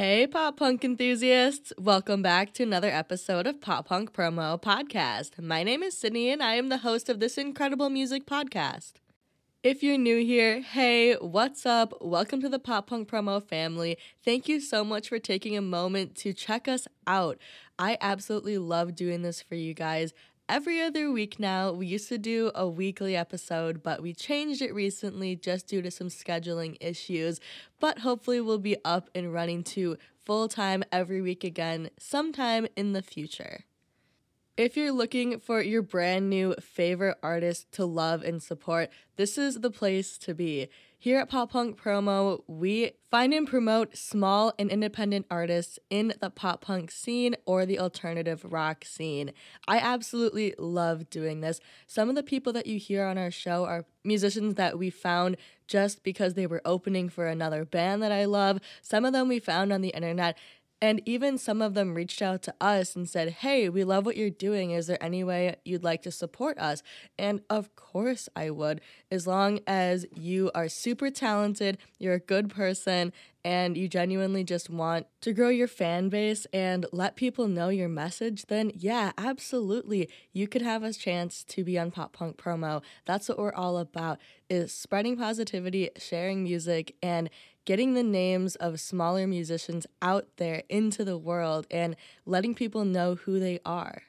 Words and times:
Hey, 0.00 0.28
pop 0.28 0.58
punk 0.58 0.84
enthusiasts! 0.84 1.72
Welcome 1.76 2.22
back 2.22 2.52
to 2.52 2.62
another 2.62 2.88
episode 2.88 3.48
of 3.48 3.60
Pop 3.60 3.88
Punk 3.88 4.12
Promo 4.12 4.62
Podcast. 4.62 5.42
My 5.42 5.64
name 5.64 5.82
is 5.82 5.98
Sydney, 5.98 6.30
and 6.30 6.40
I 6.40 6.54
am 6.54 6.68
the 6.68 6.78
host 6.78 7.08
of 7.08 7.18
this 7.18 7.36
incredible 7.36 7.90
music 7.90 8.24
podcast. 8.24 8.92
If 9.64 9.82
you're 9.82 9.98
new 9.98 10.24
here, 10.24 10.60
hey, 10.60 11.14
what's 11.14 11.66
up? 11.66 11.94
Welcome 12.00 12.40
to 12.42 12.48
the 12.48 12.60
Pop 12.60 12.86
Punk 12.86 13.08
Promo 13.08 13.42
family. 13.42 13.98
Thank 14.24 14.46
you 14.48 14.60
so 14.60 14.84
much 14.84 15.08
for 15.08 15.18
taking 15.18 15.56
a 15.56 15.60
moment 15.60 16.14
to 16.18 16.32
check 16.32 16.68
us 16.68 16.86
out. 17.08 17.38
I 17.76 17.98
absolutely 18.00 18.56
love 18.56 18.94
doing 18.94 19.22
this 19.22 19.42
for 19.42 19.56
you 19.56 19.74
guys 19.74 20.14
every 20.48 20.80
other 20.80 21.10
week 21.10 21.38
now. 21.38 21.72
We 21.72 21.86
used 21.86 22.08
to 22.08 22.18
do 22.18 22.50
a 22.54 22.68
weekly 22.68 23.14
episode, 23.14 23.82
but 23.82 24.02
we 24.02 24.14
changed 24.14 24.62
it 24.62 24.74
recently 24.74 25.36
just 25.36 25.66
due 25.66 25.82
to 25.82 25.90
some 25.90 26.08
scheduling 26.08 26.76
issues. 26.80 27.40
But 27.80 28.00
hopefully, 28.00 28.40
we'll 28.40 28.58
be 28.58 28.76
up 28.84 29.10
and 29.14 29.32
running 29.32 29.62
to 29.64 29.96
full 30.24 30.48
time 30.48 30.82
every 30.90 31.20
week 31.20 31.44
again 31.44 31.90
sometime 31.98 32.66
in 32.76 32.92
the 32.92 33.02
future. 33.02 33.64
If 34.56 34.76
you're 34.76 34.90
looking 34.90 35.38
for 35.38 35.62
your 35.62 35.82
brand 35.82 36.28
new 36.28 36.54
favorite 36.60 37.16
artist 37.22 37.70
to 37.72 37.84
love 37.84 38.24
and 38.24 38.42
support, 38.42 38.90
this 39.16 39.38
is 39.38 39.60
the 39.60 39.70
place 39.70 40.18
to 40.18 40.34
be. 40.34 40.68
Here 41.00 41.20
at 41.20 41.28
Pop 41.28 41.52
Punk 41.52 41.80
Promo, 41.80 42.42
we 42.48 42.90
find 43.08 43.32
and 43.32 43.46
promote 43.46 43.96
small 43.96 44.52
and 44.58 44.68
independent 44.68 45.26
artists 45.30 45.78
in 45.90 46.12
the 46.20 46.28
pop 46.28 46.60
punk 46.60 46.90
scene 46.90 47.36
or 47.46 47.64
the 47.64 47.78
alternative 47.78 48.44
rock 48.44 48.84
scene. 48.84 49.30
I 49.68 49.78
absolutely 49.78 50.56
love 50.58 51.08
doing 51.08 51.40
this. 51.40 51.60
Some 51.86 52.08
of 52.08 52.16
the 52.16 52.24
people 52.24 52.52
that 52.52 52.66
you 52.66 52.80
hear 52.80 53.04
on 53.04 53.16
our 53.16 53.30
show 53.30 53.64
are 53.64 53.84
musicians 54.02 54.56
that 54.56 54.76
we 54.76 54.90
found 54.90 55.36
just 55.68 56.02
because 56.02 56.34
they 56.34 56.48
were 56.48 56.62
opening 56.64 57.08
for 57.08 57.28
another 57.28 57.64
band 57.64 58.02
that 58.02 58.10
I 58.10 58.24
love. 58.24 58.58
Some 58.82 59.04
of 59.04 59.12
them 59.12 59.28
we 59.28 59.38
found 59.38 59.72
on 59.72 59.82
the 59.82 59.90
internet 59.90 60.36
and 60.80 61.00
even 61.04 61.38
some 61.38 61.60
of 61.60 61.74
them 61.74 61.94
reached 61.94 62.22
out 62.22 62.42
to 62.42 62.54
us 62.60 62.94
and 62.94 63.08
said, 63.08 63.30
Hey, 63.30 63.68
we 63.68 63.84
love 63.84 64.06
what 64.06 64.16
you're 64.16 64.30
doing. 64.30 64.70
Is 64.70 64.86
there 64.86 65.02
any 65.02 65.24
way 65.24 65.56
you'd 65.64 65.84
like 65.84 66.02
to 66.02 66.10
support 66.10 66.58
us? 66.58 66.82
And 67.18 67.40
of 67.50 67.74
course 67.74 68.28
I 68.36 68.50
would, 68.50 68.80
as 69.10 69.26
long 69.26 69.60
as 69.66 70.06
you 70.14 70.50
are 70.54 70.68
super 70.68 71.10
talented, 71.10 71.78
you're 71.98 72.14
a 72.14 72.20
good 72.20 72.50
person, 72.50 73.12
and 73.44 73.78
you 73.78 73.88
genuinely 73.88 74.44
just 74.44 74.68
want 74.68 75.06
to 75.22 75.32
grow 75.32 75.48
your 75.48 75.68
fan 75.68 76.08
base 76.08 76.46
and 76.52 76.84
let 76.92 77.16
people 77.16 77.48
know 77.48 77.68
your 77.68 77.88
message, 77.88 78.46
then 78.48 78.70
yeah, 78.74 79.12
absolutely. 79.16 80.08
You 80.32 80.46
could 80.48 80.60
have 80.60 80.82
a 80.82 80.92
chance 80.92 81.44
to 81.44 81.64
be 81.64 81.78
on 81.78 81.90
Pop 81.90 82.12
Punk 82.12 82.36
Promo. 82.36 82.82
That's 83.06 83.28
what 83.28 83.38
we're 83.38 83.54
all 83.54 83.78
about 83.78 84.18
is 84.50 84.72
spreading 84.72 85.16
positivity, 85.16 85.90
sharing 85.96 86.42
music, 86.42 86.94
and 87.02 87.30
getting 87.68 87.92
the 87.92 88.02
names 88.02 88.56
of 88.56 88.80
smaller 88.80 89.26
musicians 89.26 89.86
out 90.00 90.26
there 90.38 90.62
into 90.70 91.04
the 91.04 91.18
world 91.18 91.66
and 91.70 91.94
letting 92.24 92.54
people 92.54 92.82
know 92.82 93.14
who 93.14 93.38
they 93.38 93.60
are. 93.62 94.04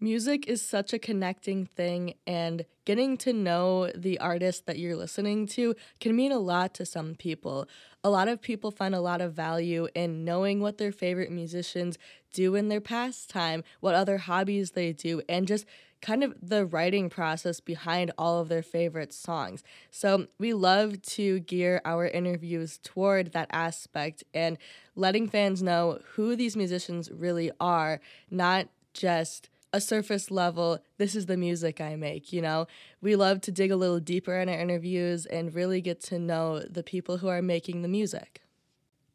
Music 0.00 0.48
is 0.48 0.62
such 0.62 0.94
a 0.94 0.98
connecting 0.98 1.66
thing, 1.66 2.14
and 2.26 2.64
getting 2.86 3.18
to 3.18 3.30
know 3.34 3.90
the 3.94 4.18
artist 4.20 4.64
that 4.64 4.78
you're 4.78 4.96
listening 4.96 5.46
to 5.46 5.74
can 6.00 6.16
mean 6.16 6.32
a 6.32 6.38
lot 6.38 6.72
to 6.72 6.86
some 6.86 7.14
people. 7.14 7.68
A 8.02 8.08
lot 8.08 8.26
of 8.26 8.40
people 8.40 8.70
find 8.70 8.94
a 8.94 9.02
lot 9.02 9.20
of 9.20 9.34
value 9.34 9.86
in 9.94 10.24
knowing 10.24 10.60
what 10.60 10.78
their 10.78 10.92
favorite 10.92 11.30
musicians 11.30 11.98
do 12.32 12.54
in 12.54 12.68
their 12.68 12.80
pastime, 12.80 13.64
what 13.80 13.94
other 13.94 14.16
hobbies 14.16 14.70
they 14.70 14.94
do, 14.94 15.20
and 15.28 15.46
just 15.46 15.66
kind 16.00 16.22
of 16.22 16.34
the 16.40 16.64
writing 16.64 17.10
process 17.10 17.60
behind 17.60 18.12
all 18.16 18.40
of 18.40 18.48
their 18.48 18.62
favorite 18.62 19.12
songs. 19.12 19.62
So 19.90 20.26
we 20.38 20.52
love 20.52 21.02
to 21.02 21.40
gear 21.40 21.80
our 21.84 22.06
interviews 22.06 22.78
toward 22.82 23.32
that 23.32 23.48
aspect 23.52 24.24
and 24.32 24.58
letting 24.94 25.28
fans 25.28 25.62
know 25.62 26.00
who 26.14 26.36
these 26.36 26.56
musicians 26.56 27.10
really 27.10 27.50
are, 27.60 28.00
not 28.30 28.68
just 28.92 29.48
a 29.72 29.80
surface 29.80 30.30
level, 30.30 30.78
this 30.96 31.14
is 31.14 31.26
the 31.26 31.36
music 31.36 31.80
I 31.80 31.94
make, 31.94 32.32
you 32.32 32.40
know? 32.40 32.66
We 33.00 33.16
love 33.16 33.40
to 33.42 33.52
dig 33.52 33.70
a 33.70 33.76
little 33.76 34.00
deeper 34.00 34.38
in 34.38 34.48
our 34.48 34.58
interviews 34.58 35.26
and 35.26 35.54
really 35.54 35.80
get 35.80 36.00
to 36.04 36.18
know 36.18 36.60
the 36.60 36.82
people 36.82 37.18
who 37.18 37.28
are 37.28 37.42
making 37.42 37.82
the 37.82 37.88
music. 37.88 38.40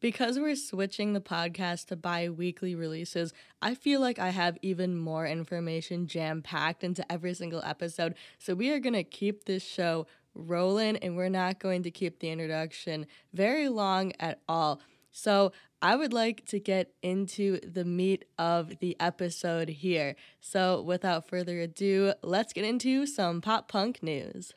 Because 0.04 0.38
we're 0.38 0.54
switching 0.54 1.14
the 1.14 1.20
podcast 1.22 1.86
to 1.86 1.96
bi 1.96 2.28
weekly 2.28 2.74
releases, 2.74 3.32
I 3.62 3.74
feel 3.74 4.02
like 4.02 4.18
I 4.18 4.28
have 4.28 4.58
even 4.60 4.98
more 4.98 5.26
information 5.26 6.08
jam 6.08 6.42
packed 6.42 6.84
into 6.84 7.10
every 7.10 7.32
single 7.32 7.62
episode. 7.64 8.14
So 8.38 8.54
we 8.54 8.70
are 8.70 8.80
going 8.80 8.92
to 8.92 9.02
keep 9.02 9.46
this 9.46 9.64
show 9.64 10.06
rolling 10.34 10.98
and 10.98 11.16
we're 11.16 11.30
not 11.30 11.58
going 11.58 11.84
to 11.84 11.90
keep 11.90 12.18
the 12.18 12.28
introduction 12.28 13.06
very 13.32 13.70
long 13.70 14.12
at 14.20 14.40
all. 14.46 14.82
So 15.10 15.52
I 15.80 15.96
would 15.96 16.12
like 16.12 16.44
to 16.48 16.60
get 16.60 16.92
into 17.02 17.58
the 17.60 17.86
meat 17.86 18.26
of 18.38 18.80
the 18.80 18.98
episode 19.00 19.70
here. 19.70 20.16
So 20.38 20.82
without 20.82 21.26
further 21.26 21.60
ado, 21.60 22.12
let's 22.22 22.52
get 22.52 22.66
into 22.66 23.06
some 23.06 23.40
pop 23.40 23.68
punk 23.68 24.02
news. 24.02 24.52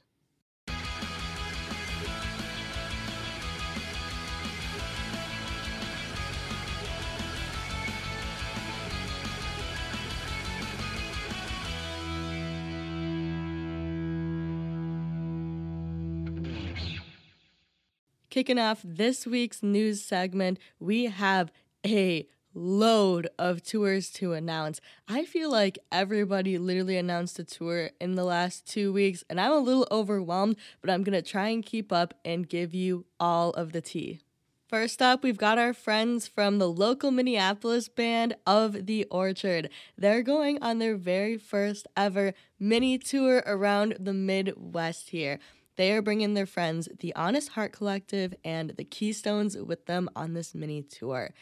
Kicking 18.37 18.59
off 18.59 18.81
this 18.83 19.25
week's 19.25 19.63
news 19.63 20.03
segment, 20.03 20.59
we 20.79 21.05
have 21.05 21.51
a 21.83 22.27
load 22.53 23.27
of 23.39 23.63
tours 23.63 24.11
to 24.11 24.33
announce. 24.33 24.79
I 25.07 25.25
feel 25.25 25.51
like 25.51 25.79
everybody 25.91 26.59
literally 26.59 26.97
announced 26.97 27.39
a 27.39 27.43
tour 27.43 27.89
in 27.99 28.13
the 28.13 28.23
last 28.23 28.67
two 28.67 28.93
weeks, 28.93 29.23
and 29.27 29.41
I'm 29.41 29.53
a 29.53 29.57
little 29.57 29.87
overwhelmed, 29.89 30.57
but 30.81 30.91
I'm 30.91 31.01
gonna 31.01 31.23
try 31.23 31.47
and 31.47 31.65
keep 31.65 31.91
up 31.91 32.13
and 32.23 32.47
give 32.47 32.75
you 32.75 33.07
all 33.19 33.53
of 33.53 33.71
the 33.71 33.81
tea. 33.81 34.19
First 34.67 35.01
up, 35.01 35.23
we've 35.23 35.37
got 35.37 35.57
our 35.57 35.73
friends 35.73 36.27
from 36.27 36.59
the 36.59 36.69
local 36.69 37.09
Minneapolis 37.09 37.87
band 37.87 38.35
of 38.45 38.85
the 38.85 39.05
Orchard. 39.05 39.69
They're 39.97 40.21
going 40.21 40.61
on 40.61 40.77
their 40.77 40.95
very 40.95 41.37
first 41.37 41.87
ever 41.95 42.33
mini 42.59 42.97
tour 42.97 43.41
around 43.47 43.95
the 43.97 44.13
Midwest 44.13 45.09
here. 45.09 45.39
They 45.77 45.91
are 45.93 46.01
bringing 46.01 46.33
their 46.33 46.47
friends, 46.47 46.89
the 46.99 47.15
Honest 47.15 47.49
Heart 47.49 47.71
Collective, 47.71 48.33
and 48.43 48.71
the 48.71 48.83
Keystones 48.83 49.55
with 49.55 49.85
them 49.85 50.09
on 50.15 50.33
this 50.33 50.53
mini 50.53 50.81
tour. 50.81 51.33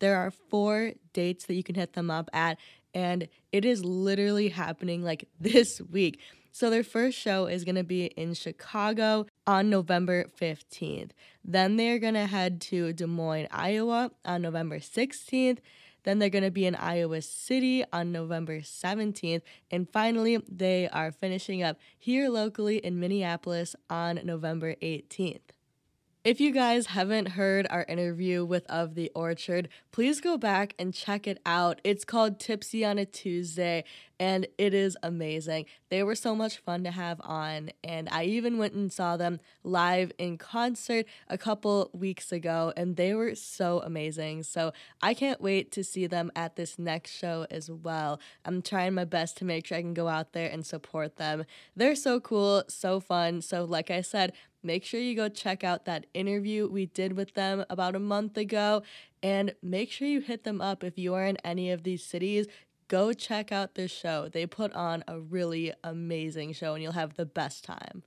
There 0.00 0.16
are 0.16 0.32
four 0.32 0.92
dates 1.12 1.46
that 1.46 1.54
you 1.54 1.62
can 1.62 1.76
hit 1.76 1.94
them 1.94 2.10
up 2.10 2.28
at, 2.32 2.58
and 2.92 3.28
it 3.52 3.64
is 3.64 3.84
literally 3.84 4.48
happening 4.48 5.02
like 5.02 5.28
this 5.40 5.80
week. 5.80 6.20
So, 6.50 6.70
their 6.70 6.84
first 6.84 7.18
show 7.18 7.46
is 7.46 7.64
going 7.64 7.74
to 7.74 7.84
be 7.84 8.06
in 8.06 8.34
Chicago 8.34 9.26
on 9.44 9.70
November 9.70 10.26
15th. 10.40 11.10
Then 11.44 11.76
they're 11.76 11.98
going 11.98 12.14
to 12.14 12.26
head 12.26 12.60
to 12.62 12.92
Des 12.92 13.06
Moines, 13.06 13.48
Iowa 13.50 14.12
on 14.24 14.42
November 14.42 14.78
16th. 14.78 15.58
Then 16.04 16.18
they're 16.18 16.30
going 16.30 16.44
to 16.44 16.50
be 16.50 16.66
in 16.66 16.74
Iowa 16.74 17.20
City 17.20 17.84
on 17.92 18.12
November 18.12 18.60
17th. 18.60 19.42
And 19.70 19.90
finally, 19.90 20.38
they 20.48 20.88
are 20.88 21.10
finishing 21.10 21.62
up 21.62 21.78
here 21.98 22.28
locally 22.28 22.78
in 22.78 23.00
Minneapolis 23.00 23.74
on 23.90 24.20
November 24.22 24.76
18th. 24.76 25.40
If 26.24 26.40
you 26.40 26.52
guys 26.52 26.86
haven't 26.86 27.28
heard 27.30 27.66
our 27.68 27.84
interview 27.86 28.46
with 28.46 28.64
Of 28.70 28.94
the 28.94 29.12
Orchard, 29.14 29.68
please 29.92 30.22
go 30.22 30.38
back 30.38 30.74
and 30.78 30.94
check 30.94 31.26
it 31.26 31.38
out. 31.44 31.82
It's 31.84 32.06
called 32.06 32.40
Tipsy 32.40 32.82
on 32.82 32.96
a 32.96 33.04
Tuesday, 33.04 33.84
and 34.18 34.46
it 34.58 34.74
is 34.74 34.96
amazing. 35.02 35.66
They 35.88 36.02
were 36.02 36.14
so 36.14 36.34
much 36.34 36.58
fun 36.58 36.84
to 36.84 36.90
have 36.90 37.20
on, 37.22 37.70
and 37.82 38.08
I 38.10 38.24
even 38.24 38.58
went 38.58 38.74
and 38.74 38.92
saw 38.92 39.16
them 39.16 39.40
live 39.62 40.12
in 40.18 40.38
concert 40.38 41.06
a 41.28 41.38
couple 41.38 41.90
weeks 41.92 42.32
ago, 42.32 42.72
and 42.76 42.96
they 42.96 43.14
were 43.14 43.34
so 43.34 43.80
amazing. 43.80 44.44
So 44.44 44.72
I 45.02 45.14
can't 45.14 45.40
wait 45.40 45.72
to 45.72 45.84
see 45.84 46.06
them 46.06 46.30
at 46.36 46.56
this 46.56 46.78
next 46.78 47.12
show 47.12 47.46
as 47.50 47.70
well. 47.70 48.20
I'm 48.44 48.62
trying 48.62 48.94
my 48.94 49.04
best 49.04 49.36
to 49.38 49.44
make 49.44 49.66
sure 49.66 49.78
I 49.78 49.82
can 49.82 49.94
go 49.94 50.08
out 50.08 50.32
there 50.32 50.50
and 50.50 50.64
support 50.64 51.16
them. 51.16 51.44
They're 51.76 51.96
so 51.96 52.20
cool, 52.20 52.64
so 52.68 53.00
fun. 53.00 53.42
So, 53.42 53.64
like 53.64 53.90
I 53.90 54.00
said, 54.00 54.32
make 54.62 54.84
sure 54.84 55.00
you 55.00 55.14
go 55.14 55.28
check 55.28 55.62
out 55.62 55.84
that 55.84 56.06
interview 56.14 56.66
we 56.66 56.86
did 56.86 57.12
with 57.14 57.34
them 57.34 57.64
about 57.68 57.94
a 57.94 58.00
month 58.00 58.36
ago 58.36 58.82
and 59.22 59.54
make 59.62 59.90
sure 59.90 60.08
you 60.08 60.20
hit 60.20 60.44
them 60.44 60.60
up 60.60 60.82
if 60.82 60.98
you 60.98 61.14
are 61.14 61.24
in 61.24 61.36
any 61.44 61.70
of 61.70 61.82
these 61.82 62.04
cities. 62.04 62.46
Go 62.88 63.12
check 63.12 63.52
out 63.52 63.74
their 63.74 63.88
show. 63.88 64.28
They 64.28 64.46
put 64.46 64.72
on 64.72 65.04
a 65.08 65.18
really 65.18 65.72
amazing 65.82 66.52
show 66.52 66.74
and 66.74 66.82
you'll 66.82 66.92
have 66.92 67.14
the 67.14 67.26
best 67.26 67.64
time. 67.64 68.02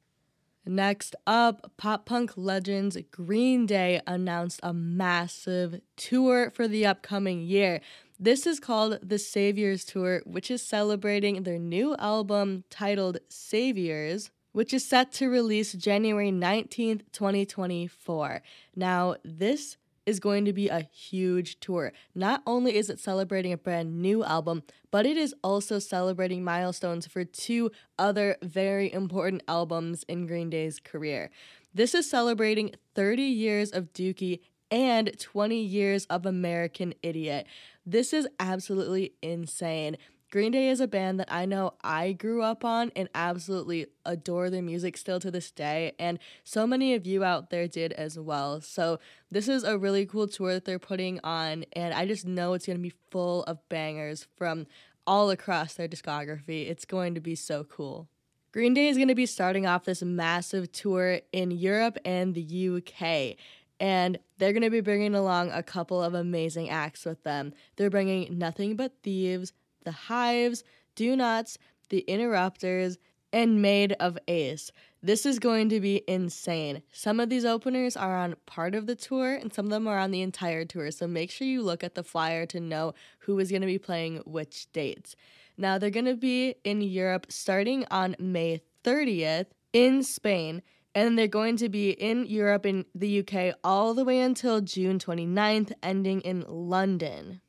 Next 0.65 1.15
up, 1.25 1.71
pop 1.77 2.05
punk 2.05 2.33
legends 2.35 2.97
Green 3.09 3.65
Day 3.65 4.01
announced 4.05 4.59
a 4.61 4.73
massive 4.73 5.79
tour 5.95 6.51
for 6.51 6.67
the 6.67 6.85
upcoming 6.85 7.41
year. 7.41 7.79
This 8.19 8.45
is 8.45 8.59
called 8.59 8.99
the 9.01 9.19
Saviors 9.19 9.85
Tour, 9.85 10.21
which 10.25 10.51
is 10.51 10.61
celebrating 10.61 11.43
their 11.43 11.59
new 11.59 11.95
album 11.97 12.65
titled 12.69 13.19
Saviors 13.29 14.29
which 14.57 14.73
is 14.73 14.83
set 14.83 15.11
to 15.11 15.29
release 15.29 15.73
January 15.73 16.31
19th, 16.31 17.03
2024. 17.11 18.41
Now, 18.75 19.15
this 19.23 19.77
is 20.07 20.19
going 20.21 20.45
to 20.45 20.53
be 20.53 20.69
a 20.69 20.87
huge 20.91 21.59
tour. 21.59 21.91
Not 22.15 22.41
only 22.47 22.75
is 22.77 22.89
it 22.89 22.99
celebrating 22.99 23.51
a 23.51 23.57
brand 23.57 24.01
new 24.01 24.23
album, 24.23 24.63
but 24.89 25.05
it 25.05 25.17
is 25.17 25.35
also 25.43 25.77
celebrating 25.77 26.43
milestones 26.43 27.05
for 27.05 27.25
two 27.25 27.69
other 27.99 28.37
very 28.41 28.91
important 28.91 29.43
albums 29.47 30.03
in 30.07 30.25
Green 30.25 30.49
Day's 30.49 30.79
career. 30.79 31.29
This 31.73 31.93
is 31.93 32.09
celebrating 32.09 32.71
30 32.95 33.21
years 33.21 33.71
of 33.71 33.91
Dookie 33.91 34.39
and 34.71 35.11
20 35.19 35.59
years 35.61 36.05
of 36.05 36.25
American 36.25 36.93
Idiot. 37.03 37.45
This 37.85 38.13
is 38.13 38.27
absolutely 38.39 39.13
insane. 39.21 39.97
Green 40.29 40.51
Day 40.51 40.67
is 40.67 40.81
a 40.81 40.89
band 40.89 41.21
that 41.21 41.31
I 41.31 41.45
know 41.45 41.75
I 41.81 42.11
grew 42.11 42.41
up 42.41 42.65
on 42.65 42.91
and 42.97 43.07
absolutely 43.15 43.87
adore 44.05 44.49
their 44.49 44.61
music 44.61 44.97
still 44.97 45.21
to 45.21 45.31
this 45.31 45.51
day, 45.51 45.93
and 45.97 46.19
so 46.43 46.67
many 46.67 46.93
of 46.93 47.07
you 47.07 47.23
out 47.23 47.49
there 47.49 47.65
did 47.65 47.93
as 47.93 48.19
well. 48.19 48.59
So, 48.59 48.99
this 49.31 49.47
is 49.47 49.63
a 49.63 49.77
really 49.77 50.05
cool 50.05 50.27
tour 50.27 50.53
that 50.53 50.65
they're 50.65 50.79
putting 50.79 51.21
on, 51.23 51.63
and 51.71 51.93
I 51.93 52.05
just 52.05 52.25
know 52.25 52.53
it's 52.53 52.65
going 52.65 52.77
to 52.77 52.83
be 52.83 52.93
full 53.09 53.43
of 53.43 53.59
bangers 53.69 54.27
from 54.35 54.67
all 55.05 55.29
across 55.29 55.75
their 55.75 55.87
discography. 55.87 56.69
It's 56.69 56.83
going 56.83 57.15
to 57.15 57.21
be 57.21 57.35
so 57.35 57.63
cool. 57.63 58.09
Green 58.51 58.73
Day 58.73 58.89
is 58.89 58.97
going 58.97 59.07
to 59.07 59.15
be 59.15 59.25
starting 59.25 59.65
off 59.65 59.85
this 59.85 60.03
massive 60.03 60.73
tour 60.73 61.21
in 61.31 61.51
Europe 61.51 61.97
and 62.03 62.35
the 62.35 62.77
UK 62.77 63.37
and 63.79 64.17
they're 64.37 64.53
going 64.53 64.63
to 64.63 64.71
be 64.71 64.81
bringing 64.81 65.13
along 65.13 65.51
a 65.51 65.61
couple 65.61 66.01
of 66.01 66.13
amazing 66.13 66.69
acts 66.69 67.05
with 67.05 67.23
them. 67.23 67.53
They're 67.75 67.91
bringing 67.91 68.37
Nothing 68.37 68.75
But 68.75 68.93
Thieves, 69.03 69.53
The 69.87 69.93
Hives, 69.93 70.65
Donots, 70.97 71.57
The 71.87 71.99
Interrupters, 72.09 72.97
and 73.31 73.61
Maid 73.61 73.95
of 74.01 74.17
Ace. 74.27 74.69
This 75.01 75.25
is 75.25 75.39
going 75.39 75.69
to 75.69 75.79
be 75.79 76.03
insane. 76.09 76.81
Some 76.91 77.21
of 77.21 77.29
these 77.29 77.45
openers 77.45 77.95
are 77.95 78.17
on 78.17 78.35
part 78.45 78.75
of 78.75 78.85
the 78.85 78.95
tour, 78.95 79.33
and 79.33 79.53
some 79.53 79.67
of 79.67 79.71
them 79.71 79.87
are 79.87 79.97
on 79.97 80.11
the 80.11 80.21
entire 80.21 80.65
tour. 80.65 80.91
So 80.91 81.07
make 81.07 81.31
sure 81.31 81.47
you 81.47 81.61
look 81.61 81.85
at 81.85 81.95
the 81.95 82.03
flyer 82.03 82.45
to 82.47 82.59
know 82.59 82.95
who 83.19 83.39
is 83.39 83.49
going 83.49 83.61
to 83.61 83.65
be 83.65 83.79
playing 83.79 84.17
which 84.25 84.69
dates. 84.73 85.15
Now, 85.57 85.77
they're 85.77 85.89
going 85.89 86.03
to 86.03 86.17
be 86.17 86.55
in 86.65 86.81
Europe 86.81 87.27
starting 87.29 87.85
on 87.89 88.17
May 88.19 88.59
30th 88.83 89.45
in 89.71 90.03
Spain 90.03 90.63
and 90.93 91.17
they're 91.17 91.27
going 91.27 91.55
to 91.55 91.69
be 91.69 91.91
in 91.91 92.25
Europe 92.25 92.65
and 92.65 92.83
the 92.95 93.19
UK 93.19 93.55
all 93.63 93.93
the 93.93 94.03
way 94.03 94.19
until 94.19 94.61
June 94.61 94.97
29th, 94.97 95.71
ending 95.83 96.21
in 96.21 96.43
London. 96.47 97.39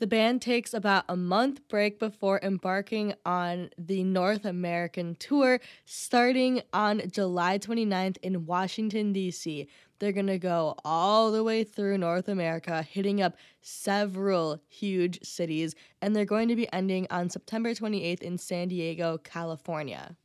The 0.00 0.06
band 0.06 0.40
takes 0.40 0.72
about 0.72 1.04
a 1.10 1.16
month 1.16 1.68
break 1.68 1.98
before 1.98 2.40
embarking 2.42 3.12
on 3.26 3.68
the 3.76 4.02
North 4.02 4.46
American 4.46 5.14
tour, 5.16 5.60
starting 5.84 6.62
on 6.72 7.02
July 7.10 7.58
29th 7.58 8.16
in 8.22 8.46
Washington, 8.46 9.12
D.C. 9.12 9.68
They're 9.98 10.12
going 10.12 10.26
to 10.28 10.38
go 10.38 10.74
all 10.86 11.30
the 11.30 11.44
way 11.44 11.64
through 11.64 11.98
North 11.98 12.28
America, 12.28 12.82
hitting 12.82 13.20
up 13.20 13.36
several 13.60 14.62
huge 14.68 15.22
cities, 15.22 15.74
and 16.00 16.16
they're 16.16 16.24
going 16.24 16.48
to 16.48 16.56
be 16.56 16.72
ending 16.72 17.06
on 17.10 17.28
September 17.28 17.74
28th 17.74 18.22
in 18.22 18.38
San 18.38 18.68
Diego, 18.68 19.18
California. 19.18 20.16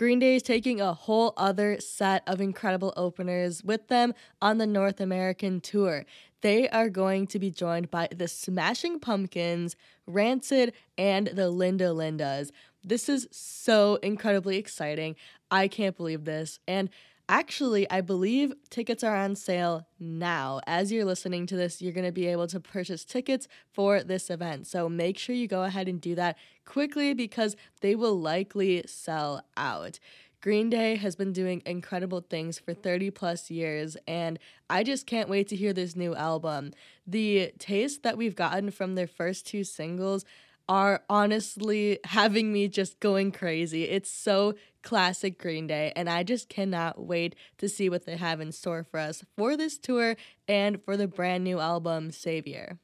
Green 0.00 0.18
Day 0.18 0.36
is 0.36 0.42
taking 0.42 0.80
a 0.80 0.94
whole 0.94 1.34
other 1.36 1.78
set 1.78 2.22
of 2.26 2.40
incredible 2.40 2.94
openers 2.96 3.62
with 3.62 3.88
them 3.88 4.14
on 4.40 4.56
the 4.56 4.66
North 4.66 4.98
American 4.98 5.60
tour. 5.60 6.06
They 6.40 6.70
are 6.70 6.88
going 6.88 7.26
to 7.26 7.38
be 7.38 7.50
joined 7.50 7.90
by 7.90 8.08
the 8.10 8.26
Smashing 8.26 9.00
Pumpkins, 9.00 9.76
Rancid, 10.06 10.72
and 10.96 11.26
the 11.26 11.50
Linda 11.50 11.88
Lindas. 11.88 12.50
This 12.82 13.10
is 13.10 13.28
so 13.30 13.96
incredibly 13.96 14.56
exciting. 14.56 15.16
I 15.50 15.68
can't 15.68 15.98
believe 15.98 16.24
this. 16.24 16.60
And 16.66 16.88
Actually, 17.30 17.88
I 17.88 18.00
believe 18.00 18.52
tickets 18.70 19.04
are 19.04 19.14
on 19.14 19.36
sale 19.36 19.86
now. 20.00 20.60
As 20.66 20.90
you're 20.90 21.04
listening 21.04 21.46
to 21.46 21.56
this, 21.56 21.80
you're 21.80 21.92
going 21.92 22.04
to 22.04 22.10
be 22.10 22.26
able 22.26 22.48
to 22.48 22.58
purchase 22.58 23.04
tickets 23.04 23.46
for 23.72 24.02
this 24.02 24.30
event. 24.30 24.66
So 24.66 24.88
make 24.88 25.16
sure 25.16 25.36
you 25.36 25.46
go 25.46 25.62
ahead 25.62 25.86
and 25.86 26.00
do 26.00 26.16
that 26.16 26.36
quickly 26.64 27.14
because 27.14 27.54
they 27.82 27.94
will 27.94 28.18
likely 28.18 28.82
sell 28.88 29.44
out. 29.56 30.00
Green 30.40 30.70
Day 30.70 30.96
has 30.96 31.14
been 31.14 31.32
doing 31.32 31.62
incredible 31.64 32.20
things 32.20 32.58
for 32.58 32.74
30 32.74 33.12
plus 33.12 33.48
years, 33.48 33.96
and 34.08 34.36
I 34.68 34.82
just 34.82 35.06
can't 35.06 35.28
wait 35.28 35.46
to 35.48 35.56
hear 35.56 35.72
this 35.72 35.94
new 35.94 36.16
album. 36.16 36.72
The 37.06 37.52
taste 37.60 38.02
that 38.02 38.18
we've 38.18 38.34
gotten 38.34 38.72
from 38.72 38.96
their 38.96 39.06
first 39.06 39.46
two 39.46 39.62
singles 39.62 40.24
are 40.70 41.02
honestly 41.10 41.98
having 42.04 42.52
me 42.52 42.68
just 42.68 43.00
going 43.00 43.32
crazy. 43.32 43.82
It's 43.84 44.08
so 44.08 44.54
classic 44.84 45.36
Green 45.36 45.66
Day, 45.66 45.92
and 45.96 46.08
I 46.08 46.22
just 46.22 46.48
cannot 46.48 47.04
wait 47.04 47.34
to 47.58 47.68
see 47.68 47.90
what 47.90 48.06
they 48.06 48.16
have 48.16 48.40
in 48.40 48.52
store 48.52 48.84
for 48.84 49.00
us 49.00 49.24
for 49.36 49.56
this 49.56 49.76
tour 49.78 50.14
and 50.46 50.80
for 50.84 50.96
the 50.96 51.08
brand 51.08 51.42
new 51.42 51.58
album, 51.58 52.12
Savior. 52.12 52.78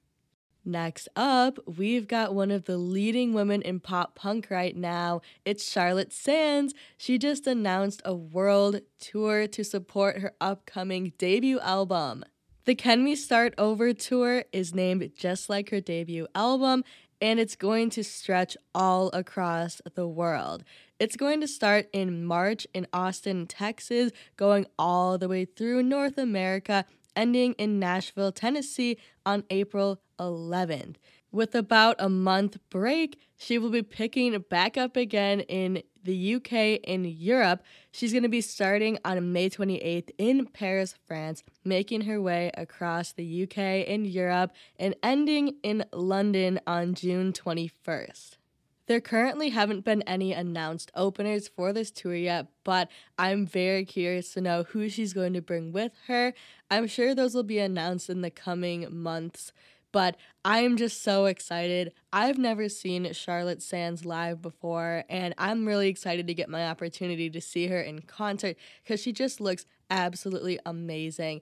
Next 0.64 1.08
up, 1.14 1.60
we've 1.64 2.08
got 2.08 2.34
one 2.34 2.50
of 2.50 2.64
the 2.64 2.76
leading 2.76 3.32
women 3.32 3.62
in 3.62 3.78
pop 3.78 4.16
punk 4.16 4.48
right 4.50 4.76
now. 4.76 5.20
It's 5.44 5.70
Charlotte 5.70 6.12
Sands. 6.12 6.74
She 6.98 7.18
just 7.18 7.46
announced 7.46 8.02
a 8.04 8.16
world 8.16 8.80
tour 8.98 9.46
to 9.46 9.62
support 9.62 10.18
her 10.18 10.32
upcoming 10.40 11.12
debut 11.18 11.60
album. 11.60 12.24
The 12.66 12.74
Can 12.74 13.04
We 13.04 13.14
Start 13.14 13.54
Over 13.58 13.94
tour 13.94 14.42
is 14.52 14.74
named 14.74 15.12
just 15.16 15.48
like 15.48 15.70
her 15.70 15.80
debut 15.80 16.26
album, 16.34 16.82
and 17.20 17.40
it's 17.40 17.56
going 17.56 17.90
to 17.90 18.04
stretch 18.04 18.56
all 18.74 19.08
across 19.12 19.80
the 19.94 20.06
world. 20.06 20.64
It's 20.98 21.16
going 21.16 21.40
to 21.40 21.48
start 21.48 21.88
in 21.92 22.24
March 22.24 22.66
in 22.72 22.86
Austin, 22.92 23.46
Texas, 23.46 24.12
going 24.36 24.66
all 24.78 25.18
the 25.18 25.28
way 25.28 25.44
through 25.44 25.82
North 25.82 26.18
America, 26.18 26.84
ending 27.14 27.52
in 27.54 27.78
Nashville, 27.78 28.32
Tennessee 28.32 28.98
on 29.24 29.44
April 29.50 30.00
11th. 30.18 30.96
With 31.36 31.54
about 31.54 31.96
a 31.98 32.08
month 32.08 32.56
break, 32.70 33.20
she 33.36 33.58
will 33.58 33.68
be 33.68 33.82
picking 33.82 34.42
back 34.48 34.78
up 34.78 34.96
again 34.96 35.40
in 35.40 35.82
the 36.02 36.36
UK 36.36 36.80
and 36.88 37.06
Europe. 37.06 37.62
She's 37.92 38.12
going 38.12 38.22
to 38.22 38.30
be 38.30 38.40
starting 38.40 38.98
on 39.04 39.34
May 39.34 39.50
28th 39.50 40.08
in 40.16 40.46
Paris, 40.46 40.94
France, 41.06 41.44
making 41.62 42.00
her 42.06 42.22
way 42.22 42.50
across 42.56 43.12
the 43.12 43.42
UK 43.42 43.86
and 43.86 44.06
Europe 44.06 44.52
and 44.78 44.96
ending 45.02 45.56
in 45.62 45.84
London 45.92 46.58
on 46.66 46.94
June 46.94 47.34
21st. 47.34 48.38
There 48.86 49.00
currently 49.02 49.50
haven't 49.50 49.84
been 49.84 50.02
any 50.02 50.32
announced 50.32 50.90
openers 50.94 51.48
for 51.48 51.72
this 51.74 51.90
tour 51.90 52.14
yet, 52.14 52.46
but 52.64 52.88
I'm 53.18 53.44
very 53.44 53.84
curious 53.84 54.32
to 54.32 54.40
know 54.40 54.62
who 54.62 54.88
she's 54.88 55.12
going 55.12 55.34
to 55.34 55.42
bring 55.42 55.70
with 55.72 55.92
her. 56.06 56.32
I'm 56.70 56.86
sure 56.86 57.14
those 57.14 57.34
will 57.34 57.42
be 57.42 57.58
announced 57.58 58.08
in 58.08 58.22
the 58.22 58.30
coming 58.30 58.86
months. 58.90 59.52
But 59.96 60.18
I'm 60.44 60.76
just 60.76 61.02
so 61.02 61.24
excited. 61.24 61.90
I've 62.12 62.36
never 62.36 62.68
seen 62.68 63.10
Charlotte 63.14 63.62
Sands 63.62 64.04
live 64.04 64.42
before, 64.42 65.04
and 65.08 65.34
I'm 65.38 65.64
really 65.64 65.88
excited 65.88 66.26
to 66.26 66.34
get 66.34 66.50
my 66.50 66.68
opportunity 66.68 67.30
to 67.30 67.40
see 67.40 67.68
her 67.68 67.80
in 67.80 68.02
concert 68.02 68.58
because 68.84 69.00
she 69.00 69.10
just 69.10 69.40
looks 69.40 69.64
absolutely 69.88 70.58
amazing. 70.66 71.40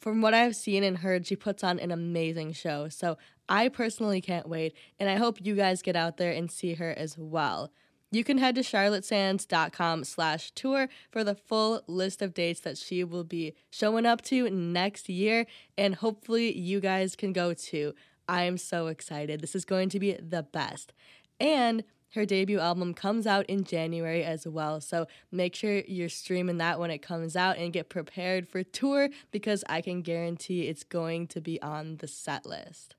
From 0.00 0.22
what 0.22 0.32
I've 0.32 0.56
seen 0.56 0.82
and 0.82 0.96
heard, 0.96 1.26
she 1.26 1.36
puts 1.36 1.62
on 1.62 1.78
an 1.78 1.90
amazing 1.90 2.54
show. 2.54 2.88
So 2.88 3.18
I 3.50 3.68
personally 3.68 4.22
can't 4.22 4.48
wait, 4.48 4.74
and 4.98 5.10
I 5.10 5.16
hope 5.16 5.44
you 5.44 5.54
guys 5.54 5.82
get 5.82 5.94
out 5.94 6.16
there 6.16 6.32
and 6.32 6.50
see 6.50 6.72
her 6.72 6.94
as 6.96 7.18
well. 7.18 7.70
You 8.12 8.24
can 8.24 8.38
head 8.38 8.56
to 8.56 8.62
charlottesands.com 8.62 10.02
slash 10.04 10.50
tour 10.52 10.88
for 11.10 11.22
the 11.22 11.36
full 11.36 11.82
list 11.86 12.22
of 12.22 12.34
dates 12.34 12.60
that 12.60 12.76
she 12.76 13.04
will 13.04 13.22
be 13.22 13.54
showing 13.70 14.04
up 14.04 14.20
to 14.22 14.50
next 14.50 15.08
year, 15.08 15.46
and 15.78 15.94
hopefully 15.94 16.56
you 16.56 16.80
guys 16.80 17.14
can 17.14 17.32
go 17.32 17.54
too. 17.54 17.94
I 18.28 18.42
am 18.42 18.58
so 18.58 18.88
excited. 18.88 19.40
This 19.40 19.54
is 19.54 19.64
going 19.64 19.90
to 19.90 20.00
be 20.00 20.14
the 20.14 20.42
best. 20.42 20.92
And 21.38 21.84
her 22.14 22.26
debut 22.26 22.58
album 22.58 22.94
comes 22.94 23.28
out 23.28 23.46
in 23.46 23.62
January 23.62 24.24
as 24.24 24.44
well, 24.44 24.80
so 24.80 25.06
make 25.30 25.54
sure 25.54 25.82
you're 25.86 26.08
streaming 26.08 26.58
that 26.58 26.80
when 26.80 26.90
it 26.90 27.02
comes 27.02 27.36
out 27.36 27.58
and 27.58 27.72
get 27.72 27.88
prepared 27.88 28.48
for 28.48 28.64
tour 28.64 29.08
because 29.30 29.62
I 29.68 29.80
can 29.80 30.02
guarantee 30.02 30.62
it's 30.62 30.82
going 30.82 31.28
to 31.28 31.40
be 31.40 31.62
on 31.62 31.98
the 31.98 32.08
set 32.08 32.44
list. 32.44 32.96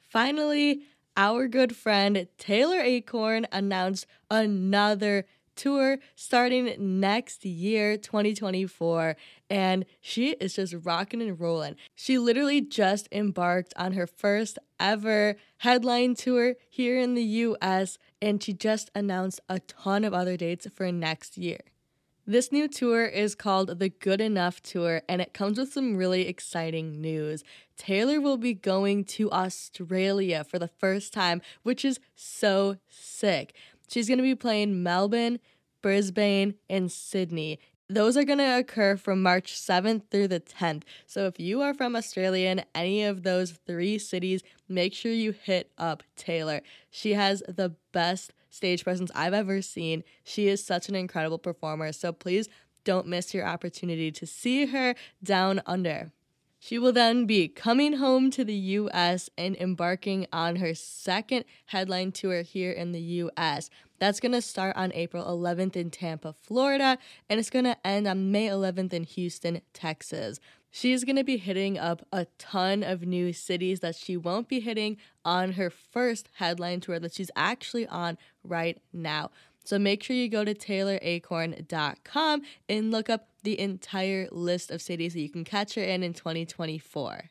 Finally, 0.00 0.80
our 1.16 1.48
good 1.48 1.76
friend 1.76 2.26
Taylor 2.38 2.80
Acorn 2.80 3.46
announced 3.52 4.06
another 4.30 5.26
tour 5.60 5.98
starting 6.14 6.74
next 6.78 7.44
year, 7.44 7.96
2024. 7.96 9.16
And 9.50 9.84
she 10.00 10.30
is 10.32 10.54
just 10.54 10.74
rocking 10.82 11.20
and 11.20 11.38
rolling. 11.38 11.76
She 11.94 12.18
literally 12.18 12.60
just 12.60 13.08
embarked 13.12 13.74
on 13.76 13.92
her 13.92 14.06
first 14.06 14.58
ever 14.78 15.36
headline 15.58 16.14
tour 16.14 16.54
here 16.68 16.98
in 16.98 17.14
the 17.14 17.22
US, 17.22 17.98
and 18.22 18.42
she 18.42 18.52
just 18.52 18.90
announced 18.94 19.40
a 19.48 19.60
ton 19.60 20.04
of 20.04 20.14
other 20.14 20.36
dates 20.36 20.66
for 20.74 20.90
next 20.90 21.36
year. 21.36 21.60
This 22.30 22.52
new 22.52 22.68
tour 22.68 23.06
is 23.06 23.34
called 23.34 23.80
the 23.80 23.88
Good 23.88 24.20
Enough 24.20 24.62
Tour, 24.62 25.02
and 25.08 25.20
it 25.20 25.34
comes 25.34 25.58
with 25.58 25.72
some 25.72 25.96
really 25.96 26.28
exciting 26.28 27.00
news. 27.00 27.42
Taylor 27.76 28.20
will 28.20 28.36
be 28.36 28.54
going 28.54 29.02
to 29.06 29.28
Australia 29.32 30.44
for 30.44 30.60
the 30.60 30.68
first 30.68 31.12
time, 31.12 31.42
which 31.64 31.84
is 31.84 31.98
so 32.14 32.76
sick. 32.88 33.52
She's 33.88 34.06
going 34.06 34.18
to 34.18 34.22
be 34.22 34.36
playing 34.36 34.80
Melbourne, 34.80 35.40
Brisbane, 35.82 36.54
and 36.68 36.92
Sydney. 36.92 37.58
those 37.88 38.16
are 38.16 38.22
going 38.22 38.38
to 38.38 38.58
occur 38.58 38.96
from 38.96 39.20
March 39.20 39.54
7th 39.54 40.02
through 40.12 40.28
the 40.28 40.38
10th. 40.38 40.84
So 41.08 41.26
if 41.26 41.40
you 41.40 41.60
are 41.62 41.74
from 41.74 41.96
Australia 41.96 42.48
in 42.48 42.64
any 42.76 43.02
of 43.02 43.24
those 43.24 43.58
three 43.66 43.98
cities, 43.98 44.44
make 44.68 44.94
sure 44.94 45.10
you 45.10 45.32
hit 45.32 45.72
up 45.76 46.04
Taylor. 46.14 46.60
She 46.92 47.14
has 47.14 47.42
the 47.48 47.74
best 47.90 48.32
stage 48.50 48.84
presence 48.84 49.10
I've 49.14 49.34
ever 49.34 49.62
seen. 49.62 50.04
She 50.24 50.48
is 50.48 50.64
such 50.64 50.88
an 50.88 50.94
incredible 50.94 51.38
performer. 51.38 51.92
So 51.92 52.12
please 52.12 52.48
don't 52.84 53.06
miss 53.06 53.32
your 53.34 53.46
opportunity 53.46 54.10
to 54.12 54.26
see 54.26 54.66
her 54.66 54.94
down 55.22 55.62
under. 55.66 56.12
She 56.62 56.78
will 56.78 56.92
then 56.92 57.24
be 57.24 57.48
coming 57.48 57.94
home 57.94 58.30
to 58.32 58.44
the 58.44 58.54
US 58.54 59.30
and 59.38 59.56
embarking 59.56 60.26
on 60.30 60.56
her 60.56 60.74
second 60.74 61.46
headline 61.66 62.12
tour 62.12 62.42
here 62.42 62.70
in 62.70 62.92
the 62.92 63.00
US. 63.00 63.70
That's 63.98 64.20
going 64.20 64.32
to 64.32 64.42
start 64.42 64.76
on 64.76 64.92
April 64.92 65.24
11th 65.24 65.74
in 65.74 65.90
Tampa, 65.90 66.34
Florida, 66.34 66.98
and 67.30 67.40
it's 67.40 67.48
going 67.48 67.64
to 67.64 67.86
end 67.86 68.06
on 68.06 68.30
May 68.30 68.48
11th 68.48 68.92
in 68.92 69.04
Houston, 69.04 69.62
Texas. 69.72 70.38
She's 70.70 71.04
going 71.04 71.16
to 71.16 71.24
be 71.24 71.36
hitting 71.36 71.78
up 71.78 72.06
a 72.12 72.26
ton 72.38 72.82
of 72.82 73.02
new 73.02 73.32
cities 73.32 73.80
that 73.80 73.96
she 73.96 74.16
won't 74.16 74.48
be 74.48 74.60
hitting 74.60 74.98
on 75.24 75.52
her 75.52 75.68
first 75.68 76.28
headline 76.34 76.80
tour 76.80 77.00
that 77.00 77.14
she's 77.14 77.30
actually 77.34 77.88
on 77.88 78.18
right 78.44 78.80
now. 78.92 79.30
So 79.64 79.78
make 79.78 80.02
sure 80.02 80.16
you 80.16 80.28
go 80.28 80.44
to 80.44 80.54
tayloracorn.com 80.54 82.42
and 82.68 82.90
look 82.90 83.10
up 83.10 83.28
the 83.42 83.58
entire 83.58 84.28
list 84.30 84.70
of 84.70 84.80
cities 84.80 85.14
that 85.14 85.20
you 85.20 85.28
can 85.28 85.44
catch 85.44 85.74
her 85.74 85.82
in 85.82 86.02
in 86.02 86.14
2024. 86.14 87.30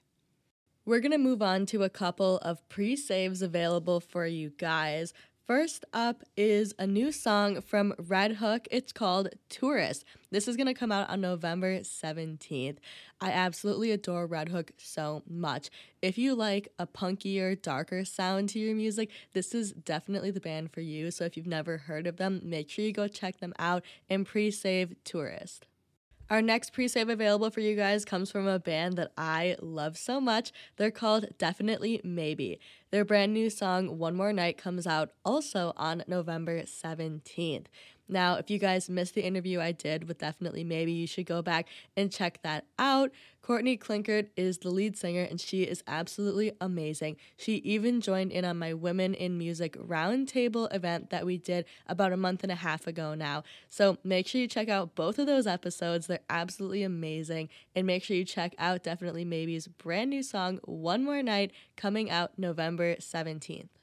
We're 0.86 1.01
going 1.01 1.12
to 1.12 1.17
move 1.17 1.41
on 1.41 1.65
to 1.67 1.84
a 1.84 1.89
couple 1.89 2.38
of 2.39 2.67
pre 2.67 2.96
saves 2.96 3.41
available 3.41 4.00
for 4.00 4.25
you 4.25 4.51
guys. 4.58 5.13
First 5.50 5.84
up 5.94 6.22
is 6.38 6.75
a 6.77 6.86
new 6.86 7.12
song 7.12 7.62
from 7.62 7.96
Red 7.98 8.34
Hook. 8.34 8.68
It's 8.70 8.94
called 8.94 9.29
Tourist. 9.50 10.06
This 10.29 10.48
is 10.48 10.56
going 10.56 10.68
to 10.68 10.75
come 10.75 10.91
out 10.91 11.10
on 11.10 11.22
November 11.22 11.79
17th. 11.79 12.77
I 13.20 13.32
absolutely 13.32 13.89
adore 13.89 14.27
Red 14.27 14.50
Hook 14.50 14.74
so 14.77 15.24
much. 15.27 15.72
If 16.03 16.20
you 16.20 16.36
like 16.36 16.68
a 16.77 16.86
punkier, 16.86 17.60
darker 17.60 18.06
sound 18.06 18.50
to 18.50 18.60
your 18.60 18.75
music, 18.75 19.10
this 19.34 19.56
is 19.56 19.72
definitely 19.72 20.29
the 20.29 20.39
band 20.39 20.72
for 20.72 20.82
you. 20.82 21.10
So 21.10 21.25
if 21.25 21.36
you've 21.36 21.48
never 21.48 21.79
heard 21.79 22.06
of 22.06 22.18
them, 22.18 22.41
make 22.44 22.70
sure 22.70 22.86
you 22.86 22.94
go 22.94 23.08
check 23.08 23.39
them 23.39 23.56
out 23.58 23.84
and 24.08 24.27
pre 24.27 24.51
save 24.51 25.03
Tourist. 25.03 25.65
Our 26.29 26.43
next 26.43 26.74
pre 26.74 26.88
save 26.88 27.09
available 27.09 27.50
for 27.50 27.59
you 27.59 27.75
guys 27.75 28.05
comes 28.05 28.29
from 28.29 28.48
a 28.48 28.59
band 28.59 28.98
that 28.98 29.12
I 29.17 29.55
love 29.62 29.98
so 29.98 30.21
much. 30.21 30.51
They're 30.77 30.91
called 30.91 31.25
Definitely 31.39 32.01
Maybe. 32.03 32.59
Their 32.91 33.03
brand 33.03 33.33
new 33.33 33.50
song, 33.50 33.98
One 33.98 34.15
More 34.15 34.31
Night, 34.31 34.55
comes 34.55 34.86
out 34.86 35.09
also 35.25 35.74
on 35.75 36.03
November 36.07 36.62
17th. 36.62 37.65
Now, 38.10 38.36
if 38.36 38.50
you 38.50 38.58
guys 38.58 38.89
missed 38.89 39.13
the 39.13 39.22
interview 39.22 39.60
I 39.62 39.72
did 39.72 40.08
with 40.08 40.18
Definitely 40.18 40.63
Maybe, 40.63 40.92
you 40.92 41.06
should 41.06 41.28
go 41.28 41.42
back 41.42 41.68
and 41.96 42.12
check 42.12 42.42
that 42.42 42.66
out. 42.80 43.12
Courtney 43.42 43.78
Clinkert 43.78 44.30
is 44.36 44.58
the 44.58 44.70
lead 44.70 44.98
singer, 44.98 45.22
and 45.22 45.39
she 45.39 45.63
is 45.63 45.84
absolutely 45.88 46.51
amazing. 46.60 47.18
She 47.38 47.56
even 47.58 48.01
joined 48.01 48.32
in 48.32 48.46
on 48.46 48.60
my 48.60 48.74
Women 48.74 49.13
in 49.13 49.38
Music 49.38 49.78
Roundtable 49.78 50.74
event 50.74 51.10
that 51.10 51.25
we 51.25 51.38
did 51.38 51.66
about 51.88 52.12
a 52.12 52.18
month 52.18 52.44
and 52.44 52.51
a 52.51 52.56
half 52.56 52.86
ago 52.86 53.13
now. 53.13 53.44
So 53.70 53.98
make 54.04 54.28
sure 54.28 54.42
you 54.42 54.48
check 54.48 54.70
out 54.70 54.96
both 54.96 55.20
of 55.20 55.25
those 55.25 55.48
episodes. 55.48 56.08
They're 56.08 56.20
absolutely 56.30 56.84
amazing. 56.84 57.50
And 57.75 57.88
make 57.88 58.04
sure 58.04 58.18
you 58.18 58.25
check 58.25 58.54
out 58.60 58.84
Definitely 58.84 59.25
Maybe's 59.25 59.68
brand 59.68 60.10
new 60.10 60.24
song, 60.24 60.60
One 60.63 61.04
More 61.04 61.24
Night, 61.24 61.51
coming 61.75 62.10
out 62.10 62.38
November 62.38 62.96
17th. 62.96 63.78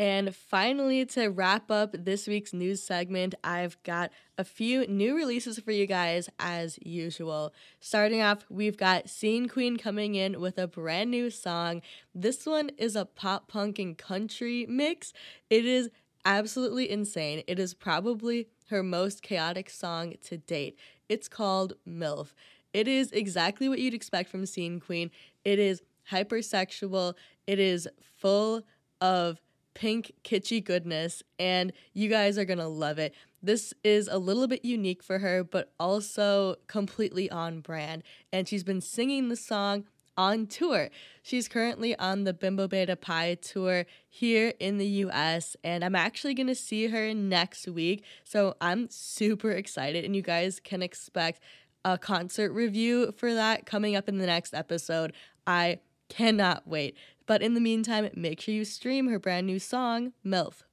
And 0.00 0.34
finally, 0.34 1.04
to 1.04 1.28
wrap 1.28 1.70
up 1.70 1.94
this 1.94 2.26
week's 2.26 2.54
news 2.54 2.82
segment, 2.82 3.34
I've 3.44 3.76
got 3.82 4.10
a 4.38 4.44
few 4.44 4.86
new 4.86 5.14
releases 5.14 5.58
for 5.58 5.72
you 5.72 5.86
guys 5.86 6.30
as 6.38 6.78
usual. 6.80 7.52
Starting 7.80 8.22
off, 8.22 8.46
we've 8.48 8.78
got 8.78 9.10
Scene 9.10 9.46
Queen 9.46 9.76
coming 9.76 10.14
in 10.14 10.40
with 10.40 10.56
a 10.56 10.66
brand 10.66 11.10
new 11.10 11.28
song. 11.28 11.82
This 12.14 12.46
one 12.46 12.70
is 12.78 12.96
a 12.96 13.04
pop 13.04 13.46
punk 13.46 13.78
and 13.78 13.98
country 13.98 14.64
mix. 14.70 15.12
It 15.50 15.66
is 15.66 15.90
absolutely 16.24 16.90
insane. 16.90 17.42
It 17.46 17.58
is 17.58 17.74
probably 17.74 18.48
her 18.70 18.82
most 18.82 19.20
chaotic 19.20 19.68
song 19.68 20.14
to 20.28 20.38
date. 20.38 20.78
It's 21.10 21.28
called 21.28 21.74
MILF. 21.86 22.32
It 22.72 22.88
is 22.88 23.12
exactly 23.12 23.68
what 23.68 23.80
you'd 23.80 23.92
expect 23.92 24.30
from 24.30 24.46
Scene 24.46 24.80
Queen. 24.80 25.10
It 25.44 25.58
is 25.58 25.82
hypersexual, 26.10 27.16
it 27.46 27.58
is 27.58 27.86
full 28.18 28.62
of 29.02 29.42
pink 29.80 30.12
kitschy 30.24 30.62
goodness, 30.62 31.22
and 31.38 31.72
you 31.94 32.06
guys 32.06 32.36
are 32.36 32.44
gonna 32.44 32.68
love 32.68 32.98
it. 32.98 33.14
This 33.42 33.72
is 33.82 34.08
a 34.08 34.18
little 34.18 34.46
bit 34.46 34.62
unique 34.62 35.02
for 35.02 35.20
her, 35.20 35.42
but 35.42 35.72
also 35.80 36.56
completely 36.66 37.30
on 37.30 37.60
brand. 37.60 38.02
And 38.30 38.46
she's 38.46 38.62
been 38.62 38.82
singing 38.82 39.30
the 39.30 39.36
song 39.36 39.86
on 40.18 40.46
tour. 40.46 40.90
She's 41.22 41.48
currently 41.48 41.98
on 41.98 42.24
the 42.24 42.34
Bimbo 42.34 42.68
Beta 42.68 42.94
Pi 42.94 43.36
tour 43.36 43.86
here 44.06 44.52
in 44.60 44.76
the 44.76 44.86
US, 44.86 45.56
and 45.64 45.82
I'm 45.82 45.94
actually 45.94 46.34
gonna 46.34 46.54
see 46.54 46.88
her 46.88 47.14
next 47.14 47.66
week. 47.66 48.04
So 48.22 48.56
I'm 48.60 48.90
super 48.90 49.52
excited, 49.52 50.04
and 50.04 50.14
you 50.14 50.20
guys 50.20 50.60
can 50.60 50.82
expect 50.82 51.40
a 51.86 51.96
concert 51.96 52.52
review 52.52 53.12
for 53.16 53.32
that 53.32 53.64
coming 53.64 53.96
up 53.96 54.10
in 54.10 54.18
the 54.18 54.26
next 54.26 54.52
episode. 54.52 55.14
I 55.46 55.78
cannot 56.10 56.68
wait. 56.68 56.98
But 57.30 57.42
in 57.42 57.54
the 57.54 57.60
meantime, 57.60 58.10
make 58.16 58.40
sure 58.40 58.52
you 58.52 58.64
stream 58.64 59.06
her 59.06 59.20
brand 59.20 59.46
new 59.46 59.60
song, 59.60 60.14
MILF. 60.26 60.64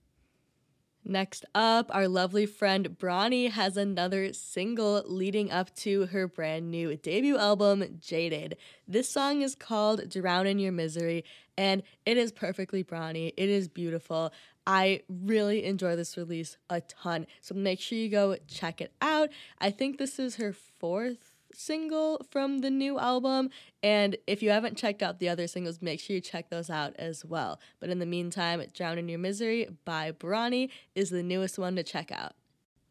Next 1.05 1.45
up, 1.53 1.93
our 1.93 2.07
lovely 2.07 2.47
friend 2.47 2.97
Bronny 2.97 3.51
has 3.51 3.77
another 3.77 4.33
single 4.33 5.03
leading 5.05 5.51
up 5.51 5.75
to 5.75 6.07
her 6.07 6.27
brand 6.27 6.71
new 6.71 6.97
debut 6.97 7.37
album, 7.37 7.99
Jaded. 7.99 8.57
This 8.87 9.07
song 9.07 9.43
is 9.43 9.53
called 9.53 10.09
Drown 10.09 10.47
in 10.47 10.57
Your 10.57 10.71
Misery, 10.71 11.23
and 11.59 11.83
it 12.07 12.17
is 12.17 12.31
perfectly 12.31 12.83
Bronny. 12.83 13.33
It 13.37 13.49
is 13.49 13.67
beautiful. 13.67 14.33
I 14.65 15.03
really 15.07 15.63
enjoy 15.63 15.95
this 15.95 16.17
release 16.17 16.57
a 16.71 16.81
ton, 16.81 17.27
so 17.39 17.53
make 17.53 17.79
sure 17.79 17.99
you 17.99 18.09
go 18.09 18.35
check 18.47 18.81
it 18.81 18.93
out. 18.99 19.29
I 19.61 19.69
think 19.69 19.99
this 19.99 20.17
is 20.17 20.37
her 20.37 20.53
fourth 20.53 21.26
single 21.57 22.25
from 22.29 22.59
the 22.59 22.69
new 22.69 22.99
album. 22.99 23.49
And 23.81 24.15
if 24.27 24.41
you 24.41 24.51
haven't 24.51 24.77
checked 24.77 25.01
out 25.01 25.19
the 25.19 25.29
other 25.29 25.47
singles, 25.47 25.81
make 25.81 25.99
sure 25.99 26.15
you 26.15 26.21
check 26.21 26.49
those 26.49 26.69
out 26.69 26.95
as 26.97 27.25
well. 27.25 27.59
But 27.79 27.89
in 27.89 27.99
the 27.99 28.05
meantime, 28.05 28.63
Drown 28.73 28.97
in 28.97 29.09
Your 29.09 29.19
Misery 29.19 29.67
by 29.83 30.11
Bronny 30.11 30.69
is 30.95 31.09
the 31.09 31.23
newest 31.23 31.57
one 31.57 31.75
to 31.75 31.83
check 31.83 32.11
out. 32.11 32.33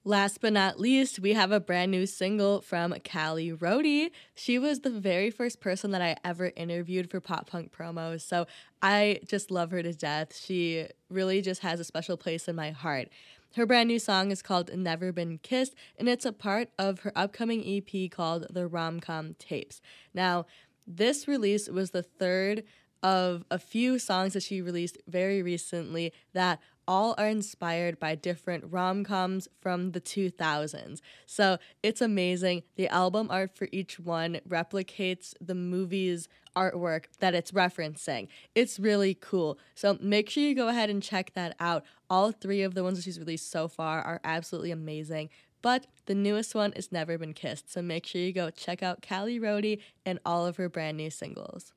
Last 0.07 0.41
but 0.41 0.53
not 0.53 0.79
least, 0.79 1.19
we 1.19 1.33
have 1.33 1.51
a 1.51 1.59
brand 1.59 1.91
new 1.91 2.07
single 2.07 2.61
from 2.61 2.95
Callie 3.13 3.51
Rohde. 3.51 4.13
She 4.37 4.57
was 4.57 4.81
the 4.81 4.91
very 4.91 5.31
first 5.31 5.59
person 5.59 5.91
that 5.91 6.01
I 6.01 6.15
ever 6.25 6.53
interviewed 6.55 7.11
for 7.11 7.21
Pop 7.21 7.51
Punk 7.51 7.73
promos, 7.77 8.21
so 8.21 8.47
I 8.81 9.19
just 9.27 9.51
love 9.51 9.73
her 9.73 9.83
to 9.83 9.93
death. 9.93 10.37
She 10.37 10.87
really 11.11 11.43
just 11.43 11.63
has 11.63 11.81
a 11.81 11.85
special 11.85 12.17
place 12.17 12.47
in 12.47 12.55
my 12.55 12.71
heart. 12.71 13.09
Her 13.57 13.65
brand 13.65 13.89
new 13.89 13.99
song 13.99 14.31
is 14.31 14.43
called 14.43 14.71
Never 14.77 15.13
Been 15.13 15.39
Kissed, 15.39 15.75
and 15.99 16.11
it's 16.11 16.27
a 16.27 16.33
part 16.33 16.69
of 16.79 17.01
her 17.01 17.13
upcoming 17.17 17.65
EP 17.67 18.11
called 18.11 18.47
The 18.51 18.69
Romcom 18.69 19.39
Tapes. 19.39 19.81
Now, 20.13 20.45
this 20.87 21.27
release 21.27 21.67
was 21.67 21.93
the 21.93 22.03
third 22.03 22.65
of 23.03 23.47
a 23.51 23.59
few 23.59 23.99
songs 23.99 24.35
that 24.35 24.43
she 24.43 24.61
released 24.61 24.99
very 25.09 25.43
recently 25.43 26.13
that 26.35 26.61
all 26.89 27.15
are 27.19 27.29
inspired 27.29 27.99
by 27.99 28.15
different 28.15 28.65
rom 28.71 29.05
coms 29.05 29.49
from 29.61 29.93
the 29.93 30.01
2000s. 30.01 31.01
So 31.27 31.59
it's 31.83 32.01
amazing. 32.01 32.63
The 32.77 32.89
album 32.89 33.29
art 33.31 33.57
for 33.57 33.69
each 33.73 33.99
one 33.99 34.41
replicates 34.49 35.35
the 35.41 35.55
movie's 35.55 36.29
artwork 36.57 37.05
that 37.21 37.35
it's 37.35 37.53
referencing. 37.53 38.29
It's 38.55 38.79
really 38.79 39.15
cool. 39.15 39.59
So 39.75 39.99
make 40.01 40.31
sure 40.31 40.43
you 40.43 40.55
go 40.55 40.69
ahead 40.69 40.91
and 40.91 41.03
check 41.03 41.35
that 41.35 41.55
out. 41.61 41.85
All 42.09 42.33
three 42.33 42.63
of 42.63 42.75
the 42.75 42.83
ones 42.83 42.99
that 42.99 43.03
she's 43.03 43.19
released 43.19 43.51
so 43.51 43.69
far 43.69 44.01
are 44.01 44.21
absolutely 44.25 44.71
amazing. 44.71 45.29
But 45.63 45.87
the 46.07 46.15
newest 46.15 46.55
one 46.55 46.73
is 46.75 46.93
Never 46.93 47.19
Been 47.19 47.33
Kissed. 47.35 47.73
So 47.73 47.83
make 47.83 48.07
sure 48.07 48.21
you 48.21 48.33
go 48.33 48.51
check 48.51 48.83
out 48.83 49.05
Callie 49.07 49.41
Rohde 49.41 49.81
and 50.05 50.19
all 50.25 50.47
of 50.47 50.57
her 50.57 50.69
brand 50.69 50.97
new 50.97 51.11
singles. 51.11 51.73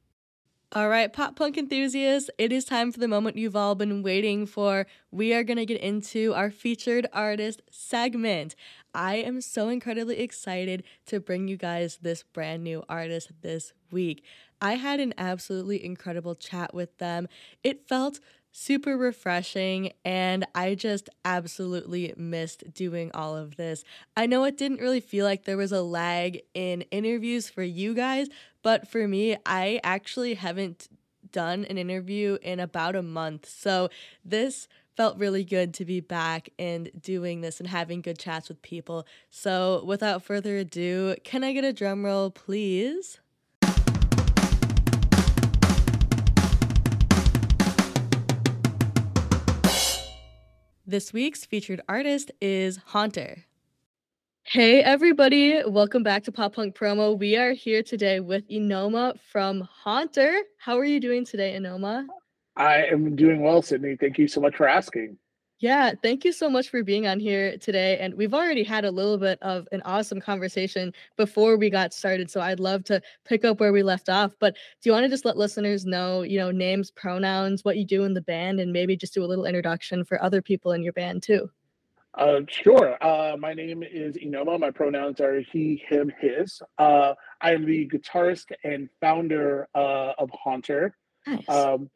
All 0.72 0.88
right, 0.88 1.12
pop 1.12 1.36
punk 1.36 1.58
enthusiasts, 1.58 2.30
it 2.38 2.52
is 2.52 2.64
time 2.64 2.92
for 2.92 3.00
the 3.00 3.08
moment 3.08 3.38
you've 3.38 3.56
all 3.56 3.74
been 3.74 4.04
waiting 4.04 4.46
for. 4.46 4.86
We 5.10 5.34
are 5.34 5.44
going 5.44 5.58
to 5.58 5.66
get 5.66 5.82
into 5.82 6.32
our 6.36 6.52
featured 6.52 7.08
artist 7.12 7.64
segment. 7.72 8.56
I 8.94 9.16
am 9.16 9.42
so 9.42 9.70
incredibly 9.70 10.20
excited 10.20 10.84
to 11.08 11.20
bring 11.20 11.48
you 11.48 11.58
guys 11.58 11.98
this 12.04 12.22
brand 12.22 12.64
new 12.64 12.84
artist 12.88 13.32
this 13.42 13.74
week. 13.92 14.24
I 14.62 14.76
had 14.76 15.00
an 15.00 15.16
absolutely 15.18 15.84
incredible 15.84 16.36
chat 16.36 16.72
with 16.72 16.96
them. 17.00 17.28
It 17.64 17.88
felt 17.88 18.20
super 18.52 18.98
refreshing, 18.98 19.94
and 20.04 20.46
I 20.56 20.76
just 20.76 21.10
absolutely 21.24 22.14
missed 22.18 22.74
doing 22.74 23.12
all 23.14 23.36
of 23.36 23.56
this. 23.56 23.84
I 24.18 24.26
know 24.26 24.44
it 24.44 24.58
didn't 24.58 24.82
really 24.82 25.00
feel 25.00 25.26
like 25.26 25.46
there 25.46 25.58
was 25.58 25.72
a 25.72 25.82
lag 25.82 26.42
in 26.54 26.82
interviews 26.84 27.50
for 27.50 27.64
you 27.64 27.94
guys, 27.94 28.28
but 28.62 28.88
for 28.88 29.08
me, 29.08 29.38
I 29.46 29.80
actually 29.84 30.36
haven't 30.36 30.90
done 31.32 31.66
an 31.66 31.78
interview 31.78 32.38
in 32.42 32.60
about 32.60 32.96
a 32.96 33.02
month. 33.02 33.48
So 33.48 33.90
this 34.26 34.68
felt 34.96 35.18
really 35.18 35.44
good 35.44 35.74
to 35.76 35.86
be 35.86 36.02
back 36.02 36.50
and 36.60 36.90
doing 37.00 37.42
this 37.42 37.60
and 37.60 37.70
having 37.70 38.02
good 38.02 38.20
chats 38.20 38.50
with 38.50 38.62
people. 38.62 39.08
So, 39.30 39.82
without 39.86 40.24
further 40.24 40.58
ado, 40.58 41.16
can 41.24 41.42
I 41.44 41.54
get 41.54 41.64
a 41.64 41.72
drum 41.72 42.06
roll, 42.06 42.32
please? 42.32 43.20
This 50.86 51.14
week's 51.14 51.46
featured 51.46 51.82
artist 51.88 52.32
is 52.42 52.78
Haunter. 52.88 53.46
Hey 54.52 54.82
everybody, 54.82 55.62
welcome 55.68 56.02
back 56.02 56.24
to 56.24 56.32
Pop 56.32 56.56
Punk 56.56 56.76
Promo. 56.76 57.16
We 57.16 57.38
are 57.38 57.52
here 57.52 57.84
today 57.84 58.20
with 58.20 58.50
Enoma 58.50 59.20
from 59.32 59.62
Haunter. 59.62 60.42
How 60.58 60.76
are 60.80 60.86
you 60.86 61.00
doing 61.00 61.24
today, 61.24 61.56
Enoma? 61.56 62.08
I 62.56 62.86
am 62.86 63.16
doing 63.16 63.44
well, 63.44 63.62
Sydney. 63.62 63.96
Thank 63.96 64.18
you 64.18 64.28
so 64.28 64.42
much 64.42 64.56
for 64.56 64.68
asking. 64.68 65.20
Yeah, 65.60 65.92
thank 66.02 66.26
you 66.26 66.32
so 66.32 66.50
much 66.50 66.70
for 66.70 66.82
being 66.82 67.06
on 67.06 67.20
here 67.20 67.60
today. 67.60 68.00
And 68.00 68.16
we've 68.16 68.34
already 68.34 68.64
had 68.64 68.86
a 68.86 68.92
little 68.92 69.20
bit 69.20 69.38
of 69.44 69.68
an 69.72 69.84
awesome 69.86 70.20
conversation 70.20 70.94
before 71.16 71.56
we 71.56 71.70
got 71.70 71.94
started. 71.94 72.32
So 72.32 72.42
I'd 72.42 72.60
love 72.60 72.84
to 72.86 73.04
pick 73.26 73.46
up 73.46 73.60
where 73.60 73.72
we 73.72 73.84
left 73.84 74.10
off. 74.10 74.34
But 74.40 74.56
do 74.82 74.90
you 74.90 74.94
want 74.94 75.04
to 75.04 75.10
just 75.10 75.26
let 75.26 75.38
listeners 75.38 75.86
know, 75.86 76.24
you 76.24 76.40
know, 76.40 76.50
names, 76.50 76.90
pronouns, 76.90 77.64
what 77.64 77.78
you 77.78 77.86
do 77.86 78.04
in 78.04 78.16
the 78.16 78.22
band, 78.22 78.60
and 78.60 78.74
maybe 78.74 78.98
just 78.98 79.14
do 79.14 79.24
a 79.24 79.28
little 79.28 79.46
introduction 79.46 80.04
for 80.04 80.20
other 80.20 80.42
people 80.42 80.72
in 80.72 80.82
your 80.82 80.94
band 80.94 81.22
too? 81.22 81.52
Uh, 82.18 82.42
sure. 82.48 82.98
Uh, 83.04 83.38
my 83.38 83.54
name 83.54 83.84
is 83.84 84.16
Enoma. 84.18 84.60
My 84.60 84.72
pronouns 84.72 85.22
are 85.22 85.40
he, 85.40 85.84
him, 85.88 86.12
his. 86.20 86.62
Uh, 86.78 87.14
I 87.42 87.54
am 87.54 87.66
the 87.66 87.88
guitarist 87.88 88.52
and 88.64 88.90
founder 89.00 89.68
uh, 89.76 90.14
of 90.18 90.30
Haunter. 90.32 90.98
Nice. 91.28 91.48
Um, 91.48 91.90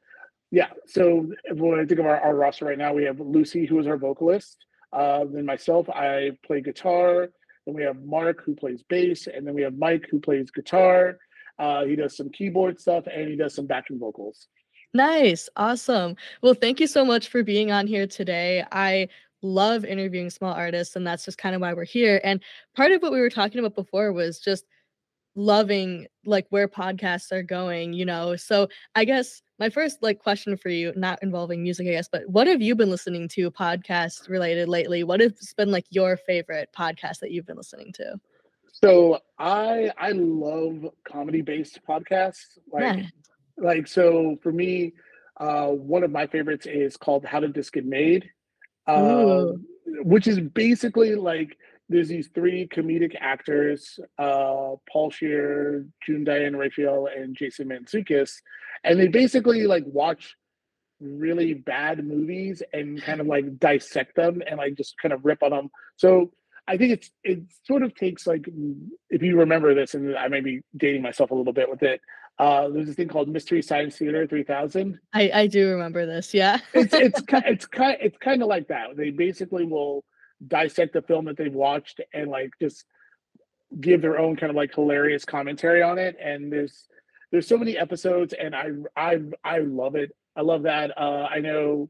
yeah. 0.51 0.69
So 0.85 1.31
when 1.51 1.79
I 1.79 1.85
think 1.85 1.99
of 1.99 2.05
our, 2.05 2.19
our 2.19 2.35
roster 2.35 2.65
right 2.65 2.77
now, 2.77 2.93
we 2.93 3.03
have 3.05 3.19
Lucy, 3.19 3.65
who 3.65 3.79
is 3.79 3.87
our 3.87 3.97
vocalist. 3.97 4.57
Uh, 4.91 5.25
then 5.27 5.45
myself, 5.45 5.89
I 5.89 6.31
play 6.45 6.61
guitar. 6.61 7.29
Then 7.65 7.75
we 7.75 7.83
have 7.83 8.03
Mark, 8.03 8.43
who 8.43 8.53
plays 8.53 8.83
bass, 8.87 9.27
and 9.27 9.47
then 9.47 9.55
we 9.55 9.63
have 9.63 9.77
Mike, 9.77 10.07
who 10.11 10.19
plays 10.19 10.51
guitar. 10.51 11.17
Uh, 11.57 11.85
he 11.85 11.95
does 11.95 12.15
some 12.15 12.29
keyboard 12.29 12.79
stuff 12.79 13.05
and 13.11 13.29
he 13.29 13.35
does 13.35 13.55
some 13.55 13.65
backing 13.65 13.99
vocals. 13.99 14.47
Nice. 14.93 15.49
Awesome. 15.55 16.15
Well, 16.41 16.53
thank 16.53 16.79
you 16.79 16.87
so 16.87 17.03
much 17.03 17.29
for 17.29 17.43
being 17.43 17.71
on 17.71 17.87
here 17.87 18.05
today. 18.05 18.63
I 18.71 19.07
love 19.43 19.85
interviewing 19.85 20.29
small 20.29 20.53
artists, 20.53 20.95
and 20.95 21.05
that's 21.05 21.25
just 21.25 21.37
kind 21.37 21.53
of 21.53 21.61
why 21.61 21.73
we're 21.73 21.83
here. 21.83 22.19
And 22.23 22.41
part 22.75 22.91
of 22.91 23.01
what 23.01 23.11
we 23.11 23.19
were 23.19 23.29
talking 23.29 23.59
about 23.59 23.75
before 23.75 24.11
was 24.13 24.39
just 24.39 24.65
loving 25.35 26.07
like 26.25 26.45
where 26.49 26.67
podcasts 26.67 27.31
are 27.31 27.43
going, 27.43 27.93
you 27.93 28.05
know. 28.05 28.35
So 28.35 28.67
I 28.95 29.05
guess 29.05 29.41
my 29.59 29.69
first 29.69 30.01
like 30.01 30.19
question 30.19 30.57
for 30.57 30.69
you, 30.69 30.93
not 30.95 31.21
involving 31.21 31.63
music, 31.63 31.87
I 31.87 31.91
guess, 31.91 32.09
but 32.11 32.27
what 32.27 32.47
have 32.47 32.61
you 32.61 32.75
been 32.75 32.89
listening 32.89 33.27
to 33.29 33.51
podcast 33.51 34.29
related 34.29 34.69
lately? 34.69 35.03
What 35.03 35.19
has 35.19 35.53
been 35.55 35.71
like 35.71 35.85
your 35.89 36.17
favorite 36.17 36.69
podcast 36.77 37.19
that 37.19 37.31
you've 37.31 37.45
been 37.45 37.57
listening 37.57 37.91
to? 37.93 38.19
So 38.71 39.19
I 39.37 39.91
I 39.97 40.11
love 40.11 40.87
comedy 41.07 41.41
based 41.41 41.79
podcasts. 41.87 42.57
Like 42.71 42.97
yeah. 42.97 43.05
like 43.57 43.87
so 43.87 44.37
for 44.41 44.51
me, 44.51 44.93
uh 45.37 45.67
one 45.67 46.03
of 46.03 46.11
my 46.11 46.27
favorites 46.27 46.65
is 46.65 46.97
called 46.97 47.25
How 47.25 47.39
Did 47.39 47.53
This 47.53 47.69
Get 47.69 47.85
Made? 47.85 48.29
Uh, 48.87 49.45
which 49.85 50.27
is 50.27 50.39
basically 50.39 51.15
like 51.15 51.57
there's 51.89 52.07
these 52.07 52.29
three 52.33 52.67
comedic 52.67 53.15
actors, 53.19 53.99
uh, 54.17 54.71
Paul 54.91 55.11
Scheer, 55.11 55.85
June 56.05 56.23
Diane 56.23 56.55
Raphael, 56.55 57.07
and 57.07 57.35
Jason 57.35 57.69
Mantzoukas, 57.69 58.31
and 58.83 58.99
they 58.99 59.07
basically 59.07 59.67
like 59.67 59.83
watch 59.85 60.35
really 60.99 61.53
bad 61.53 62.05
movies 62.05 62.63
and 62.71 63.01
kind 63.01 63.19
of 63.19 63.27
like 63.27 63.59
dissect 63.59 64.15
them 64.15 64.41
and 64.47 64.57
like 64.57 64.75
just 64.75 64.95
kind 65.01 65.13
of 65.13 65.25
rip 65.25 65.43
on 65.43 65.51
them. 65.51 65.69
So 65.97 66.31
I 66.67 66.77
think 66.77 66.93
it's 66.93 67.11
it 67.23 67.41
sort 67.65 67.83
of 67.83 67.93
takes 67.93 68.25
like 68.25 68.47
if 69.09 69.21
you 69.21 69.37
remember 69.37 69.75
this, 69.75 69.93
and 69.93 70.15
I 70.15 70.29
may 70.29 70.41
be 70.41 70.61
dating 70.75 71.01
myself 71.01 71.31
a 71.31 71.35
little 71.35 71.53
bit 71.53 71.69
with 71.69 71.83
it. 71.83 72.01
Uh, 72.39 72.67
there's 72.69 72.87
this 72.87 72.95
thing 72.95 73.07
called 73.07 73.29
Mystery 73.29 73.61
Science 73.61 73.97
Theater 73.97 74.25
3000. 74.25 74.99
I 75.13 75.31
I 75.33 75.47
do 75.47 75.69
remember 75.69 76.05
this. 76.05 76.33
Yeah, 76.33 76.59
it's 76.73 76.93
it's 76.93 77.21
it's 77.27 77.65
kind 77.67 77.97
it's 78.01 78.17
kind 78.17 78.41
of 78.41 78.47
like 78.47 78.67
that. 78.69 78.95
They 78.95 79.11
basically 79.11 79.65
will 79.65 80.03
dissect 80.47 80.93
the 80.93 81.01
film 81.01 81.25
that 81.25 81.37
they've 81.37 81.53
watched 81.53 82.01
and 82.13 82.29
like 82.29 82.51
just 82.59 82.85
give 83.79 84.01
their 84.01 84.19
own 84.19 84.35
kind 84.35 84.49
of 84.49 84.55
like 84.55 84.73
hilarious 84.73 85.25
commentary 85.25 85.81
on 85.81 85.97
it 85.97 86.15
and 86.21 86.51
there's 86.51 86.87
there's 87.31 87.47
so 87.47 87.57
many 87.57 87.77
episodes 87.77 88.33
and 88.33 88.55
i 88.55 88.69
i 88.95 89.19
i 89.43 89.59
love 89.59 89.95
it 89.95 90.11
i 90.35 90.41
love 90.41 90.63
that 90.63 90.91
uh 90.97 91.27
i 91.29 91.39
know 91.39 91.89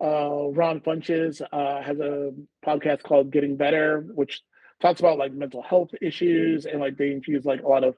uh 0.00 0.48
ron 0.52 0.80
funches 0.80 1.42
uh 1.52 1.82
has 1.82 1.98
a 1.98 2.32
podcast 2.64 3.02
called 3.02 3.30
getting 3.30 3.56
better 3.56 4.06
which 4.14 4.42
talks 4.80 5.00
about 5.00 5.18
like 5.18 5.32
mental 5.32 5.62
health 5.62 5.90
issues 6.00 6.64
and 6.64 6.80
like 6.80 6.96
they 6.96 7.10
infuse 7.10 7.44
like 7.44 7.62
a 7.62 7.68
lot 7.68 7.84
of 7.84 7.96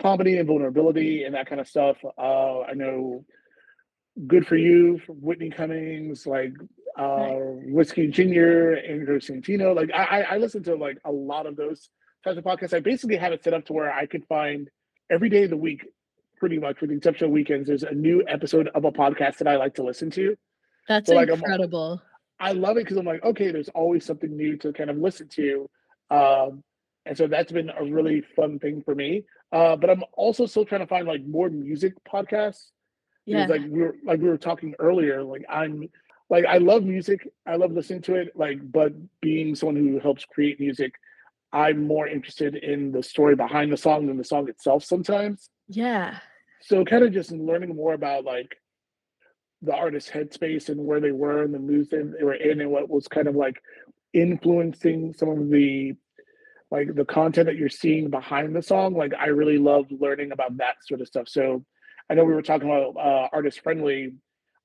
comedy 0.00 0.38
and 0.38 0.46
vulnerability 0.46 1.24
and 1.24 1.34
that 1.34 1.46
kind 1.46 1.60
of 1.60 1.68
stuff 1.68 1.96
uh 2.18 2.60
i 2.62 2.72
know 2.72 3.24
good 4.26 4.46
for 4.46 4.56
you 4.56 5.00
whitney 5.08 5.50
cummings 5.50 6.26
like 6.26 6.52
uh, 6.98 7.36
Whiskey 7.66 8.08
Ginger, 8.08 8.76
Andrew 8.76 9.20
Santino. 9.20 9.74
Like 9.74 9.90
I, 9.94 10.22
I 10.22 10.36
listen 10.38 10.62
to 10.64 10.74
like 10.74 10.98
a 11.04 11.10
lot 11.10 11.46
of 11.46 11.56
those 11.56 11.88
types 12.24 12.36
of 12.36 12.44
podcasts. 12.44 12.74
I 12.74 12.80
basically 12.80 13.16
have 13.16 13.32
it 13.32 13.42
set 13.42 13.54
up 13.54 13.64
to 13.66 13.72
where 13.72 13.90
I 13.90 14.06
could 14.06 14.26
find 14.26 14.68
every 15.10 15.28
day 15.28 15.44
of 15.44 15.50
the 15.50 15.56
week, 15.56 15.86
pretty 16.38 16.58
much 16.58 16.80
with 16.80 16.90
the 16.90 16.96
exception 16.96 17.26
of 17.26 17.32
weekends, 17.32 17.68
there's 17.68 17.82
a 17.82 17.92
new 17.92 18.22
episode 18.28 18.68
of 18.74 18.84
a 18.84 18.92
podcast 18.92 19.38
that 19.38 19.48
I 19.48 19.56
like 19.56 19.74
to 19.74 19.82
listen 19.82 20.10
to. 20.12 20.36
That's 20.88 21.08
so, 21.08 21.14
like, 21.14 21.28
incredible. 21.28 22.00
i 22.38 22.52
love 22.52 22.76
it 22.76 22.84
because 22.84 22.96
I'm 22.96 23.06
like, 23.06 23.22
okay, 23.22 23.50
there's 23.50 23.68
always 23.70 24.04
something 24.04 24.34
new 24.34 24.56
to 24.58 24.72
kind 24.72 24.90
of 24.90 24.96
listen 24.96 25.28
to. 25.28 25.68
Um, 26.10 26.62
and 27.06 27.16
so 27.16 27.26
that's 27.26 27.52
been 27.52 27.70
a 27.70 27.84
really 27.84 28.22
fun 28.36 28.58
thing 28.58 28.82
for 28.82 28.94
me. 28.94 29.24
Uh, 29.52 29.76
but 29.76 29.90
I'm 29.90 30.04
also 30.12 30.46
still 30.46 30.64
trying 30.64 30.82
to 30.82 30.86
find 30.86 31.06
like 31.06 31.24
more 31.24 31.48
music 31.48 31.94
podcasts. 32.04 32.70
Yeah. 33.26 33.46
Like 33.46 33.62
we 33.68 33.80
were 33.80 33.96
like 34.04 34.20
we 34.20 34.28
were 34.28 34.38
talking 34.38 34.74
earlier, 34.78 35.22
like 35.22 35.44
I'm 35.48 35.88
like 36.28 36.44
I 36.46 36.58
love 36.58 36.84
music. 36.84 37.28
I 37.46 37.56
love 37.56 37.72
listening 37.72 38.02
to 38.02 38.14
it. 38.14 38.32
Like, 38.34 38.58
but 38.62 38.92
being 39.20 39.54
someone 39.54 39.76
who 39.76 39.98
helps 39.98 40.24
create 40.24 40.60
music, 40.60 40.94
I'm 41.52 41.86
more 41.86 42.06
interested 42.06 42.54
in 42.54 42.92
the 42.92 43.02
story 43.02 43.34
behind 43.34 43.72
the 43.72 43.76
song 43.76 44.06
than 44.06 44.16
the 44.16 44.24
song 44.24 44.48
itself 44.48 44.84
sometimes. 44.84 45.50
Yeah. 45.68 46.18
So 46.62 46.84
kind 46.84 47.04
of 47.04 47.12
just 47.12 47.32
learning 47.32 47.74
more 47.74 47.94
about 47.94 48.24
like 48.24 48.56
the 49.62 49.74
artist's 49.74 50.10
headspace 50.10 50.68
and 50.68 50.84
where 50.86 51.00
they 51.00 51.12
were 51.12 51.42
and 51.42 51.52
the 51.52 51.58
moods 51.58 51.90
they 51.90 52.24
were 52.24 52.34
in 52.34 52.60
and 52.60 52.70
what 52.70 52.88
was 52.88 53.08
kind 53.08 53.28
of 53.28 53.34
like 53.34 53.60
influencing 54.12 55.12
some 55.12 55.28
of 55.28 55.50
the 55.50 55.94
like 56.70 56.94
the 56.94 57.04
content 57.04 57.46
that 57.46 57.56
you're 57.56 57.68
seeing 57.68 58.10
behind 58.10 58.54
the 58.54 58.62
song. 58.62 58.94
Like 58.94 59.12
I 59.18 59.26
really 59.26 59.58
love 59.58 59.86
learning 59.90 60.32
about 60.32 60.56
that 60.58 60.76
sort 60.86 61.00
of 61.00 61.08
stuff. 61.08 61.28
So 61.28 61.64
I 62.08 62.14
know 62.14 62.24
we 62.24 62.34
were 62.34 62.42
talking 62.42 62.68
about 62.68 62.96
uh, 62.96 63.28
artist 63.32 63.60
friendly 63.60 64.14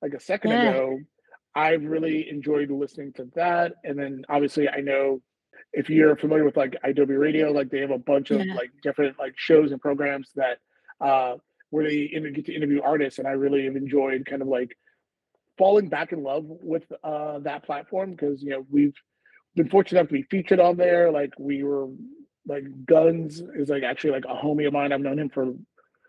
like 0.02 0.14
a 0.14 0.20
second 0.20 0.52
yeah. 0.52 0.70
ago 0.70 0.98
I've 1.56 1.84
really 1.84 2.28
enjoyed 2.28 2.70
listening 2.70 3.14
to 3.14 3.28
that. 3.34 3.72
And 3.82 3.98
then 3.98 4.24
obviously 4.28 4.68
I 4.68 4.82
know 4.82 5.22
if 5.72 5.88
you're 5.88 6.14
familiar 6.14 6.44
with 6.44 6.56
like 6.56 6.76
idobi 6.84 7.18
radio, 7.18 7.50
like 7.50 7.70
they 7.70 7.80
have 7.80 7.90
a 7.90 7.98
bunch 7.98 8.30
of 8.30 8.44
yeah. 8.44 8.54
like 8.54 8.70
different 8.82 9.18
like 9.18 9.32
shows 9.36 9.72
and 9.72 9.80
programs 9.80 10.30
that 10.36 10.58
uh 11.00 11.36
where 11.70 11.88
they 11.88 12.08
get 12.08 12.46
to 12.46 12.54
interview 12.54 12.82
artists 12.82 13.18
and 13.18 13.26
I 13.26 13.32
really 13.32 13.64
have 13.64 13.74
enjoyed 13.74 14.26
kind 14.26 14.42
of 14.42 14.48
like 14.48 14.76
falling 15.56 15.88
back 15.88 16.12
in 16.12 16.22
love 16.22 16.44
with 16.46 16.84
uh 17.02 17.38
that 17.40 17.64
platform 17.64 18.10
because 18.10 18.42
you 18.42 18.50
know 18.50 18.66
we've 18.70 18.94
been 19.56 19.68
fortunate 19.68 20.00
enough 20.00 20.08
to 20.08 20.14
be 20.14 20.22
featured 20.22 20.60
on 20.60 20.76
there. 20.76 21.10
Like 21.10 21.32
we 21.38 21.62
were 21.62 21.88
like 22.46 22.64
Guns 22.86 23.42
is 23.56 23.68
like 23.68 23.82
actually 23.82 24.12
like 24.12 24.24
a 24.24 24.34
homie 24.34 24.66
of 24.66 24.72
mine. 24.72 24.92
I've 24.92 25.00
known 25.00 25.18
him 25.18 25.30
for 25.30 25.54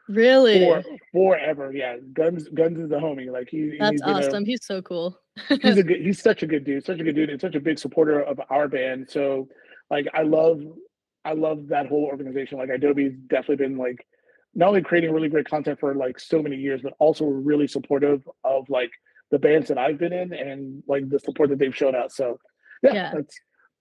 Really? 0.07 0.60
For, 0.60 0.83
forever, 1.12 1.71
yeah. 1.73 1.97
Guns, 2.13 2.47
Guns 2.49 2.79
is 2.79 2.91
a 2.91 2.95
homie. 2.95 3.31
Like 3.31 3.49
he. 3.49 3.77
That's 3.79 3.91
he's 3.91 4.01
awesome. 4.01 4.43
A, 4.43 4.45
he's 4.45 4.65
so 4.65 4.81
cool. 4.81 5.19
he's 5.49 5.77
a 5.77 5.83
good. 5.83 6.01
He's 6.01 6.21
such 6.21 6.43
a 6.43 6.47
good 6.47 6.63
dude. 6.63 6.86
Such 6.86 6.99
a 6.99 7.03
good 7.03 7.15
dude, 7.15 7.29
and 7.29 7.41
such 7.41 7.55
a 7.55 7.60
big 7.60 7.77
supporter 7.77 8.21
of 8.21 8.39
our 8.49 8.67
band. 8.67 9.10
So, 9.10 9.49
like, 9.89 10.07
I 10.13 10.23
love, 10.23 10.62
I 11.25 11.33
love 11.33 11.67
that 11.67 11.88
whole 11.88 12.05
organization. 12.05 12.57
Like, 12.57 12.69
idobi's 12.69 13.17
definitely 13.27 13.57
been 13.57 13.77
like, 13.77 14.07
not 14.55 14.69
only 14.69 14.81
creating 14.81 15.12
really 15.12 15.29
great 15.29 15.49
content 15.49 15.79
for 15.79 15.93
like 15.93 16.19
so 16.19 16.41
many 16.41 16.55
years, 16.55 16.81
but 16.81 16.93
also 16.99 17.25
really 17.25 17.67
supportive 17.67 18.27
of 18.43 18.69
like 18.69 18.91
the 19.29 19.39
bands 19.39 19.67
that 19.67 19.77
I've 19.77 19.99
been 19.99 20.13
in 20.13 20.33
and 20.33 20.83
like 20.88 21.10
the 21.10 21.19
support 21.19 21.49
that 21.49 21.60
they've 21.60 21.75
shown 21.75 21.95
out. 21.95 22.13
So, 22.13 22.39
yeah, 22.84 22.94
yeah. 22.94 23.12
that's 23.13 23.40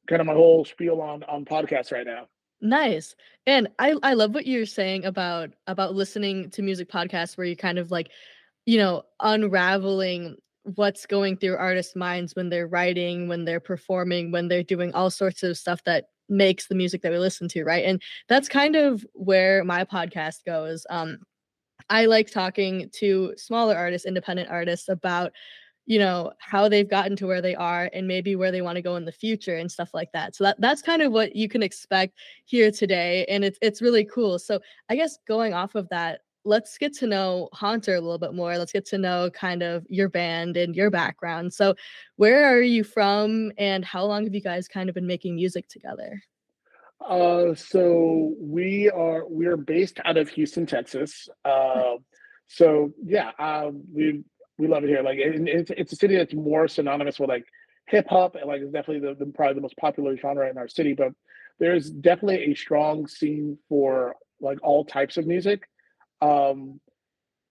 kind 0.09 0.21
of 0.21 0.27
my 0.27 0.35
whole 0.35 0.65
spiel 0.65 1.01
on 1.01 1.23
on 1.25 1.45
podcasts 1.45 1.93
right 1.93 2.07
now. 2.07 2.29
Nice. 2.61 3.15
And 3.47 3.69
I 3.79 3.95
I 4.03 4.15
love 4.15 4.35
what 4.35 4.47
you're 4.47 4.67
saying 4.67 5.05
about 5.05 5.51
about 5.67 5.95
listening 5.95 6.51
to 6.51 6.63
music 6.63 6.91
podcasts 6.91 7.37
where 7.37 7.47
you 7.47 7.57
kind 7.57 7.79
of 7.79 7.91
like, 7.91 8.11
you 8.65 8.79
know, 8.79 9.03
unraveling 9.21 10.37
what's 10.75 11.07
going 11.07 11.37
through 11.37 11.57
artists' 11.57 11.95
minds 11.95 12.35
when 12.35 12.49
they're 12.49 12.67
writing, 12.67 13.29
when 13.29 13.45
they're 13.45 13.61
performing, 13.61 14.33
when 14.33 14.49
they're 14.49 14.63
doing 14.65 14.93
all 14.95 15.11
sorts 15.11 15.43
of 15.43 15.57
stuff 15.57 15.85
that 15.85 16.07
makes 16.29 16.67
the 16.67 16.75
music 16.75 17.03
that 17.03 17.13
we 17.13 17.19
listen 17.19 17.47
to, 17.49 17.63
right? 17.63 17.85
And 17.85 18.03
that's 18.29 18.49
kind 18.49 18.75
of 18.75 19.07
where 19.13 19.63
my 19.63 19.85
podcast 19.85 20.45
goes. 20.45 20.87
Um 20.91 21.19
I 21.89 22.07
like 22.07 22.31
talking 22.31 22.91
to 22.95 23.35
smaller 23.37 23.77
artists, 23.77 24.07
independent 24.07 24.49
artists 24.51 24.89
about 24.89 25.33
you 25.87 26.01
know 26.01 26.33
how 26.39 26.69
they've 26.69 26.91
gotten 26.91 27.17
to 27.17 27.27
where 27.27 27.41
they 27.41 27.55
are 27.55 27.89
and 27.95 28.07
maybe 28.07 28.37
where 28.37 28.51
they 28.51 28.61
want 28.61 28.77
to 28.77 28.83
go 28.83 28.97
in 28.97 29.05
the 29.05 29.13
future 29.13 29.57
and 29.57 29.71
stuff 29.71 29.91
like 29.95 30.11
that. 30.13 30.35
So 30.35 30.45
that 30.45 30.61
that's 30.61 30.83
kind 30.83 31.01
of 31.01 31.13
what 31.13 31.35
you 31.35 31.49
can 31.49 31.63
expect 31.63 32.19
here 32.45 32.71
today 32.71 33.25
and 33.29 33.45
it's 33.45 33.59
it's 33.63 33.81
really 33.81 34.05
cool. 34.05 34.39
So 34.39 34.61
i 34.91 34.97
guess 34.97 35.19
going 35.27 35.55
off 35.55 35.75
of 35.75 35.89
that 35.91 36.21
let's 36.45 36.79
get 36.79 36.93
to 36.95 37.07
know 37.07 37.49
haunter 37.53 37.97
a 37.97 38.01
little 38.01 38.19
bit 38.19 38.33
more. 38.33 38.57
Let's 38.57 38.73
get 38.73 38.87
to 38.87 38.99
know 38.99 39.31
kind 39.31 39.63
of 39.63 39.85
your 39.89 40.09
band 40.09 40.57
and 40.57 40.77
your 40.77 40.91
background. 40.91 41.53
So 41.53 41.75
where 42.15 42.45
are 42.45 42.63
you 42.63 42.85
from 42.85 43.51
and 43.59 43.85
how 43.85 44.05
long 44.05 44.25
have 44.25 44.35
you 44.35 44.41
guys 44.41 44.69
kind 44.69 44.89
of 44.89 44.95
been 44.95 45.09
making 45.09 45.35
music 45.35 45.69
together? 45.69 46.23
Uh 47.05 47.55
so 47.55 48.35
we 48.41 48.91
are 48.91 49.27
we're 49.29 49.57
based 49.57 49.99
out 50.05 50.17
of 50.17 50.29
houston 50.29 50.67
texas. 50.67 51.29
Uh 51.45 51.97
so 52.47 52.93
yeah 53.05 53.33
um 53.39 53.83
we 53.93 54.23
we 54.59 54.69
love 54.69 54.85
it 54.85 54.89
here. 54.89 55.03
Like 55.03 55.19
it, 55.19 55.49
it's 55.49 55.71
it's 55.77 55.93
a 55.93 55.97
city 55.97 56.17
that's 56.17 56.35
more 56.35 56.69
synonymous 56.69 57.19
with 57.19 57.29
like 57.29 57.47
hip 57.87 58.07
hop 58.09 58.35
and 58.35 58.47
like 58.47 58.61
it's 58.61 58.73
definitely 58.73 59.09
the, 59.09 59.15
the 59.15 59.31
probably 59.33 59.55
the 59.55 59.61
most 59.61 59.77
popular 59.77 60.17
genre 60.17 60.49
in 60.49 60.59
our 60.59 60.69
city. 60.69 60.95
But 60.95 61.13
there's 61.59 61.91
definitely 61.91 62.53
a 62.53 62.55
strong 62.55 63.07
scene 63.07 63.59
for 63.69 64.17
like 64.41 64.59
all 64.63 64.85
types 64.85 65.17
of 65.17 65.27
music. 65.27 65.69
Um, 66.21 66.81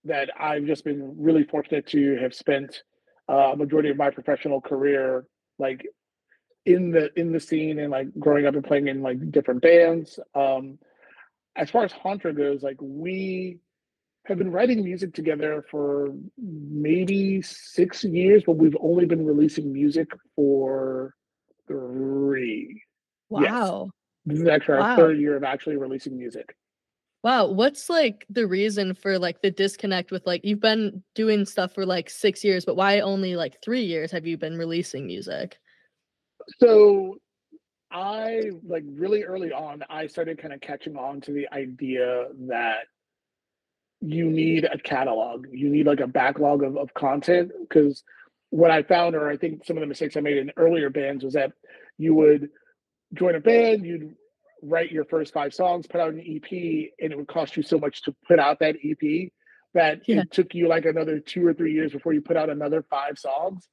that 0.05 0.29
I've 0.39 0.65
just 0.65 0.83
been 0.83 1.15
really 1.17 1.43
fortunate 1.43 1.87
to 1.87 2.17
have 2.17 2.33
spent 2.33 2.83
uh, 3.27 3.53
a 3.53 3.55
majority 3.55 3.89
of 3.89 3.97
my 3.97 4.11
professional 4.11 4.61
career 4.61 5.25
like 5.57 5.85
in 6.65 6.91
the 6.91 7.17
in 7.19 7.31
the 7.31 7.39
scene 7.39 7.79
and 7.79 7.91
like 7.91 8.07
growing 8.19 8.45
up 8.45 8.55
and 8.55 8.63
playing 8.63 8.87
in 8.87 9.01
like 9.01 9.31
different 9.31 9.61
bands. 9.61 10.19
Um, 10.33 10.79
as 11.55 11.69
far 11.69 11.83
as 11.83 11.91
Haunter 11.91 12.33
goes, 12.33 12.63
like 12.63 12.77
we 12.79 13.59
have 14.27 14.37
been 14.37 14.51
writing 14.51 14.83
music 14.83 15.13
together 15.13 15.65
for 15.69 16.09
maybe 16.37 17.41
six 17.41 18.03
years, 18.03 18.43
but 18.45 18.53
we've 18.53 18.77
only 18.79 19.05
been 19.05 19.25
releasing 19.25 19.71
music 19.71 20.09
for 20.35 21.13
three. 21.67 22.81
Wow. 23.29 23.41
Yes. 23.85 23.91
This 24.25 24.41
is 24.41 24.47
actually 24.47 24.79
wow. 24.79 24.91
our 24.91 24.97
third 24.97 25.19
year 25.19 25.35
of 25.35 25.43
actually 25.43 25.77
releasing 25.77 26.17
music. 26.17 26.55
Wow, 27.23 27.47
what's 27.47 27.89
like 27.89 28.23
the 28.29 28.45
reason 28.45 28.93
for 28.93 29.17
like 29.17 29.41
the 29.41 29.49
disconnect 29.49 30.11
with 30.11 30.27
like 30.27 30.41
you've 30.43 30.59
been 30.59 31.03
doing 31.15 31.45
stuff 31.45 31.73
for 31.73 31.83
like 31.83 32.07
6 32.07 32.43
years, 32.43 32.65
but 32.65 32.75
why 32.75 32.99
only 32.99 33.35
like 33.35 33.61
3 33.63 33.81
years 33.81 34.11
have 34.11 34.27
you 34.27 34.37
been 34.37 34.57
releasing 34.57 35.07
music? 35.07 35.57
So 36.59 37.17
I 37.91 38.51
like 38.63 38.83
really 38.85 39.23
early 39.23 39.51
on 39.51 39.83
I 39.89 40.05
started 40.05 40.37
kind 40.37 40.53
of 40.53 40.61
catching 40.61 40.97
on 40.97 41.19
to 41.21 41.31
the 41.31 41.47
idea 41.51 42.27
that 42.47 42.85
you 44.01 44.29
need 44.29 44.65
a 44.65 44.77
catalog. 44.77 45.47
You 45.51 45.69
need 45.69 45.87
like 45.87 45.99
a 45.99 46.07
backlog 46.07 46.63
of, 46.63 46.77
of 46.77 46.93
content 46.93 47.51
because 47.61 48.03
what 48.49 48.71
I 48.71 48.83
found, 48.83 49.15
or 49.15 49.29
I 49.29 49.37
think 49.37 49.65
some 49.65 49.77
of 49.77 49.81
the 49.81 49.87
mistakes 49.87 50.15
I 50.15 50.21
made 50.21 50.37
in 50.37 50.51
earlier 50.57 50.89
bands 50.89 51.23
was 51.23 51.33
that 51.33 51.51
you 51.97 52.13
would 52.13 52.49
join 53.13 53.35
a 53.35 53.39
band, 53.39 53.85
you'd 53.85 54.15
write 54.61 54.91
your 54.91 55.05
first 55.05 55.33
five 55.33 55.53
songs, 55.53 55.87
put 55.87 56.01
out 56.01 56.13
an 56.13 56.19
EP, 56.19 56.51
and 56.99 57.11
it 57.11 57.17
would 57.17 57.27
cost 57.27 57.57
you 57.57 57.63
so 57.63 57.77
much 57.77 58.01
to 58.03 58.15
put 58.27 58.39
out 58.39 58.59
that 58.59 58.75
EP 58.83 59.31
that 59.73 60.01
yeah. 60.07 60.21
it 60.21 60.31
took 60.31 60.55
you 60.55 60.67
like 60.67 60.85
another 60.85 61.19
two 61.19 61.45
or 61.45 61.53
three 61.53 61.73
years 61.73 61.91
before 61.91 62.13
you 62.13 62.21
put 62.21 62.37
out 62.37 62.49
another 62.49 62.83
five 62.89 63.19
songs. 63.19 63.67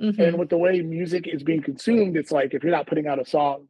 Mm-hmm. 0.00 0.20
And 0.20 0.38
with 0.38 0.50
the 0.50 0.58
way 0.58 0.80
music 0.82 1.26
is 1.26 1.42
being 1.42 1.62
consumed, 1.62 2.16
it's 2.16 2.30
like 2.30 2.54
if 2.54 2.62
you're 2.62 2.72
not 2.72 2.86
putting 2.86 3.08
out 3.08 3.20
a 3.20 3.24
song 3.24 3.66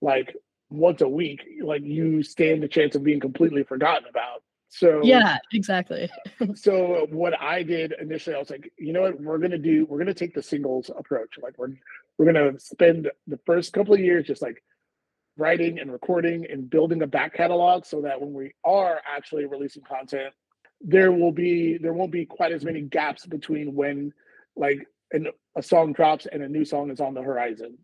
like 0.00 0.34
once 0.70 1.02
a 1.02 1.08
week, 1.08 1.42
like 1.62 1.82
you 1.82 2.22
stand 2.22 2.62
the 2.62 2.68
chance 2.68 2.96
of 2.96 3.04
being 3.04 3.20
completely 3.20 3.62
forgotten 3.62 4.08
about. 4.08 4.42
So 4.74 5.00
yeah, 5.04 5.36
exactly. 5.52 6.10
so 6.54 7.06
what 7.10 7.38
I 7.38 7.62
did 7.62 7.92
initially, 8.00 8.34
I 8.34 8.38
was 8.38 8.48
like, 8.48 8.72
you 8.78 8.94
know 8.94 9.02
what, 9.02 9.20
we're 9.20 9.36
gonna 9.36 9.58
do, 9.58 9.84
we're 9.84 9.98
gonna 9.98 10.14
take 10.14 10.34
the 10.34 10.42
singles 10.42 10.90
approach. 10.96 11.34
Like 11.42 11.58
we're 11.58 11.74
we're 12.16 12.32
gonna 12.32 12.58
spend 12.58 13.10
the 13.26 13.38
first 13.44 13.74
couple 13.74 13.92
of 13.92 14.00
years 14.00 14.26
just 14.26 14.40
like 14.40 14.62
writing 15.36 15.78
and 15.78 15.92
recording 15.92 16.46
and 16.50 16.70
building 16.70 17.02
a 17.02 17.06
back 17.06 17.34
catalog 17.34 17.84
so 17.84 18.00
that 18.00 18.18
when 18.18 18.32
we 18.32 18.54
are 18.64 19.02
actually 19.06 19.44
releasing 19.44 19.82
content, 19.82 20.32
there 20.80 21.12
will 21.12 21.32
be 21.32 21.76
there 21.76 21.92
won't 21.92 22.10
be 22.10 22.24
quite 22.24 22.52
as 22.52 22.64
many 22.64 22.80
gaps 22.80 23.26
between 23.26 23.74
when 23.74 24.10
like 24.56 24.86
an, 25.12 25.26
a 25.54 25.62
song 25.62 25.92
drops 25.92 26.24
and 26.24 26.42
a 26.42 26.48
new 26.48 26.64
song 26.64 26.90
is 26.90 26.98
on 26.98 27.12
the 27.12 27.20
horizon. 27.20 27.76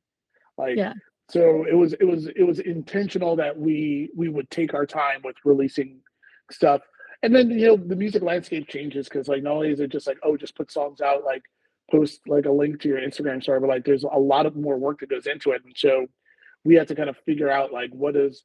Like 0.57 0.79
yeah. 0.79 0.95
so 1.29 1.67
it 1.71 1.75
was 1.75 1.93
it 1.93 2.05
was 2.07 2.29
it 2.29 2.45
was 2.45 2.61
intentional 2.61 3.37
that 3.37 3.59
we 3.59 4.09
we 4.17 4.31
would 4.31 4.51
take 4.51 4.73
our 4.73 4.87
time 4.87 5.21
with 5.23 5.37
releasing 5.45 6.01
stuff. 6.51 6.83
And 7.23 7.35
then 7.35 7.51
you 7.51 7.67
know 7.69 7.77
the 7.77 7.97
music 7.97 8.23
landscape 8.23 8.69
changes 8.69 9.09
because 9.09 9.29
like 9.29 9.43
not 9.43 9.55
only 9.55 9.71
is 9.71 9.81
it 9.81 9.91
just 9.91 10.07
like 10.07 10.19
oh 10.23 10.37
just 10.37 10.57
put 10.57 10.71
songs 10.71 11.01
out 11.01 11.25
like 11.25 11.43
post 11.91 12.21
like 12.27 12.47
a 12.47 12.51
link 12.51 12.81
to 12.81 12.89
your 12.89 13.01
Instagram 13.01 13.43
story, 13.43 13.61
but 13.61 13.69
like 13.69 13.85
there's 13.85 14.05
a 14.05 14.19
lot 14.19 14.47
of 14.47 14.57
more 14.57 14.79
work 14.79 15.01
that 15.01 15.11
goes 15.11 15.27
into 15.27 15.53
it, 15.53 15.63
and 15.65 15.75
so 15.77 16.07
we 16.65 16.77
have 16.77 16.87
to 16.89 16.95
kind 16.95 17.09
of 17.09 17.17
figure 17.25 17.51
out 17.51 17.73
like 17.73 17.91
what 17.93 18.15
does 18.15 18.45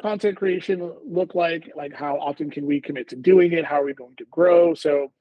content 0.00 0.36
creation 0.36 0.92
look 1.04 1.34
like, 1.34 1.70
like 1.76 1.92
how 1.92 2.16
often 2.18 2.50
can 2.50 2.66
we 2.66 2.80
commit 2.80 3.08
to 3.08 3.16
doing 3.16 3.52
it, 3.52 3.64
how 3.64 3.80
are 3.80 3.84
we 3.84 3.94
going 3.94 4.16
to 4.16 4.24
grow. 4.30 4.74
So 4.74 5.12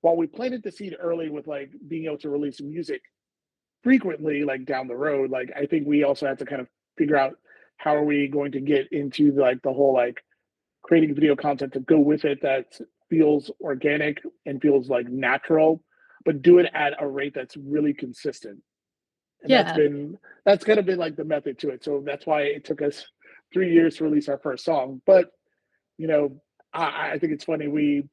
while 0.00 0.16
we 0.16 0.26
planted 0.26 0.62
the 0.62 0.70
seed 0.70 0.96
early 1.00 1.28
with 1.28 1.46
like 1.46 1.70
being 1.86 2.04
able 2.04 2.18
to 2.18 2.30
release 2.30 2.60
music 2.60 3.02
frequently 3.82 4.44
like 4.44 4.64
down 4.64 4.86
the 4.86 4.96
road, 4.96 5.30
like 5.30 5.50
I 5.56 5.66
think 5.66 5.86
we 5.86 6.04
also 6.04 6.26
have 6.26 6.38
to 6.38 6.44
kind 6.44 6.60
of 6.60 6.68
figure 6.96 7.16
out 7.16 7.36
how 7.76 7.94
are 7.96 8.04
we 8.04 8.28
going 8.28 8.52
to 8.52 8.60
get 8.60 8.92
into 8.92 9.32
like 9.32 9.62
the 9.62 9.72
whole 9.72 9.94
like 9.94 10.22
creating 10.88 11.14
video 11.14 11.36
content 11.36 11.74
to 11.74 11.80
go 11.80 11.98
with 11.98 12.24
it 12.24 12.40
that 12.40 12.80
feels 13.10 13.50
organic 13.60 14.22
and 14.46 14.60
feels 14.62 14.88
like 14.88 15.06
natural, 15.06 15.84
but 16.24 16.40
do 16.40 16.58
it 16.58 16.70
at 16.72 16.94
a 16.98 17.06
rate 17.06 17.34
that's 17.34 17.58
really 17.58 17.92
consistent. 17.92 18.58
And 19.42 19.50
yeah. 19.50 19.62
that's 19.64 19.76
been 19.76 20.18
that's 20.46 20.64
kind 20.64 20.78
of 20.78 20.86
been 20.86 20.98
like 20.98 21.14
the 21.14 21.24
method 21.24 21.58
to 21.58 21.68
it. 21.68 21.84
So 21.84 22.02
that's 22.04 22.26
why 22.26 22.42
it 22.42 22.64
took 22.64 22.80
us 22.80 23.06
three 23.52 23.72
years 23.72 23.96
to 23.96 24.04
release 24.04 24.30
our 24.30 24.38
first 24.38 24.64
song. 24.64 25.02
But 25.06 25.30
you 25.98 26.08
know, 26.08 26.40
I, 26.72 27.10
I 27.12 27.18
think 27.18 27.34
it's 27.34 27.44
funny 27.44 27.68
we 27.68 28.04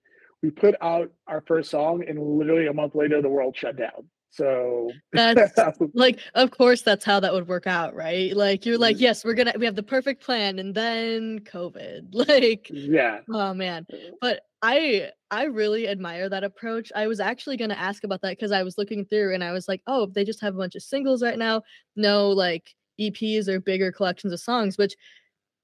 we 0.43 0.51
put 0.51 0.75
out 0.81 1.11
our 1.27 1.41
first 1.47 1.71
song 1.71 2.03
and 2.05 2.19
literally 2.19 2.67
a 2.67 2.73
month 2.73 2.93
later 2.93 3.21
the 3.21 3.29
world 3.29 3.55
shut 3.55 3.77
down. 3.77 4.09
So 4.36 4.91
that's 5.13 5.58
like, 5.93 6.19
of 6.34 6.52
course, 6.52 6.82
that's 6.82 7.06
how 7.06 7.21
that 7.21 7.32
would 7.32 7.48
work 7.48 7.67
out, 7.67 7.95
right? 7.95 8.36
Like, 8.36 8.65
you're 8.65 8.78
like, 8.78 8.98
mm-hmm. 8.98 9.04
yes, 9.04 9.24
we're 9.24 9.34
gonna, 9.34 9.54
we 9.58 9.65
have 9.65 9.76
the 9.76 9.84
perfect 9.84 10.21
plan, 10.21 10.60
and 10.60 10.76
then 10.76 11.39
COVID. 11.39 12.13
Like, 12.26 12.67
yeah. 12.71 13.19
Oh 13.32 13.54
man, 13.54 13.86
but 14.19 14.41
I, 14.62 15.12
I 15.30 15.43
really 15.43 15.88
admire 15.88 16.28
that 16.28 16.43
approach. 16.43 16.91
I 16.95 17.08
was 17.08 17.19
actually 17.19 17.56
gonna 17.56 17.76
ask 17.76 18.04
about 18.04 18.21
that 18.21 18.32
because 18.32 18.52
I 18.52 18.63
was 18.63 18.78
looking 18.78 19.06
through 19.06 19.34
and 19.34 19.43
I 19.43 19.52
was 19.52 19.67
like, 19.67 19.82
oh, 19.86 20.08
they 20.08 20.24
just 20.24 20.41
have 20.41 20.56
a 20.56 20.58
bunch 20.58 20.76
of 20.76 20.82
singles 20.82 21.21
right 21.21 21.38
now, 21.38 21.62
no 21.95 22.30
like 22.30 22.74
EPs 23.00 23.48
or 23.48 23.60
bigger 23.60 23.91
collections 23.91 24.34
of 24.34 24.39
songs, 24.39 24.78
which 24.78 24.95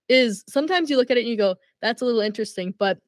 is 0.07 0.43
sometimes 0.47 0.89
you 0.89 0.97
look 0.97 1.09
at 1.09 1.17
it 1.17 1.21
and 1.21 1.29
you 1.29 1.37
go, 1.37 1.55
that's 1.81 2.01
a 2.01 2.05
little 2.05 2.21
interesting, 2.21 2.73
but 2.77 2.99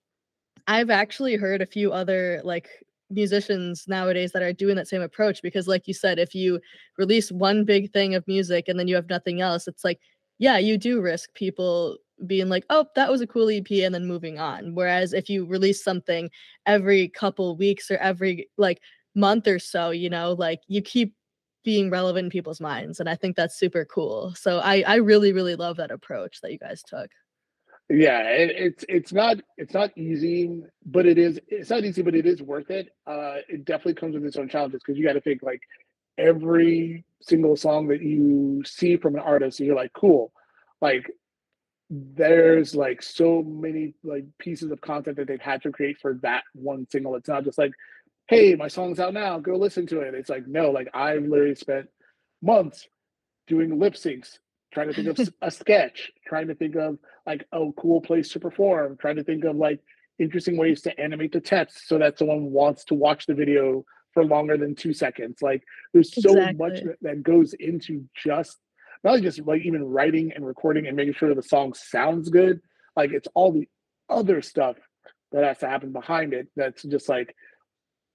I've 0.68 0.90
actually 0.90 1.36
heard 1.36 1.62
a 1.62 1.68
few 1.68 1.92
other 1.92 2.42
like 2.44 2.70
musicians 3.14 3.86
nowadays 3.88 4.32
that 4.32 4.44
are 4.44 4.54
doing 4.54 4.76
that 4.76 4.88
same 4.88 5.02
approach 5.02 5.42
because 5.42 5.68
like 5.68 5.88
you 5.88 5.94
said 5.94 6.20
if 6.20 6.34
you 6.36 6.60
release 6.98 7.32
one 7.32 7.64
big 7.66 7.92
thing 7.92 8.16
of 8.16 8.28
music 8.28 8.68
and 8.68 8.80
then 8.80 8.88
you 8.88 8.96
have 8.96 9.10
nothing 9.10 9.42
else 9.42 9.68
it's 9.68 9.84
like 9.84 10.00
yeah 10.40 10.58
you 10.58 10.78
do 10.78 11.02
risk 11.02 11.34
people 11.34 11.98
being 12.26 12.50
like 12.50 12.66
oh 12.70 12.86
that 12.96 13.12
was 13.12 13.22
a 13.22 13.28
cool 13.28 13.50
ep 13.50 13.70
and 13.72 13.94
then 13.94 14.06
moving 14.06 14.40
on. 14.40 14.76
Whereas 14.76 15.14
if 15.14 15.30
you 15.30 15.46
release 15.46 15.84
something 15.84 16.30
every 16.66 17.10
couple 17.10 17.56
weeks 17.58 17.90
or 17.92 17.98
every 17.98 18.50
like 18.58 18.82
month 19.16 19.48
or 19.48 19.60
so 19.60 19.92
you 19.92 20.10
know 20.10 20.34
like 20.34 20.62
you 20.68 20.82
keep 20.82 21.14
being 21.64 21.90
relevant 21.90 22.26
in 22.26 22.30
people's 22.30 22.60
minds 22.60 23.00
and 23.00 23.08
i 23.08 23.16
think 23.16 23.36
that's 23.36 23.58
super 23.58 23.86
cool. 23.86 24.34
So 24.36 24.60
i 24.60 24.84
i 24.88 24.96
really 24.96 25.34
really 25.34 25.56
love 25.56 25.78
that 25.78 25.92
approach 25.92 26.42
that 26.42 26.52
you 26.52 26.60
guys 26.60 26.84
took 26.84 27.10
yeah 27.90 28.22
it, 28.22 28.52
it's 28.56 28.86
it's 28.90 29.14
not 29.14 29.38
it's 29.58 29.74
not 29.74 29.96
easy 29.98 30.62
but 30.86 31.06
it 31.06 31.18
is 31.18 31.40
it's 31.48 31.70
not 31.70 31.84
easy 31.84 32.02
but 32.02 32.16
it 32.16 32.26
is 32.26 32.42
worth 32.42 32.70
it. 32.72 32.90
Uh 33.06 33.36
it 33.50 33.66
definitely 33.66 33.96
comes 33.96 34.16
with 34.16 34.26
its 34.26 34.38
own 34.38 34.50
challenges 34.50 34.82
because 34.84 34.98
you 34.98 35.06
got 35.06 35.14
to 35.14 35.22
think 35.22 35.44
like 35.44 35.62
every 36.18 37.04
single 37.22 37.56
song 37.56 37.88
that 37.88 38.02
you 38.02 38.64
see 38.66 38.98
from 38.98 39.16
an 39.16 39.22
artist 39.22 39.60
you're 39.60 39.76
like 39.76 39.94
cool. 39.94 40.32
Like 40.82 41.12
there's 41.90 42.76
like 42.76 43.04
so 43.04 43.44
many 43.44 43.94
like 44.04 44.26
pieces 44.40 44.72
of 44.72 44.82
content 44.82 45.18
that 45.18 45.28
they've 45.28 45.40
had 45.42 45.62
to 45.64 45.72
create 45.72 45.98
for 46.02 46.16
that 46.24 46.44
one 46.54 46.88
single. 46.90 47.16
It's 47.16 47.30
not 47.30 47.44
just 47.44 47.58
like 47.58 47.74
hey 48.28 48.56
my 48.56 48.70
song's 48.70 49.00
out 49.00 49.14
now 49.14 49.40
go 49.40 49.56
listen 49.56 49.86
to 49.88 50.00
it. 50.00 50.14
It's 50.14 50.30
like 50.30 50.48
no 50.48 50.72
like 50.72 50.88
i've 50.94 51.24
literally 51.24 51.56
spent 51.56 51.88
months 52.42 52.88
doing 53.48 53.78
lip 53.80 53.94
syncs 53.94 54.40
trying 54.74 54.88
to 54.88 54.94
think 54.94 55.08
of 55.08 55.30
a 55.42 55.52
sketch, 55.52 56.12
trying 56.26 56.48
to 56.48 56.56
think 56.56 56.76
of 56.76 56.98
like 57.26 57.46
a 57.52 57.70
cool 57.78 58.02
place 58.02 58.30
to 58.30 58.40
perform, 58.40 58.98
trying 58.98 59.16
to 59.16 59.24
think 59.24 59.44
of 59.46 59.56
like 59.56 59.80
interesting 60.20 60.58
ways 60.58 60.82
to 60.82 61.00
animate 61.00 61.32
the 61.32 61.40
text 61.40 61.88
so 61.88 61.98
that 61.98 62.18
someone 62.18 62.52
wants 62.52 62.84
to 62.86 62.94
watch 62.94 63.26
the 63.26 63.34
video 63.34 63.86
for 64.14 64.26
longer 64.26 64.58
than 64.58 64.76
two 64.76 64.94
seconds. 64.94 65.42
Like 65.42 65.64
there's 65.94 66.14
so 66.14 66.32
exactly. 66.32 66.58
much 66.58 66.80
that 67.02 67.24
goes 67.24 67.54
into 67.54 68.06
just 68.16 68.58
not 69.04 69.22
just 69.22 69.40
like 69.46 69.64
even 69.64 69.84
writing 69.84 70.32
and 70.34 70.46
recording 70.46 70.88
and 70.88 70.96
making 70.96 71.14
sure 71.14 71.34
the 71.34 71.44
song 71.44 71.74
sounds 71.74 72.30
good. 72.30 72.62
Like 72.96 73.12
it's 73.12 73.28
all 73.34 73.52
the 73.52 73.68
other 74.10 74.42
stuff 74.42 74.78
that 75.32 75.44
has 75.44 75.60
to 75.60 75.68
happen 75.68 75.92
behind 75.92 76.34
it. 76.34 76.48
That's 76.56 76.84
just 76.84 77.10
like 77.10 77.36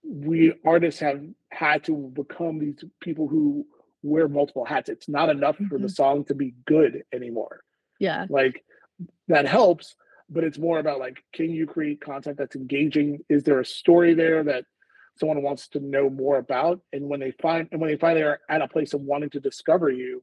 we 0.05 0.55
artists 0.65 1.01
have 1.01 1.23
had 1.51 1.85
to 1.85 2.13
become 2.15 2.59
these 2.59 2.83
people 3.01 3.29
who 3.29 3.67
wear 4.03 4.29
multiple 4.29 4.65
hats. 4.65 4.89
It's 4.89 5.09
not 5.09 5.29
enough 5.29 5.57
mm-hmm. 5.57 5.69
for 5.69 5.79
the 5.79 5.87
mm-hmm. 5.87 5.93
song 5.93 6.25
to 6.27 6.35
be 6.35 6.55
good 6.67 7.03
anymore. 7.13 7.63
Yeah. 7.99 8.27
Like 8.29 8.65
that 9.29 9.47
helps, 9.47 9.95
but 10.31 10.45
it's 10.45 10.59
more 10.59 10.79
about 10.79 11.01
like, 11.01 11.19
can 11.33 11.51
you 11.51 11.67
create 11.67 12.01
content 12.01 12.39
that's 12.39 12.57
engaging? 12.57 13.25
Is 13.29 13.43
there 13.43 13.61
a 13.61 13.65
story 13.65 14.15
there 14.15 14.45
that 14.45 14.65
someone 15.19 15.43
wants 15.43 15.69
to 15.69 15.81
know 15.81 16.09
more 16.09 16.39
about? 16.39 16.81
And 16.93 17.09
when 17.09 17.21
they 17.21 17.33
find 17.33 17.69
and 17.73 17.81
when 17.81 17.91
they 17.91 17.97
finally 17.97 18.23
are 18.23 18.41
at 18.49 18.63
a 18.63 18.69
place 18.69 18.95
of 18.95 19.01
wanting 19.01 19.31
to 19.31 19.41
discover 19.41 19.91
you, 19.91 20.23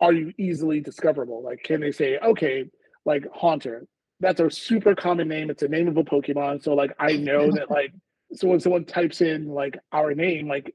are 0.00 0.12
you 0.12 0.32
easily 0.38 0.80
discoverable? 0.80 1.42
Like, 1.42 1.62
can 1.62 1.80
they 1.80 1.92
say, 1.92 2.18
okay, 2.18 2.66
like 3.04 3.26
Haunter, 3.32 3.86
that's 4.20 4.40
a 4.40 4.50
super 4.50 4.94
common 4.94 5.28
name. 5.28 5.50
It's 5.50 5.62
a 5.62 5.68
name 5.68 5.88
of 5.88 5.96
a 5.96 6.04
Pokemon. 6.04 6.62
So 6.62 6.74
like 6.74 6.92
I 6.98 7.12
know 7.12 7.50
that 7.52 7.70
like 7.70 7.92
so 8.32 8.48
when 8.48 8.60
someone 8.60 8.84
types 8.84 9.20
in 9.20 9.48
like 9.48 9.78
our 9.92 10.14
name, 10.14 10.48
like 10.48 10.74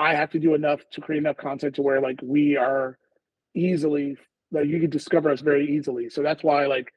I 0.00 0.14
have 0.14 0.30
to 0.30 0.38
do 0.38 0.54
enough 0.54 0.80
to 0.92 1.02
create 1.02 1.18
enough 1.18 1.36
content 1.36 1.74
to 1.74 1.82
where 1.82 2.00
like 2.00 2.18
we 2.22 2.56
are 2.56 2.98
easily 3.54 4.16
like 4.50 4.66
you 4.66 4.80
can 4.80 4.88
discover 4.88 5.30
us 5.30 5.42
very 5.42 5.70
easily. 5.70 6.08
So 6.08 6.22
that's 6.22 6.42
why 6.42 6.66
like 6.66 6.90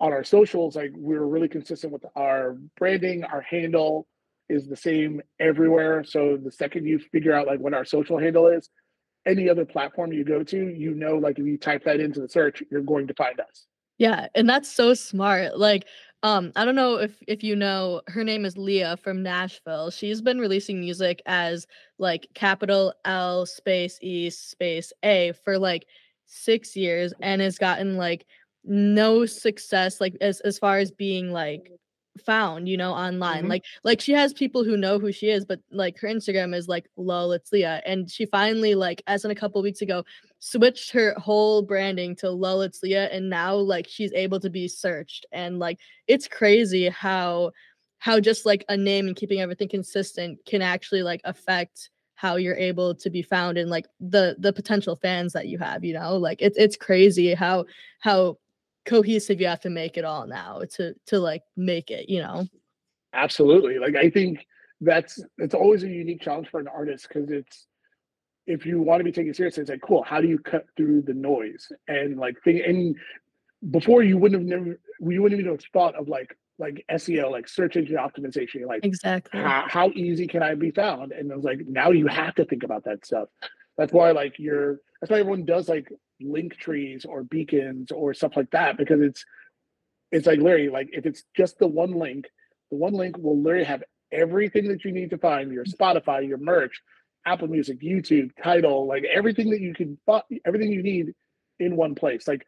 on 0.00 0.12
our 0.12 0.24
socials, 0.24 0.74
like 0.74 0.90
we're 0.96 1.24
really 1.24 1.48
consistent 1.48 1.92
with 1.92 2.04
our 2.16 2.56
branding, 2.76 3.22
our 3.22 3.40
handle 3.42 4.08
is 4.48 4.66
the 4.66 4.76
same 4.76 5.22
everywhere. 5.38 6.02
So 6.02 6.36
the 6.36 6.50
second 6.50 6.84
you 6.84 6.98
figure 6.98 7.32
out 7.32 7.46
like 7.46 7.60
what 7.60 7.74
our 7.74 7.84
social 7.84 8.18
handle 8.18 8.48
is, 8.48 8.68
any 9.24 9.48
other 9.48 9.64
platform 9.64 10.12
you 10.12 10.24
go 10.24 10.42
to, 10.42 10.68
you 10.68 10.94
know, 10.94 11.16
like 11.16 11.38
if 11.38 11.46
you 11.46 11.56
type 11.56 11.84
that 11.84 12.00
into 12.00 12.20
the 12.20 12.28
search, 12.28 12.60
you're 12.72 12.82
going 12.82 13.06
to 13.06 13.14
find 13.14 13.38
us. 13.38 13.66
Yeah, 13.98 14.26
and 14.34 14.48
that's 14.48 14.70
so 14.70 14.94
smart. 14.94 15.56
Like, 15.56 15.84
um, 16.22 16.52
I 16.54 16.64
don't 16.64 16.76
know 16.76 16.96
if 16.96 17.20
if 17.26 17.42
you 17.42 17.56
know, 17.56 18.02
her 18.06 18.22
name 18.22 18.44
is 18.44 18.56
Leah 18.56 18.96
from 18.96 19.22
Nashville. 19.22 19.90
She's 19.90 20.22
been 20.22 20.38
releasing 20.38 20.78
music 20.80 21.20
as 21.26 21.66
like 21.98 22.28
capital 22.34 22.94
L 23.04 23.44
space 23.46 23.98
E 24.00 24.30
space 24.30 24.92
A 25.02 25.32
for 25.44 25.58
like 25.58 25.86
six 26.26 26.76
years 26.76 27.12
and 27.20 27.42
has 27.42 27.58
gotten 27.58 27.96
like 27.96 28.24
no 28.64 29.26
success 29.26 30.00
like 30.00 30.16
as 30.20 30.40
as 30.40 30.58
far 30.58 30.78
as 30.78 30.92
being 30.92 31.32
like 31.32 31.72
found, 32.24 32.68
you 32.68 32.76
know, 32.76 32.92
online. 32.92 33.40
Mm-hmm. 33.40 33.48
Like 33.48 33.64
like 33.84 34.00
she 34.00 34.12
has 34.12 34.32
people 34.32 34.64
who 34.64 34.76
know 34.76 34.98
who 34.98 35.12
she 35.12 35.28
is, 35.30 35.44
but 35.44 35.60
like 35.70 35.98
her 35.98 36.08
Instagram 36.08 36.54
is 36.54 36.68
like 36.68 36.86
lol, 36.96 37.32
it's 37.32 37.52
Leah. 37.52 37.82
And 37.86 38.10
she 38.10 38.26
finally, 38.26 38.74
like 38.74 39.02
as 39.06 39.24
in 39.24 39.30
a 39.30 39.34
couple 39.34 39.62
weeks 39.62 39.82
ago, 39.82 40.04
switched 40.38 40.90
her 40.92 41.14
whole 41.18 41.62
branding 41.62 42.16
to 42.16 42.30
lol, 42.30 42.62
it's 42.62 42.82
Leah. 42.82 43.06
And 43.06 43.30
now 43.30 43.54
like 43.54 43.86
she's 43.88 44.12
able 44.12 44.40
to 44.40 44.50
be 44.50 44.68
searched. 44.68 45.26
And 45.32 45.58
like 45.58 45.78
it's 46.06 46.28
crazy 46.28 46.88
how 46.88 47.52
how 47.98 48.18
just 48.18 48.44
like 48.44 48.64
a 48.68 48.76
name 48.76 49.06
and 49.06 49.16
keeping 49.16 49.40
everything 49.40 49.68
consistent 49.68 50.38
can 50.44 50.60
actually 50.60 51.02
like 51.02 51.20
affect 51.24 51.90
how 52.22 52.36
you're 52.36 52.56
able 52.56 52.94
to 52.94 53.10
be 53.10 53.20
found 53.20 53.58
and 53.58 53.68
like 53.68 53.86
the 53.98 54.36
the 54.38 54.52
potential 54.52 54.94
fans 54.94 55.32
that 55.32 55.48
you 55.48 55.58
have 55.58 55.82
you 55.82 55.92
know 55.92 56.16
like 56.16 56.40
it's 56.40 56.56
it's 56.56 56.76
crazy 56.76 57.34
how 57.34 57.64
how 57.98 58.36
cohesive 58.84 59.40
you 59.40 59.46
have 59.46 59.60
to 59.60 59.70
make 59.70 59.96
it 59.96 60.04
all 60.04 60.26
now 60.26 60.60
to 60.70 60.94
to 61.06 61.18
like 61.18 61.42
make 61.56 61.90
it 61.90 62.08
you 62.08 62.20
know 62.20 62.46
absolutely 63.12 63.78
like 63.78 63.94
i 63.96 64.10
think 64.10 64.46
that's 64.80 65.22
it's 65.38 65.54
always 65.54 65.82
a 65.82 65.88
unique 65.88 66.20
challenge 66.20 66.48
for 66.48 66.60
an 66.60 66.68
artist 66.68 67.06
because 67.08 67.30
it's 67.30 67.66
if 68.46 68.66
you 68.66 68.80
want 68.82 68.98
to 68.98 69.04
be 69.04 69.12
taken 69.12 69.32
seriously 69.32 69.60
it's 69.60 69.70
like 69.70 69.80
cool 69.82 70.02
how 70.02 70.20
do 70.20 70.26
you 70.26 70.38
cut 70.38 70.66
through 70.76 71.00
the 71.02 71.14
noise 71.14 71.70
and 71.86 72.18
like 72.18 72.34
thing 72.42 72.60
and 72.66 72.96
before 73.70 74.02
you 74.02 74.18
wouldn't 74.18 74.40
have 74.40 74.48
never 74.48 74.78
we 75.00 75.18
wouldn't 75.18 75.40
even 75.40 75.52
have 75.52 75.62
thought 75.72 75.94
of 75.94 76.08
like 76.08 76.36
like 76.58 76.84
SEO, 76.90 77.30
like 77.30 77.48
search 77.48 77.76
engine 77.76 77.96
optimization, 77.96 78.66
like 78.66 78.84
exactly 78.84 79.40
how, 79.40 79.64
how 79.66 79.90
easy 79.90 80.26
can 80.26 80.42
I 80.42 80.54
be 80.54 80.70
found? 80.70 81.12
And 81.12 81.32
I 81.32 81.34
was 81.34 81.44
like, 81.44 81.60
now 81.66 81.90
you 81.90 82.06
have 82.06 82.34
to 82.36 82.44
think 82.44 82.62
about 82.62 82.84
that 82.84 83.04
stuff. 83.04 83.28
That's 83.78 83.92
why 83.92 84.12
like 84.12 84.38
you're 84.38 84.80
that's 85.00 85.10
why 85.10 85.20
everyone 85.20 85.44
does 85.44 85.68
like 85.68 85.92
link 86.20 86.56
trees 86.56 87.04
or 87.04 87.24
beacons 87.24 87.90
or 87.90 88.14
stuff 88.14 88.36
like 88.36 88.50
that 88.52 88.76
because 88.76 89.00
it's 89.00 89.24
it's 90.12 90.26
like 90.26 90.38
literally 90.38 90.68
like 90.68 90.90
if 90.92 91.06
it's 91.06 91.24
just 91.36 91.58
the 91.58 91.66
one 91.66 91.92
link, 91.92 92.26
the 92.70 92.76
one 92.76 92.92
link 92.92 93.16
will 93.18 93.40
literally 93.40 93.64
have 93.64 93.82
everything 94.12 94.68
that 94.68 94.84
you 94.84 94.92
need 94.92 95.10
to 95.10 95.18
find 95.18 95.50
your 95.50 95.64
Spotify, 95.64 96.26
your 96.26 96.38
merch, 96.38 96.82
Apple 97.26 97.48
Music, 97.48 97.80
YouTube, 97.80 98.30
Tidal, 98.42 98.86
like 98.86 99.04
everything 99.04 99.50
that 99.50 99.60
you 99.60 99.74
can 99.74 99.98
everything 100.44 100.70
you 100.70 100.82
need 100.82 101.14
in 101.58 101.76
one 101.76 101.94
place. 101.94 102.28
Like 102.28 102.46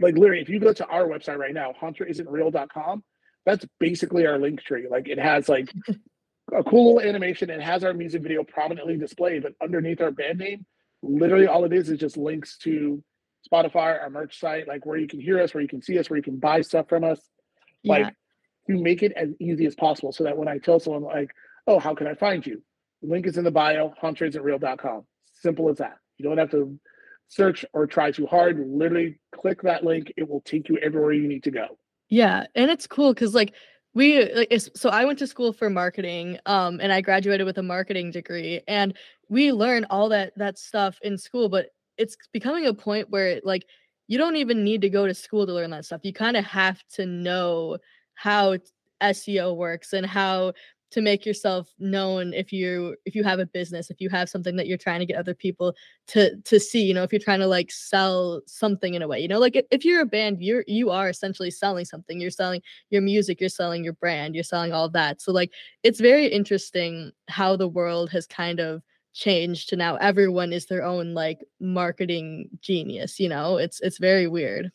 like 0.00 0.16
literally 0.16 0.42
if 0.42 0.48
you 0.48 0.58
go 0.58 0.72
to 0.72 0.86
our 0.86 1.06
website 1.06 1.38
right 1.38 1.54
now, 1.54 1.72
haunterisn'treal.com, 1.80 3.04
that's 3.46 3.64
basically 3.78 4.26
our 4.26 4.38
link 4.38 4.60
tree. 4.62 4.88
Like 4.90 5.08
it 5.08 5.18
has 5.18 5.48
like 5.48 5.72
a 6.56 6.64
cool 6.64 6.94
little 6.94 7.08
animation. 7.08 7.50
and 7.50 7.62
has 7.62 7.84
our 7.84 7.94
music 7.94 8.22
video 8.22 8.44
prominently 8.44 8.96
displayed, 8.96 9.42
but 9.42 9.54
underneath 9.62 10.00
our 10.00 10.10
band 10.10 10.38
name, 10.38 10.64
literally 11.02 11.46
all 11.46 11.64
it 11.64 11.72
is 11.72 11.90
is 11.90 11.98
just 11.98 12.16
links 12.16 12.58
to 12.58 13.02
Spotify, 13.50 14.00
our 14.00 14.10
merch 14.10 14.38
site, 14.38 14.68
like 14.68 14.84
where 14.84 14.98
you 14.98 15.08
can 15.08 15.20
hear 15.20 15.40
us, 15.40 15.54
where 15.54 15.62
you 15.62 15.68
can 15.68 15.82
see 15.82 15.98
us, 15.98 16.10
where 16.10 16.16
you 16.16 16.22
can 16.22 16.38
buy 16.38 16.60
stuff 16.60 16.88
from 16.88 17.04
us. 17.04 17.20
Like 17.84 18.14
yeah. 18.68 18.76
to 18.76 18.82
make 18.82 19.02
it 19.02 19.12
as 19.16 19.30
easy 19.40 19.64
as 19.64 19.74
possible 19.74 20.12
so 20.12 20.24
that 20.24 20.36
when 20.36 20.48
I 20.48 20.58
tell 20.58 20.78
someone 20.78 21.02
like, 21.02 21.30
oh, 21.66 21.78
how 21.78 21.94
can 21.94 22.06
I 22.06 22.14
find 22.14 22.46
you? 22.46 22.62
The 23.02 23.08
link 23.08 23.26
is 23.26 23.38
in 23.38 23.44
the 23.44 23.50
bio, 23.50 23.94
haunterisn'treal.com. 24.02 25.06
Simple 25.40 25.70
as 25.70 25.78
that. 25.78 25.96
You 26.18 26.28
don't 26.28 26.36
have 26.36 26.50
to 26.50 26.78
search 27.28 27.64
or 27.72 27.86
try 27.86 28.10
too 28.10 28.26
hard. 28.26 28.60
Literally 28.60 29.18
click 29.34 29.62
that 29.62 29.84
link. 29.84 30.12
It 30.18 30.28
will 30.28 30.42
take 30.42 30.68
you 30.68 30.76
everywhere 30.78 31.12
you 31.12 31.26
need 31.26 31.44
to 31.44 31.50
go. 31.50 31.78
Yeah, 32.10 32.44
and 32.54 32.70
it's 32.70 32.86
cool 32.86 33.14
because 33.14 33.34
like 33.34 33.54
we 33.94 34.32
like 34.32 34.52
so 34.74 34.88
I 34.90 35.04
went 35.04 35.18
to 35.18 35.26
school 35.26 35.52
for 35.52 35.68
marketing, 35.68 36.38
um, 36.46 36.80
and 36.80 36.92
I 36.92 37.00
graduated 37.00 37.46
with 37.46 37.58
a 37.58 37.62
marketing 37.62 38.10
degree, 38.10 38.60
and 38.68 38.96
we 39.28 39.52
learn 39.52 39.86
all 39.90 40.08
that 40.10 40.32
that 40.36 40.58
stuff 40.58 40.98
in 41.02 41.18
school, 41.18 41.48
but 41.48 41.66
it's 41.98 42.16
becoming 42.32 42.66
a 42.66 42.74
point 42.74 43.10
where 43.10 43.40
like 43.44 43.66
you 44.08 44.18
don't 44.18 44.36
even 44.36 44.64
need 44.64 44.80
to 44.82 44.90
go 44.90 45.06
to 45.06 45.14
school 45.14 45.46
to 45.46 45.52
learn 45.52 45.70
that 45.70 45.84
stuff. 45.84 46.00
You 46.04 46.12
kind 46.12 46.36
of 46.36 46.44
have 46.44 46.82
to 46.94 47.06
know 47.06 47.78
how 48.14 48.58
SEO 49.02 49.56
works 49.56 49.92
and 49.92 50.06
how 50.06 50.52
to 50.90 51.00
make 51.00 51.24
yourself 51.24 51.72
known 51.78 52.34
if 52.34 52.52
you 52.52 52.96
if 53.04 53.14
you 53.14 53.22
have 53.22 53.38
a 53.38 53.46
business 53.46 53.90
if 53.90 54.00
you 54.00 54.08
have 54.08 54.28
something 54.28 54.56
that 54.56 54.66
you're 54.66 54.78
trying 54.78 55.00
to 55.00 55.06
get 55.06 55.16
other 55.16 55.34
people 55.34 55.74
to 56.06 56.36
to 56.42 56.58
see 56.58 56.82
you 56.82 56.92
know 56.92 57.02
if 57.02 57.12
you're 57.12 57.20
trying 57.20 57.40
to 57.40 57.46
like 57.46 57.70
sell 57.70 58.42
something 58.46 58.94
in 58.94 59.02
a 59.02 59.08
way 59.08 59.20
you 59.20 59.28
know 59.28 59.38
like 59.38 59.64
if 59.70 59.84
you're 59.84 60.00
a 60.00 60.06
band 60.06 60.42
you're 60.42 60.64
you 60.66 60.90
are 60.90 61.08
essentially 61.08 61.50
selling 61.50 61.84
something. 61.84 62.20
You're 62.20 62.30
selling 62.30 62.62
your 62.90 63.02
music 63.02 63.40
you're 63.40 63.48
selling 63.48 63.84
your 63.84 63.92
brand 63.94 64.34
you're 64.34 64.44
selling 64.44 64.72
all 64.72 64.88
that. 64.90 65.20
So 65.20 65.32
like 65.32 65.52
it's 65.82 66.00
very 66.00 66.26
interesting 66.26 67.12
how 67.28 67.56
the 67.56 67.68
world 67.68 68.10
has 68.10 68.26
kind 68.26 68.60
of 68.60 68.82
changed 69.12 69.68
to 69.68 69.76
now 69.76 69.96
everyone 69.96 70.52
is 70.52 70.66
their 70.66 70.84
own 70.84 71.14
like 71.14 71.44
marketing 71.60 72.48
genius 72.60 73.20
you 73.20 73.28
know? 73.28 73.56
It's 73.56 73.80
it's 73.80 73.98
very 73.98 74.26
weird. 74.26 74.70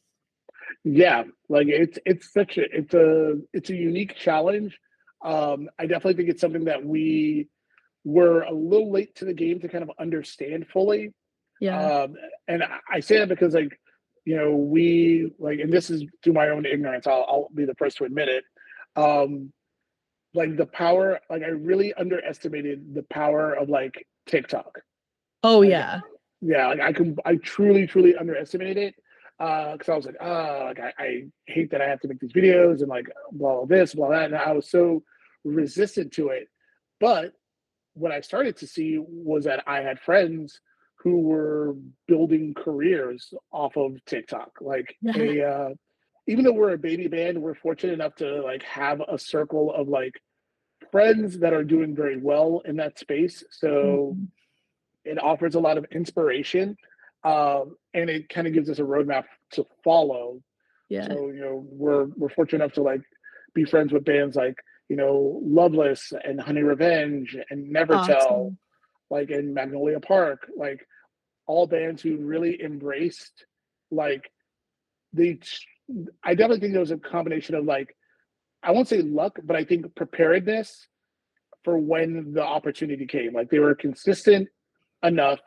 Yeah 0.83 1.23
like 1.49 1.67
it's 1.67 1.99
it's 2.05 2.31
such 2.31 2.57
a 2.57 2.63
it's 2.75 2.93
a 2.93 3.39
it's 3.53 3.69
a 3.69 3.75
unique 3.75 4.15
challenge 4.15 4.79
um, 5.23 5.69
I 5.79 5.85
definitely 5.85 6.15
think 6.15 6.29
it's 6.29 6.41
something 6.41 6.65
that 6.65 6.85
we 6.85 7.47
were 8.03 8.41
a 8.41 8.53
little 8.53 8.91
late 8.91 9.15
to 9.15 9.25
the 9.25 9.33
game 9.33 9.59
to 9.59 9.67
kind 9.67 9.83
of 9.83 9.91
understand 9.99 10.67
fully. 10.67 11.13
Yeah. 11.59 12.03
Um, 12.03 12.15
and 12.47 12.63
I 12.91 12.99
say 12.99 13.17
that 13.19 13.29
because 13.29 13.53
like, 13.53 13.79
you 14.25 14.35
know, 14.35 14.55
we 14.55 15.31
like, 15.39 15.59
and 15.59 15.71
this 15.71 15.89
is 15.89 16.03
through 16.23 16.33
my 16.33 16.49
own 16.49 16.65
ignorance, 16.65 17.07
I'll, 17.07 17.25
I'll 17.27 17.49
be 17.53 17.65
the 17.65 17.75
first 17.75 17.97
to 17.97 18.05
admit 18.05 18.29
it. 18.29 18.43
Um, 18.95 19.51
like 20.33 20.57
the 20.57 20.65
power, 20.65 21.19
like 21.29 21.43
I 21.43 21.47
really 21.47 21.93
underestimated 21.93 22.93
the 22.93 23.03
power 23.03 23.53
of 23.53 23.69
like 23.69 24.05
TikTok. 24.27 24.79
Oh 25.43 25.59
like, 25.59 25.69
yeah. 25.69 25.99
Yeah. 26.41 26.67
Like 26.67 26.81
I 26.81 26.93
can, 26.93 27.15
I 27.25 27.35
truly, 27.37 27.87
truly 27.87 28.15
underestimated 28.15 28.77
it 28.77 28.95
because 29.37 29.89
uh, 29.89 29.93
I 29.93 29.95
was 29.95 30.05
like, 30.05 30.17
oh, 30.21 30.61
like 30.65 30.79
I, 30.79 30.93
I, 30.97 31.23
hate 31.45 31.71
that 31.71 31.81
I 31.81 31.89
have 31.89 31.99
to 32.01 32.07
make 32.07 32.19
these 32.19 32.31
videos 32.31 32.79
and 32.79 32.87
like 32.87 33.09
blah 33.31 33.65
this, 33.65 33.93
blah 33.93 34.09
that, 34.09 34.25
and 34.25 34.35
I 34.35 34.53
was 34.53 34.69
so 34.69 35.03
resistant 35.43 36.13
to 36.13 36.29
it. 36.29 36.47
But 36.99 37.33
what 37.95 38.11
I 38.11 38.21
started 38.21 38.57
to 38.57 38.67
see 38.67 38.97
was 38.97 39.45
that 39.45 39.63
I 39.67 39.81
had 39.81 39.99
friends 39.99 40.61
who 41.05 41.21
were 41.21 41.75
building 42.07 42.53
careers 42.53 43.33
off 43.51 43.77
of 43.77 44.03
TikTok. 44.05 44.51
Like 44.59 44.95
a, 45.15 45.43
uh, 45.43 45.69
even 46.27 46.43
though 46.43 46.53
we're 46.53 46.73
a 46.73 46.77
baby 46.77 47.07
band, 47.07 47.41
we're 47.41 47.55
fortunate 47.55 47.93
enough 47.93 48.15
to 48.15 48.41
like 48.41 48.63
have 48.63 49.01
a 49.01 49.19
circle 49.19 49.73
of 49.73 49.87
like 49.87 50.13
friends 50.91 51.39
that 51.39 51.53
are 51.53 51.63
doing 51.63 51.95
very 51.95 52.17
well 52.17 52.61
in 52.65 52.77
that 52.77 52.97
space. 52.97 53.43
So 53.51 54.15
mm-hmm. 54.15 54.23
it 55.03 55.21
offers 55.21 55.55
a 55.55 55.59
lot 55.59 55.77
of 55.77 55.85
inspiration, 55.91 56.75
um, 57.23 57.75
and 57.95 58.09
it 58.09 58.29
kind 58.29 58.45
of 58.47 58.53
gives 58.53 58.69
us 58.69 58.79
a 58.79 58.83
roadmap 58.83 59.23
to 59.53 59.65
follow. 59.83 60.41
Yeah. 60.89 61.07
So 61.07 61.29
you 61.29 61.41
know 61.41 61.65
we're 61.67 62.05
we're 62.15 62.29
fortunate 62.29 62.63
enough 62.63 62.75
to 62.75 62.83
like 62.83 63.01
be 63.53 63.65
friends 63.65 63.91
with 63.91 64.05
bands 64.05 64.35
like 64.35 64.55
you 64.89 64.95
know, 64.95 65.39
Loveless 65.43 66.13
and 66.23 66.39
Honey 66.39 66.61
Revenge 66.61 67.35
and 67.49 67.71
Never 67.71 67.95
awesome. 67.95 68.15
Tell, 68.15 68.57
like 69.09 69.31
in 69.31 69.53
Magnolia 69.53 69.99
Park, 69.99 70.47
like 70.55 70.85
all 71.47 71.67
bands 71.67 72.01
who 72.01 72.17
really 72.17 72.61
embraced 72.61 73.45
like 73.91 74.29
the 75.13 75.39
I 76.23 76.33
definitely 76.33 76.59
think 76.59 76.73
there 76.73 76.79
was 76.79 76.91
a 76.91 76.97
combination 76.97 77.55
of 77.55 77.65
like 77.65 77.95
I 78.63 78.71
won't 78.71 78.87
say 78.87 79.01
luck, 79.01 79.39
but 79.43 79.55
I 79.55 79.63
think 79.63 79.93
preparedness 79.95 80.87
for 81.63 81.77
when 81.77 82.33
the 82.33 82.43
opportunity 82.43 83.05
came. 83.05 83.33
Like 83.33 83.49
they 83.49 83.59
were 83.59 83.75
consistent 83.75 84.49
enough. 85.03 85.39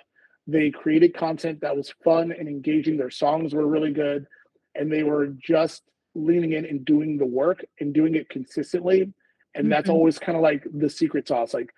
They 0.48 0.70
created 0.70 1.14
content 1.14 1.61
that 1.61 1.76
was 1.76 1.94
fun 2.02 2.32
and 2.32 2.48
engaging. 2.48 2.96
Their 2.96 3.11
songs 3.11 3.54
were 3.54 3.66
really 3.66 3.92
good, 3.92 4.26
and 4.74 4.90
they 4.90 5.02
were 5.02 5.26
just 5.26 5.82
leaning 6.14 6.54
in 6.54 6.64
and 6.64 6.84
doing 6.84 7.18
the 7.18 7.26
work 7.26 7.64
and 7.78 7.92
doing 7.92 8.14
it 8.14 8.30
consistently. 8.30 9.02
And 9.54 9.64
mm-hmm. 9.64 9.68
that's 9.68 9.90
always 9.90 10.18
kind 10.18 10.37
of 10.37 10.42
like 10.42 10.66
the 10.72 10.88
secret 10.88 11.28
sauce. 11.28 11.52
Like 11.52 11.70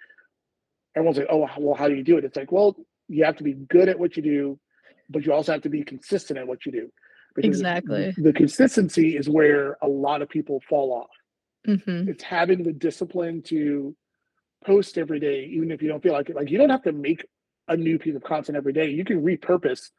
everyone's 0.96 1.18
like, 1.18 1.26
"Oh, 1.28 1.48
well, 1.59 1.74
how 1.74 1.88
do 1.88 1.96
you 1.96 2.04
do 2.04 2.16
it?" 2.16 2.24
It's 2.24 2.37
like, 2.37 2.52
well, 2.52 2.76
you 3.09 3.24
have 3.24 3.37
to 3.38 3.44
be 3.44 3.54
good 3.54 3.88
at 3.88 3.98
what 3.98 4.16
you 4.16 4.22
do, 4.22 4.61
but 5.09 5.26
you 5.26 5.33
also 5.33 5.50
have 5.50 5.62
to 5.62 5.68
be 5.68 5.83
consistent 5.83 6.38
at 6.38 6.46
what 6.46 6.64
you 6.64 6.70
do. 6.70 6.92
Because 7.35 7.48
exactly. 7.48 8.14
The 8.16 8.33
consistency 8.33 9.16
is 9.16 9.28
where 9.28 9.78
a 9.83 9.88
lot 9.88 10.22
of 10.22 10.28
people 10.28 10.62
fall 10.68 10.92
off. 10.92 11.11
Mm-hmm. 11.66 12.09
It's 12.09 12.22
having 12.22 12.62
the 12.62 12.72
discipline 12.72 13.42
to 13.42 13.96
post 14.64 14.96
every 14.96 15.18
day, 15.18 15.44
even 15.52 15.70
if 15.70 15.83
you 15.83 15.88
don't 15.88 16.02
feel 16.02 16.12
like 16.12 16.30
it. 16.30 16.37
Like 16.37 16.50
you 16.50 16.59
don't 16.59 16.70
have 16.70 16.83
to 16.85 16.92
make 16.92 17.26
a 17.70 17.76
new 17.76 17.98
piece 17.98 18.16
of 18.16 18.22
content 18.22 18.59
every 18.59 18.74
day. 18.74 18.90
You 18.90 19.04
can 19.04 19.22
repurpose 19.22 19.90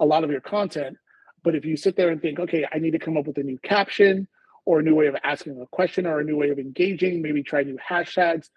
a 0.00 0.04
lot 0.04 0.24
of 0.24 0.30
your 0.30 0.40
content. 0.40 0.96
But 1.44 1.54
if 1.54 1.64
you 1.64 1.76
sit 1.76 1.94
there 1.94 2.10
and 2.10 2.20
think, 2.20 2.40
okay, 2.40 2.66
I 2.72 2.78
need 2.78 2.92
to 2.92 2.98
come 2.98 3.16
up 3.16 3.26
with 3.26 3.38
a 3.38 3.42
new 3.42 3.58
caption 3.62 4.26
or 4.64 4.80
a 4.80 4.82
new 4.82 4.94
way 4.94 5.06
of 5.06 5.16
asking 5.22 5.60
a 5.60 5.66
question 5.66 6.06
or 6.06 6.18
a 6.18 6.24
new 6.24 6.36
way 6.36 6.50
of 6.50 6.58
engaging, 6.58 7.22
maybe 7.22 7.42
try 7.42 7.62
new 7.62 7.78
hashtags. 7.78 8.48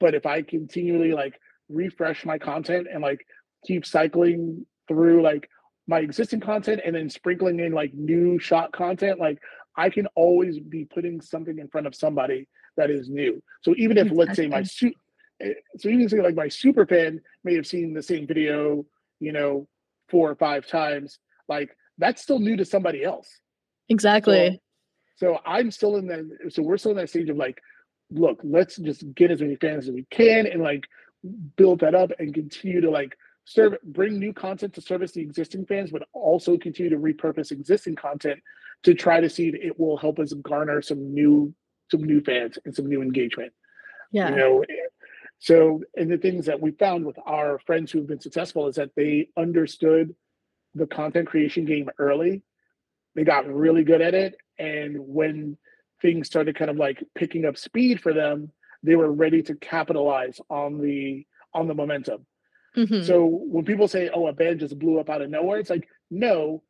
But 0.00 0.14
if 0.14 0.26
I 0.26 0.42
continually 0.42 1.12
like 1.12 1.40
refresh 1.68 2.26
my 2.26 2.38
content 2.38 2.88
and 2.92 3.02
like 3.02 3.24
keep 3.64 3.86
cycling 3.86 4.66
through 4.88 5.22
like 5.22 5.48
my 5.86 6.00
existing 6.00 6.40
content 6.40 6.80
and 6.84 6.94
then 6.94 7.08
sprinkling 7.08 7.60
in 7.60 7.72
like 7.72 7.94
new 7.94 8.38
shot 8.38 8.72
content, 8.72 9.20
like 9.20 9.38
I 9.76 9.88
can 9.88 10.06
always 10.14 10.58
be 10.58 10.84
putting 10.84 11.20
something 11.20 11.58
in 11.58 11.68
front 11.68 11.86
of 11.86 11.94
somebody 11.94 12.48
that 12.76 12.90
is 12.90 13.08
new. 13.08 13.42
So 13.62 13.74
even 13.76 13.98
if 13.98 14.10
let's 14.10 14.36
say 14.36 14.48
my 14.48 14.62
suit 14.62 14.94
Eh, 15.40 15.52
so 15.78 15.88
even 15.88 16.08
say 16.08 16.20
like 16.20 16.34
my 16.34 16.48
super 16.48 16.86
fan 16.86 17.20
may 17.44 17.54
have 17.54 17.66
seen 17.66 17.94
the 17.94 18.02
same 18.02 18.26
video, 18.26 18.84
you 19.20 19.32
know, 19.32 19.66
four 20.08 20.30
or 20.30 20.34
five 20.34 20.66
times, 20.66 21.18
like 21.48 21.70
that's 21.98 22.22
still 22.22 22.38
new 22.38 22.56
to 22.56 22.64
somebody 22.64 23.04
else. 23.04 23.28
Exactly. 23.88 24.60
So, 25.16 25.34
so 25.34 25.38
I'm 25.46 25.70
still 25.70 25.96
in 25.96 26.06
that 26.08 26.52
so 26.52 26.62
we're 26.62 26.78
still 26.78 26.92
in 26.92 26.96
that 26.98 27.10
stage 27.10 27.28
of 27.28 27.36
like, 27.36 27.60
look, 28.10 28.40
let's 28.42 28.76
just 28.76 29.04
get 29.14 29.30
as 29.30 29.40
many 29.40 29.56
fans 29.56 29.86
as 29.86 29.94
we 29.94 30.06
can 30.10 30.46
and 30.46 30.62
like 30.62 30.84
build 31.56 31.80
that 31.80 31.94
up 31.94 32.10
and 32.18 32.32
continue 32.32 32.80
to 32.80 32.90
like 32.90 33.16
serve 33.44 33.74
bring 33.84 34.18
new 34.18 34.32
content 34.32 34.74
to 34.74 34.80
service 34.80 35.12
the 35.12 35.20
existing 35.20 35.66
fans, 35.66 35.90
but 35.90 36.02
also 36.12 36.56
continue 36.56 36.90
to 36.90 36.96
repurpose 36.96 37.50
existing 37.50 37.96
content 37.96 38.38
to 38.82 38.94
try 38.94 39.20
to 39.20 39.28
see 39.28 39.48
if 39.48 39.54
it 39.54 39.78
will 39.78 39.96
help 39.96 40.18
us 40.18 40.32
garner 40.42 40.80
some 40.80 41.12
new 41.12 41.52
some 41.90 42.02
new 42.02 42.20
fans 42.20 42.58
and 42.64 42.74
some 42.74 42.86
new 42.86 43.02
engagement. 43.02 43.52
Yeah. 44.12 44.30
You 44.30 44.36
know, 44.36 44.64
so 45.40 45.82
and 45.96 46.10
the 46.10 46.18
things 46.18 46.46
that 46.46 46.60
we 46.60 46.70
found 46.72 47.04
with 47.06 47.18
our 47.26 47.58
friends 47.60 47.90
who've 47.90 48.06
been 48.06 48.20
successful 48.20 48.68
is 48.68 48.76
that 48.76 48.94
they 48.94 49.30
understood 49.38 50.14
the 50.74 50.86
content 50.86 51.28
creation 51.28 51.64
game 51.64 51.88
early. 51.98 52.42
They 53.14 53.24
got 53.24 53.48
really 53.48 53.82
good 53.82 54.02
at 54.02 54.14
it. 54.14 54.36
And 54.58 54.96
when 54.98 55.56
things 56.02 56.26
started 56.26 56.56
kind 56.56 56.70
of 56.70 56.76
like 56.76 57.02
picking 57.14 57.46
up 57.46 57.56
speed 57.56 58.00
for 58.00 58.12
them, 58.12 58.52
they 58.82 58.96
were 58.96 59.10
ready 59.10 59.42
to 59.44 59.54
capitalize 59.54 60.40
on 60.50 60.78
the 60.78 61.26
on 61.54 61.66
the 61.66 61.74
momentum. 61.74 62.26
Mm-hmm. 62.76 63.02
So 63.02 63.24
when 63.24 63.64
people 63.64 63.88
say, 63.88 64.10
"Oh, 64.12 64.26
a 64.26 64.32
band 64.32 64.60
just 64.60 64.78
blew 64.78 65.00
up 65.00 65.08
out 65.08 65.22
of 65.22 65.30
nowhere," 65.30 65.58
it's 65.58 65.70
like, 65.70 65.88
no, 66.10 66.62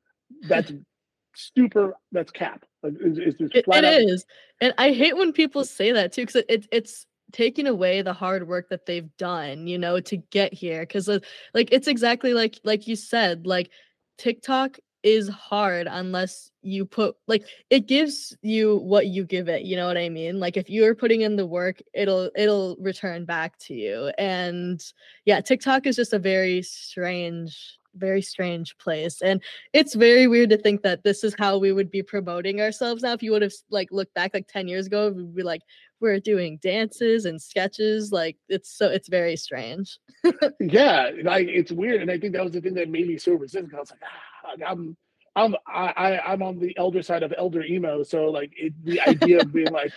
that's 0.48 0.72
super. 1.34 1.94
That's 2.10 2.30
cap. 2.30 2.64
it's, 2.82 3.18
it's 3.40 3.54
it, 3.54 3.64
it 3.68 4.08
is, 4.08 4.24
and 4.60 4.72
I 4.78 4.92
hate 4.92 5.16
when 5.16 5.32
people 5.32 5.64
say 5.64 5.92
that 5.92 6.12
too, 6.12 6.22
because 6.22 6.36
it, 6.36 6.46
it, 6.48 6.68
it's 6.72 7.06
taking 7.32 7.66
away 7.66 8.02
the 8.02 8.12
hard 8.12 8.46
work 8.46 8.68
that 8.68 8.86
they've 8.86 9.16
done, 9.16 9.66
you 9.66 9.78
know, 9.78 10.00
to 10.00 10.16
get 10.16 10.52
here. 10.52 10.80
Because 10.80 11.08
uh, 11.08 11.20
like 11.54 11.68
it's 11.72 11.88
exactly 11.88 12.34
like 12.34 12.60
like 12.64 12.86
you 12.86 12.96
said, 12.96 13.46
like 13.46 13.70
TikTok 14.18 14.78
is 15.02 15.28
hard 15.28 15.86
unless 15.90 16.50
you 16.62 16.84
put 16.84 17.16
like 17.26 17.46
it 17.70 17.86
gives 17.86 18.36
you 18.42 18.76
what 18.78 19.06
you 19.06 19.24
give 19.24 19.48
it 19.48 19.62
you 19.62 19.74
know 19.74 19.86
what 19.86 19.96
i 19.96 20.10
mean 20.10 20.38
like 20.38 20.58
if 20.58 20.68
you're 20.68 20.94
putting 20.94 21.22
in 21.22 21.36
the 21.36 21.46
work 21.46 21.80
it'll 21.94 22.30
it'll 22.36 22.76
return 22.78 23.24
back 23.24 23.58
to 23.58 23.72
you 23.72 24.12
and 24.18 24.92
yeah 25.24 25.40
tiktok 25.40 25.86
is 25.86 25.96
just 25.96 26.12
a 26.12 26.18
very 26.18 26.60
strange 26.60 27.78
very 27.94 28.22
strange 28.22 28.76
place 28.78 29.22
and 29.22 29.42
it's 29.72 29.94
very 29.94 30.26
weird 30.26 30.50
to 30.50 30.56
think 30.56 30.82
that 30.82 31.02
this 31.02 31.24
is 31.24 31.34
how 31.38 31.58
we 31.58 31.72
would 31.72 31.90
be 31.90 32.02
promoting 32.02 32.60
ourselves 32.60 33.02
now 33.02 33.12
if 33.12 33.22
you 33.22 33.32
would 33.32 33.42
have 33.42 33.52
like 33.70 33.88
looked 33.90 34.14
back 34.14 34.32
like 34.34 34.46
10 34.48 34.68
years 34.68 34.86
ago 34.86 35.10
we'd 35.10 35.34
be 35.34 35.42
like 35.42 35.62
we're 36.00 36.20
doing 36.20 36.58
dances 36.62 37.24
and 37.24 37.40
sketches 37.40 38.10
like 38.10 38.36
it's 38.48 38.76
so 38.76 38.86
it's 38.86 39.08
very 39.08 39.36
strange. 39.36 39.98
Yeah 40.60 41.10
like 41.22 41.48
it's 41.48 41.72
weird 41.72 42.02
and 42.02 42.10
i 42.10 42.18
think 42.18 42.34
that 42.34 42.44
was 42.44 42.52
the 42.52 42.60
thing 42.60 42.74
that 42.74 42.88
made 42.88 43.06
me 43.06 43.18
so 43.18 43.32
resistant 43.32 43.74
i 43.74 43.78
was 43.78 43.90
like 43.90 44.00
ah, 44.04 44.70
i'm 44.70 44.96
i'm 45.36 45.56
i 45.66 46.18
i'm 46.26 46.42
on 46.42 46.58
the 46.58 46.76
elder 46.76 47.02
side 47.02 47.22
of 47.22 47.32
elder 47.36 47.62
emo 47.62 48.02
so 48.02 48.26
like 48.26 48.52
it, 48.56 48.72
the 48.84 49.00
idea 49.00 49.40
of 49.40 49.52
being 49.52 49.72
like 49.72 49.92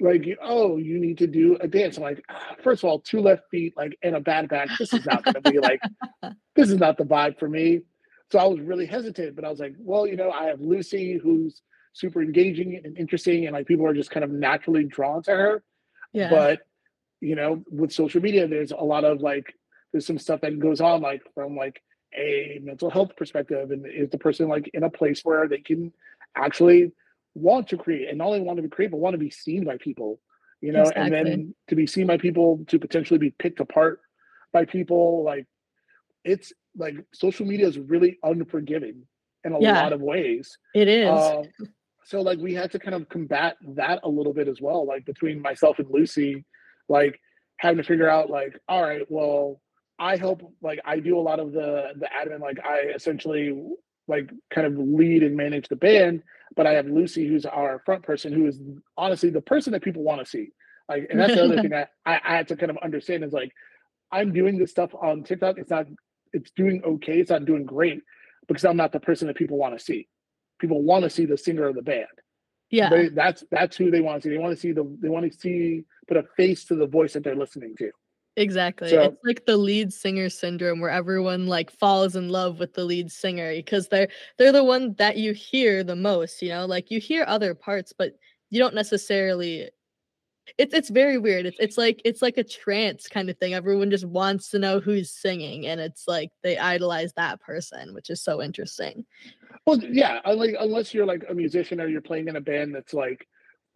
like 0.00 0.26
oh 0.42 0.76
you 0.76 0.98
need 0.98 1.18
to 1.18 1.26
do 1.26 1.56
a 1.60 1.68
dance 1.68 1.96
I'm 1.96 2.04
like 2.04 2.22
ah, 2.28 2.54
first 2.62 2.84
of 2.84 2.90
all 2.90 3.00
two 3.00 3.20
left 3.20 3.42
feet 3.50 3.74
like 3.76 3.96
and 4.02 4.16
a 4.16 4.20
bad 4.20 4.48
back 4.48 4.68
this 4.78 4.92
is 4.92 5.04
not 5.06 5.24
going 5.24 5.42
to 5.42 5.50
be 5.50 5.58
like 5.58 5.80
this 6.56 6.70
is 6.70 6.78
not 6.78 6.96
the 6.96 7.04
vibe 7.04 7.38
for 7.38 7.48
me. 7.48 7.80
So 8.30 8.38
i 8.38 8.44
was 8.44 8.60
really 8.60 8.86
hesitant 8.86 9.34
but 9.34 9.44
i 9.44 9.50
was 9.50 9.58
like 9.58 9.74
well 9.78 10.06
you 10.06 10.16
know 10.16 10.30
i 10.30 10.44
have 10.44 10.60
lucy 10.60 11.18
who's 11.22 11.62
super 11.98 12.22
engaging 12.22 12.80
and 12.82 12.96
interesting 12.96 13.46
and 13.46 13.54
like 13.54 13.66
people 13.66 13.86
are 13.86 13.94
just 13.94 14.10
kind 14.10 14.24
of 14.24 14.30
naturally 14.30 14.84
drawn 14.84 15.22
to 15.24 15.32
her. 15.32 15.62
Yeah. 16.12 16.30
But 16.30 16.60
you 17.20 17.34
know 17.34 17.64
with 17.70 17.92
social 17.92 18.22
media 18.22 18.46
there's 18.46 18.70
a 18.70 18.76
lot 18.76 19.04
of 19.04 19.20
like 19.20 19.54
there's 19.92 20.06
some 20.06 20.18
stuff 20.18 20.40
that 20.42 20.58
goes 20.58 20.80
on 20.80 21.00
like 21.00 21.22
from 21.34 21.56
like 21.56 21.82
a 22.16 22.60
mental 22.62 22.90
health 22.90 23.10
perspective 23.16 23.70
and 23.70 23.84
is 23.86 24.10
the 24.10 24.18
person 24.18 24.48
like 24.48 24.70
in 24.72 24.84
a 24.84 24.90
place 24.90 25.22
where 25.24 25.48
they 25.48 25.58
can 25.58 25.92
actually 26.36 26.92
want 27.34 27.68
to 27.68 27.76
create 27.76 28.08
and 28.08 28.18
not 28.18 28.28
only 28.28 28.40
want 28.40 28.56
to 28.56 28.62
be 28.62 28.68
create 28.68 28.90
but 28.90 28.98
want 28.98 29.14
to 29.14 29.18
be 29.18 29.30
seen 29.30 29.64
by 29.64 29.76
people 29.76 30.20
you 30.60 30.72
know? 30.72 30.82
Exactly. 30.82 31.02
and 31.02 31.12
then 31.14 31.54
to 31.68 31.76
be 31.76 31.86
seen 31.86 32.06
by 32.06 32.16
people 32.16 32.64
to 32.68 32.78
potentially 32.78 33.18
be 33.18 33.30
picked 33.30 33.60
apart 33.60 34.00
by 34.52 34.64
people 34.64 35.24
like 35.24 35.46
it's 36.24 36.52
like 36.76 36.96
social 37.12 37.46
media 37.46 37.66
is 37.66 37.78
really 37.78 38.18
unforgiving 38.22 39.02
in 39.44 39.52
a 39.52 39.60
yeah, 39.60 39.82
lot 39.82 39.92
of 39.92 40.00
ways. 40.00 40.58
It 40.74 40.88
is. 40.88 41.08
Uh, 41.08 41.42
so 42.08 42.22
like 42.22 42.38
we 42.38 42.54
had 42.54 42.72
to 42.72 42.78
kind 42.78 42.94
of 42.94 43.06
combat 43.10 43.58
that 43.76 44.00
a 44.02 44.08
little 44.08 44.32
bit 44.32 44.48
as 44.48 44.60
well 44.62 44.86
like 44.86 45.04
between 45.04 45.42
myself 45.42 45.78
and 45.78 45.88
lucy 45.90 46.44
like 46.88 47.20
having 47.58 47.76
to 47.76 47.82
figure 47.82 48.08
out 48.08 48.30
like 48.30 48.58
all 48.66 48.82
right 48.82 49.02
well 49.10 49.60
i 49.98 50.16
help 50.16 50.40
like 50.62 50.80
i 50.86 50.98
do 50.98 51.18
a 51.18 51.20
lot 51.20 51.38
of 51.38 51.52
the 51.52 51.88
the 51.96 52.08
admin 52.18 52.40
like 52.40 52.58
i 52.64 52.92
essentially 52.94 53.62
like 54.06 54.30
kind 54.50 54.66
of 54.66 54.78
lead 54.78 55.22
and 55.22 55.36
manage 55.36 55.68
the 55.68 55.76
band 55.76 56.22
but 56.56 56.66
i 56.66 56.72
have 56.72 56.86
lucy 56.86 57.28
who's 57.28 57.44
our 57.44 57.82
front 57.84 58.02
person 58.02 58.32
who 58.32 58.46
is 58.46 58.58
honestly 58.96 59.28
the 59.28 59.42
person 59.42 59.72
that 59.72 59.82
people 59.82 60.02
want 60.02 60.20
to 60.20 60.26
see. 60.26 60.48
Like 60.88 61.08
and 61.10 61.20
that's 61.20 61.34
the 61.34 61.44
other 61.44 61.60
thing 61.60 61.70
that 61.78 61.90
I, 62.06 62.18
I 62.24 62.36
had 62.36 62.48
to 62.48 62.56
kind 62.56 62.70
of 62.70 62.78
understand 62.78 63.22
is 63.22 63.34
like 63.34 63.52
i'm 64.10 64.32
doing 64.32 64.56
this 64.56 64.70
stuff 64.70 64.94
on 64.94 65.24
tiktok. 65.24 65.58
It's 65.58 65.68
not 65.68 65.86
it's 66.32 66.50
doing 66.52 66.80
okay. 66.84 67.20
It's 67.20 67.30
not 67.30 67.44
doing 67.44 67.66
great 67.66 68.00
because 68.46 68.64
i'm 68.64 68.78
not 68.78 68.92
the 68.92 69.00
person 69.00 69.26
that 69.26 69.36
people 69.36 69.58
want 69.58 69.78
to 69.78 69.84
see 69.84 70.08
people 70.58 70.82
want 70.82 71.04
to 71.04 71.10
see 71.10 71.24
the 71.24 71.38
singer 71.38 71.66
of 71.66 71.74
the 71.74 71.82
band. 71.82 72.06
Yeah, 72.70 72.90
they, 72.90 73.08
that's 73.08 73.44
that's 73.50 73.76
who 73.76 73.90
they 73.90 74.00
want 74.00 74.22
to 74.22 74.28
see. 74.28 74.34
They 74.34 74.40
want 74.40 74.54
to 74.54 74.60
see 74.60 74.72
the 74.72 74.84
they 75.00 75.08
want 75.08 75.30
to 75.30 75.38
see 75.38 75.84
put 76.06 76.16
a 76.16 76.24
face 76.36 76.64
to 76.66 76.74
the 76.74 76.86
voice 76.86 77.14
that 77.14 77.24
they're 77.24 77.36
listening 77.36 77.74
to. 77.78 77.90
Exactly. 78.38 78.90
So, 78.90 79.02
it's 79.02 79.24
like 79.24 79.46
the 79.46 79.56
lead 79.56 79.92
singer 79.92 80.28
syndrome 80.28 80.80
where 80.80 80.90
everyone 80.90 81.48
like 81.48 81.72
falls 81.72 82.14
in 82.14 82.28
love 82.28 82.60
with 82.60 82.72
the 82.72 82.84
lead 82.84 83.10
singer 83.10 83.52
because 83.52 83.88
they're 83.88 84.08
they're 84.38 84.52
the 84.52 84.62
one 84.62 84.94
that 84.98 85.16
you 85.16 85.32
hear 85.32 85.82
the 85.82 85.96
most, 85.96 86.40
you 86.40 86.50
know? 86.50 86.64
Like 86.64 86.90
you 86.90 87.00
hear 87.00 87.24
other 87.26 87.54
parts 87.54 87.92
but 87.96 88.12
you 88.50 88.60
don't 88.60 88.76
necessarily 88.76 89.70
it's 90.56 90.74
it's 90.74 90.88
very 90.88 91.18
weird. 91.18 91.46
It's 91.46 91.56
it's 91.60 91.78
like 91.78 92.00
it's 92.04 92.22
like 92.22 92.38
a 92.38 92.44
trance 92.44 93.08
kind 93.08 93.28
of 93.28 93.36
thing. 93.38 93.54
Everyone 93.54 93.90
just 93.90 94.06
wants 94.06 94.50
to 94.50 94.58
know 94.58 94.80
who's 94.80 95.10
singing 95.10 95.66
and 95.66 95.80
it's 95.80 96.08
like 96.08 96.30
they 96.42 96.56
idolize 96.56 97.12
that 97.14 97.40
person, 97.40 97.94
which 97.94 98.10
is 98.10 98.22
so 98.22 98.42
interesting. 98.42 99.04
Well, 99.66 99.78
yeah, 99.82 100.20
like 100.24 100.54
unless 100.58 100.94
you're 100.94 101.06
like 101.06 101.24
a 101.28 101.34
musician 101.34 101.80
or 101.80 101.88
you're 101.88 102.00
playing 102.00 102.28
in 102.28 102.36
a 102.36 102.40
band 102.40 102.74
that's 102.74 102.94
like 102.94 103.26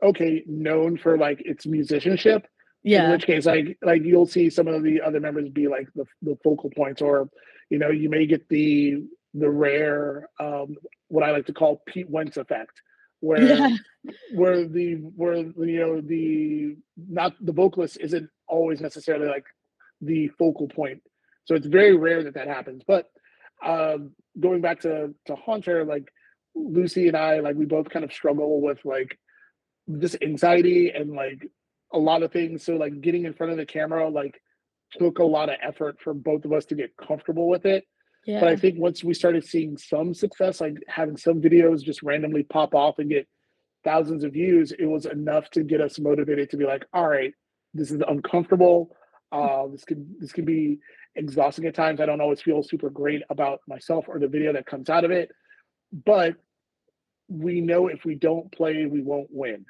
okay, 0.03 0.43
known 0.47 0.99
for 0.99 1.17
like 1.17 1.41
its 1.45 1.67
musicianship. 1.67 2.47
Yeah. 2.83 3.05
In 3.07 3.11
which 3.13 3.27
case, 3.27 3.47
like 3.47 3.79
like 3.83 4.03
you'll 4.03 4.27
see 4.27 4.51
some 4.51 4.67
of 4.67 4.83
the 4.83 5.01
other 5.01 5.21
members 5.21 5.49
be 5.49 5.69
like 5.69 5.89
the 5.95 6.05
the 6.23 6.37
focal 6.43 6.71
points, 6.71 7.01
or 7.01 7.29
you 7.71 7.79
know, 7.79 7.91
you 7.91 8.11
may 8.11 8.27
get 8.27 8.49
the 8.49 9.05
the 9.35 9.49
rare 9.49 10.29
um 10.41 10.77
what 11.09 11.23
I 11.23 11.31
like 11.31 11.47
to 11.47 11.53
call 11.53 11.83
Pete 11.87 12.11
Wentz 12.11 12.37
effect, 12.37 12.83
where 13.23 13.43
yeah. 13.43 13.77
where 14.35 14.67
the 14.67 14.95
where 15.17 15.37
you 15.37 15.81
know 15.81 16.01
the 16.01 16.77
not 16.97 17.33
the 17.41 17.53
vocalist 17.53 17.97
isn't 18.01 18.29
always 18.49 18.81
necessarily 18.81 19.29
like 19.29 19.47
the 20.01 20.29
focal 20.39 20.69
point. 20.69 21.01
So 21.45 21.55
it's 21.55 21.67
very 21.67 21.97
rare 21.97 22.23
that 22.25 22.35
that 22.35 22.49
happens, 22.49 22.83
but 22.87 23.11
um, 23.65 24.11
going 24.39 24.61
back 24.61 24.81
to 24.81 25.15
to 25.27 25.37
Haunter, 25.37 25.85
like 25.85 26.13
Lucy 26.55 27.07
and 27.07 27.17
I, 27.17 27.41
like 27.41 27.57
we 27.57 27.65
both 27.65 27.89
kind 27.89 28.05
of 28.05 28.13
struggle 28.13 28.61
with 28.61 28.85
like 28.85 29.17
this 29.87 30.17
anxiety 30.21 30.91
and 30.91 31.13
like 31.13 31.49
a 31.93 31.99
lot 31.99 32.25
of 32.25 32.33
things. 32.33 32.65
So 32.65 32.75
like 32.75 33.01
getting 33.01 33.25
in 33.25 33.35
front 33.35 33.53
of 33.53 33.59
the 33.59 33.67
camera, 33.67 34.09
like 34.09 34.41
took 34.99 35.21
a 35.21 35.25
lot 35.25 35.49
of 35.49 35.57
effort 35.63 35.99
for 36.03 36.13
both 36.13 36.45
of 36.45 36.53
us 36.53 36.65
to 36.67 36.75
get 36.75 36.97
comfortable 36.97 37.49
with 37.49 37.67
it. 37.67 37.85
Yeah. 38.25 38.41
But 38.41 38.51
I 38.51 38.57
think 38.57 38.79
once 38.79 39.03
we 39.03 39.15
started 39.15 39.45
seeing 39.45 39.77
some 39.77 40.15
success, 40.15 40.61
like 40.61 40.77
having 40.87 41.17
some 41.17 41.41
videos 41.41 41.83
just 41.83 42.03
randomly 42.03 42.45
pop 42.45 42.75
off 42.75 42.99
and 42.99 43.11
get 43.11 43.27
thousands 43.85 44.23
of 44.23 44.33
views, 44.33 44.73
it 44.73 44.87
was 44.87 45.07
enough 45.07 45.51
to 45.51 45.65
get 45.65 45.81
us 45.81 45.99
motivated 45.99 46.51
to 46.51 46.57
be 46.57 46.65
like, 46.65 46.85
all 46.93 47.09
right, 47.09 47.35
this 47.75 47.91
is 47.91 48.01
uncomfortable. 48.07 48.97
Uh, 49.33 49.67
this 49.69 49.85
could 49.85 50.07
this 50.21 50.33
could 50.33 50.45
be 50.45 50.79
exhausting 51.17 51.67
at 51.67 51.75
times. 51.75 52.01
I 52.01 52.07
don't 52.07 52.21
always 52.21 52.41
feel 52.41 52.63
super 52.63 52.91
great 52.91 53.23
about 53.31 53.61
myself 53.67 54.05
or 54.09 54.19
the 54.19 54.29
video 54.29 54.53
that 54.53 54.67
comes 54.67 54.89
out 54.89 55.05
of 55.05 55.11
it, 55.11 55.31
but 56.05 56.37
we 57.29 57.61
know 57.61 57.89
if 57.89 58.05
we 58.05 58.15
don't 58.15 58.53
play, 58.53 58.87
we 58.87 59.01
won't 59.01 59.29
win. 59.31 59.65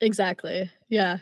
Exactly. 0.00 0.70
Yeah. 0.88 1.18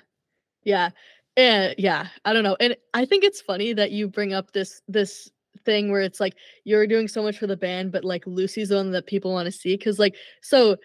Yeah. 0.64 0.90
And 1.36 1.74
yeah, 1.78 2.08
I 2.24 2.32
don't 2.32 2.42
know. 2.42 2.56
And 2.58 2.76
I 2.94 3.04
think 3.04 3.24
it's 3.24 3.40
funny 3.40 3.72
that 3.72 3.92
you 3.92 4.08
bring 4.08 4.34
up 4.34 4.52
this 4.52 4.82
this 4.88 5.30
thing 5.68 5.90
where 5.90 6.00
it's 6.00 6.18
like 6.18 6.34
you're 6.64 6.86
doing 6.86 7.08
so 7.08 7.22
much 7.22 7.38
for 7.38 7.46
the 7.46 7.56
band, 7.56 7.92
but 7.92 8.04
like 8.04 8.26
Lucy's 8.26 8.70
the 8.70 8.76
one 8.76 8.90
that 8.92 9.06
people 9.06 9.32
want 9.32 9.44
to 9.44 9.52
see. 9.52 9.76
Cause 9.76 9.98
like 9.98 10.16
so 10.40 10.76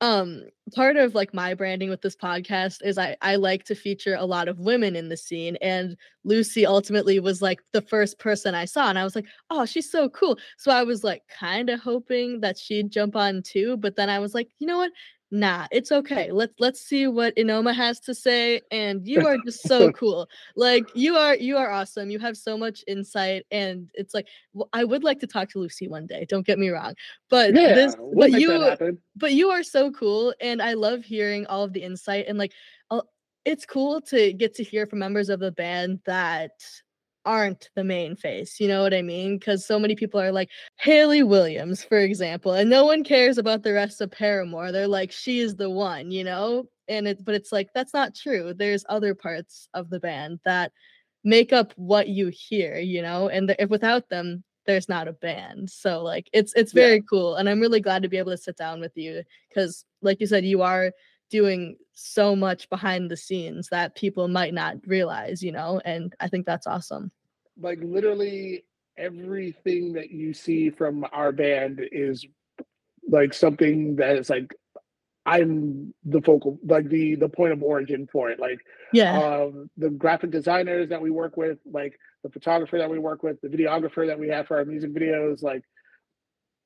um 0.00 0.42
part 0.74 0.96
of 0.96 1.14
like 1.14 1.32
my 1.32 1.54
branding 1.54 1.90
with 1.90 2.00
this 2.00 2.16
podcast 2.16 2.78
is 2.82 2.98
I 2.98 3.16
I 3.20 3.36
like 3.36 3.64
to 3.66 3.74
feature 3.74 4.16
a 4.18 4.24
lot 4.24 4.48
of 4.48 4.58
women 4.58 4.96
in 4.96 5.10
the 5.10 5.16
scene 5.16 5.56
and 5.60 5.96
Lucy 6.24 6.66
ultimately 6.66 7.20
was 7.20 7.40
like 7.40 7.60
the 7.72 7.82
first 7.82 8.18
person 8.18 8.52
I 8.54 8.64
saw 8.64 8.88
and 8.88 8.98
I 8.98 9.04
was 9.04 9.14
like 9.14 9.26
oh 9.50 9.64
she's 9.64 9.88
so 9.88 10.08
cool 10.08 10.38
so 10.58 10.72
I 10.72 10.82
was 10.82 11.04
like 11.04 11.22
kind 11.38 11.70
of 11.70 11.78
hoping 11.78 12.40
that 12.40 12.58
she'd 12.58 12.90
jump 12.90 13.14
on 13.14 13.42
too 13.44 13.76
but 13.76 13.94
then 13.94 14.10
I 14.10 14.18
was 14.18 14.34
like 14.34 14.48
you 14.58 14.66
know 14.66 14.78
what 14.78 14.90
nah, 15.32 15.66
it's 15.72 15.90
okay. 15.90 16.30
Let's 16.30 16.52
let's 16.60 16.80
see 16.80 17.08
what 17.08 17.34
Inoma 17.36 17.74
has 17.74 17.98
to 18.00 18.14
say. 18.14 18.60
And 18.70 19.04
you 19.04 19.26
are 19.26 19.38
just 19.44 19.66
so 19.66 19.90
cool. 20.00 20.28
Like 20.54 20.84
you 20.94 21.16
are 21.16 21.34
you 21.34 21.56
are 21.56 21.70
awesome. 21.70 22.10
You 22.10 22.20
have 22.20 22.36
so 22.36 22.56
much 22.56 22.84
insight, 22.86 23.46
and 23.50 23.90
it's 23.94 24.14
like 24.14 24.28
well, 24.52 24.68
I 24.72 24.84
would 24.84 25.02
like 25.02 25.18
to 25.20 25.26
talk 25.26 25.48
to 25.50 25.58
Lucy 25.58 25.88
one 25.88 26.06
day. 26.06 26.26
Don't 26.28 26.46
get 26.46 26.58
me 26.58 26.68
wrong, 26.68 26.94
but 27.30 27.54
yeah, 27.54 27.74
this 27.74 27.96
we'll 27.98 28.30
but 28.30 28.40
you 28.40 28.98
but 29.16 29.32
you 29.32 29.50
are 29.50 29.64
so 29.64 29.90
cool, 29.90 30.34
and 30.40 30.62
I 30.62 30.74
love 30.74 31.02
hearing 31.02 31.46
all 31.46 31.64
of 31.64 31.72
the 31.72 31.82
insight 31.82 32.26
and 32.28 32.38
like. 32.38 32.52
it's 33.44 33.66
cool 33.66 34.00
to 34.00 34.32
get 34.32 34.54
to 34.54 34.62
hear 34.62 34.86
from 34.86 35.00
members 35.00 35.28
of 35.28 35.40
the 35.40 35.50
band 35.50 35.98
that 36.06 36.52
aren't 37.24 37.70
the 37.74 37.84
main 37.84 38.16
face. 38.16 38.58
You 38.60 38.68
know 38.68 38.82
what 38.82 38.94
I 38.94 39.02
mean? 39.02 39.38
Because 39.38 39.66
so 39.66 39.78
many 39.78 39.94
people 39.94 40.20
are 40.20 40.32
like 40.32 40.50
Hayley 40.78 41.22
Williams, 41.22 41.84
for 41.84 41.98
example, 41.98 42.52
and 42.52 42.68
no 42.68 42.84
one 42.84 43.04
cares 43.04 43.38
about 43.38 43.62
the 43.62 43.72
rest 43.72 44.00
of 44.00 44.10
Paramore. 44.10 44.72
They're 44.72 44.88
like, 44.88 45.12
she 45.12 45.40
is 45.40 45.56
the 45.56 45.70
one, 45.70 46.10
you 46.10 46.24
know? 46.24 46.64
And 46.88 47.06
it, 47.06 47.24
but 47.24 47.34
it's 47.34 47.52
like, 47.52 47.68
that's 47.74 47.94
not 47.94 48.14
true. 48.14 48.54
There's 48.54 48.84
other 48.88 49.14
parts 49.14 49.68
of 49.74 49.90
the 49.90 50.00
band 50.00 50.40
that 50.44 50.72
make 51.24 51.52
up 51.52 51.72
what 51.76 52.08
you 52.08 52.30
hear, 52.32 52.78
you 52.78 53.02
know? 53.02 53.28
And 53.28 53.48
the, 53.48 53.62
if 53.62 53.70
without 53.70 54.08
them, 54.08 54.42
there's 54.66 54.88
not 54.88 55.08
a 55.08 55.12
band. 55.12 55.70
So 55.70 56.02
like, 56.02 56.28
it's, 56.32 56.52
it's 56.54 56.72
very 56.72 56.96
yeah. 56.96 57.06
cool. 57.08 57.36
And 57.36 57.48
I'm 57.48 57.60
really 57.60 57.80
glad 57.80 58.02
to 58.02 58.08
be 58.08 58.18
able 58.18 58.32
to 58.32 58.36
sit 58.36 58.56
down 58.56 58.80
with 58.80 58.92
you 58.96 59.22
because, 59.48 59.84
like 60.02 60.20
you 60.20 60.26
said, 60.26 60.44
you 60.44 60.62
are 60.62 60.92
doing 61.32 61.76
so 61.94 62.36
much 62.36 62.68
behind 62.68 63.10
the 63.10 63.16
scenes 63.16 63.68
that 63.70 63.96
people 63.96 64.28
might 64.28 64.52
not 64.52 64.76
realize, 64.86 65.42
you 65.42 65.50
know, 65.50 65.80
and 65.84 66.14
I 66.20 66.28
think 66.28 66.46
that's 66.46 66.66
awesome. 66.66 67.10
Like 67.58 67.78
literally 67.82 68.64
everything 68.98 69.94
that 69.94 70.10
you 70.10 70.34
see 70.34 70.68
from 70.68 71.06
our 71.10 71.32
band 71.32 71.80
is 71.90 72.24
like 73.08 73.32
something 73.32 73.96
that 73.96 74.16
is 74.16 74.28
like 74.28 74.54
I'm 75.24 75.94
the 76.04 76.20
focal 76.20 76.58
like 76.64 76.88
the 76.88 77.14
the 77.14 77.28
point 77.28 77.52
of 77.52 77.62
origin 77.62 78.08
for 78.12 78.30
it. 78.30 78.38
Like 78.38 78.58
yeah, 78.92 79.18
um, 79.18 79.70
the 79.78 79.88
graphic 79.88 80.30
designers 80.30 80.90
that 80.90 81.00
we 81.00 81.10
work 81.10 81.36
with, 81.36 81.58
like 81.64 81.98
the 82.22 82.28
photographer 82.28 82.76
that 82.78 82.90
we 82.90 82.98
work 82.98 83.22
with, 83.22 83.40
the 83.40 83.48
videographer 83.48 84.06
that 84.06 84.18
we 84.18 84.28
have 84.28 84.46
for 84.46 84.58
our 84.58 84.64
music 84.64 84.92
videos, 84.92 85.42
like 85.42 85.62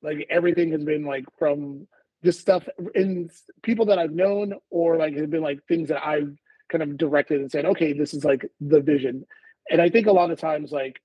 like 0.01 0.27
everything 0.29 0.71
has 0.71 0.83
been 0.83 1.05
like 1.05 1.25
from 1.39 1.87
this 2.21 2.39
stuff 2.39 2.67
in 2.95 3.29
people 3.63 3.85
that 3.87 3.99
I've 3.99 4.11
known 4.11 4.53
or 4.69 4.97
like 4.97 5.15
have 5.15 5.29
been 5.29 5.43
like 5.43 5.59
things 5.67 5.89
that 5.89 6.05
I've 6.05 6.35
kind 6.69 6.83
of 6.83 6.97
directed 6.97 7.41
and 7.41 7.51
said, 7.51 7.65
okay, 7.65 7.93
this 7.93 8.13
is 8.13 8.25
like 8.25 8.45
the 8.59 8.81
vision. 8.81 9.25
And 9.69 9.81
I 9.81 9.89
think 9.89 10.07
a 10.07 10.11
lot 10.11 10.31
of 10.31 10.39
times, 10.39 10.71
like 10.71 10.99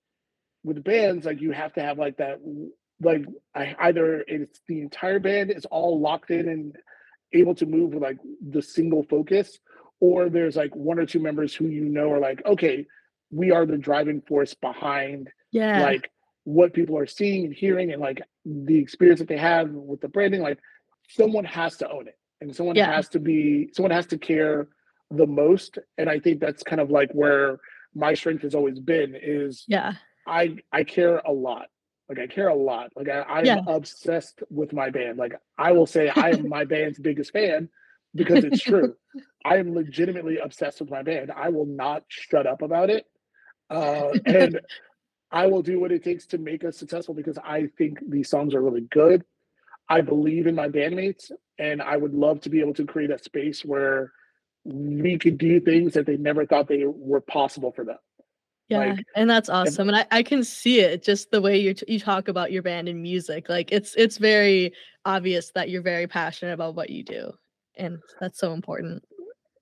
with 0.65 0.83
bands, 0.85 1.27
like 1.27 1.41
you 1.41 1.53
have 1.53 1.73
to 1.75 1.83
have 1.83 1.99
like 1.99 2.17
that, 2.19 2.41
like 3.01 3.25
I, 3.55 3.75
either 3.81 4.25
it's 4.27 4.61
the 4.69 4.81
entire 4.81 5.19
band 5.19 5.51
is 5.51 5.65
all 5.67 6.01
locked 6.01 6.31
in 6.31 6.49
and 6.49 6.77
able 7.33 7.55
to 7.57 7.67
move 7.67 7.95
with 7.95 8.03
like 8.03 8.19
the 8.41 8.63
single 8.63 9.03
focus, 9.03 9.59
or 10.01 10.29
there's 10.29 10.57
like 10.57 10.75
one 10.75 10.99
or 10.99 11.07
two 11.07 11.21
members 11.21 11.55
who 11.55 11.67
you 11.67 11.85
know 11.85 12.11
are 12.11 12.21
like, 12.21 12.45
okay, 12.47 12.87
we 13.33 13.51
are 13.51 13.67
the 13.67 13.79
driving 13.79 14.21
force 14.21 14.55
behind 14.55 15.29
yeah 15.51 15.83
like 15.83 16.11
what 16.45 16.75
people 16.75 16.99
are 16.99 17.07
seeing 17.07 17.47
and 17.47 17.55
hearing 17.55 17.93
and 17.93 18.01
like 18.01 18.21
the 18.45 18.79
experience 18.79 19.21
that 19.21 19.29
they 19.29 19.39
have 19.39 19.71
with 19.71 20.01
the 20.01 20.09
branding 20.09 20.43
like 20.43 20.59
someone 21.09 21.45
has 21.45 21.77
to 21.77 21.91
own 21.91 22.09
it 22.09 22.19
and 22.41 22.55
someone 22.55 22.77
yeah. 22.77 22.93
has 22.93 23.09
to 23.09 23.21
be 23.21 23.71
someone 23.73 23.91
has 23.91 24.07
to 24.07 24.19
care 24.19 24.69
the 25.11 25.27
most 25.27 25.79
and 25.99 26.09
i 26.09 26.19
think 26.19 26.41
that's 26.41 26.63
kind 26.63 26.81
of 26.81 26.91
like 26.91 27.11
where 27.13 27.59
my 27.95 28.15
strength 28.15 28.43
has 28.43 28.55
always 28.55 28.79
been 28.81 29.15
is 29.21 29.65
yeah. 29.69 29.93
I 30.27 30.57
i 30.73 30.85
care 30.85 31.19
a 31.19 31.33
lot. 31.33 31.67
Like 32.09 32.19
i 32.19 32.27
care 32.27 32.49
a 32.49 32.55
lot. 32.55 32.91
Like 32.97 33.09
I, 33.09 33.23
i'm 33.23 33.45
yeah. 33.45 33.61
obsessed 33.67 34.43
with 34.51 34.73
my 34.73 34.91
band. 34.91 35.19
Like 35.19 35.35
i 35.59 35.73
will 35.73 35.87
say 35.87 36.09
i 36.09 36.31
am 36.31 36.49
my 36.49 36.65
band's 36.73 36.99
biggest 36.99 37.33
fan 37.33 37.69
because 38.15 38.45
it's 38.45 38.63
true. 38.63 38.95
I 39.45 39.57
am 39.57 39.75
legitimately 39.75 40.39
obsessed 40.39 40.81
with 40.81 40.91
my 40.91 41.03
band. 41.03 41.33
I 41.35 41.49
will 41.51 41.67
not 41.67 42.05
shut 42.09 42.47
up 42.47 42.63
about 42.63 42.89
it 42.89 43.07
uh, 43.73 44.11
and 44.27 44.61
i 45.31 45.47
will 45.47 45.63
do 45.63 45.81
what 45.81 45.91
it 45.91 46.05
takes 46.05 46.27
to 46.27 46.39
make 46.39 46.65
us 46.65 46.77
successful 46.77 47.15
because 47.15 47.39
i 47.39 47.69
think 47.79 47.99
these 48.09 48.29
songs 48.29 48.55
are 48.55 48.63
really 48.63 48.87
good 48.91 49.25
I 49.89 50.01
believe 50.01 50.47
in 50.47 50.55
my 50.55 50.69
bandmates, 50.69 51.31
and 51.59 51.83
I 51.83 51.97
would 51.97 52.15
love 52.15 52.41
to 52.43 52.51
be 52.51 52.61
able 52.61 52.75
to 52.75 52.87
create 52.87 53.11
a 53.11 53.19
space 53.19 53.65
where 53.65 54.13
we 54.65 55.19
could 55.19 55.39
do 55.39 55.61
things 55.61 55.95
that 55.95 56.07
they 56.07 56.17
never 56.17 56.47
thought 56.47 56.69
they 56.69 56.85
were 56.87 57.21
possible 57.21 57.73
for 57.73 57.85
them. 57.85 57.99
Yeah, 58.69 58.79
like, 58.79 59.05
and 59.17 59.29
that's 59.29 59.49
awesome, 59.49 59.89
and, 59.89 59.99
and 59.99 60.09
I, 60.11 60.19
I 60.19 60.23
can 60.23 60.45
see 60.45 60.81
it 60.81 61.03
just 61.03 61.31
the 61.31 61.43
way 61.43 61.59
you 61.59 61.75
you 61.87 61.99
talk 61.99 62.29
about 62.29 62.53
your 62.53 62.63
band 62.63 62.89
and 62.89 63.03
music. 63.03 63.49
Like 63.49 63.71
it's 63.71 63.95
it's 63.97 64.19
very 64.19 64.73
obvious 65.05 65.51
that 65.55 65.69
you're 65.69 65.83
very 65.83 66.07
passionate 66.07 66.53
about 66.53 66.75
what 66.75 66.89
you 66.89 67.03
do, 67.03 67.33
and 67.77 67.99
that's 68.21 68.39
so 68.39 68.53
important. 68.53 69.05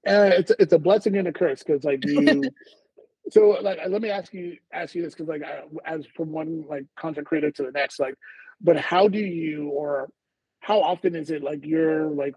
Uh, 0.06 0.30
it's 0.32 0.52
it's 0.58 0.72
a 0.72 0.78
blessing 0.78 1.16
and 1.16 1.28
a 1.28 1.32
curse 1.32 1.62
because 1.62 1.82
like 1.82 2.04
you. 2.04 2.42
so 3.30 3.58
like 3.62 3.78
let 3.88 4.02
me 4.02 4.10
ask 4.10 4.32
you 4.32 4.56
ask 4.72 4.94
you 4.94 5.02
this 5.02 5.14
because 5.14 5.28
like 5.28 5.42
I, 5.42 5.62
as 5.84 6.06
from 6.16 6.30
one 6.30 6.64
like 6.68 6.84
content 6.96 7.26
creator 7.26 7.50
to 7.50 7.62
the 7.62 7.70
next 7.70 8.00
like 8.00 8.14
but 8.60 8.76
how 8.76 9.08
do 9.08 9.18
you 9.18 9.68
or 9.70 10.10
how 10.60 10.80
often 10.80 11.14
is 11.14 11.30
it 11.30 11.42
like 11.42 11.64
you're 11.64 12.06
like 12.06 12.34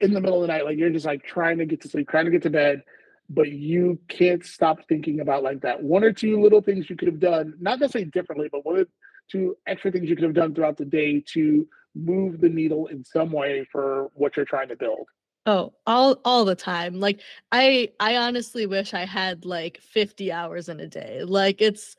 in 0.00 0.14
the 0.14 0.20
middle 0.20 0.42
of 0.42 0.48
the 0.48 0.52
night, 0.52 0.64
like 0.64 0.78
you're 0.78 0.90
just 0.90 1.06
like 1.06 1.22
trying 1.22 1.58
to 1.58 1.66
get 1.66 1.82
to 1.82 1.88
sleep, 1.88 2.08
trying 2.08 2.24
to 2.24 2.30
get 2.30 2.42
to 2.42 2.50
bed, 2.50 2.82
but 3.28 3.50
you 3.50 3.98
can't 4.08 4.44
stop 4.44 4.80
thinking 4.88 5.20
about 5.20 5.42
like 5.42 5.60
that 5.60 5.82
one 5.82 6.02
or 6.02 6.12
two 6.12 6.40
little 6.40 6.62
things 6.62 6.88
you 6.88 6.96
could 6.96 7.08
have 7.08 7.20
done, 7.20 7.54
not 7.60 7.78
necessarily 7.78 8.10
differently, 8.10 8.48
but 8.50 8.64
one 8.64 8.78
or 8.78 8.86
two 9.30 9.56
extra 9.66 9.92
things 9.92 10.08
you 10.08 10.16
could 10.16 10.24
have 10.24 10.34
done 10.34 10.54
throughout 10.54 10.76
the 10.76 10.84
day 10.84 11.22
to 11.34 11.66
move 11.94 12.40
the 12.40 12.48
needle 12.48 12.86
in 12.86 13.04
some 13.04 13.30
way 13.30 13.66
for 13.70 14.10
what 14.14 14.36
you're 14.36 14.46
trying 14.46 14.68
to 14.68 14.76
build. 14.76 15.06
Oh, 15.46 15.72
all 15.86 16.20
all 16.24 16.44
the 16.44 16.54
time. 16.54 17.00
Like 17.00 17.20
I 17.52 17.90
I 17.98 18.16
honestly 18.16 18.66
wish 18.66 18.94
I 18.94 19.04
had 19.04 19.44
like 19.44 19.80
50 19.80 20.32
hours 20.32 20.68
in 20.68 20.80
a 20.80 20.86
day. 20.86 21.22
Like 21.24 21.62
it's 21.62 21.96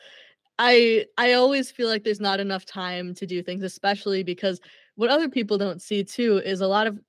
I 0.63 1.07
I 1.17 1.33
always 1.33 1.71
feel 1.71 1.87
like 1.89 2.03
there's 2.03 2.19
not 2.19 2.39
enough 2.39 2.65
time 2.65 3.15
to 3.15 3.25
do 3.25 3.41
things, 3.41 3.63
especially 3.63 4.21
because 4.21 4.61
what 4.95 5.09
other 5.09 5.27
people 5.27 5.57
don't 5.57 5.81
see 5.81 6.03
too 6.03 6.37
is 6.45 6.61
a 6.61 6.67
lot 6.67 6.85
of 6.85 6.99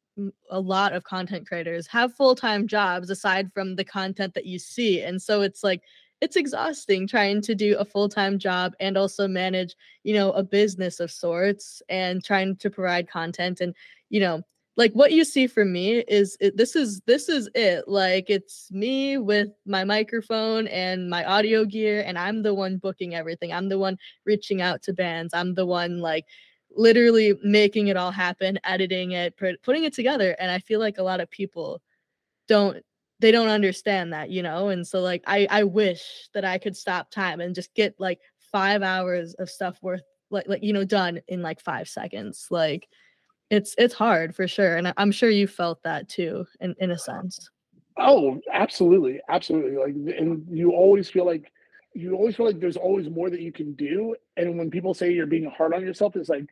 a 0.50 0.58
lot 0.60 0.94
of 0.94 1.04
content 1.04 1.46
creators 1.46 1.86
have 1.86 2.14
full-time 2.14 2.66
jobs 2.66 3.10
aside 3.10 3.52
from 3.52 3.76
the 3.76 3.84
content 3.84 4.32
that 4.34 4.46
you 4.46 4.58
see. 4.58 5.02
And 5.02 5.20
so 5.20 5.42
it's 5.42 5.62
like 5.62 5.82
it's 6.22 6.36
exhausting 6.36 7.06
trying 7.06 7.42
to 7.42 7.54
do 7.54 7.76
a 7.78 7.84
full-time 7.84 8.38
job 8.38 8.72
and 8.80 8.96
also 8.96 9.28
manage, 9.28 9.74
you 10.02 10.14
know, 10.14 10.32
a 10.32 10.42
business 10.42 10.98
of 11.00 11.10
sorts 11.10 11.82
and 11.90 12.24
trying 12.24 12.56
to 12.56 12.70
provide 12.70 13.08
content 13.10 13.60
and, 13.60 13.74
you 14.08 14.20
know, 14.20 14.42
like 14.76 14.92
what 14.92 15.12
you 15.12 15.24
see 15.24 15.46
from 15.46 15.72
me 15.72 15.98
is 16.08 16.36
it, 16.40 16.56
this 16.56 16.74
is 16.74 17.00
this 17.06 17.28
is 17.28 17.48
it 17.54 17.86
like 17.86 18.30
it's 18.30 18.70
me 18.70 19.18
with 19.18 19.48
my 19.66 19.84
microphone 19.84 20.66
and 20.68 21.10
my 21.10 21.24
audio 21.24 21.64
gear 21.64 22.02
and 22.06 22.18
i'm 22.18 22.42
the 22.42 22.54
one 22.54 22.78
booking 22.78 23.14
everything. 23.14 23.52
I'm 23.52 23.68
the 23.68 23.78
one 23.78 23.98
reaching 24.24 24.62
out 24.62 24.82
to 24.82 24.92
bands. 24.92 25.34
I'm 25.34 25.54
the 25.54 25.66
one 25.66 26.00
like 26.00 26.26
literally 26.74 27.34
making 27.42 27.88
it 27.88 27.96
all 27.98 28.10
happen 28.10 28.58
editing 28.64 29.12
it 29.12 29.36
putting 29.36 29.84
it 29.84 29.92
together 29.92 30.34
and 30.38 30.50
i 30.50 30.58
feel 30.58 30.80
like 30.80 30.96
a 30.96 31.02
lot 31.02 31.20
of 31.20 31.30
people 31.30 31.82
don't 32.48 32.78
they 33.20 33.30
don't 33.30 33.48
understand 33.48 34.12
that 34.12 34.30
you 34.30 34.42
know? 34.42 34.68
And 34.68 34.86
so 34.86 35.00
like 35.00 35.22
i 35.26 35.46
i 35.50 35.64
wish 35.64 36.28
that 36.32 36.46
i 36.46 36.56
could 36.56 36.76
stop 36.76 37.10
time 37.10 37.40
and 37.40 37.54
just 37.54 37.74
get 37.74 37.94
like 37.98 38.20
five 38.52 38.82
hours 38.82 39.34
of 39.34 39.50
stuff 39.50 39.78
worth 39.82 40.02
like 40.30 40.48
like 40.48 40.62
you 40.62 40.72
know 40.72 40.84
done 40.84 41.20
in 41.28 41.42
like 41.42 41.60
five 41.60 41.88
seconds 41.88 42.46
like 42.50 42.88
it's 43.52 43.74
it's 43.78 43.94
hard 43.94 44.34
for 44.34 44.48
sure 44.48 44.76
and 44.76 44.92
i'm 44.96 45.12
sure 45.12 45.30
you 45.30 45.46
felt 45.46 45.82
that 45.84 46.08
too 46.08 46.44
in, 46.60 46.74
in 46.78 46.90
a 46.90 46.98
sense 46.98 47.48
Oh, 47.98 48.40
absolutely, 48.50 49.20
absolutely. 49.28 49.76
Like, 49.76 50.16
and 50.18 50.46
you 50.50 50.70
always 50.72 51.10
feel 51.10 51.26
like 51.26 51.52
you 51.92 52.14
always 52.14 52.34
feel 52.36 52.46
like 52.46 52.58
there's 52.58 52.78
always 52.78 53.10
more 53.10 53.28
that 53.28 53.42
you 53.42 53.52
can 53.52 53.74
do. 53.74 54.16
And 54.38 54.56
when 54.56 54.70
people 54.70 54.94
say 54.94 55.12
you're 55.12 55.26
being 55.26 55.44
hard 55.54 55.74
on 55.74 55.82
yourself, 55.82 56.16
it's 56.16 56.30
like, 56.30 56.46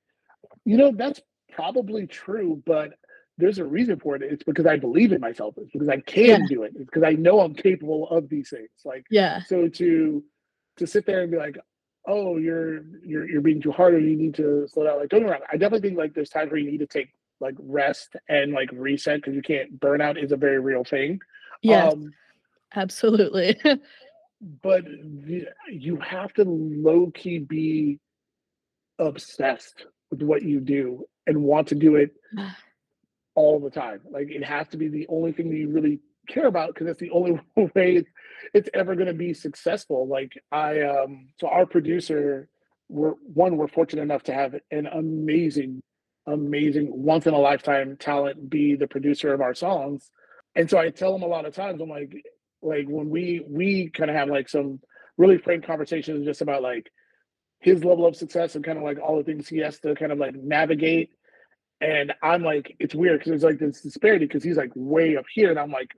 you 0.66 0.76
know, 0.76 0.92
that's 0.94 1.22
probably 1.50 2.06
true, 2.06 2.62
but 2.66 2.90
there's 3.38 3.58
a 3.58 3.64
reason 3.64 3.98
for 3.98 4.16
it. 4.16 4.22
It's 4.22 4.44
because 4.44 4.66
I 4.66 4.76
believe 4.76 5.12
in 5.12 5.20
myself. 5.22 5.54
It's 5.56 5.72
because 5.72 5.88
I 5.88 6.00
can 6.00 6.26
Yeah. 6.42 6.46
do 6.46 6.62
it. 6.64 6.72
It's 6.76 6.84
because 6.84 7.04
I 7.04 7.12
know 7.14 7.40
I'm 7.40 7.54
capable 7.54 8.06
of 8.10 8.28
these 8.28 8.50
things. 8.50 8.68
Like, 8.84 9.06
Yeah. 9.10 9.40
so 9.44 9.66
to 9.66 10.22
to 10.76 10.86
sit 10.86 11.06
there 11.06 11.22
and 11.22 11.30
be 11.30 11.38
like, 11.38 11.56
oh, 12.06 12.36
you're 12.38 12.82
you're 13.04 13.28
you're 13.28 13.40
being 13.40 13.60
too 13.60 13.72
hard 13.72 13.94
or 13.94 13.98
you 13.98 14.16
need 14.16 14.34
to 14.36 14.66
slow 14.68 14.84
down. 14.84 14.98
Like, 14.98 15.08
don't 15.08 15.20
get 15.20 15.26
me 15.26 15.32
wrong. 15.32 15.40
I 15.52 15.56
definitely 15.56 15.88
think 15.88 15.98
like 15.98 16.14
there's 16.14 16.30
times 16.30 16.50
where 16.50 16.60
you 16.60 16.70
need 16.70 16.78
to 16.78 16.86
take 16.86 17.08
like 17.40 17.54
rest 17.58 18.16
and 18.28 18.52
like 18.52 18.68
reset 18.72 19.16
because 19.16 19.34
you 19.34 19.42
can't 19.42 19.80
burnout 19.80 20.22
is 20.22 20.32
a 20.32 20.36
very 20.36 20.60
real 20.60 20.84
thing. 20.84 21.20
Yes, 21.62 21.92
Um, 21.92 22.12
absolutely. 22.74 23.56
but 24.62 24.84
the, 24.84 25.46
you 25.70 25.96
have 25.96 26.32
to 26.34 26.44
low 26.44 27.10
key 27.14 27.38
be 27.38 27.98
obsessed 28.98 29.86
with 30.10 30.22
what 30.22 30.42
you 30.42 30.60
do 30.60 31.04
and 31.26 31.42
want 31.42 31.68
to 31.68 31.74
do 31.74 31.96
it 31.96 32.12
all 33.34 33.58
the 33.60 33.70
time. 33.70 34.00
Like 34.10 34.30
it 34.30 34.44
has 34.44 34.68
to 34.68 34.76
be 34.76 34.88
the 34.88 35.06
only 35.08 35.32
thing 35.32 35.50
that 35.50 35.56
you 35.56 35.70
really 35.70 36.00
care 36.32 36.46
about 36.46 36.74
because 36.74 36.88
it's 36.88 37.00
the 37.00 37.10
only 37.10 37.32
way 37.74 38.04
it's, 38.54 38.68
ever 38.74 38.94
going 38.94 39.06
to 39.06 39.14
be 39.14 39.34
successful. 39.34 40.08
Like 40.08 40.32
I, 40.50 40.80
um, 40.82 41.28
so 41.38 41.48
our 41.48 41.66
producer, 41.66 42.48
we're 42.88 43.14
one, 43.22 43.56
we're 43.56 43.68
fortunate 43.68 44.02
enough 44.02 44.24
to 44.24 44.34
have 44.34 44.54
an 44.70 44.86
amazing, 44.86 45.82
amazing, 46.26 46.88
once 46.90 47.26
in 47.26 47.34
a 47.34 47.38
lifetime 47.38 47.96
talent 47.98 48.48
be 48.48 48.74
the 48.74 48.88
producer 48.88 49.32
of 49.32 49.40
our 49.40 49.54
songs. 49.54 50.10
And 50.54 50.68
so 50.68 50.78
I 50.78 50.90
tell 50.90 51.14
him 51.14 51.22
a 51.22 51.28
lot 51.28 51.46
of 51.46 51.54
times, 51.54 51.80
I'm 51.80 51.88
like, 51.88 52.12
like 52.62 52.86
when 52.86 53.08
we 53.08 53.42
we 53.48 53.90
kind 53.90 54.10
of 54.10 54.16
have 54.16 54.28
like 54.28 54.48
some 54.48 54.80
really 55.16 55.38
frank 55.38 55.64
conversations 55.64 56.24
just 56.24 56.42
about 56.42 56.62
like 56.62 56.90
his 57.60 57.84
level 57.84 58.06
of 58.06 58.16
success 58.16 58.54
and 58.54 58.64
kind 58.64 58.78
of 58.78 58.84
like 58.84 58.98
all 58.98 59.16
the 59.16 59.24
things 59.24 59.48
he 59.48 59.58
has 59.58 59.78
to 59.80 59.94
kind 59.94 60.12
of 60.12 60.18
like 60.18 60.34
navigate 60.34 61.10
and 61.80 62.12
I'm 62.22 62.42
like, 62.42 62.76
it's 62.78 62.94
weird 62.94 63.18
because 63.18 63.30
there's 63.30 63.42
like 63.42 63.58
this 63.58 63.80
disparity 63.80 64.26
because 64.26 64.44
he's 64.44 64.56
like 64.56 64.72
way 64.74 65.16
up 65.16 65.24
here, 65.32 65.50
and 65.50 65.58
I'm 65.58 65.70
like, 65.70 65.92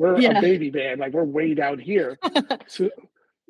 we're 0.00 0.18
Yeah. 0.18 0.38
a 0.38 0.40
baby 0.40 0.70
band, 0.70 0.98
like 0.98 1.12
we're 1.12 1.24
way 1.24 1.52
down 1.54 1.78
here. 1.78 2.18
so, 2.66 2.88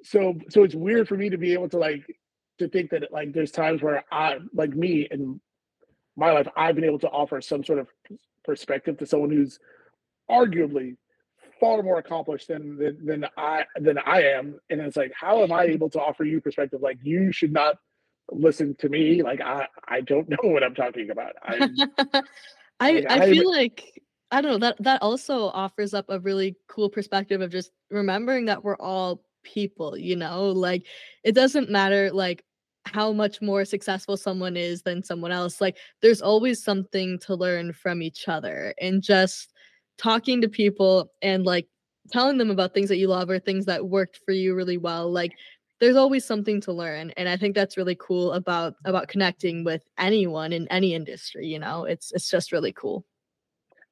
so, 0.03 0.35
so 0.49 0.65
it's 0.65 0.75
weird 0.75 1.07
for 1.07 1.17
me 1.17 1.31
to 1.31 1.39
be 1.39 1.53
able 1.53 1.69
to 1.69 1.79
like 1.79 2.05
to 2.59 2.69
think 2.69 2.91
that 2.91 3.13
like 3.13 3.33
there's 3.33 3.53
times 3.53 3.83
where 3.83 4.05
I 4.11 4.39
like 4.53 4.75
me 4.75 5.07
in 5.11 5.41
my 6.17 6.33
life, 6.33 6.49
I've 6.57 6.75
been 6.75 6.85
able 6.85 6.99
to 7.01 7.09
offer 7.09 7.41
some 7.41 7.63
sort 7.65 7.79
of 7.79 7.89
perspective 8.45 8.99
to 8.99 9.07
someone 9.07 9.31
who's 9.31 9.61
arguably 10.29 10.97
far 11.61 11.83
more 11.85 11.99
accomplished 11.99 12.49
than 12.49 12.77
than, 12.79 13.07
than 13.07 13.27
I 13.37 13.65
than 13.77 13.99
I 13.99 14.23
am, 14.23 14.59
and 14.71 14.81
it's 14.81 14.97
like, 14.97 15.13
how 15.15 15.45
am 15.45 15.53
I 15.53 15.65
able 15.65 15.89
to 15.91 16.01
offer 16.01 16.25
you 16.25 16.41
perspective? 16.41 16.81
Like 16.83 16.99
you 17.03 17.31
should 17.31 17.53
not 17.53 17.77
listen 18.33 18.75
to 18.81 18.89
me. 18.89 19.23
Like 19.23 19.41
I 19.41 19.69
I 19.87 20.01
don't 20.01 20.29
know 20.35 20.51
what 20.51 20.65
I'm 20.65 20.75
talking 20.75 21.11
about. 21.11 21.33
I 21.45 21.69
I 22.81 23.05
I 23.09 23.21
I 23.21 23.31
feel 23.31 23.49
like 23.51 24.00
I 24.31 24.41
don't 24.41 24.53
know 24.53 24.67
that 24.69 24.83
that 24.83 25.03
also 25.03 25.47
offers 25.49 25.93
up 25.95 26.07
a 26.09 26.21
really 26.21 26.57
cool 26.69 26.89
perspective 26.89 27.41
of 27.41 27.51
just 27.51 27.73
remembering 27.91 28.45
that 28.47 28.63
we're 28.63 28.77
all 28.77 29.23
people, 29.43 29.97
you 29.97 30.17
know? 30.17 30.49
Like 30.51 30.87
it 31.25 31.35
doesn't 31.35 31.71
matter 31.71 32.11
like 32.13 32.45
how 32.87 33.13
much 33.13 33.43
more 33.43 33.65
successful 33.65 34.17
someone 34.17 34.57
is 34.57 34.83
than 34.83 35.03
someone 35.03 35.33
else. 35.33 35.61
Like 35.61 35.77
there's 36.01 36.23
always 36.23 36.63
something 36.63 37.19
to 37.21 37.35
learn 37.35 37.73
from 37.73 38.03
each 38.03 38.29
other 38.29 38.75
and 38.81 39.03
just 39.03 39.53
talking 39.99 40.41
to 40.41 40.49
people 40.49 41.11
and 41.23 41.45
like 41.45 41.67
telling 42.13 42.39
them 42.39 42.51
about 42.51 42.73
things 42.75 42.89
that 42.89 42.97
you 42.97 43.09
love 43.09 43.31
or 43.31 43.39
things 43.39 43.67
that 43.67 43.89
worked 43.89 44.21
for 44.25 44.33
you 44.33 44.55
really 44.55 44.79
well. 44.79 45.11
Like 45.13 45.33
there's 45.81 45.97
always 45.97 46.25
something 46.25 46.61
to 46.61 46.73
learn 46.73 47.11
and 47.17 47.27
i 47.29 47.37
think 47.37 47.55
that's 47.55 47.77
really 47.79 47.97
cool 47.99 48.33
about 48.33 48.75
about 48.85 49.09
connecting 49.09 49.65
with 49.65 49.83
anyone 49.99 50.53
in 50.53 50.69
any 50.69 50.95
industry 50.95 51.47
you 51.47 51.59
know 51.59 51.85
it's 51.85 52.13
it's 52.13 52.31
just 52.31 52.53
really 52.53 52.73
cool 52.73 53.05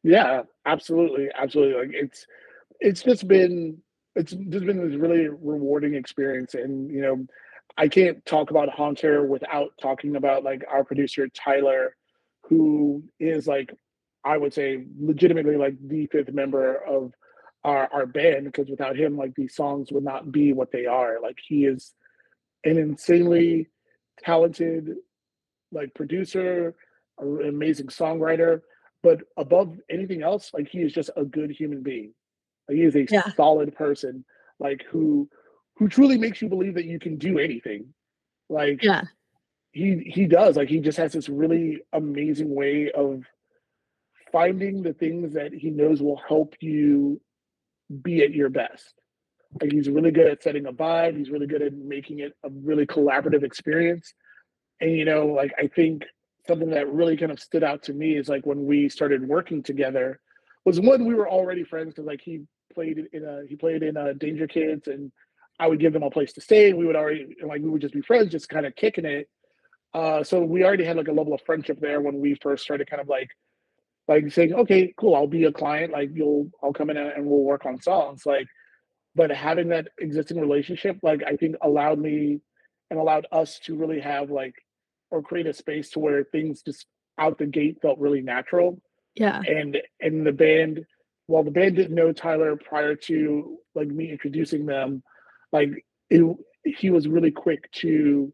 yeah, 0.08 0.42
absolutely, 0.64 1.28
absolutely. 1.38 1.78
Like 1.78 1.90
it's 1.92 2.26
it's 2.80 3.02
just 3.02 3.28
been 3.28 3.76
it's 4.14 4.32
just 4.32 4.64
been 4.64 4.88
this 4.88 4.98
really 4.98 5.28
rewarding 5.28 5.94
experience, 5.94 6.54
and 6.54 6.90
you 6.90 7.02
know, 7.02 7.26
I 7.76 7.88
can't 7.88 8.24
talk 8.24 8.50
about 8.50 8.70
Haunter 8.70 9.26
without 9.26 9.72
talking 9.82 10.16
about 10.16 10.44
like 10.44 10.64
our 10.66 10.82
producer 10.82 11.28
Tyler, 11.28 11.94
who 12.44 13.02
is 13.20 13.46
like 13.46 13.74
I 14.24 14.38
would 14.38 14.54
say 14.54 14.86
legitimately 14.98 15.56
like 15.56 15.76
the 15.86 16.06
fifth 16.06 16.32
member 16.32 16.76
of 16.76 17.12
our 17.64 17.92
our 17.92 18.06
band 18.06 18.46
because 18.46 18.70
without 18.70 18.96
him 18.96 19.14
like 19.14 19.34
these 19.34 19.54
songs 19.54 19.92
would 19.92 20.04
not 20.04 20.32
be 20.32 20.54
what 20.54 20.72
they 20.72 20.86
are. 20.86 21.20
Like 21.20 21.36
he 21.46 21.66
is 21.66 21.92
an 22.64 22.78
insanely 22.78 23.68
talented 24.24 24.96
like 25.70 25.92
producer, 25.92 26.74
an 27.18 27.46
amazing 27.46 27.88
songwriter, 27.88 28.62
but 29.02 29.20
above 29.36 29.76
anything 29.90 30.22
else, 30.22 30.50
like 30.54 30.68
he 30.68 30.80
is 30.80 30.92
just 30.92 31.10
a 31.16 31.24
good 31.24 31.50
human 31.50 31.82
being. 31.82 32.12
Like 32.68 32.76
he 32.78 32.84
is 32.84 32.96
a 32.96 33.06
Yeah. 33.10 33.30
solid 33.36 33.74
person, 33.74 34.24
like 34.58 34.84
who 34.90 35.28
who 35.76 35.88
truly 35.88 36.18
makes 36.18 36.42
you 36.42 36.48
believe 36.48 36.74
that 36.74 36.84
you 36.86 36.98
can 36.98 37.16
do 37.16 37.38
anything. 37.38 37.94
Like 38.48 38.82
yeah 38.82 39.02
he 39.72 39.98
he 40.12 40.26
does. 40.26 40.56
Like 40.56 40.68
he 40.68 40.80
just 40.80 40.98
has 40.98 41.12
this 41.12 41.28
really 41.28 41.80
amazing 41.92 42.54
way 42.54 42.90
of 42.92 43.22
finding 44.32 44.82
the 44.82 44.92
things 44.92 45.34
that 45.34 45.52
he 45.52 45.70
knows 45.70 46.02
will 46.02 46.20
help 46.28 46.54
you 46.60 47.20
be 48.02 48.22
at 48.22 48.32
your 48.32 48.50
best. 48.50 48.94
Like 49.60 49.72
he's 49.72 49.88
really 49.88 50.10
good 50.10 50.26
at 50.28 50.42
setting 50.42 50.66
a 50.66 50.72
vibe. 50.72 51.16
He's 51.16 51.30
really 51.30 51.46
good 51.46 51.62
at 51.62 51.72
making 51.72 52.20
it 52.20 52.32
a 52.44 52.50
really 52.50 52.86
collaborative 52.86 53.42
experience. 53.42 54.12
And 54.80 54.92
you 54.92 55.04
know, 55.04 55.26
like 55.26 55.52
I 55.58 55.68
think 55.68 56.04
something 56.48 56.70
that 56.70 56.90
really 56.92 57.16
kind 57.16 57.30
of 57.30 57.38
stood 57.38 57.62
out 57.62 57.82
to 57.84 57.92
me 57.92 58.16
is 58.16 58.28
like 58.28 58.46
when 58.46 58.64
we 58.64 58.88
started 58.88 59.28
working 59.28 59.62
together 59.62 60.18
was 60.64 60.80
one 60.80 61.04
we 61.06 61.14
were 61.14 61.28
already 61.28 61.62
friends 61.62 61.94
because 61.94 62.06
like 62.06 62.20
he 62.20 62.40
played 62.74 63.06
in 63.12 63.24
a 63.24 63.42
he 63.46 63.54
played 63.54 63.82
in 63.82 63.96
a 63.96 64.14
Danger 64.14 64.46
Kids 64.46 64.88
and 64.88 65.12
I 65.60 65.66
would 65.66 65.80
give 65.80 65.92
them 65.92 66.02
a 66.02 66.10
place 66.10 66.32
to 66.34 66.40
stay 66.40 66.70
and 66.70 66.78
we 66.78 66.86
would 66.86 66.96
already 66.96 67.36
like 67.44 67.62
we 67.62 67.70
would 67.70 67.82
just 67.82 67.94
be 67.94 68.00
friends, 68.00 68.32
just 68.32 68.48
kind 68.48 68.66
of 68.66 68.74
kicking 68.74 69.04
it. 69.04 69.28
Uh, 69.94 70.22
so 70.22 70.42
we 70.42 70.64
already 70.64 70.84
had 70.84 70.96
like 70.96 71.08
a 71.08 71.12
level 71.12 71.34
of 71.34 71.40
friendship 71.42 71.80
there 71.80 72.00
when 72.00 72.20
we 72.20 72.34
first 72.34 72.64
started 72.64 72.88
kind 72.88 73.00
of 73.00 73.08
like 73.08 73.30
like 74.06 74.32
saying, 74.32 74.54
okay, 74.54 74.94
cool, 74.96 75.14
I'll 75.14 75.26
be 75.26 75.44
a 75.44 75.52
client, 75.52 75.92
like 75.92 76.10
you'll 76.14 76.50
I'll 76.62 76.72
come 76.72 76.90
in 76.90 76.96
and 76.96 77.26
we'll 77.26 77.42
work 77.42 77.66
on 77.66 77.80
songs. 77.80 78.24
Like 78.24 78.46
but 79.14 79.30
having 79.30 79.68
that 79.68 79.88
existing 79.98 80.40
relationship, 80.40 80.98
like 81.02 81.22
I 81.26 81.36
think 81.36 81.56
allowed 81.62 81.98
me 81.98 82.40
and 82.90 82.98
allowed 82.98 83.26
us 83.32 83.58
to 83.64 83.76
really 83.76 84.00
have 84.00 84.30
like 84.30 84.54
or 85.10 85.22
create 85.22 85.46
a 85.46 85.52
space 85.52 85.90
to 85.90 85.98
where 85.98 86.24
things 86.24 86.62
just 86.62 86.86
out 87.18 87.38
the 87.38 87.46
gate 87.46 87.78
felt 87.82 87.98
really 87.98 88.20
natural. 88.20 88.80
yeah 89.14 89.40
And 89.46 89.78
and 90.00 90.26
the 90.26 90.32
band, 90.32 90.84
while 91.26 91.42
the 91.44 91.50
band 91.50 91.76
didn't 91.76 91.94
know 91.94 92.12
Tyler 92.12 92.56
prior 92.56 92.94
to 92.94 93.58
like 93.74 93.88
me 93.88 94.10
introducing 94.10 94.66
them, 94.66 95.02
like 95.52 95.70
it, 96.10 96.36
he 96.64 96.90
was 96.90 97.08
really 97.08 97.30
quick 97.30 97.70
to 97.72 98.32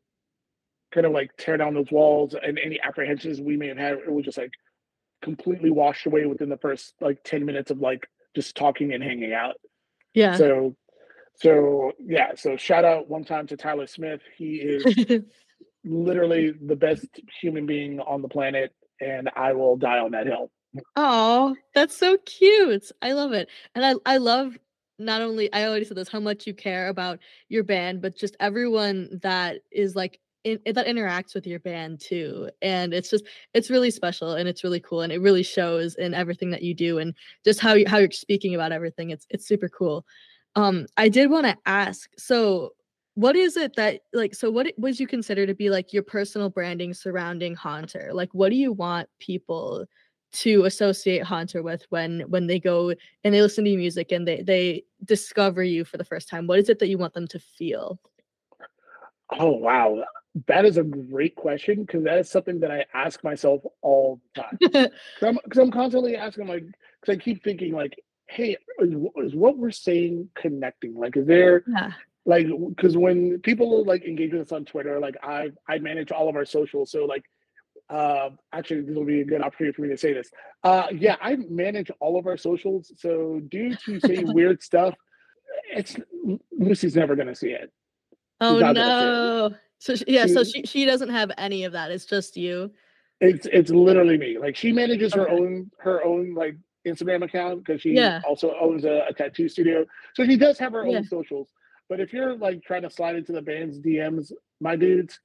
kind 0.92 1.06
of 1.06 1.12
like 1.12 1.30
tear 1.36 1.56
down 1.56 1.74
those 1.74 1.90
walls 1.90 2.34
and 2.40 2.58
any 2.58 2.80
apprehensions 2.80 3.40
we 3.40 3.56
may 3.56 3.68
have 3.68 3.78
had. 3.78 3.94
It 3.94 4.12
was 4.12 4.24
just 4.24 4.38
like 4.38 4.52
completely 5.22 5.70
washed 5.70 6.06
away 6.06 6.26
within 6.26 6.48
the 6.48 6.58
first 6.58 6.94
like 7.00 7.18
10 7.24 7.44
minutes 7.44 7.70
of 7.70 7.78
like 7.78 8.06
just 8.36 8.56
talking 8.56 8.92
and 8.92 9.02
hanging 9.02 9.32
out. 9.32 9.54
yeah 10.12 10.36
So, 10.36 10.76
so 11.36 11.92
yeah. 12.04 12.32
So 12.36 12.56
shout 12.56 12.84
out 12.84 13.08
one 13.08 13.24
time 13.24 13.46
to 13.48 13.56
Tyler 13.56 13.86
Smith. 13.86 14.20
He 14.36 14.56
is 14.56 14.84
literally 15.84 16.52
the 16.66 16.76
best 16.76 17.06
human 17.40 17.66
being 17.66 18.00
on 18.00 18.22
the 18.22 18.28
planet, 18.28 18.74
and 19.00 19.30
I 19.36 19.52
will 19.52 19.76
die 19.76 19.98
on 19.98 20.12
that 20.12 20.26
hill. 20.26 20.50
oh 20.96 21.54
that's 21.74 21.96
so 21.96 22.16
cute. 22.24 22.90
I 23.02 23.12
love 23.12 23.32
it. 23.32 23.48
And 23.74 23.84
i 23.84 23.94
i 24.06 24.16
love 24.16 24.56
not 24.98 25.20
only 25.20 25.52
i 25.52 25.64
already 25.64 25.84
said 25.84 25.96
this 25.96 26.08
how 26.08 26.20
much 26.20 26.46
you 26.46 26.54
care 26.54 26.86
about 26.88 27.18
your 27.48 27.64
band 27.64 28.00
but 28.00 28.16
just 28.16 28.36
everyone 28.38 29.18
that 29.22 29.56
is 29.72 29.96
like 29.96 30.20
in, 30.44 30.60
that 30.66 30.86
interacts 30.86 31.34
with 31.34 31.46
your 31.46 31.58
band 31.58 32.00
too. 32.00 32.50
And 32.62 32.94
it's 32.94 33.10
just 33.10 33.24
it's 33.54 33.70
really 33.70 33.90
special 33.90 34.32
and 34.32 34.48
it's 34.48 34.62
really 34.62 34.80
cool 34.80 35.00
and 35.00 35.12
it 35.12 35.20
really 35.20 35.42
shows 35.42 35.94
in 35.96 36.14
everything 36.14 36.50
that 36.50 36.62
you 36.62 36.74
do 36.74 36.98
and 36.98 37.14
just 37.44 37.60
how 37.60 37.72
you 37.74 37.86
how 37.88 37.98
you're 37.98 38.10
speaking 38.10 38.54
about 38.54 38.72
everything. 38.72 39.10
It's 39.10 39.26
it's 39.30 39.48
super 39.48 39.68
cool. 39.68 40.04
Um 40.54 40.86
i 40.96 41.08
did 41.08 41.30
want 41.30 41.46
to 41.46 41.56
ask 41.66 42.10
so 42.16 42.74
what 43.14 43.36
is 43.36 43.56
it 43.56 43.76
that 43.76 44.00
like 44.12 44.34
so 44.34 44.50
what 44.50 44.66
would 44.76 44.98
you 44.98 45.06
consider 45.06 45.46
to 45.46 45.54
be 45.54 45.70
like 45.70 45.92
your 45.92 46.02
personal 46.02 46.50
branding 46.50 46.92
surrounding 46.92 47.54
haunter 47.54 48.10
like 48.12 48.28
what 48.32 48.50
do 48.50 48.56
you 48.56 48.72
want 48.72 49.08
people 49.20 49.86
to 50.32 50.64
associate 50.64 51.22
haunter 51.22 51.62
with 51.62 51.86
when 51.90 52.20
when 52.22 52.48
they 52.48 52.58
go 52.58 52.92
and 53.22 53.32
they 53.32 53.40
listen 53.40 53.64
to 53.64 53.70
your 53.70 53.78
music 53.78 54.10
and 54.10 54.26
they 54.26 54.42
they 54.42 54.82
discover 55.04 55.62
you 55.62 55.84
for 55.84 55.96
the 55.96 56.04
first 56.04 56.28
time 56.28 56.46
what 56.46 56.58
is 56.58 56.68
it 56.68 56.78
that 56.80 56.88
you 56.88 56.98
want 56.98 57.14
them 57.14 57.28
to 57.28 57.38
feel 57.38 57.98
Oh 59.30 59.52
wow, 59.52 60.04
that 60.46 60.64
is 60.64 60.76
a 60.76 60.82
great 60.82 61.34
question 61.34 61.84
because 61.84 62.04
that 62.04 62.18
is 62.18 62.30
something 62.30 62.60
that 62.60 62.70
I 62.70 62.84
ask 62.92 63.24
myself 63.24 63.62
all 63.82 64.20
the 64.34 64.42
time. 64.42 64.58
Because 65.20 65.38
I'm, 65.56 65.60
I'm 65.60 65.70
constantly 65.70 66.16
asking, 66.16 66.46
like, 66.46 66.64
because 67.00 67.16
I 67.16 67.18
keep 67.18 67.42
thinking, 67.42 67.72
like, 67.72 67.98
hey, 68.26 68.56
is, 68.80 68.90
is 69.16 69.34
what 69.34 69.56
we're 69.56 69.70
saying 69.70 70.28
connecting? 70.34 70.94
Like, 70.94 71.16
is 71.16 71.26
there 71.26 71.64
Yeah. 71.66 71.92
Like 72.26 72.46
because 72.70 72.96
when 72.96 73.38
people 73.40 73.84
like 73.84 74.04
engage 74.04 74.32
with 74.32 74.42
us 74.42 74.52
on 74.52 74.64
Twitter, 74.64 74.98
like 75.00 75.16
I 75.22 75.50
I 75.68 75.78
manage 75.78 76.10
all 76.10 76.28
of 76.28 76.36
our 76.36 76.44
socials, 76.44 76.90
so 76.90 77.04
like 77.04 77.24
uh, 77.90 78.30
actually 78.52 78.80
this 78.82 78.94
will 78.96 79.04
be 79.04 79.20
a 79.20 79.24
good 79.24 79.42
opportunity 79.42 79.74
for 79.74 79.82
me 79.82 79.88
to 79.88 79.96
say 79.98 80.12
this. 80.12 80.30
Uh, 80.62 80.86
yeah, 80.92 81.16
I 81.20 81.36
manage 81.36 81.90
all 82.00 82.18
of 82.18 82.26
our 82.26 82.36
socials, 82.36 82.92
so 82.96 83.40
due 83.50 83.74
to 83.84 84.00
say 84.00 84.24
weird 84.26 84.62
stuff, 84.62 84.94
it's 85.70 85.96
Lucy's 86.58 86.96
never 86.96 87.14
gonna 87.14 87.34
see 87.34 87.50
it. 87.50 87.70
Oh 88.40 88.58
not 88.58 88.70
it. 88.76 88.80
no. 88.80 89.54
So 89.78 89.94
sh- 89.94 90.04
yeah, 90.06 90.26
so 90.26 90.44
She- 90.44 90.60
she 90.62 90.66
she 90.66 90.84
doesn't 90.86 91.10
have 91.10 91.30
any 91.36 91.64
of 91.64 91.72
that. 91.72 91.90
It's 91.90 92.06
just 92.06 92.36
you. 92.38 92.70
It's 93.20 93.46
it's 93.52 93.70
literally 93.70 94.16
me. 94.16 94.38
Like 94.38 94.56
she 94.56 94.72
manages 94.72 95.12
her 95.12 95.28
own 95.28 95.70
her 95.78 96.02
own 96.04 96.34
like 96.34 96.56
Instagram 96.86 97.22
account 97.22 97.64
because 97.64 97.82
she 97.82 97.90
Yeah. 97.90 98.20
also 98.26 98.54
owns 98.58 98.84
a, 98.86 99.04
a 99.08 99.12
tattoo 99.12 99.48
studio, 99.48 99.84
so 100.14 100.24
she 100.24 100.36
does 100.36 100.58
have 100.58 100.72
her 100.72 100.86
Yeah. 100.86 100.98
own 100.98 101.04
socials. 101.04 101.50
But 101.88 102.00
if 102.00 102.12
you're 102.12 102.36
like 102.36 102.62
trying 102.62 102.82
to 102.82 102.90
slide 102.90 103.16
into 103.16 103.32
the 103.32 103.42
band's 103.42 103.78
DMs, 103.78 104.32
my 104.60 104.76
dudes, 104.76 105.20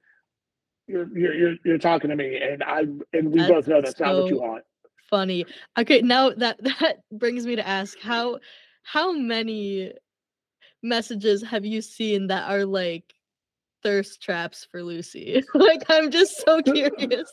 you're 0.86 1.08
you're 1.16 1.34
you're, 1.34 1.54
you're 1.64 1.78
talking 1.78 2.10
to 2.10 2.16
me, 2.16 2.36
and 2.36 2.62
I 2.62 2.80
and 3.12 3.32
we 3.32 3.46
both 3.46 3.66
know 3.66 3.80
That's 3.80 3.94
that's 3.94 4.00
not 4.00 4.14
what 4.16 4.30
you 4.30 4.40
want. 4.40 4.64
Funny. 5.08 5.44
Okay, 5.78 6.00
now 6.02 6.30
that 6.30 6.62
that 6.80 6.98
brings 7.12 7.46
me 7.46 7.56
to 7.56 7.66
ask 7.66 7.98
how 8.00 8.38
how 8.82 9.12
many 9.12 9.92
messages 10.82 11.42
have 11.42 11.64
you 11.64 11.82
seen 11.82 12.26
that 12.28 12.50
are 12.50 12.64
like 12.64 13.14
thirst 13.82 14.22
traps 14.22 14.66
for 14.70 14.82
Lucy? 14.82 15.42
like 15.54 15.82
I'm 15.88 16.10
just 16.10 16.42
so 16.44 16.60
curious. 16.62 17.30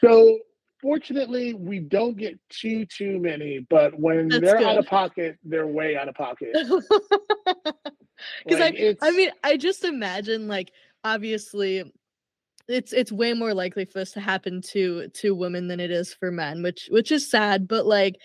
So 0.00 0.38
fortunately, 0.80 1.54
we 1.54 1.80
don't 1.80 2.16
get 2.16 2.38
too 2.48 2.86
too 2.86 3.18
many, 3.18 3.66
but 3.70 3.98
when 3.98 4.28
That's 4.28 4.42
they're 4.42 4.58
out 4.66 4.78
of 4.78 4.86
pocket, 4.86 5.38
they're 5.44 5.66
way 5.66 5.96
out 5.96 6.08
of 6.08 6.14
pocket. 6.14 6.54
Because 8.44 8.58
Like, 8.60 8.74
I, 8.74 8.78
it's 8.78 9.02
I 9.02 9.10
mean, 9.12 9.30
I 9.44 9.56
just 9.56 9.84
imagine 9.84 10.48
like 10.48 10.72
obviously, 11.04 11.84
it's 12.66 12.92
it's 12.92 13.12
way 13.12 13.32
more 13.32 13.54
likely 13.54 13.84
for 13.84 14.00
this 14.00 14.10
to 14.12 14.20
happen 14.20 14.60
to 14.72 15.08
to 15.08 15.34
women 15.34 15.68
than 15.68 15.78
it 15.80 15.90
is 15.90 16.12
for 16.14 16.30
men, 16.32 16.62
which 16.62 16.88
which 16.90 17.12
is 17.12 17.30
sad. 17.30 17.68
But 17.68 17.86
like, 17.86 18.16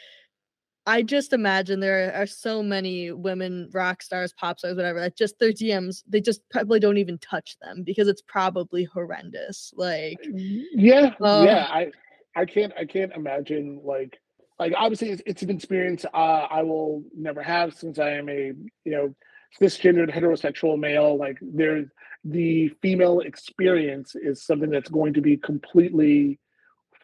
I 0.86 1.01
just 1.01 1.32
imagine 1.32 1.80
there 1.80 2.14
are, 2.14 2.26
so 2.26 2.62
many 2.62 3.12
women 3.12 3.70
rock 3.72 4.01
stars, 4.01 4.34
pop 4.34 4.60
stars, 4.60 4.76
whatever. 4.76 4.99
That 4.99 5.16
just 5.16 5.39
their 5.39 5.51
DMs, 5.51 6.04
they 6.08 6.20
just 6.20 6.41
probably 6.49 6.80
don't 6.80 6.97
even 6.97 7.18
touch 7.20 7.56
them 7.62 7.84
because 7.84 8.08
it's 8.08 8.24
probably 8.28 8.84
horrendous. 8.84 9.74
Like, 9.78 10.18
yeah, 10.24 11.14
Oh. 11.22 11.43
yeah. 11.43 11.66
Um, 11.66 11.72
I 11.72 11.91
I 12.36 12.45
can't 12.45 12.73
I 12.77 12.86
can't 12.86 13.13
imagine 13.13 13.81
like 13.84 14.19
like 14.59 14.73
obviously 14.77 15.09
it's, 15.09 15.21
it's 15.25 15.41
an 15.41 15.49
experience 15.49 16.05
uh, 16.05 16.47
I 16.49 16.63
will 16.63 17.03
never 17.15 17.41
have 17.41 17.73
since 17.73 17.99
I 17.99 18.11
am 18.11 18.29
a 18.29 18.53
you 18.86 18.91
know 18.91 19.15
cisgendered 19.59 20.13
heterosexual 20.13 20.79
male. 20.79 21.17
Like 21.17 21.38
there's 21.41 21.88
the 22.23 22.69
female 22.81 23.19
experience 23.19 24.15
is 24.15 24.45
something 24.45 24.69
that's 24.69 24.89
going 24.89 25.13
to 25.13 25.21
be 25.21 25.38
completely 25.38 26.39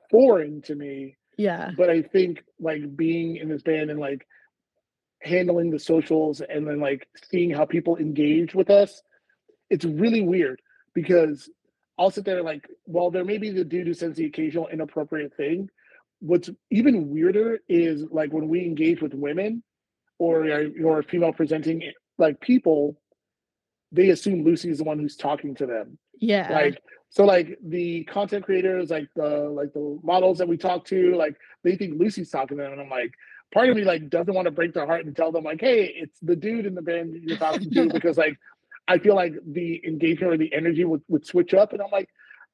foreign 0.10 0.62
to 0.64 0.76
me. 0.76 1.18
yeah, 1.38 1.72
But 1.78 1.90
I 1.90 2.02
think 2.02 2.44
like 2.60 2.96
being 2.96 3.36
in 3.36 3.50
this 3.50 3.62
band 3.62 3.92
and 3.92 4.00
like 4.00 4.26
handling 5.22 5.70
the 5.70 5.80
socials 5.80 6.42
and 6.42 6.66
then 6.66 6.80
like 6.80 7.08
seeing 7.30 7.52
how 7.52 7.66
people 7.66 7.98
engage 7.98 8.56
with 8.56 8.70
us, 8.70 9.02
it's 9.70 9.86
really 9.86 10.22
weird 10.22 10.62
because 10.94 11.50
I'll 12.00 12.10
sit 12.10 12.24
there 12.24 12.42
like, 12.42 12.66
well, 12.86 13.12
there 13.12 13.26
may 13.26 13.38
be 13.38 13.52
the 13.52 13.66
dude 13.66 13.86
who 13.86 13.94
says 13.94 14.16
the 14.16 14.26
occasional 14.26 14.70
inappropriate 14.70 15.36
thing. 15.36 15.70
What's 16.22 16.50
even 16.72 17.10
weirder 17.10 17.60
is 17.68 18.06
like 18.10 18.32
when 18.32 18.48
we 18.48 18.66
engage 18.66 19.02
with 19.02 19.14
women 19.14 19.64
or 20.18 20.48
or 20.84 21.04
female 21.04 21.34
presenting 21.34 21.84
like 22.18 22.40
people, 22.40 23.00
they 23.92 24.10
assume 24.10 24.44
Lucy 24.44 24.70
is 24.70 24.78
the 24.78 24.86
one 24.86 24.98
who's 24.98 25.18
talking 25.18 25.54
to 25.56 25.66
them. 25.66 25.98
yeah, 26.48 26.48
Like 26.52 26.82
so 27.10 27.26
like 27.26 27.58
the 27.62 28.06
content 28.06 28.46
creators, 28.46 28.90
like 28.90 29.10
the 29.16 29.50
like 29.50 29.74
the 29.74 30.00
models 30.02 30.38
that 30.38 30.48
we 30.48 30.58
talk 30.58 30.86
to, 30.86 31.16
like 31.16 31.36
they 31.64 31.76
think 31.76 32.00
Lucy's 32.00 32.30
talking 32.30 32.58
to 32.58 32.64
them. 32.64 32.72
And 32.72 32.82
I'm 32.82 32.90
like, 32.90 33.12
part 33.54 33.70
of 33.70 33.76
me 33.76 33.84
like 33.84 34.10
doesn't 34.10 34.34
want 34.34 34.46
to 34.46 34.52
break 34.52 34.74
their 34.74 34.86
heart 34.86 35.06
and 35.06 35.16
tell 35.16 35.34
them 35.34 35.44
like, 35.44 35.60
hey, 35.60 35.86
it's 35.86 36.20
the 36.22 36.36
dude 36.36 36.66
in 36.66 36.76
the 36.76 36.82
band 36.82 37.14
you're 37.24 37.38
talking 37.38 37.70
to 37.72 37.90
because 37.94 38.18
like 38.18 38.38
I 38.90 38.98
feel 38.98 39.16
like 39.16 39.36
the 39.46 39.82
engagement 39.86 40.34
or 40.34 40.38
the 40.38 40.52
energy 40.52 40.84
would, 40.84 41.04
would 41.08 41.26
switch 41.26 41.54
up. 41.54 41.74
And 41.74 41.82
I'm 41.82 41.92
like, 41.92 42.10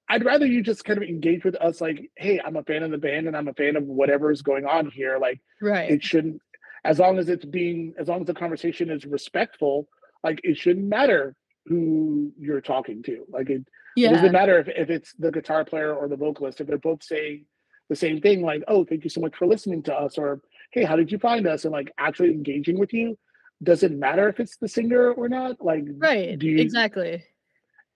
I'd 0.09 0.25
rather 0.25 0.45
you 0.45 0.61
just 0.61 0.83
kind 0.83 1.01
of 1.01 1.07
engage 1.07 1.45
with 1.45 1.55
us 1.55 1.79
like, 1.79 2.11
hey, 2.17 2.39
I'm 2.45 2.57
a 2.57 2.63
fan 2.63 2.83
of 2.83 2.91
the 2.91 2.97
band 2.97 3.27
and 3.27 3.35
I'm 3.35 3.47
a 3.47 3.53
fan 3.53 3.77
of 3.77 3.83
whatever 3.85 4.31
is 4.31 4.41
going 4.41 4.65
on 4.65 4.91
here. 4.91 5.17
Like 5.17 5.39
right. 5.61 5.89
it 5.89 6.03
shouldn't 6.03 6.41
as 6.83 6.99
long 6.99 7.17
as 7.17 7.29
it's 7.29 7.45
being 7.45 7.93
as 7.97 8.09
long 8.09 8.21
as 8.21 8.27
the 8.27 8.33
conversation 8.33 8.91
is 8.91 9.05
respectful, 9.05 9.87
like 10.23 10.41
it 10.43 10.57
shouldn't 10.57 10.87
matter 10.87 11.35
who 11.65 12.31
you're 12.37 12.61
talking 12.61 13.01
to. 13.03 13.25
Like 13.29 13.49
it, 13.49 13.65
it 14.11 14.13
doesn't 14.13 14.33
matter 14.33 14.59
if, 14.59 14.67
if 14.67 14.89
it's 14.89 15.13
the 15.17 15.31
guitar 15.31 15.65
player 15.65 15.95
or 15.95 16.07
the 16.09 16.17
vocalist, 16.17 16.61
if 16.61 16.67
they're 16.67 16.77
both 16.77 17.01
saying 17.01 17.45
the 17.89 17.95
same 17.95 18.19
thing, 18.19 18.41
like, 18.41 18.61
oh, 18.67 18.83
thank 18.83 19.03
you 19.03 19.09
so 19.09 19.21
much 19.21 19.35
for 19.35 19.47
listening 19.47 19.81
to 19.83 19.95
us, 19.95 20.17
or 20.17 20.41
hey, 20.71 20.83
how 20.83 20.95
did 20.95 21.11
you 21.11 21.17
find 21.17 21.47
us? 21.47 21.63
And 21.63 21.71
like 21.71 21.91
actually 21.97 22.31
engaging 22.31 22.77
with 22.77 22.93
you. 22.93 23.17
Doesn't 23.63 23.97
matter 23.97 24.27
if 24.29 24.39
it's 24.39 24.57
the 24.57 24.67
singer 24.67 25.11
or 25.11 25.29
not. 25.29 25.63
Like 25.63 25.85
right. 25.97 26.37
do 26.37 26.47
you 26.47 26.59
exactly. 26.59 27.23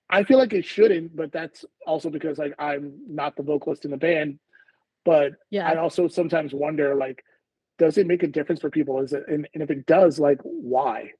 I 0.10 0.24
feel 0.24 0.40
like 0.40 0.54
it 0.54 0.66
shouldn't, 0.66 1.16
but 1.16 1.32
that's 1.32 1.66
also 1.86 2.10
because 2.10 2.38
like 2.38 2.56
I'm 2.58 2.94
not 3.08 3.36
the 3.36 3.44
vocalist 3.44 3.86
in 3.86 3.92
the 3.92 3.98
band. 3.98 4.40
But 5.06 5.34
Yeah. 5.50 5.68
I 5.68 5.76
also 5.76 6.08
sometimes 6.08 6.54
wonder 6.54 6.96
like, 6.96 7.24
does 7.78 7.98
it 7.98 8.08
make 8.08 8.24
a 8.24 8.28
difference 8.28 8.62
for 8.62 8.70
people? 8.70 9.00
Is 9.02 9.14
it 9.14 9.24
and, 9.28 9.48
and 9.54 9.62
if 9.64 9.70
it 9.70 9.86
does, 9.86 10.20
like 10.20 10.40
why? 10.44 11.12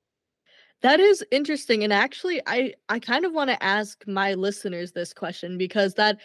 That 0.82 1.00
is 1.02 1.24
interesting 1.32 1.84
and 1.84 1.92
actually 1.92 2.42
I 2.48 2.74
I 2.88 3.00
kind 3.00 3.26
of 3.26 3.34
want 3.34 3.50
to 3.50 3.62
ask 3.62 4.08
my 4.08 4.34
listeners 4.36 4.94
this 4.94 5.14
question 5.14 5.58
because 5.58 5.96
that 5.96 6.18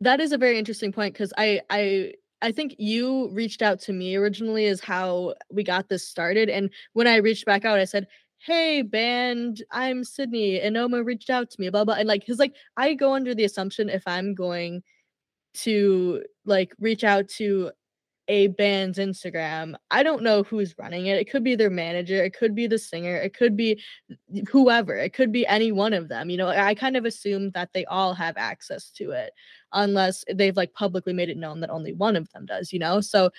that 0.00 0.20
is 0.20 0.32
a 0.32 0.38
very 0.38 0.58
interesting 0.58 0.92
point 0.92 1.14
cuz 1.14 1.32
I 1.36 1.60
I 1.68 2.14
I 2.42 2.52
think 2.52 2.74
you 2.78 3.28
reached 3.30 3.62
out 3.62 3.80
to 3.82 3.92
me 3.92 4.16
originally 4.16 4.64
is 4.64 4.80
how 4.80 5.34
we 5.52 5.62
got 5.62 5.88
this 5.88 6.06
started 6.08 6.48
and 6.48 6.70
when 6.94 7.06
I 7.06 7.16
reached 7.16 7.44
back 7.46 7.64
out 7.64 7.78
I 7.78 7.84
said, 7.84 8.06
"Hey 8.38 8.82
band, 8.82 9.62
I'm 9.70 10.04
Sydney 10.04 10.60
and 10.60 10.76
Oma 10.76 11.02
reached 11.04 11.30
out 11.30 11.50
to 11.50 11.60
me 11.60 11.68
blah 11.70 11.84
blah." 11.84 11.94
And 11.96 12.08
like 12.08 12.26
cuz 12.26 12.38
like 12.38 12.54
I 12.76 12.94
go 12.94 13.14
under 13.14 13.34
the 13.34 13.44
assumption 13.44 13.88
if 13.88 14.02
I'm 14.06 14.34
going 14.34 14.82
to 15.54 16.24
like 16.44 16.74
reach 16.80 17.04
out 17.04 17.28
to 17.28 17.72
a 18.30 18.46
band's 18.46 18.96
Instagram. 18.96 19.74
I 19.90 20.04
don't 20.04 20.22
know 20.22 20.44
who's 20.44 20.78
running 20.78 21.06
it. 21.06 21.18
It 21.18 21.28
could 21.28 21.42
be 21.42 21.56
their 21.56 21.68
manager, 21.68 22.22
it 22.22 22.32
could 22.32 22.54
be 22.54 22.68
the 22.68 22.78
singer, 22.78 23.16
it 23.16 23.34
could 23.36 23.56
be 23.56 23.82
whoever, 24.48 24.94
it 24.94 25.12
could 25.12 25.32
be 25.32 25.44
any 25.48 25.72
one 25.72 25.92
of 25.92 26.08
them. 26.08 26.30
You 26.30 26.36
know, 26.36 26.48
I 26.48 26.76
kind 26.76 26.96
of 26.96 27.04
assume 27.04 27.50
that 27.50 27.70
they 27.74 27.84
all 27.86 28.14
have 28.14 28.36
access 28.36 28.90
to 28.92 29.10
it 29.10 29.32
unless 29.72 30.24
they've 30.32 30.56
like 30.56 30.72
publicly 30.74 31.12
made 31.12 31.28
it 31.28 31.38
known 31.38 31.58
that 31.60 31.70
only 31.70 31.92
one 31.92 32.14
of 32.14 32.30
them 32.30 32.46
does, 32.46 32.72
you 32.72 32.78
know? 32.78 33.00
So 33.00 33.30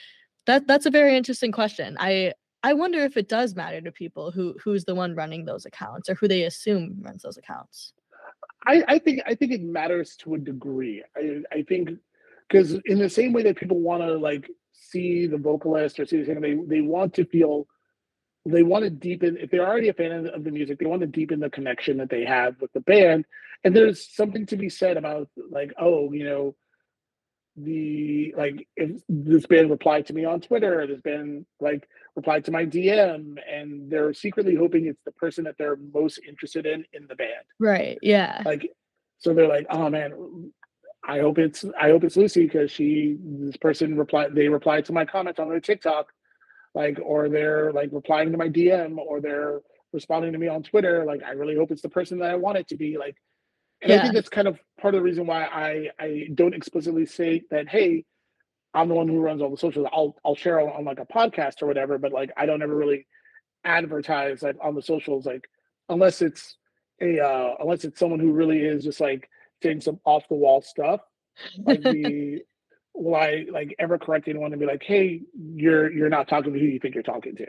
that 0.45 0.67
that's 0.67 0.85
a 0.85 0.91
very 0.91 1.15
interesting 1.15 1.53
question. 1.53 1.95
I 1.97 2.33
I 2.61 2.73
wonder 2.73 2.99
if 2.99 3.15
it 3.15 3.29
does 3.29 3.55
matter 3.55 3.79
to 3.79 3.93
people 3.93 4.29
who 4.29 4.55
who's 4.61 4.83
the 4.83 4.95
one 4.95 5.15
running 5.15 5.45
those 5.45 5.65
accounts 5.65 6.09
or 6.09 6.15
who 6.15 6.27
they 6.27 6.43
assume 6.43 6.97
runs 6.99 7.23
those 7.23 7.37
accounts. 7.37 7.93
I, 8.67 8.83
I 8.89 8.99
think 8.99 9.21
I 9.25 9.35
think 9.35 9.53
it 9.53 9.63
matters 9.63 10.17
to 10.17 10.35
a 10.35 10.37
degree. 10.37 11.01
I, 11.15 11.43
I 11.49 11.61
think 11.63 11.91
because 12.49 12.73
in 12.85 12.99
the 12.99 13.09
same 13.09 13.31
way 13.31 13.43
that 13.43 13.55
people 13.55 13.79
want 13.79 14.03
to 14.03 14.17
like 14.17 14.49
see 14.81 15.27
the 15.27 15.37
vocalist 15.37 15.99
or 15.99 16.05
see 16.05 16.17
the 16.17 16.25
singer, 16.25 16.41
they 16.41 16.55
they 16.55 16.81
want 16.81 17.13
to 17.15 17.25
feel 17.25 17.67
they 18.45 18.63
want 18.63 18.83
to 18.83 18.89
deepen 18.89 19.37
if 19.39 19.51
they're 19.51 19.67
already 19.67 19.89
a 19.89 19.93
fan 19.93 20.27
of 20.33 20.43
the, 20.43 20.51
music, 20.51 20.79
they 20.79 20.85
want 20.85 21.01
to 21.01 21.07
deepen 21.07 21.39
the 21.39 21.49
connection 21.49 21.97
that 21.97 22.09
they 22.09 22.25
have 22.25 22.59
with 22.59 22.73
the 22.73 22.79
band. 22.79 23.25
And 23.63 23.75
there's 23.75 24.09
something 24.15 24.47
to 24.47 24.57
be 24.57 24.67
said 24.67 24.97
about 24.97 25.29
like, 25.51 25.71
oh, 25.79 26.11
you 26.11 26.23
know, 26.23 26.55
the 27.55 28.33
like 28.35 28.67
if 28.75 29.01
this 29.07 29.45
band 29.45 29.69
replied 29.69 30.07
to 30.07 30.13
me 30.13 30.25
on 30.25 30.41
Twitter, 30.41 30.87
this 30.87 31.01
band 31.01 31.45
like 31.59 31.87
replied 32.15 32.45
to 32.45 32.51
my 32.51 32.65
DM, 32.65 33.35
and 33.47 33.91
they're 33.91 34.13
secretly 34.13 34.55
hoping 34.55 34.87
it's 34.87 35.01
the 35.05 35.11
person 35.11 35.43
that 35.43 35.55
they're 35.59 35.77
most 35.93 36.19
interested 36.27 36.65
in 36.65 36.85
in 36.93 37.07
the 37.07 37.15
band 37.15 37.45
Right. 37.59 37.99
Yeah. 38.01 38.41
like 38.45 38.71
so 39.19 39.33
they're 39.33 39.47
like 39.49 39.67
oh 39.69 39.89
man 39.89 40.51
i 41.03 41.19
hope 41.19 41.37
it's 41.37 41.65
i 41.79 41.89
hope 41.89 42.03
it's 42.03 42.17
lucy 42.17 42.45
because 42.45 42.71
she 42.71 43.17
this 43.21 43.57
person 43.57 43.97
replied 43.97 44.33
they 44.35 44.47
replied 44.47 44.85
to 44.85 44.93
my 44.93 45.05
comment 45.05 45.39
on 45.39 45.49
their 45.49 45.59
tiktok 45.59 46.11
like 46.73 46.99
or 47.03 47.29
they're 47.29 47.71
like 47.73 47.89
replying 47.91 48.31
to 48.31 48.37
my 48.37 48.47
dm 48.47 48.97
or 48.97 49.19
they're 49.19 49.61
responding 49.93 50.31
to 50.31 50.37
me 50.37 50.47
on 50.47 50.63
twitter. 50.63 51.03
Like 51.05 51.21
i 51.23 51.31
really 51.31 51.55
hope 51.55 51.71
it's 51.71 51.81
the 51.81 51.89
person 51.89 52.19
that 52.19 52.31
i 52.31 52.35
want 52.35 52.57
it 52.57 52.67
to 52.69 52.77
be 52.77 52.97
like 52.97 53.15
and 53.81 53.91
i 53.91 54.01
think 54.01 54.13
that's 54.13 54.29
kind 54.29 54.47
of 54.47 54.59
part 54.79 54.93
of 54.93 54.99
the 54.99 55.03
reason 55.03 55.25
why 55.25 55.43
i 55.45 55.89
i 55.99 56.27
don't 56.33 56.53
explicitly 56.53 57.05
say 57.05 57.43
that 57.51 57.67
hey 57.67 58.05
i'm 58.73 58.87
the 58.87 58.95
one 58.95 59.07
who 59.07 59.19
runs 59.19 59.41
all 59.41 59.49
the 59.49 59.57
socials. 59.57 59.87
I'll 59.91 60.15
i'll 60.23 60.35
share 60.35 60.61
on, 60.61 60.69
on 60.69 60.85
like 60.85 60.99
a 60.99 61.05
podcast 61.05 61.61
or 61.61 61.65
whatever 61.65 61.97
but 61.97 62.13
like 62.13 62.31
i 62.37 62.45
don't 62.45 62.61
ever 62.61 62.75
really 62.75 63.05
advertise 63.63 64.41
like 64.41 64.55
on 64.61 64.75
the 64.75 64.81
socials 64.81 65.25
like 65.25 65.47
unless 65.89 66.21
it's 66.21 66.55
a 67.01 67.19
uh 67.19 67.55
unless 67.59 67.83
it's 67.83 67.99
someone 67.99 68.19
who 68.19 68.31
really 68.31 68.59
is 68.59 68.83
just 68.83 69.01
like 69.01 69.29
saying 69.61 69.81
some 69.81 69.99
off 70.05 70.27
the 70.27 70.35
wall 70.35 70.61
stuff 70.61 71.01
like 71.65 71.81
the 71.81 72.41
will 72.93 73.15
I 73.15 73.45
like 73.51 73.75
ever 73.79 73.97
correct 73.97 74.27
anyone 74.27 74.51
and 74.51 74.59
be 74.59 74.65
like, 74.65 74.83
hey, 74.83 75.21
you're 75.33 75.91
you're 75.91 76.09
not 76.09 76.27
talking 76.27 76.53
to 76.53 76.59
who 76.59 76.65
you 76.65 76.79
think 76.79 76.93
you're 76.93 77.03
talking 77.03 77.35
to. 77.37 77.47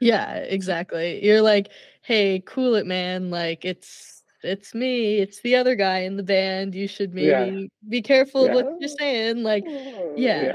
Yeah, 0.00 0.36
exactly. 0.36 1.22
You're 1.24 1.42
like, 1.42 1.68
hey, 2.02 2.42
cool 2.46 2.74
it, 2.76 2.86
man. 2.86 3.30
Like 3.30 3.64
it's 3.64 4.22
it's 4.42 4.74
me, 4.74 5.18
it's 5.18 5.42
the 5.42 5.56
other 5.56 5.74
guy 5.74 5.98
in 6.00 6.16
the 6.16 6.22
band. 6.22 6.74
You 6.74 6.88
should 6.88 7.12
Yeah. 7.14 7.44
maybe 7.44 7.70
be 7.88 8.00
careful 8.00 8.44
of 8.44 8.48
Yeah. 8.48 8.54
what 8.54 8.72
you're 8.80 8.88
saying. 8.88 9.42
Like, 9.42 9.64
yeah. 9.66 10.06
Yeah. 10.16 10.54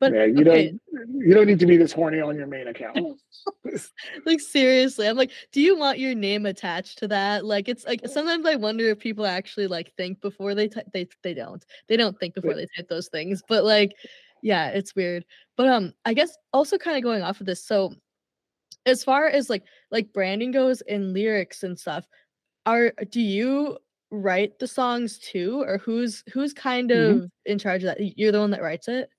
But 0.00 0.12
Yeah. 0.12 0.24
You 0.24 0.40
okay, 0.40 0.74
don't 0.90 1.20
you 1.26 1.34
don't 1.34 1.46
need 1.46 1.58
to 1.60 1.66
be 1.66 1.76
this 1.76 1.92
horny 1.92 2.20
on 2.20 2.36
your 2.36 2.46
main 2.46 2.68
account. 2.68 3.18
like 4.26 4.40
seriously, 4.40 5.08
I'm 5.08 5.16
like, 5.16 5.30
do 5.52 5.60
you 5.60 5.76
want 5.76 5.98
your 5.98 6.14
name 6.14 6.46
attached 6.46 6.98
to 6.98 7.08
that? 7.08 7.44
Like, 7.44 7.68
it's 7.68 7.84
like 7.86 8.06
sometimes 8.06 8.46
I 8.46 8.56
wonder 8.56 8.84
if 8.90 8.98
people 8.98 9.26
actually 9.26 9.66
like 9.66 9.92
think 9.96 10.20
before 10.20 10.54
they 10.54 10.68
type. 10.68 10.86
They 10.92 11.08
they 11.22 11.34
don't. 11.34 11.64
They 11.88 11.96
don't 11.96 12.18
think 12.18 12.34
before 12.34 12.54
they 12.54 12.66
type 12.76 12.88
those 12.88 13.08
things. 13.08 13.42
But 13.48 13.64
like, 13.64 13.92
yeah, 14.42 14.68
it's 14.68 14.94
weird. 14.94 15.24
But 15.56 15.68
um, 15.68 15.92
I 16.04 16.14
guess 16.14 16.36
also 16.52 16.76
kind 16.78 16.96
of 16.96 17.02
going 17.02 17.22
off 17.22 17.40
of 17.40 17.46
this. 17.46 17.64
So 17.64 17.94
as 18.86 19.02
far 19.04 19.26
as 19.28 19.50
like 19.50 19.64
like 19.90 20.12
branding 20.12 20.52
goes 20.52 20.82
and 20.82 21.12
lyrics 21.12 21.62
and 21.62 21.78
stuff, 21.78 22.06
are 22.66 22.92
do 23.10 23.20
you 23.20 23.78
write 24.10 24.58
the 24.58 24.66
songs 24.68 25.18
too, 25.18 25.62
or 25.66 25.78
who's 25.78 26.22
who's 26.32 26.52
kind 26.52 26.90
Mhm. 26.90 27.24
of 27.24 27.30
in 27.46 27.58
charge 27.58 27.84
of 27.84 27.88
that? 27.96 28.18
You're 28.18 28.32
the 28.32 28.40
one 28.40 28.50
that 28.52 28.62
writes 28.62 28.88
it. 28.88 29.10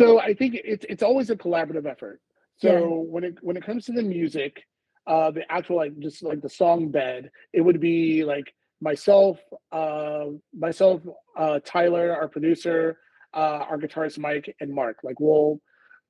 So 0.00 0.18
I 0.18 0.34
think 0.34 0.56
it's 0.56 0.84
it's 0.88 1.02
always 1.02 1.30
a 1.30 1.36
collaborative 1.36 1.86
effort. 1.86 2.20
Yeah. 2.60 2.80
So 2.80 3.06
when 3.08 3.22
it 3.22 3.38
when 3.42 3.56
it 3.56 3.64
comes 3.64 3.84
to 3.86 3.92
the 3.92 4.02
music, 4.02 4.64
uh, 5.06 5.30
the 5.30 5.50
actual 5.50 5.76
like 5.76 5.96
just 6.00 6.22
like 6.22 6.40
the 6.40 6.48
song 6.48 6.90
bed, 6.90 7.30
it 7.52 7.60
would 7.60 7.80
be 7.80 8.24
like 8.24 8.52
myself, 8.80 9.38
uh, 9.70 10.26
myself, 10.52 11.00
uh, 11.36 11.60
Tyler, 11.64 12.12
our 12.12 12.28
producer, 12.28 12.98
uh, 13.34 13.64
our 13.70 13.78
guitarist 13.78 14.18
Mike, 14.18 14.54
and 14.60 14.74
Mark. 14.74 14.98
Like 15.04 15.20
we'll 15.20 15.60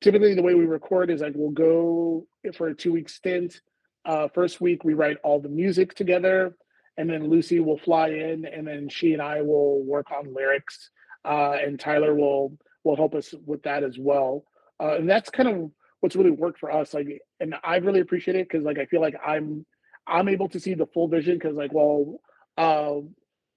typically 0.00 0.34
the 0.34 0.42
way 0.42 0.54
we 0.54 0.64
record 0.64 1.10
is 1.10 1.20
like 1.20 1.34
we'll 1.34 1.50
go 1.50 2.26
for 2.56 2.68
a 2.68 2.74
two 2.74 2.92
week 2.92 3.10
stint. 3.10 3.60
Uh, 4.06 4.28
first 4.28 4.60
week 4.62 4.82
we 4.82 4.94
write 4.94 5.18
all 5.24 5.40
the 5.40 5.48
music 5.50 5.94
together, 5.94 6.56
and 6.96 7.08
then 7.10 7.28
Lucy 7.28 7.60
will 7.60 7.78
fly 7.78 8.08
in, 8.08 8.46
and 8.46 8.66
then 8.66 8.88
she 8.88 9.12
and 9.12 9.20
I 9.20 9.42
will 9.42 9.82
work 9.84 10.10
on 10.10 10.32
lyrics, 10.32 10.90
uh, 11.26 11.58
and 11.62 11.78
Tyler 11.78 12.14
will 12.14 12.56
will 12.84 12.96
help 12.96 13.14
us 13.14 13.34
with 13.46 13.62
that 13.62 13.82
as 13.82 13.98
well. 13.98 14.44
Uh, 14.80 14.96
and 14.96 15.08
that's 15.08 15.30
kind 15.30 15.48
of 15.48 15.70
what's 16.00 16.16
really 16.16 16.30
worked 16.30 16.60
for 16.60 16.70
us. 16.70 16.92
Like, 16.94 17.22
and 17.40 17.54
I 17.64 17.76
really 17.76 18.00
appreciate 18.00 18.36
it 18.36 18.48
because 18.48 18.64
like 18.64 18.78
I 18.78 18.86
feel 18.86 19.00
like 19.00 19.16
I'm 19.26 19.64
I'm 20.06 20.28
able 20.28 20.48
to 20.50 20.60
see 20.60 20.74
the 20.74 20.86
full 20.86 21.08
vision 21.08 21.34
because 21.34 21.56
like 21.56 21.72
well, 21.72 22.20
uh, 22.58 22.96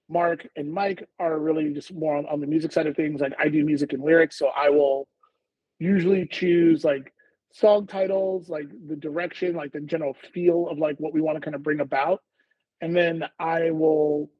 Mark 0.08 0.48
and 0.56 0.72
Mike 0.72 1.06
are 1.18 1.38
really 1.38 1.72
just 1.74 1.92
more 1.92 2.16
on, 2.16 2.26
on 2.26 2.40
the 2.40 2.46
music 2.46 2.72
side 2.72 2.86
of 2.86 2.96
things. 2.96 3.20
Like 3.20 3.34
I 3.38 3.48
do 3.48 3.64
music 3.64 3.92
and 3.92 4.02
lyrics, 4.02 4.38
so 4.38 4.48
I 4.48 4.70
will 4.70 5.06
usually 5.78 6.26
choose 6.26 6.84
like 6.84 7.12
song 7.52 7.86
titles, 7.86 8.48
like 8.48 8.68
the 8.88 8.96
direction, 8.96 9.54
like 9.54 9.72
the 9.72 9.80
general 9.80 10.16
feel 10.32 10.68
of 10.68 10.78
like 10.78 10.96
what 10.98 11.12
we 11.12 11.20
want 11.20 11.36
to 11.36 11.40
kind 11.40 11.54
of 11.54 11.62
bring 11.62 11.80
about, 11.80 12.22
and 12.80 12.96
then 12.96 13.24
I 13.38 13.70
will 13.72 14.30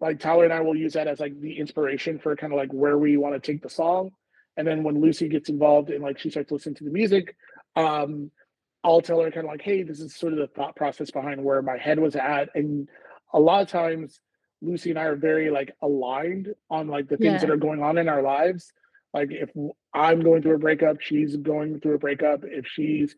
like 0.00 0.20
Tyler 0.20 0.44
and 0.44 0.52
I 0.52 0.60
will 0.60 0.76
use 0.76 0.94
that 0.94 1.08
as 1.08 1.20
like 1.20 1.38
the 1.40 1.58
inspiration 1.58 2.18
for 2.18 2.34
kind 2.36 2.52
of 2.52 2.58
like 2.58 2.72
where 2.72 2.98
we 2.98 3.16
want 3.16 3.34
to 3.34 3.52
take 3.52 3.62
the 3.62 3.70
song. 3.70 4.10
And 4.56 4.66
then 4.66 4.82
when 4.82 5.00
Lucy 5.00 5.28
gets 5.28 5.48
involved 5.48 5.90
and 5.90 6.02
like 6.02 6.18
she 6.18 6.30
starts 6.30 6.50
listening 6.50 6.76
to 6.76 6.84
the 6.84 6.90
music, 6.90 7.36
um, 7.76 8.30
I'll 8.82 9.00
tell 9.00 9.20
her 9.20 9.30
kind 9.30 9.46
of 9.46 9.50
like, 9.52 9.62
hey, 9.62 9.82
this 9.82 10.00
is 10.00 10.14
sort 10.14 10.32
of 10.32 10.38
the 10.38 10.46
thought 10.48 10.76
process 10.76 11.10
behind 11.10 11.42
where 11.42 11.62
my 11.62 11.76
head 11.76 11.98
was 11.98 12.16
at. 12.16 12.50
And 12.54 12.88
a 13.32 13.40
lot 13.40 13.62
of 13.62 13.68
times 13.68 14.20
Lucy 14.60 14.90
and 14.90 14.98
I 14.98 15.04
are 15.04 15.16
very 15.16 15.50
like 15.50 15.72
aligned 15.82 16.54
on 16.70 16.88
like 16.88 17.08
the 17.08 17.16
things 17.16 17.40
that 17.40 17.50
are 17.50 17.56
going 17.56 17.82
on 17.82 17.98
in 17.98 18.08
our 18.08 18.22
lives. 18.22 18.72
Like 19.14 19.28
if 19.30 19.50
I'm 19.94 20.20
going 20.20 20.42
through 20.42 20.56
a 20.56 20.58
breakup, 20.58 21.00
she's 21.00 21.36
going 21.36 21.80
through 21.80 21.94
a 21.94 21.98
breakup. 21.98 22.40
If 22.44 22.66
she's 22.66 23.14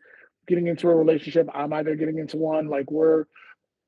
getting 0.47 0.67
into 0.67 0.89
a 0.89 0.95
relationship, 0.95 1.49
I'm 1.53 1.73
either 1.73 1.95
getting 1.95 2.19
into 2.19 2.37
one. 2.37 2.67
Like 2.67 2.89
we're 2.91 3.25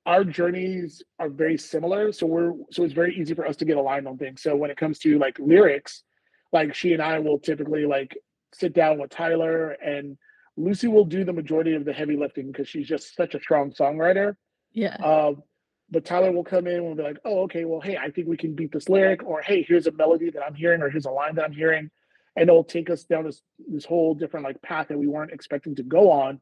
our 0.05 0.23
journeys 0.23 1.01
are 1.19 1.29
very 1.29 1.57
similar 1.57 2.11
so 2.11 2.25
we're 2.25 2.53
so 2.71 2.83
it's 2.83 2.93
very 2.93 3.15
easy 3.15 3.33
for 3.33 3.45
us 3.45 3.55
to 3.57 3.65
get 3.65 3.77
aligned 3.77 4.07
on 4.07 4.17
things. 4.17 4.41
So 4.41 4.55
when 4.55 4.69
it 4.69 4.77
comes 4.77 4.99
to 4.99 5.17
like 5.17 5.37
lyrics 5.39 6.03
like 6.51 6.73
she 6.73 6.93
and 6.93 7.01
i 7.01 7.19
will 7.19 7.39
typically 7.39 7.85
like 7.85 8.17
sit 8.53 8.73
down 8.73 8.99
with 8.99 9.09
tyler 9.09 9.71
and 9.71 10.17
lucy 10.57 10.87
will 10.87 11.05
do 11.05 11.23
the 11.23 11.33
majority 11.33 11.73
of 11.73 11.85
the 11.85 11.93
heavy 11.93 12.15
lifting 12.15 12.47
because 12.47 12.67
she's 12.67 12.87
just 12.87 13.15
such 13.15 13.33
a 13.33 13.39
strong 13.39 13.71
songwriter. 13.71 14.35
Yeah. 14.71 14.95
um, 15.03 15.41
but 15.89 16.05
tyler 16.05 16.31
will 16.31 16.43
come 16.43 16.67
in 16.67 16.75
and 16.75 16.85
will 16.85 16.95
be 16.95 17.03
like 17.03 17.19
oh 17.25 17.41
okay 17.43 17.65
well 17.65 17.81
hey 17.81 17.97
i 17.97 18.09
think 18.09 18.27
we 18.27 18.37
can 18.37 18.53
beat 18.53 18.71
this 18.71 18.89
lyric 18.89 19.23
or 19.23 19.41
hey 19.41 19.63
here's 19.67 19.87
a 19.87 19.91
melody 19.91 20.29
that 20.29 20.43
i'm 20.43 20.55
hearing 20.55 20.81
or 20.81 20.89
here's 20.89 21.05
a 21.05 21.11
line 21.11 21.35
that 21.35 21.45
i'm 21.45 21.53
hearing 21.53 21.89
and 22.35 22.49
it'll 22.49 22.63
take 22.63 22.89
us 22.89 23.03
down 23.03 23.25
this 23.25 23.41
this 23.67 23.85
whole 23.85 24.15
different 24.15 24.45
like 24.45 24.61
path 24.61 24.87
that 24.87 24.97
we 24.97 25.07
weren't 25.07 25.31
expecting 25.31 25.75
to 25.75 25.83
go 25.83 26.11
on. 26.11 26.39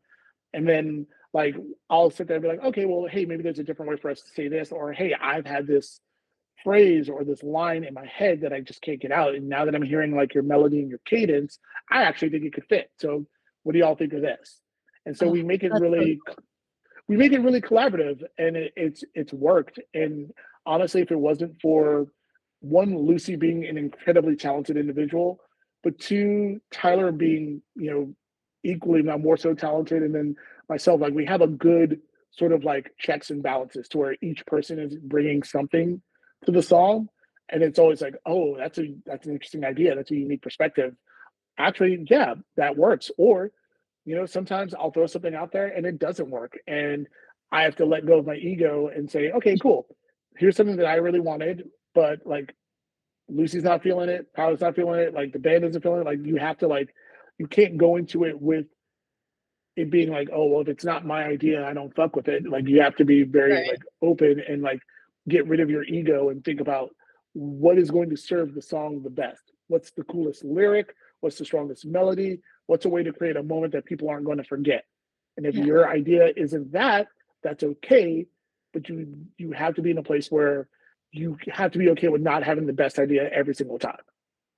And 0.53 0.67
then 0.67 1.07
like 1.33 1.55
I'll 1.89 2.09
sit 2.09 2.27
there 2.27 2.37
and 2.37 2.43
be 2.43 2.49
like, 2.49 2.63
okay, 2.63 2.85
well, 2.85 3.07
hey, 3.09 3.25
maybe 3.25 3.43
there's 3.43 3.59
a 3.59 3.63
different 3.63 3.89
way 3.89 3.97
for 3.97 4.11
us 4.11 4.21
to 4.21 4.31
say 4.31 4.47
this, 4.47 4.71
or 4.71 4.91
hey, 4.91 5.13
I've 5.19 5.45
had 5.45 5.67
this 5.67 5.99
phrase 6.63 7.09
or 7.09 7.23
this 7.23 7.43
line 7.43 7.83
in 7.83 7.93
my 7.93 8.05
head 8.05 8.41
that 8.41 8.53
I 8.53 8.59
just 8.61 8.81
can't 8.81 8.99
get 9.01 9.11
out. 9.11 9.35
And 9.35 9.49
now 9.49 9.65
that 9.65 9.75
I'm 9.75 9.81
hearing 9.81 10.15
like 10.15 10.33
your 10.33 10.43
melody 10.43 10.79
and 10.79 10.89
your 10.89 10.99
cadence, 11.05 11.59
I 11.89 12.03
actually 12.03 12.29
think 12.29 12.43
it 12.43 12.53
could 12.53 12.65
fit. 12.69 12.91
So 12.99 13.25
what 13.63 13.73
do 13.73 13.79
y'all 13.79 13.95
think 13.95 14.13
of 14.13 14.21
this? 14.21 14.59
And 15.05 15.17
so 15.17 15.27
Oh, 15.27 15.29
we 15.29 15.43
make 15.43 15.63
it 15.63 15.71
really 15.71 16.19
we 17.07 17.17
make 17.17 17.31
it 17.31 17.39
really 17.39 17.61
collaborative 17.61 18.21
and 18.37 18.55
it, 18.55 18.73
it's 18.75 19.03
it's 19.13 19.33
worked. 19.33 19.79
And 19.93 20.31
honestly, 20.65 21.01
if 21.01 21.11
it 21.11 21.19
wasn't 21.19 21.59
for 21.61 22.07
one, 22.59 22.95
Lucy 22.95 23.35
being 23.35 23.65
an 23.65 23.77
incredibly 23.77 24.35
talented 24.35 24.77
individual, 24.77 25.39
but 25.83 25.97
two, 25.97 26.61
Tyler 26.71 27.11
being, 27.11 27.63
you 27.75 27.91
know, 27.91 28.13
equally, 28.63 28.99
if 28.99 29.05
not 29.05 29.21
more 29.21 29.37
so 29.37 29.55
talented, 29.55 30.03
and 30.03 30.13
then 30.13 30.35
myself, 30.71 31.01
like 31.01 31.13
we 31.13 31.25
have 31.25 31.41
a 31.41 31.47
good 31.47 31.99
sort 32.31 32.53
of 32.53 32.63
like 32.63 32.93
checks 32.97 33.29
and 33.29 33.43
balances 33.43 33.87
to 33.89 33.97
where 33.99 34.15
each 34.23 34.43
person 34.47 34.79
is 34.79 34.95
bringing 34.95 35.43
something 35.43 36.01
to 36.45 36.51
the 36.51 36.63
song. 36.63 37.09
And 37.49 37.61
it's 37.61 37.77
always 37.77 38.01
like, 38.01 38.15
oh, 38.25 38.57
that's 38.57 38.79
a 38.79 38.95
that's 39.05 39.27
an 39.27 39.33
interesting 39.33 39.65
idea. 39.65 39.93
That's 39.93 40.09
a 40.09 40.15
unique 40.15 40.41
perspective. 40.41 40.95
Actually, 41.59 42.05
yeah, 42.09 42.35
that 42.55 42.77
works. 42.77 43.11
Or, 43.17 43.51
you 44.05 44.15
know, 44.15 44.25
sometimes 44.25 44.73
I'll 44.73 44.91
throw 44.91 45.05
something 45.05 45.35
out 45.35 45.51
there 45.51 45.67
and 45.67 45.85
it 45.85 45.99
doesn't 45.99 46.31
work. 46.31 46.57
And 46.65 47.07
I 47.51 47.63
have 47.63 47.75
to 47.75 47.85
let 47.85 48.05
go 48.05 48.19
of 48.19 48.25
my 48.25 48.35
ego 48.35 48.87
and 48.87 49.11
say, 49.11 49.31
okay, 49.31 49.57
cool. 49.61 49.85
Here's 50.37 50.55
something 50.55 50.77
that 50.77 50.85
I 50.85 50.95
really 50.95 51.19
wanted, 51.19 51.67
but 51.93 52.25
like 52.25 52.55
Lucy's 53.27 53.63
not 53.63 53.83
feeling 53.83 54.07
it, 54.07 54.33
Tyler's 54.33 54.61
not 54.61 54.77
feeling 54.77 55.01
it, 55.01 55.13
like 55.13 55.33
the 55.33 55.39
band 55.39 55.65
isn't 55.65 55.81
feeling 55.81 56.01
it. 56.01 56.05
Like 56.05 56.25
you 56.25 56.37
have 56.37 56.59
to 56.59 56.67
like 56.67 56.95
you 57.37 57.47
can't 57.47 57.77
go 57.77 57.97
into 57.97 58.23
it 58.23 58.39
with 58.39 58.67
it 59.75 59.89
being 59.89 60.11
like, 60.11 60.29
oh 60.33 60.45
well, 60.45 60.61
if 60.61 60.67
it's 60.67 60.83
not 60.85 61.05
my 61.05 61.23
idea, 61.23 61.65
I 61.65 61.73
don't 61.73 61.95
fuck 61.95 62.15
with 62.15 62.27
it. 62.27 62.47
Like 62.47 62.67
you 62.67 62.81
have 62.81 62.95
to 62.97 63.05
be 63.05 63.23
very 63.23 63.53
Right. 63.53 63.67
like 63.69 63.83
open 64.01 64.41
and 64.47 64.61
like 64.61 64.81
get 65.27 65.47
rid 65.47 65.59
of 65.59 65.69
your 65.69 65.83
ego 65.83 66.29
and 66.29 66.43
think 66.43 66.59
about 66.59 66.89
what 67.33 67.77
is 67.77 67.89
going 67.91 68.09
to 68.09 68.17
serve 68.17 68.53
the 68.53 68.61
song 68.61 69.01
the 69.03 69.09
best. 69.09 69.41
What's 69.67 69.91
the 69.91 70.03
coolest 70.03 70.43
lyric? 70.43 70.93
What's 71.21 71.37
the 71.37 71.45
strongest 71.45 71.85
melody? 71.85 72.41
What's 72.65 72.85
a 72.85 72.89
way 72.89 73.03
to 73.03 73.13
create 73.13 73.37
a 73.37 73.43
moment 73.43 73.73
that 73.73 73.85
people 73.85 74.09
aren't 74.09 74.25
going 74.25 74.39
to 74.39 74.43
forget? 74.43 74.85
And 75.37 75.45
if 75.45 75.55
Yeah. 75.55 75.63
your 75.63 75.89
idea 75.89 76.31
isn't 76.35 76.73
that, 76.73 77.07
that's 77.41 77.63
okay. 77.63 78.27
But 78.73 78.89
you 78.89 79.25
you 79.37 79.51
have 79.51 79.75
to 79.75 79.81
be 79.81 79.91
in 79.91 79.97
a 79.97 80.03
place 80.03 80.29
where 80.29 80.67
you 81.11 81.37
have 81.49 81.71
to 81.71 81.79
be 81.79 81.89
okay 81.91 82.07
with 82.09 82.21
not 82.21 82.43
having 82.43 82.65
the 82.65 82.73
best 82.73 82.99
idea 82.99 83.29
every 83.29 83.53
single 83.53 83.79
time. 83.79 83.99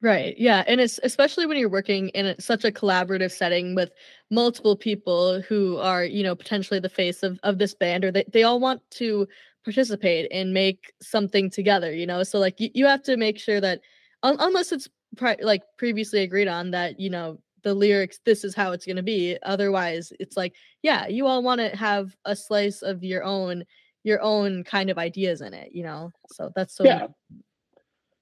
Right. 0.03 0.35
Yeah. 0.37 0.65
And 0.67 0.81
it's 0.81 0.99
especially 1.01 1.45
when 1.45 1.57
you're 1.57 1.69
working 1.69 2.09
in 2.09 2.25
a, 2.25 2.41
such 2.41 2.65
a 2.65 2.71
collaborative 2.71 3.31
setting 3.31 3.73
with 3.73 3.91
multiple 4.29 4.75
people 4.75 5.41
who 5.41 5.77
are, 5.77 6.03
you 6.03 6.23
know, 6.23 6.35
potentially 6.35 6.81
the 6.81 6.89
face 6.89 7.23
of, 7.23 7.39
of 7.43 7.57
this 7.57 7.73
band 7.73 8.03
or 8.03 8.11
they, 8.11 8.25
they 8.33 8.43
all 8.43 8.59
want 8.59 8.81
to 8.91 9.25
participate 9.63 10.29
and 10.29 10.53
make 10.53 10.91
something 11.01 11.49
together, 11.49 11.93
you 11.93 12.05
know? 12.05 12.21
So, 12.23 12.37
like, 12.37 12.59
you, 12.59 12.69
you 12.73 12.85
have 12.85 13.01
to 13.03 13.15
make 13.15 13.39
sure 13.39 13.61
that, 13.61 13.79
un- 14.23 14.35
unless 14.39 14.73
it's 14.73 14.89
pri- 15.15 15.37
like 15.41 15.63
previously 15.77 16.21
agreed 16.21 16.49
on 16.49 16.71
that, 16.71 16.99
you 16.99 17.09
know, 17.09 17.39
the 17.63 17.73
lyrics, 17.73 18.19
this 18.25 18.43
is 18.43 18.53
how 18.53 18.73
it's 18.73 18.85
going 18.85 18.97
to 18.97 19.03
be. 19.03 19.37
Otherwise, 19.43 20.11
it's 20.19 20.35
like, 20.35 20.53
yeah, 20.81 21.07
you 21.07 21.27
all 21.27 21.41
want 21.41 21.61
to 21.61 21.69
have 21.77 22.13
a 22.25 22.35
slice 22.35 22.81
of 22.81 23.05
your 23.05 23.23
own, 23.23 23.63
your 24.03 24.21
own 24.21 24.65
kind 24.65 24.89
of 24.89 24.97
ideas 24.97 25.39
in 25.39 25.53
it, 25.53 25.69
you 25.71 25.83
know? 25.83 26.11
So 26.27 26.51
that's 26.57 26.75
so, 26.75 26.83
yeah. 26.83 27.07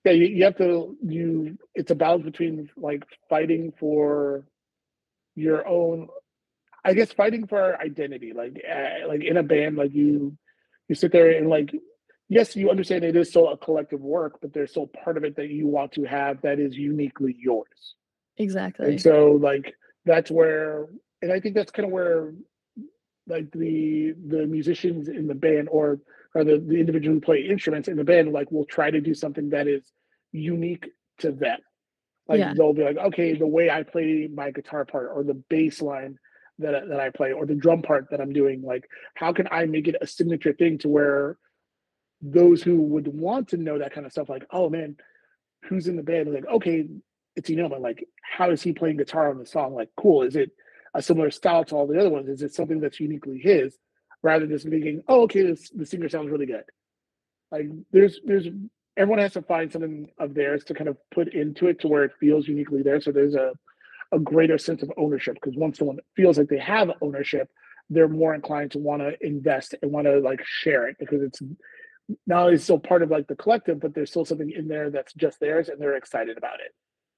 Yeah, 0.04 0.14
you, 0.14 0.26
you 0.28 0.44
have 0.46 0.58
to 0.58 0.98
you 1.04 1.58
it's 1.76 1.92
a 1.92 1.96
balance 1.96 2.24
between 2.24 2.70
like 2.76 3.04
fighting 3.30 3.74
for 3.80 4.46
your 5.36 5.68
own 5.68 6.08
I 6.84 6.94
guess 6.94 7.12
fighting 7.12 7.48
for 7.48 7.62
our 7.62 7.80
identity. 7.80 8.34
Like 8.34 8.62
uh, 8.68 9.08
like 9.08 9.24
in 9.24 9.38
a 9.38 9.44
band, 9.44 9.78
like 9.78 9.94
you 9.94 10.38
you 10.88 10.96
sit 10.96 11.12
there 11.12 11.32
and 11.32 11.50
like 11.50 11.72
yes, 12.30 12.56
you 12.56 12.70
understand 12.70 13.04
it 13.04 13.16
is 13.16 13.30
still 13.30 13.50
a 13.50 13.58
collective 13.58 14.02
work, 14.02 14.40
but 14.42 14.54
there's 14.54 14.72
still 14.72 14.88
part 14.88 15.18
of 15.18 15.24
it 15.24 15.36
that 15.36 15.50
you 15.50 15.68
want 15.68 15.92
to 15.92 16.04
have 16.06 16.42
that 16.42 16.60
is 16.60 16.76
uniquely 16.76 17.36
yours. 17.38 17.96
exactly. 18.38 18.88
And 18.88 19.02
so 19.02 19.34
like 19.34 19.76
that's 20.06 20.32
where 20.32 20.88
and 21.22 21.32
I 21.32 21.40
think 21.40 21.56
that's 21.56 21.72
kind 21.72 21.86
of 21.86 21.92
where 21.92 22.34
like 23.28 23.52
the 23.52 24.14
the 24.28 24.48
musicians 24.48 25.08
in 25.08 25.28
the 25.28 25.36
band 25.36 25.70
or 25.70 26.00
or 26.34 26.44
the, 26.44 26.58
the 26.60 26.80
individual 26.80 27.16
who 27.16 27.22
play 27.22 27.42
instruments 27.42 27.88
in 27.88 27.98
the 27.98 28.04
band 28.04 28.32
like 28.32 28.52
will 28.52 28.66
try 28.66 28.90
to 28.90 29.02
do 29.02 29.14
something 29.14 29.50
that 29.50 29.68
is 29.68 29.92
unique 30.32 30.90
to 31.20 31.32
them. 31.32 31.60
Like 32.28 32.40
Yeah. 32.40 32.54
they'll 32.56 32.74
be 32.74 32.84
like, 32.84 32.98
okay, 32.98 33.36
the 33.36 33.48
way 33.48 33.70
I 33.70 33.84
play 33.84 34.30
my 34.34 34.52
guitar 34.52 34.86
part 34.86 35.12
or 35.14 35.24
the 35.24 35.34
bass 35.34 35.82
line 35.82 36.18
that 36.60 36.76
I- 36.76 36.86
that 36.86 37.00
I 37.00 37.10
play 37.10 37.34
or 37.34 37.46
the 37.46 37.56
drum 37.56 37.82
part 37.82 38.10
that 38.12 38.22
I'm 38.22 38.34
doing, 38.34 38.62
like 38.62 38.88
how 39.16 39.34
can 39.34 39.48
I 39.52 39.66
make 39.66 39.88
it 39.88 39.96
a 40.00 40.08
signature 40.08 40.54
thing 40.54 40.78
to 40.80 40.90
where 40.90 41.38
those 42.22 42.62
who 42.62 42.82
would 42.82 43.08
want 43.08 43.50
to 43.50 43.58
know 43.58 43.80
that 43.80 43.94
kind 43.94 44.06
of 44.06 44.12
stuff, 44.12 44.30
like, 44.30 44.46
oh 44.52 44.70
man, 44.70 44.96
who's 45.66 45.88
in 45.88 45.96
the 45.96 46.04
band? 46.04 46.32
Like, 46.34 46.46
okay, 46.48 46.88
it's 47.36 47.50
Enoma. 47.50 47.80
Like, 47.80 48.08
how 48.22 48.52
is 48.52 48.62
he 48.62 48.74
playing 48.74 48.98
guitar 48.98 49.30
on 49.30 49.40
the 49.40 49.46
song? 49.46 49.74
Like, 49.74 49.90
cool. 49.98 50.22
Is 50.22 50.36
it 50.36 50.52
a 50.94 51.02
similar 51.02 51.32
style 51.32 51.64
to 51.66 51.76
all 51.76 51.88
the 51.88 52.00
other 52.00 52.10
ones? 52.10 52.30
Is 52.30 52.42
it 52.42 52.54
something 52.54 52.80
that's 52.80 53.00
uniquely 53.00 53.40
his, 53.40 53.78
rather 54.24 54.46
than 54.46 54.56
just 54.56 54.68
thinking, 54.68 55.04
oh, 55.08 55.24
okay, 55.24 55.44
this 55.44 55.70
the 55.70 55.86
singer 55.86 56.10
sounds 56.10 56.30
really 56.30 56.46
good. 56.46 56.64
Like, 57.52 57.68
there's 57.92 58.20
there's 58.24 58.48
everyone 58.98 59.20
has 59.20 59.34
to 59.34 59.42
find 59.42 59.72
something 59.72 60.10
of 60.20 60.34
theirs 60.34 60.64
to 60.66 60.74
kind 60.74 60.90
of 60.90 60.98
put 61.14 61.34
into 61.34 61.68
it 61.68 61.80
to 61.82 61.88
where 61.88 62.04
it 62.04 62.12
feels 62.20 62.48
uniquely 62.48 62.84
there. 62.84 63.02
So 63.02 63.12
there's 63.12 63.36
a 63.36 63.54
a 64.12 64.20
greater 64.20 64.58
sense 64.58 64.84
of 64.84 64.92
ownership 64.98 65.36
because 65.36 65.56
once 65.56 65.78
someone 65.78 66.00
feels 66.16 66.38
like 66.38 66.50
they 66.50 66.60
have 66.60 66.92
ownership, 67.02 67.50
they're 67.90 68.10
more 68.10 68.34
inclined 68.36 68.72
to 68.72 68.80
want 68.80 69.02
to 69.02 69.14
invest 69.26 69.76
and 69.82 69.92
want 69.92 70.06
to 70.06 70.20
like 70.20 70.44
share 70.46 70.88
it 70.88 70.98
because 71.00 71.22
it's 71.22 71.42
not 72.28 72.46
only 72.46 72.58
still 72.58 72.80
part 72.80 73.04
of 73.04 73.10
like 73.10 73.28
the 73.28 73.36
collective, 73.36 73.80
but 73.80 73.94
there's 73.94 74.10
still 74.10 74.26
something 74.26 74.52
in 74.52 74.68
there 74.68 74.90
that's 74.90 75.14
just 75.14 75.40
theirs 75.40 75.70
and 75.70 75.80
they're 75.80 75.96
excited 75.96 76.38
about 76.38 76.60
it. 76.60 76.74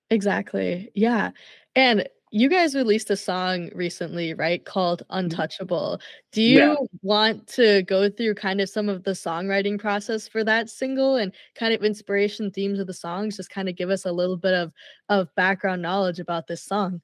Exactly. 0.09 0.91
Yeah. 0.93 1.31
And 1.75 2.07
you 2.33 2.49
guys 2.49 2.73
released 2.75 3.11
a 3.11 3.15
song 3.15 3.69
recently, 3.75 4.33
right? 4.33 4.65
Called 4.65 5.03
Untouchable. 5.11 6.01
Do 6.31 6.41
you 6.41 6.55
Yeah. 6.55 6.75
want 7.03 7.47
to 7.49 7.83
go 7.83 8.09
through 8.09 8.33
kind 8.35 8.59
of 8.59 8.69
some 8.69 8.89
of 8.89 9.03
the 9.03 9.11
songwriting 9.11 9.79
process 9.79 10.27
for 10.27 10.43
that 10.43 10.67
single 10.69 11.15
and 11.15 11.31
kind 11.55 11.73
of 11.75 11.83
inspiration 11.83 12.49
themes 12.51 12.79
of 12.79 12.87
the 12.87 12.93
songs? 12.93 13.37
Just 13.37 13.51
kind 13.51 13.69
of 13.69 13.75
give 13.75 13.91
us 13.91 14.03
a 14.05 14.11
little 14.11 14.37
bit 14.37 14.53
of 14.55 14.73
of 15.09 15.33
background 15.35 15.83
knowledge 15.83 16.19
about 16.19 16.47
this 16.47 16.63
song. 16.63 17.01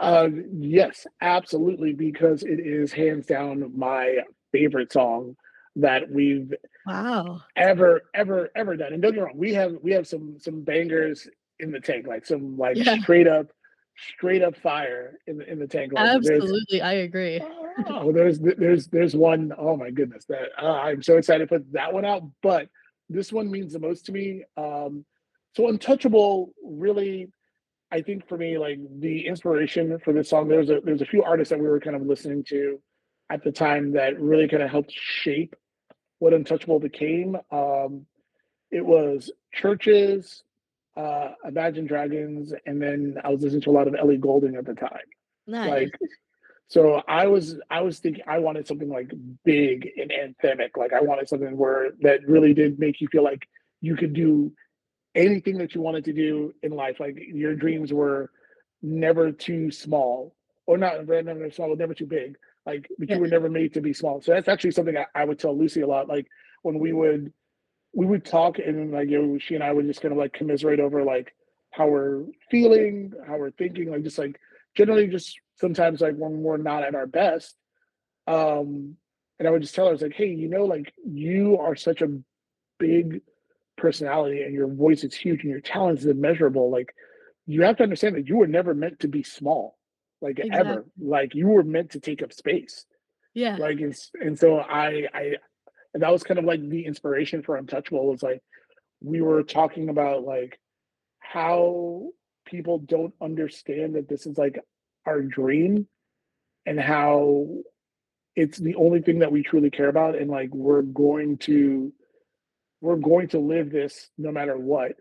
Uh, 0.00 0.28
yes, 0.58 1.06
absolutely, 1.20 1.92
because 1.92 2.42
it 2.42 2.60
is 2.60 2.92
hands 2.92 3.26
down 3.26 3.76
my 3.76 4.18
favorite 4.52 4.92
song 4.92 5.36
that 5.76 6.08
we've 6.10 6.52
Wow. 6.86 7.42
ever, 7.56 8.02
ever, 8.14 8.50
ever 8.56 8.76
done. 8.76 8.92
And 8.92 9.02
don't 9.02 9.12
get 9.12 9.18
me 9.20 9.24
wrong, 9.26 9.36
we 9.38 9.54
have 9.54 9.74
we 9.82 9.92
have 9.92 10.06
some 10.06 10.38
some 10.38 10.62
bangers 10.62 11.28
in 11.60 11.72
the 11.72 11.80
tank, 11.80 12.06
like 12.06 12.26
some 12.26 12.56
like 12.58 12.76
Yeah. 12.76 12.96
straight 13.02 13.26
up, 13.26 13.48
straight 14.14 14.42
up 14.42 14.56
fire 14.56 15.18
in 15.26 15.38
the 15.38 15.50
in 15.50 15.58
the 15.58 15.66
tank. 15.66 15.92
Like 15.92 16.22
there's 16.22 16.42
Absolutely. 16.42 16.82
I 16.82 16.92
agree. 16.94 17.40
oh, 17.86 18.12
there's 18.12 18.38
there's 18.38 18.86
there's 18.88 19.16
one 19.16 19.52
oh 19.56 19.76
my 19.76 19.90
goodness 19.90 20.24
that 20.26 20.50
uh, 20.60 20.72
I'm 20.72 21.02
so 21.02 21.16
excited 21.16 21.48
to 21.48 21.58
put 21.58 21.72
that 21.72 21.92
one 21.92 22.04
out. 22.04 22.22
But 22.42 22.68
this 23.08 23.32
one 23.32 23.50
means 23.50 23.72
the 23.72 23.80
most 23.80 24.06
to 24.06 24.12
me. 24.12 24.44
Um, 24.56 25.04
so 25.54 25.68
untouchable 25.68 26.52
really 26.62 27.28
I 27.90 28.02
think 28.02 28.28
for 28.28 28.36
me, 28.36 28.58
like 28.58 28.78
the 29.00 29.26
inspiration 29.26 29.98
for 30.04 30.12
this 30.12 30.28
song, 30.28 30.48
there's 30.48 30.68
a 30.68 30.80
there's 30.84 31.00
a 31.00 31.06
few 31.06 31.22
artists 31.22 31.50
that 31.50 31.58
we 31.58 31.68
were 31.68 31.80
kind 31.80 31.96
of 31.96 32.02
listening 32.02 32.44
to 32.48 32.80
at 33.30 33.42
the 33.42 33.52
time 33.52 33.92
that 33.92 34.20
really 34.20 34.48
kind 34.48 34.62
of 34.62 34.70
helped 34.70 34.92
shape 34.92 35.54
what 36.18 36.34
Untouchable 36.34 36.80
became. 36.80 37.36
Um, 37.50 38.06
it 38.70 38.84
was 38.84 39.30
CHVRCHES, 39.56 40.42
uh, 40.98 41.34
Imagine 41.46 41.86
Dragons, 41.86 42.52
and 42.66 42.82
then 42.82 43.16
I 43.24 43.30
was 43.30 43.40
listening 43.42 43.62
to 43.62 43.70
a 43.70 43.76
lot 43.78 43.86
of 43.88 43.94
Ellie 43.94 44.18
Goulding 44.18 44.56
at 44.56 44.66
the 44.66 44.74
time. 44.74 45.06
Nice. 45.46 45.70
Like, 45.70 45.98
so 46.66 47.02
I 47.08 47.28
was 47.28 47.58
I 47.70 47.80
was 47.80 48.00
thinking 48.00 48.24
I 48.26 48.40
wanted 48.40 48.66
something 48.66 48.90
like 48.90 49.10
big 49.44 49.88
and 49.96 50.10
anthemic. 50.10 50.76
Like 50.76 50.92
I 50.92 51.00
wanted 51.00 51.28
something 51.28 51.56
where 51.56 51.92
that 52.02 52.26
really 52.28 52.52
did 52.52 52.78
make 52.78 53.00
you 53.00 53.08
feel 53.08 53.24
like 53.24 53.48
you 53.80 53.96
could 53.96 54.12
do 54.12 54.52
anything 55.14 55.56
that 55.58 55.74
you 55.74 55.80
wanted 55.80 56.04
to 56.06 56.12
do 56.12 56.52
in 56.62 56.72
life. 56.72 57.00
Like 57.00 57.16
your 57.16 57.54
dreams 57.54 57.92
were 57.92 58.30
never 58.82 59.32
too 59.32 59.70
small, 59.70 60.34
or 60.66 60.76
not 60.76 61.06
never 61.06 61.50
small, 61.50 61.68
but 61.70 61.78
never 61.78 61.94
too 61.94 62.06
big. 62.06 62.36
Like, 62.66 62.86
but 62.98 63.08
Yeah. 63.08 63.14
you 63.14 63.22
were 63.22 63.28
never 63.28 63.48
made 63.48 63.72
to 63.74 63.80
be 63.80 63.94
small. 63.94 64.20
So 64.20 64.32
that's 64.32 64.48
actually 64.48 64.72
something 64.72 64.96
I, 64.96 65.06
I 65.14 65.24
would 65.24 65.38
tell 65.38 65.56
Lucy 65.56 65.80
a 65.80 65.86
lot. 65.86 66.08
Like 66.08 66.26
when 66.62 66.78
we 66.78 66.92
would 66.92 67.32
we 67.92 68.06
would 68.06 68.24
talk 68.24 68.58
and 68.58 68.92
like 68.92 69.08
you 69.08 69.22
know, 69.22 69.38
she 69.38 69.54
and 69.54 69.64
I 69.64 69.72
would 69.72 69.86
just 69.86 70.00
kind 70.00 70.12
of 70.12 70.18
like 70.18 70.32
commiserate 70.32 70.80
over 70.80 71.02
like 71.04 71.34
how 71.70 71.88
we're 71.88 72.24
feeling, 72.50 73.12
how 73.26 73.36
we're 73.38 73.50
thinking, 73.50 73.90
like 73.90 74.02
just 74.02 74.18
like 74.18 74.38
generally 74.76 75.08
just 75.08 75.38
sometimes 75.56 76.00
like 76.00 76.16
when 76.16 76.42
we're 76.42 76.56
not 76.56 76.84
at 76.84 76.94
our 76.94 77.06
best. 77.06 77.56
Um, 78.26 78.96
and 79.38 79.46
I 79.46 79.50
would 79.50 79.62
just 79.62 79.74
tell 79.74 79.86
her, 79.86 79.90
I 79.90 79.92
was 79.92 80.02
like, 80.02 80.14
hey, 80.14 80.28
you 80.28 80.48
know, 80.48 80.64
like 80.64 80.92
you 81.06 81.58
are 81.58 81.76
such 81.76 82.02
a 82.02 82.18
big 82.78 83.22
personality 83.76 84.42
and 84.42 84.52
your 84.52 84.68
voice 84.68 85.04
is 85.04 85.14
huge 85.14 85.42
and 85.42 85.50
your 85.50 85.60
talent 85.60 86.00
is 86.00 86.06
immeasurable. 86.06 86.70
Like 86.70 86.94
you 87.46 87.62
have 87.62 87.76
to 87.78 87.84
understand 87.84 88.16
that 88.16 88.28
you 88.28 88.36
were 88.36 88.46
never 88.46 88.74
meant 88.74 89.00
to 89.00 89.08
be 89.08 89.22
small, 89.22 89.78
like 90.20 90.40
ever. 90.52 90.84
Like 91.00 91.34
you 91.34 91.46
were 91.46 91.62
meant 91.62 91.92
to 91.92 92.00
take 92.00 92.22
up 92.22 92.32
space. 92.32 92.84
yeah. 93.34 93.56
Like 93.56 93.80
it's 93.80 94.10
and 94.14 94.38
so 94.38 94.58
I 94.58 95.06
I 95.14 95.32
and 95.94 96.02
that 96.02 96.12
was 96.12 96.22
kind 96.22 96.38
of 96.38 96.44
like 96.44 96.66
the 96.68 96.84
inspiration 96.84 97.42
for 97.42 97.56
Untouchable 97.56 98.06
was 98.06 98.22
like 98.22 98.42
we 99.00 99.20
were 99.20 99.42
talking 99.42 99.88
about 99.88 100.24
like 100.24 100.58
how 101.20 102.08
people 102.46 102.78
don't 102.78 103.14
understand 103.20 103.94
that 103.94 104.08
this 104.08 104.26
is 104.26 104.38
like 104.38 104.58
our 105.06 105.20
dream 105.22 105.86
and 106.66 106.80
how 106.80 107.46
it's 108.36 108.58
the 108.58 108.74
only 108.76 109.00
thing 109.02 109.18
that 109.20 109.32
we 109.32 109.42
truly 109.42 109.70
care 109.70 109.88
about 109.88 110.16
and 110.16 110.30
like 110.30 110.50
we're 110.52 110.82
going 110.82 111.36
to 111.38 111.92
we're 112.80 112.96
going 112.96 113.28
to 113.28 113.38
live 113.38 113.70
this 113.70 114.10
no 114.16 114.30
matter 114.30 114.56
what 114.56 114.92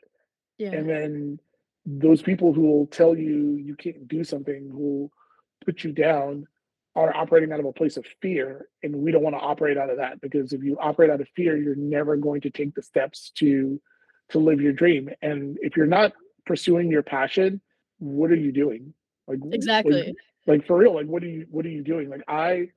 Yeah. 0.58 0.72
and 0.72 0.90
then 0.90 1.40
those 1.86 2.22
people 2.22 2.52
who 2.54 2.62
will 2.64 2.88
tell 2.88 3.16
you 3.16 3.56
you 3.56 3.76
can't 3.76 4.08
do 4.08 4.24
something 4.24 4.70
who 4.70 4.78
will 4.78 5.12
put 5.66 5.84
you 5.84 5.92
down 5.92 6.48
are 6.98 7.16
operating 7.16 7.52
out 7.54 7.60
of 7.60 7.66
a 7.66 7.72
place 7.72 7.95
of 7.95 8.06
fear 8.24 8.68
and 8.82 8.93
we 8.95 9.12
don't 9.12 9.22
want 9.22 9.36
to 9.36 9.39
operate 9.39 9.78
out 9.78 9.89
of 9.91 9.98
that 9.98 10.20
because 10.20 10.52
if 10.52 10.64
you 10.64 10.76
operate 10.82 11.12
out 11.12 11.22
of 11.22 11.28
fear 11.36 11.56
you're 11.56 11.76
never 11.76 12.18
going 12.18 12.41
to 12.41 12.50
take 12.50 12.74
the 12.74 12.82
steps 12.82 13.32
to 13.38 13.80
to 14.30 14.39
live 14.39 14.60
your 14.60 14.74
dream 14.74 15.08
and 15.22 15.58
if 15.62 15.78
you're 15.78 15.86
not 15.86 16.12
pursuing 16.48 16.89
your 16.89 17.04
passion 17.04 17.62
what 18.00 18.32
are 18.32 18.36
you 18.36 18.52
doing 18.52 18.93
like 19.28 19.38
like- 19.43 19.54
Exactly. 19.54 20.16
like 20.48 20.66
for 20.66 20.76
real 20.76 20.95
like 20.95 21.06
what 21.06 21.22
are 21.24 21.28
you 21.30 21.45
what 21.52 21.66
are 21.68 21.70
you 21.70 21.84
doing 21.84 22.10
like 22.10 22.24
i 22.28 22.68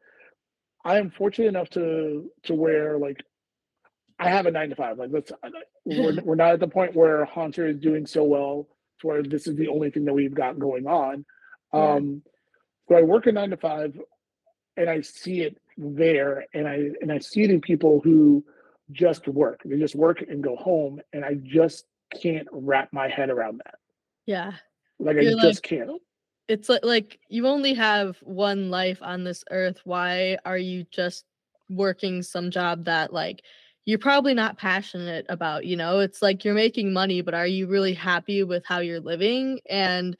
i 0.84 0.98
am 0.98 1.10
fortunate 1.10 1.48
enough 1.48 1.70
to 1.70 2.30
to 2.42 2.54
where 2.54 2.98
like 2.98 3.16
i 4.18 4.28
have 4.28 4.44
a 4.44 4.50
nine 4.50 4.68
to 4.68 4.76
five 4.76 4.98
like 4.98 5.10
let's 5.10 5.32
we're, 5.86 6.20
we're 6.24 6.34
not 6.34 6.52
at 6.52 6.60
the 6.60 6.68
point 6.68 6.94
where 6.94 7.24
haunter 7.24 7.66
is 7.66 7.78
doing 7.78 8.04
so 8.06 8.22
well 8.24 8.68
to 9.00 9.06
where 9.06 9.22
this 9.22 9.46
is 9.46 9.56
the 9.56 9.68
only 9.68 9.90
thing 9.90 10.04
that 10.04 10.12
we've 10.12 10.34
got 10.34 10.58
going 10.58 10.86
on 10.86 11.24
Yeah. 11.72 11.94
um 11.94 12.22
so 12.88 12.96
i 12.96 13.02
work 13.02 13.26
a 13.26 13.32
nine 13.32 13.50
to 13.50 13.56
five 13.56 13.98
and 14.80 14.90
i 14.90 15.00
see 15.00 15.42
it 15.42 15.56
there 15.76 16.44
and 16.54 16.66
i 16.66 16.90
and 17.00 17.12
i 17.12 17.18
see 17.18 17.42
it 17.42 17.50
in 17.50 17.60
people 17.60 18.00
who 18.02 18.44
just 18.92 19.28
work 19.28 19.60
they 19.64 19.78
just 19.78 19.94
work 19.94 20.22
and 20.28 20.42
go 20.42 20.56
home 20.56 21.00
and 21.12 21.24
i 21.24 21.34
just 21.42 21.84
can't 22.20 22.48
wrap 22.52 22.92
my 22.92 23.08
head 23.08 23.30
around 23.30 23.60
that 23.64 23.76
Yeah. 24.26 24.52
like 24.98 25.16
i 25.16 25.20
You're 25.22 25.32
just 25.38 25.62
like, 25.62 25.62
can't 25.62 25.90
It's 26.48 26.68
like 26.68 26.84
like 26.84 27.20
you 27.28 27.46
only 27.46 27.74
have 27.74 28.16
one 28.22 28.70
life 28.70 28.98
on 29.02 29.22
this 29.24 29.44
earth. 29.50 29.80
Why 29.84 30.38
are 30.44 30.58
you 30.58 30.84
just 30.90 31.24
working 31.68 32.22
some 32.22 32.50
job 32.50 32.86
that 32.86 33.12
like 33.12 33.42
you're 33.84 33.98
probably 33.98 34.34
not 34.34 34.58
passionate 34.58 35.26
about, 35.28 35.64
you 35.64 35.76
know? 35.76 36.00
It's 36.00 36.20
like 36.22 36.44
you're 36.44 36.54
making 36.54 36.92
money, 36.92 37.22
but 37.22 37.34
are 37.34 37.46
you 37.46 37.66
really 37.68 37.94
happy 37.94 38.42
with 38.42 38.64
how 38.66 38.80
you're 38.80 39.00
living? 39.00 39.60
And 39.70 40.16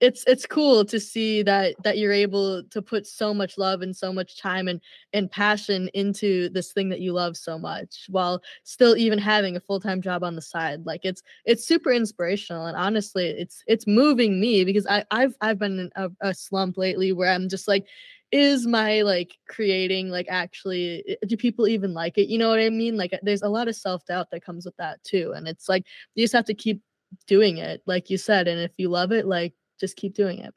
it's 0.00 0.24
it's 0.26 0.46
cool 0.46 0.84
to 0.84 0.98
see 0.98 1.42
that 1.42 1.74
that 1.84 1.98
you're 1.98 2.12
able 2.12 2.62
to 2.64 2.80
put 2.80 3.06
so 3.06 3.34
much 3.34 3.58
love 3.58 3.82
and 3.82 3.94
so 3.94 4.12
much 4.12 4.38
time 4.38 4.66
and 4.66 4.80
and 5.12 5.30
passion 5.30 5.88
into 5.94 6.48
this 6.50 6.72
thing 6.72 6.88
that 6.88 7.00
you 7.00 7.12
love 7.12 7.36
so 7.36 7.58
much 7.58 8.06
while 8.08 8.42
still 8.64 8.96
even 8.96 9.18
having 9.18 9.56
a 9.56 9.60
full-time 9.60 10.00
job 10.00 10.24
on 10.24 10.34
the 10.36 10.42
side 10.42 10.84
like 10.86 11.00
it's 11.04 11.22
it's 11.44 11.66
super 11.66 11.92
inspirational 11.92 12.66
and 12.66 12.76
honestly 12.76 13.26
it's 13.26 13.62
it's 13.66 13.86
moving 13.86 14.40
me 14.40 14.64
because 14.64 14.86
i 14.86 15.04
i've 15.10 15.34
i've 15.40 15.58
been 15.58 15.78
in 15.78 15.90
a, 15.96 16.10
a 16.22 16.34
slump 16.34 16.76
lately 16.78 17.12
where 17.12 17.30
i'm 17.32 17.48
just 17.48 17.68
like 17.68 17.86
is 18.32 18.66
my 18.66 19.02
like 19.02 19.36
creating 19.48 20.08
like 20.08 20.26
actually 20.28 21.16
do 21.26 21.36
people 21.36 21.66
even 21.66 21.92
like 21.92 22.16
it? 22.16 22.28
You 22.28 22.38
know 22.38 22.48
what 22.48 22.60
i 22.60 22.70
mean? 22.70 22.96
Like 22.96 23.18
there's 23.22 23.42
a 23.42 23.48
lot 23.48 23.66
of 23.66 23.74
self-doubt 23.74 24.28
that 24.30 24.44
comes 24.44 24.64
with 24.64 24.76
that 24.76 25.02
too 25.02 25.32
and 25.34 25.48
it's 25.48 25.68
like 25.68 25.84
you 26.14 26.22
just 26.22 26.34
have 26.34 26.44
to 26.44 26.54
keep 26.54 26.80
doing 27.26 27.58
it 27.58 27.82
like 27.86 28.08
you 28.08 28.16
said 28.16 28.46
and 28.46 28.60
if 28.60 28.70
you 28.78 28.88
love 28.88 29.10
it 29.10 29.26
like 29.26 29.52
just 29.80 29.96
keep 29.96 30.14
doing 30.14 30.38
it 30.38 30.54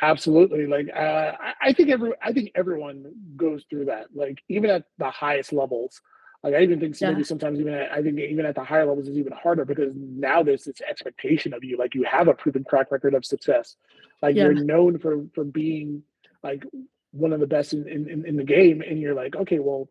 Absolutely. 0.00 0.66
Like 0.66 0.88
uh, 0.94 1.32
I, 1.60 1.72
think 1.72 1.88
every 1.90 2.12
I 2.20 2.32
think 2.32 2.50
everyone 2.56 3.12
goes 3.36 3.64
through 3.70 3.84
that. 3.84 4.06
Like 4.12 4.42
even 4.48 4.68
at 4.68 4.84
the 4.98 5.10
highest 5.10 5.52
levels. 5.52 6.00
Like 6.42 6.54
I 6.54 6.62
even 6.62 6.80
think 6.80 7.00
Yeah. 7.00 7.10
maybe 7.12 7.22
sometimes 7.22 7.60
even 7.60 7.72
at, 7.72 7.92
I 7.92 8.02
think 8.02 8.18
even 8.18 8.44
at 8.44 8.56
the 8.56 8.64
higher 8.64 8.84
levels 8.84 9.06
is 9.06 9.16
even 9.16 9.32
harder 9.32 9.64
because 9.64 9.94
now 9.94 10.42
there's 10.42 10.64
this 10.64 10.80
expectation 10.80 11.54
of 11.54 11.62
you. 11.62 11.76
Like 11.78 11.94
you 11.94 12.02
have 12.02 12.26
a 12.26 12.34
proven 12.34 12.64
track 12.64 12.90
record 12.90 13.14
of 13.14 13.24
success. 13.24 13.76
Like 14.20 14.34
Yeah. 14.34 14.44
you're 14.46 14.54
known 14.54 14.98
for 14.98 15.24
for 15.36 15.44
being 15.44 16.02
like 16.42 16.66
one 17.12 17.32
of 17.32 17.38
the 17.38 17.46
best 17.46 17.72
in, 17.72 17.86
in, 17.86 18.10
in- 18.10 18.26
in 18.26 18.36
the 18.36 18.42
game 18.42 18.80
and 18.82 18.98
you're 18.98 19.14
like, 19.14 19.36
okay, 19.36 19.60
well, 19.60 19.88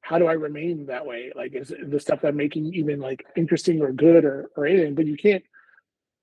how 0.00 0.18
do 0.18 0.26
I 0.26 0.32
remain 0.32 0.86
that 0.86 1.06
way? 1.06 1.30
Like 1.36 1.54
is 1.54 1.72
the 1.80 2.00
stuff 2.00 2.22
that 2.22 2.28
I'm 2.28 2.36
making 2.36 2.74
even 2.74 2.98
like 2.98 3.24
interesting 3.36 3.82
or 3.82 3.92
good 3.92 4.24
or 4.24 4.50
or 4.56 4.66
anything, 4.66 4.96
but 4.96 5.06
you 5.06 5.16
can't 5.16 5.44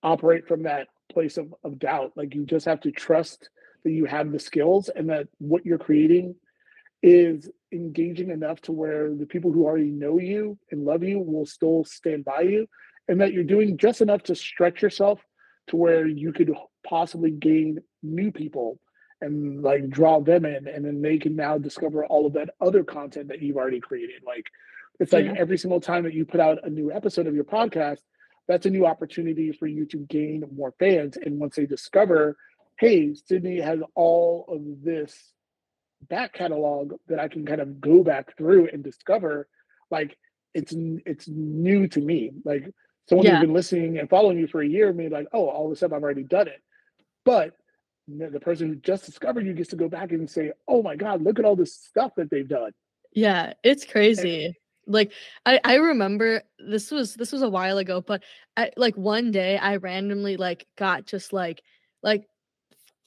operate 0.04 0.50
from 0.50 0.64
that 0.64 0.90
place 1.16 1.38
of, 1.38 1.56
of 1.64 1.80
doubt. 1.80 2.12
Like 2.16 2.36
you 2.36 2.46
just 2.46 2.66
have 2.66 2.82
to 2.82 2.92
trust 2.92 3.50
that 3.84 3.92
you 3.92 4.06
have 4.06 4.32
the 4.32 4.40
skills 4.40 4.90
and 4.90 5.10
that 5.10 5.28
what 5.40 5.66
you're 5.66 5.78
creating 5.78 6.36
is 7.02 7.50
engaging 7.72 8.30
enough 8.32 8.60
to 8.62 8.72
where 8.72 9.14
the 9.14 9.26
people 9.26 9.52
who 9.52 9.66
already 9.66 9.92
know 9.92 10.20
you 10.20 10.58
and 10.72 10.86
love 10.86 11.04
you 11.04 11.20
will 11.20 11.46
still 11.46 11.84
stand 11.86 12.26
by 12.26 12.42
you 12.42 12.68
and 13.08 13.22
that 13.22 13.32
you're 13.32 13.44
doing 13.44 13.78
just 13.78 14.02
enough 14.02 14.24
to 14.24 14.36
stretch 14.36 14.82
yourself 14.82 15.22
to 15.68 15.76
where 15.76 16.08
you 16.08 16.34
could 16.34 16.52
possibly 16.86 17.32
gain 17.32 17.80
new 18.04 18.32
people 18.32 18.80
and 19.22 19.62
like 19.62 19.90
draw 19.90 20.20
them 20.20 20.46
in 20.46 20.68
and 20.68 20.84
then 20.86 21.02
they 21.02 21.18
can 21.18 21.36
now 21.36 21.58
discover 21.58 22.06
all 22.06 22.26
of 22.26 22.34
that 22.34 22.50
other 22.60 22.84
content 22.84 23.28
that 23.28 23.42
you've 23.42 23.58
already 23.58 23.80
created 23.80 24.22
like 24.26 24.46
it's 25.00 25.14
like 25.14 25.26
yeah. 25.26 25.34
every 25.38 25.58
single 25.58 25.82
time 25.82 26.04
that 26.04 26.14
you 26.14 26.26
put 26.26 26.40
out 26.40 26.60
a 26.64 26.70
new 26.70 26.92
episode 26.92 27.28
of 27.28 27.36
your 27.36 27.44
podcast 27.44 28.00
that's 28.48 28.66
a 28.66 28.70
new 28.70 28.86
opportunity 28.86 29.52
for 29.52 29.68
you 29.68 29.86
to 29.86 29.98
gain 29.98 30.44
more 30.56 30.74
fans 30.80 31.18
and 31.18 31.40
once 31.40 31.56
they 31.56 31.66
discover 31.66 32.38
hey 32.80 33.14
sydney 33.14 33.60
has 33.60 33.80
all 33.96 34.46
of 34.48 34.62
this 34.84 35.34
back 36.10 36.34
catalog 36.34 36.94
that 37.08 37.20
i 37.20 37.28
can 37.28 37.46
kind 37.46 37.62
of 37.62 37.80
go 37.82 38.04
back 38.04 38.36
through 38.38 38.68
and 38.72 38.84
discover 38.84 39.48
like 39.92 40.18
it's 40.54 40.74
it's 41.06 41.28
new 41.28 41.88
to 41.88 42.02
me 42.02 42.32
like 42.44 42.70
someone 43.08 43.26
yeah. 43.26 43.36
who's 43.36 43.46
been 43.46 43.54
listening 43.54 43.98
and 43.98 44.10
following 44.10 44.38
you 44.38 44.48
for 44.48 44.62
a 44.62 44.68
year 44.68 44.94
may 44.94 45.08
be 45.08 45.14
like 45.14 45.28
oh 45.34 45.48
all 45.48 45.66
of 45.66 45.72
a 45.72 45.76
sudden 45.76 45.96
i've 45.96 46.04
already 46.04 46.24
done 46.24 46.48
it 46.48 46.62
but 47.24 47.54
the 48.08 48.40
person 48.40 48.70
who 48.70 48.76
just 48.76 49.06
discovered 49.06 49.46
you 49.46 49.54
gets 49.54 49.70
to 49.70 49.76
go 49.76 49.90
back 49.90 50.12
and 50.12 50.30
say, 50.30 50.52
"Oh 50.68 50.84
my 50.84 50.96
God, 50.96 51.24
look 51.24 51.40
at 51.40 51.46
all 51.46 51.56
this 51.56 51.76
stuff 51.76 52.12
that 52.18 52.30
they've 52.30 52.48
done." 52.48 52.72
Yeah, 53.14 53.54
it's 53.64 53.86
crazy. 53.86 54.46
And, 54.46 54.56
like 54.88 55.12
I 55.46 55.60
I 55.64 55.76
remember 55.76 56.42
this 56.60 56.92
was 56.92 57.16
this 57.16 57.32
was 57.32 57.42
a 57.42 57.50
while 57.50 57.78
ago, 57.78 58.02
but 58.02 58.24
I, 58.58 58.72
like 58.78 58.96
one 58.96 59.32
day 59.32 59.58
I 59.58 59.78
randomly 59.78 60.38
like 60.38 60.68
got 60.78 61.06
just 61.06 61.34
like 61.34 61.62
like 62.04 62.28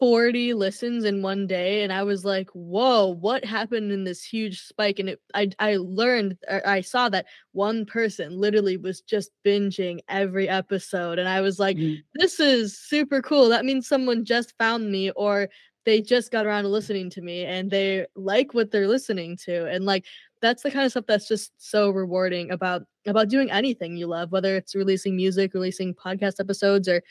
40 0.00 0.54
listens 0.54 1.04
in 1.04 1.22
one 1.22 1.48
day 1.48 1.82
and 1.82 1.92
i 1.92 2.04
was 2.04 2.24
like 2.24 2.48
whoa 2.50 3.08
what 3.08 3.44
happened 3.44 3.90
in 3.90 4.04
this 4.04 4.22
huge 4.22 4.60
spike? 4.60 5.00
And 5.00 5.08
it 5.08 5.20
i 5.34 5.50
i 5.58 5.76
learned 5.76 6.38
i 6.64 6.80
saw 6.80 7.08
that 7.08 7.26
one 7.50 7.84
person 7.84 8.38
literally 8.38 8.76
was 8.76 9.00
just 9.00 9.32
binging 9.44 9.98
every 10.08 10.48
episode 10.48 11.18
and 11.18 11.28
i 11.28 11.40
was 11.40 11.58
like 11.58 11.76
mm. 11.76 12.00
this 12.14 12.38
is 12.38 12.78
super 12.78 13.20
cool. 13.22 13.48
That 13.48 13.64
means 13.64 13.88
someone 13.88 14.24
just 14.24 14.56
found 14.56 14.90
me 14.90 15.10
or 15.12 15.48
they 15.88 16.02
just 16.02 16.30
got 16.30 16.44
around 16.44 16.64
to 16.64 16.68
listening 16.68 17.08
to 17.08 17.22
me 17.22 17.46
and 17.46 17.70
they 17.70 18.04
like 18.14 18.52
what 18.52 18.70
they're 18.70 18.86
listening 18.86 19.38
to. 19.38 19.66
And 19.68 19.86
like 19.86 20.04
that's 20.40 20.62
the 20.62 20.70
kind 20.70 20.84
of 20.84 20.90
stuff 20.90 21.04
that's 21.06 21.28
just 21.28 21.52
so 21.58 21.90
rewarding 21.90 22.50
about 22.50 22.82
about 23.06 23.28
doing 23.28 23.50
anything 23.50 23.96
you 23.96 24.06
love 24.06 24.32
whether 24.32 24.56
it's 24.56 24.74
releasing 24.74 25.16
music 25.16 25.54
releasing 25.54 25.94
podcast 25.94 26.40
episodes 26.40 26.88
or 26.88 27.02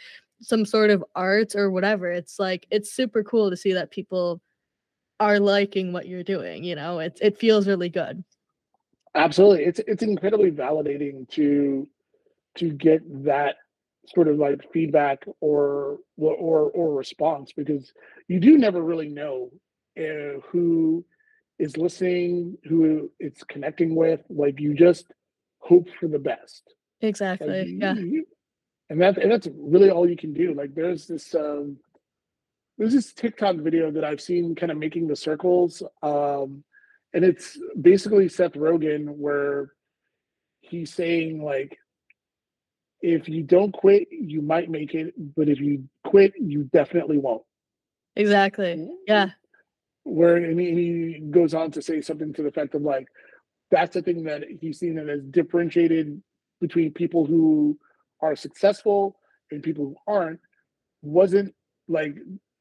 some 0.41 0.65
sort 0.65 0.91
of 0.91 1.03
art 1.15 1.55
or 1.55 1.71
whatever. 1.71 2.11
It's 2.11 2.39
like 2.39 2.67
it's 2.69 2.91
super 2.93 3.23
cool 3.23 3.49
to 3.49 3.57
see 3.57 3.73
that 3.73 3.91
people 3.91 4.41
are 5.19 5.39
liking 5.39 5.91
what 5.93 6.07
you're 6.07 6.23
doing 6.23 6.63
you 6.63 6.75
know? 6.75 6.99
It, 6.99 7.17
it 7.21 7.37
feels 7.37 7.67
really 7.67 7.89
good. 7.89 8.23
Absolutely. 9.15 9.65
It's 9.65 9.79
it's 9.87 10.03
incredibly 10.03 10.51
validating 10.51 11.27
to 11.29 11.87
to 12.57 12.69
get 12.69 13.01
that 13.25 13.55
sort 14.13 14.27
of 14.27 14.37
like 14.37 14.71
feedback 14.71 15.25
or 15.41 15.97
or 16.17 16.69
or 16.69 16.95
response 16.95 17.51
because 17.51 17.91
you 18.27 18.39
do 18.39 18.57
never 18.57 18.81
really 18.81 19.09
know 19.09 19.51
uh, 19.97 20.39
who 20.49 21.03
is 21.59 21.77
listening 21.77 22.57
who 22.67 23.11
it's 23.19 23.43
connecting 23.43 23.95
with 23.95 24.21
like 24.29 24.59
you 24.59 24.73
just 24.73 25.11
hope 25.59 25.87
for 25.99 26.07
the 26.07 26.19
best 26.19 26.73
exactly 27.01 27.47
like, 27.47 27.67
yeah 27.69 27.93
you, 27.93 28.25
and 28.89 29.01
that 29.01 29.17
and 29.17 29.31
that's 29.31 29.47
really 29.53 29.89
all 29.89 30.09
you 30.09 30.15
can 30.15 30.33
do. 30.33 30.53
Like 30.53 30.73
there's 30.73 31.07
this 31.07 31.35
um, 31.35 31.77
there's 32.77 32.93
this 32.93 33.13
TikTok 33.13 33.57
video 33.57 33.91
that 33.91 34.03
I've 34.03 34.21
seen 34.21 34.55
kind 34.55 34.71
of 34.71 34.77
making 34.77 35.07
the 35.07 35.15
circles, 35.15 35.81
um, 36.03 36.63
and 37.13 37.25
it's 37.25 37.57
basically 37.79 38.29
Seth 38.29 38.53
Rogen 38.53 39.09
where 39.09 39.73
he's 40.61 40.93
saying 40.93 41.43
like, 41.43 41.77
if 43.01 43.27
you 43.27 43.43
don't 43.43 43.71
quit, 43.71 44.07
you 44.11 44.41
might 44.41 44.69
make 44.69 44.93
it, 44.93 45.13
but 45.35 45.49
if 45.49 45.59
you 45.59 45.83
quit, 46.05 46.33
you 46.39 46.65
definitely 46.65 47.17
won't. 47.17 47.43
Exactly. 48.15 48.89
Yeah. 49.07 49.29
Where 50.09 50.37
and 50.37 50.59
he, 50.59 50.69
and 50.69 50.79
he 50.79 51.19
goes 51.31 51.53
on 51.53 51.71
to 51.71 51.81
say 51.81 51.99
something 51.99 52.33
to 52.33 52.41
the 52.41 52.47
effect 52.47 52.75
of 52.75 52.81
like, 52.81 53.07
that's 53.69 53.93
the 53.93 54.01
thing 54.01 54.23
that 54.23 54.45
he's 54.61 54.79
seen 54.79 54.95
that 54.95 55.09
has 55.09 55.21
differentiated 55.23 56.21
between 56.61 56.93
people 56.93 57.25
who 57.25 57.77
are 58.21 58.35
successful 58.35 59.19
and 59.51 59.61
people 59.61 59.85
who 59.85 59.95
aren't 60.07 60.39
wasn't 61.01 61.53
like 61.89 62.15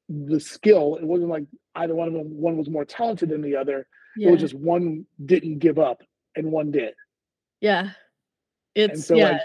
the 0.08 0.40
skill. 0.40 0.96
It 0.96 1.04
wasn't 1.04 1.30
like 1.30 1.44
either 1.76 1.94
one 1.94 2.08
of 2.08 2.14
them, 2.14 2.36
one 2.36 2.56
was 2.56 2.68
more 2.68 2.84
talented 2.84 3.28
than 3.28 3.42
the 3.42 3.56
other. 3.56 3.86
Yeah. 4.16 4.28
It 4.28 4.32
was 4.32 4.40
just 4.40 4.54
one 4.54 5.06
didn't 5.24 5.60
give 5.60 5.78
up 5.78 6.02
and 6.34 6.50
one 6.50 6.72
did. 6.72 6.94
Yeah. 7.60 7.90
It's 8.74 9.06
so, 9.06 9.14
yeah. 9.14 9.32
Like, 9.32 9.40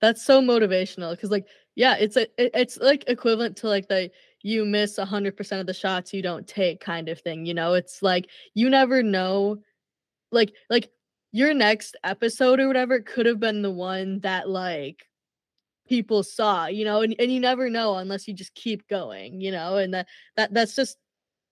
that's 0.00 0.24
so 0.24 0.40
motivational 0.40 1.10
because 1.12 1.30
like 1.30 1.46
yeah, 1.74 1.96
it's 1.98 2.16
a 2.16 2.22
it, 2.40 2.50
it's 2.54 2.76
like 2.76 3.04
equivalent 3.08 3.56
to 3.58 3.68
like 3.68 3.88
the 3.88 4.10
you 4.42 4.64
miss 4.64 4.98
100% 4.98 5.60
of 5.60 5.66
the 5.66 5.74
shots 5.74 6.12
you 6.12 6.22
don't 6.22 6.46
take 6.46 6.80
kind 6.80 7.08
of 7.08 7.20
thing, 7.20 7.46
you 7.46 7.54
know? 7.54 7.74
It's 7.74 8.02
like 8.02 8.28
you 8.54 8.70
never 8.70 9.02
know 9.02 9.58
like 10.30 10.52
like 10.70 10.90
your 11.32 11.54
next 11.54 11.96
episode 12.04 12.60
or 12.60 12.66
whatever 12.66 13.00
could 13.00 13.26
have 13.26 13.40
been 13.40 13.62
the 13.62 13.70
one 13.70 14.20
that 14.20 14.48
like 14.48 15.04
people 15.88 16.22
saw, 16.22 16.66
you 16.66 16.84
know, 16.84 17.02
and, 17.02 17.14
and 17.18 17.32
you 17.32 17.40
never 17.40 17.70
know 17.70 17.96
unless 17.96 18.28
you 18.28 18.34
just 18.34 18.54
keep 18.54 18.86
going, 18.88 19.40
you 19.40 19.50
know, 19.50 19.76
and 19.76 19.94
that 19.94 20.06
that 20.36 20.52
that's 20.52 20.74
just 20.74 20.98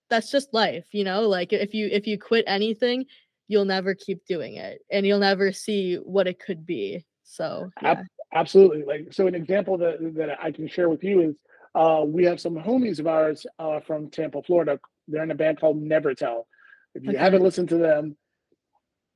that's 0.08 0.30
just 0.30 0.54
life, 0.54 0.86
you 0.92 1.04
know, 1.04 1.22
like 1.22 1.52
if 1.52 1.74
you 1.74 1.88
if 1.90 2.06
you 2.06 2.18
quit 2.18 2.44
anything, 2.46 3.06
you'll 3.48 3.64
never 3.64 3.94
keep 3.94 4.24
doing 4.26 4.56
it 4.56 4.80
and 4.90 5.06
you'll 5.06 5.18
never 5.18 5.52
see 5.52 5.96
what 5.96 6.26
it 6.26 6.38
could 6.38 6.66
be. 6.66 7.04
So 7.24 7.70
yeah. 7.82 8.02
absolutely. 8.34 8.84
Like 8.84 9.12
so 9.12 9.26
an 9.26 9.34
example 9.34 9.78
that 9.78 9.98
that 10.16 10.38
I 10.42 10.52
can 10.52 10.68
share 10.68 10.88
with 10.88 11.02
you 11.02 11.20
is 11.20 11.34
uh 11.76 12.02
we 12.04 12.24
have 12.24 12.40
some 12.40 12.54
homies 12.56 12.98
of 12.98 13.06
ours 13.06 13.46
uh 13.58 13.80
from 13.80 14.10
Tampa, 14.10 14.42
Florida. 14.42 14.80
They're 15.06 15.22
in 15.22 15.30
a 15.30 15.36
band 15.36 15.60
called 15.60 15.80
Never 15.80 16.14
Tell. 16.14 16.48
If 16.94 17.04
you 17.04 17.10
okay. 17.10 17.18
haven't 17.18 17.42
listened 17.42 17.68
to 17.68 17.76
them, 17.76 18.16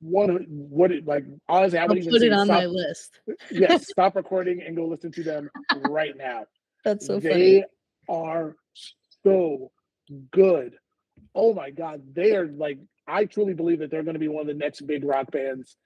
what 0.01 0.29
what 0.47 0.91
it 0.91 1.05
like 1.05 1.25
honestly 1.47 1.77
I 1.77 1.85
would 1.85 1.97
even 1.97 2.11
put 2.11 2.21
it 2.23 2.33
on 2.33 2.47
stop, 2.47 2.59
my 2.59 2.65
list. 2.65 3.19
yes, 3.51 3.87
stop 3.89 4.15
recording 4.15 4.61
and 4.65 4.75
go 4.75 4.85
listen 4.85 5.11
to 5.13 5.23
them 5.23 5.49
right 5.87 6.15
now. 6.17 6.45
That's 6.83 7.05
so 7.05 7.19
they 7.19 7.29
funny. 7.29 7.41
They 7.41 7.65
are 8.09 8.55
so 9.23 9.71
good. 10.31 10.75
Oh 11.35 11.53
my 11.53 11.69
god, 11.69 12.01
they 12.13 12.35
are 12.35 12.47
like 12.47 12.79
I 13.07 13.25
truly 13.25 13.53
believe 13.53 13.79
that 13.79 13.91
they're 13.91 14.03
going 14.03 14.15
to 14.15 14.19
be 14.19 14.27
one 14.27 14.41
of 14.41 14.47
the 14.47 14.53
next 14.53 14.81
big 14.81 15.03
rock 15.03 15.31
bands. 15.31 15.77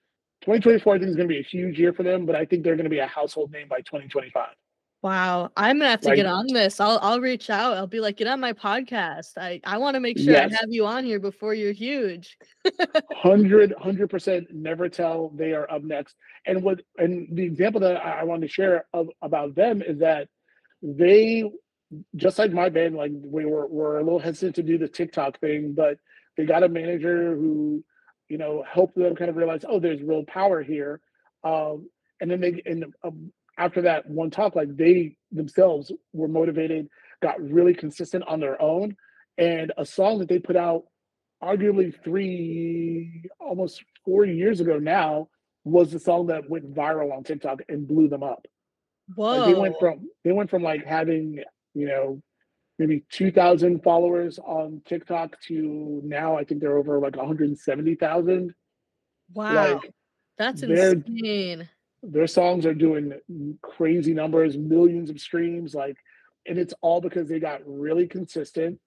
2024 0.41 0.95
I 0.95 0.99
think 0.99 1.09
is 1.09 1.15
going 1.15 1.27
to 1.27 1.33
be 1.33 1.39
a 1.39 1.43
huge 1.43 1.77
year 1.77 1.93
for 1.93 2.03
them, 2.03 2.25
but 2.25 2.35
I 2.35 2.45
think 2.45 2.63
they're 2.63 2.75
going 2.75 2.85
to 2.85 2.89
be 2.89 2.99
a 2.99 3.07
household 3.07 3.51
name 3.51 3.67
by 3.67 3.77
2025. 3.77 4.47
Wow, 5.05 5.51
I'm 5.55 5.77
gonna 5.77 5.91
have 5.91 6.01
to 6.01 6.07
like, 6.07 6.15
get 6.15 6.25
on 6.25 6.47
this. 6.47 6.79
I'll 6.79 6.97
I'll 6.99 7.21
reach 7.21 7.51
out. 7.51 7.77
I'll 7.77 7.85
be 7.85 7.99
like, 7.99 8.17
get 8.17 8.25
on 8.25 8.39
my 8.39 8.53
podcast. 8.53 9.33
I 9.37 9.61
I 9.63 9.77
want 9.77 9.93
to 9.93 9.99
make 9.99 10.17
sure 10.17 10.33
yes. 10.33 10.51
I 10.51 10.55
have 10.55 10.71
you 10.71 10.87
on 10.87 11.03
here 11.03 11.19
before 11.19 11.53
you're 11.53 11.73
huge. 11.73 12.39
Hundred 13.13 13.75
hundred 13.79 14.09
percent. 14.09 14.47
Never 14.51 14.89
tell. 14.89 15.29
They 15.35 15.53
are 15.53 15.69
up 15.69 15.83
next. 15.83 16.15
And 16.47 16.63
what 16.63 16.81
and 16.97 17.27
the 17.31 17.43
example 17.43 17.81
that 17.81 18.03
I, 18.03 18.21
I 18.21 18.23
wanted 18.23 18.47
to 18.47 18.51
share 18.51 18.85
of, 18.95 19.09
about 19.21 19.53
them 19.53 19.83
is 19.83 19.99
that 19.99 20.27
they 20.81 21.51
just 22.15 22.39
like 22.39 22.51
my 22.51 22.69
band, 22.69 22.95
like 22.95 23.11
we 23.13 23.45
were 23.45 23.67
were 23.67 23.99
a 23.99 24.03
little 24.03 24.17
hesitant 24.17 24.55
to 24.55 24.63
do 24.63 24.79
the 24.79 24.87
TikTok 24.87 25.39
thing, 25.39 25.73
but 25.73 25.99
they 26.35 26.45
got 26.45 26.63
a 26.63 26.67
manager 26.67 27.35
who, 27.35 27.83
you 28.27 28.39
know, 28.39 28.63
helped 28.67 28.95
them 28.95 29.15
kind 29.15 29.29
of 29.29 29.35
realize, 29.35 29.65
oh, 29.69 29.79
there's 29.79 30.01
real 30.01 30.23
power 30.23 30.63
here. 30.63 30.99
Um, 31.43 31.91
and 32.19 32.31
then 32.31 32.41
they 32.41 32.63
and 32.65 32.85
um, 33.03 33.31
after 33.57 33.81
that 33.83 34.07
one 34.09 34.29
talk, 34.29 34.55
like 34.55 34.75
they 34.75 35.17
themselves 35.31 35.91
were 36.13 36.27
motivated, 36.27 36.87
got 37.21 37.41
really 37.41 37.73
consistent 37.73 38.23
on 38.27 38.39
their 38.39 38.61
own. 38.61 38.95
And 39.37 39.71
a 39.77 39.85
song 39.85 40.19
that 40.19 40.29
they 40.29 40.39
put 40.39 40.55
out 40.55 40.83
arguably 41.43 41.93
three, 42.03 43.23
almost 43.39 43.83
four 44.03 44.25
years 44.25 44.59
ago 44.59 44.79
now, 44.79 45.29
was 45.63 45.91
the 45.91 45.99
song 45.99 46.27
that 46.27 46.49
went 46.49 46.73
viral 46.73 47.15
on 47.15 47.23
TikTok 47.23 47.61
and 47.69 47.87
blew 47.87 48.07
them 48.07 48.23
up. 48.23 48.45
Whoa. 49.15 49.37
Like 49.37 49.45
they 49.47 49.59
went 49.59 49.75
from 49.79 50.09
they 50.23 50.31
went 50.31 50.49
from 50.49 50.63
like 50.63 50.85
having, 50.85 51.43
you 51.73 51.87
know, 51.87 52.21
maybe 52.77 53.03
2000 53.11 53.83
followers 53.83 54.39
on 54.39 54.81
TikTok 54.85 55.39
to 55.47 56.01
now 56.03 56.37
I 56.37 56.43
think 56.43 56.61
they're 56.61 56.77
over 56.77 56.99
like 56.99 57.15
170,000. 57.15 58.53
Wow. 59.33 59.53
Like, 59.53 59.93
That's 60.37 60.63
insane 60.63 61.67
their 62.11 62.27
songs 62.27 62.65
are 62.65 62.73
doing 62.73 63.13
crazy 63.61 64.13
numbers, 64.13 64.57
millions 64.57 65.09
of 65.09 65.19
streams, 65.19 65.73
like, 65.73 65.97
and 66.47 66.57
it's 66.57 66.73
all 66.81 67.01
because 67.01 67.27
they 67.27 67.39
got 67.39 67.61
really 67.65 68.07
consistent, 68.07 68.79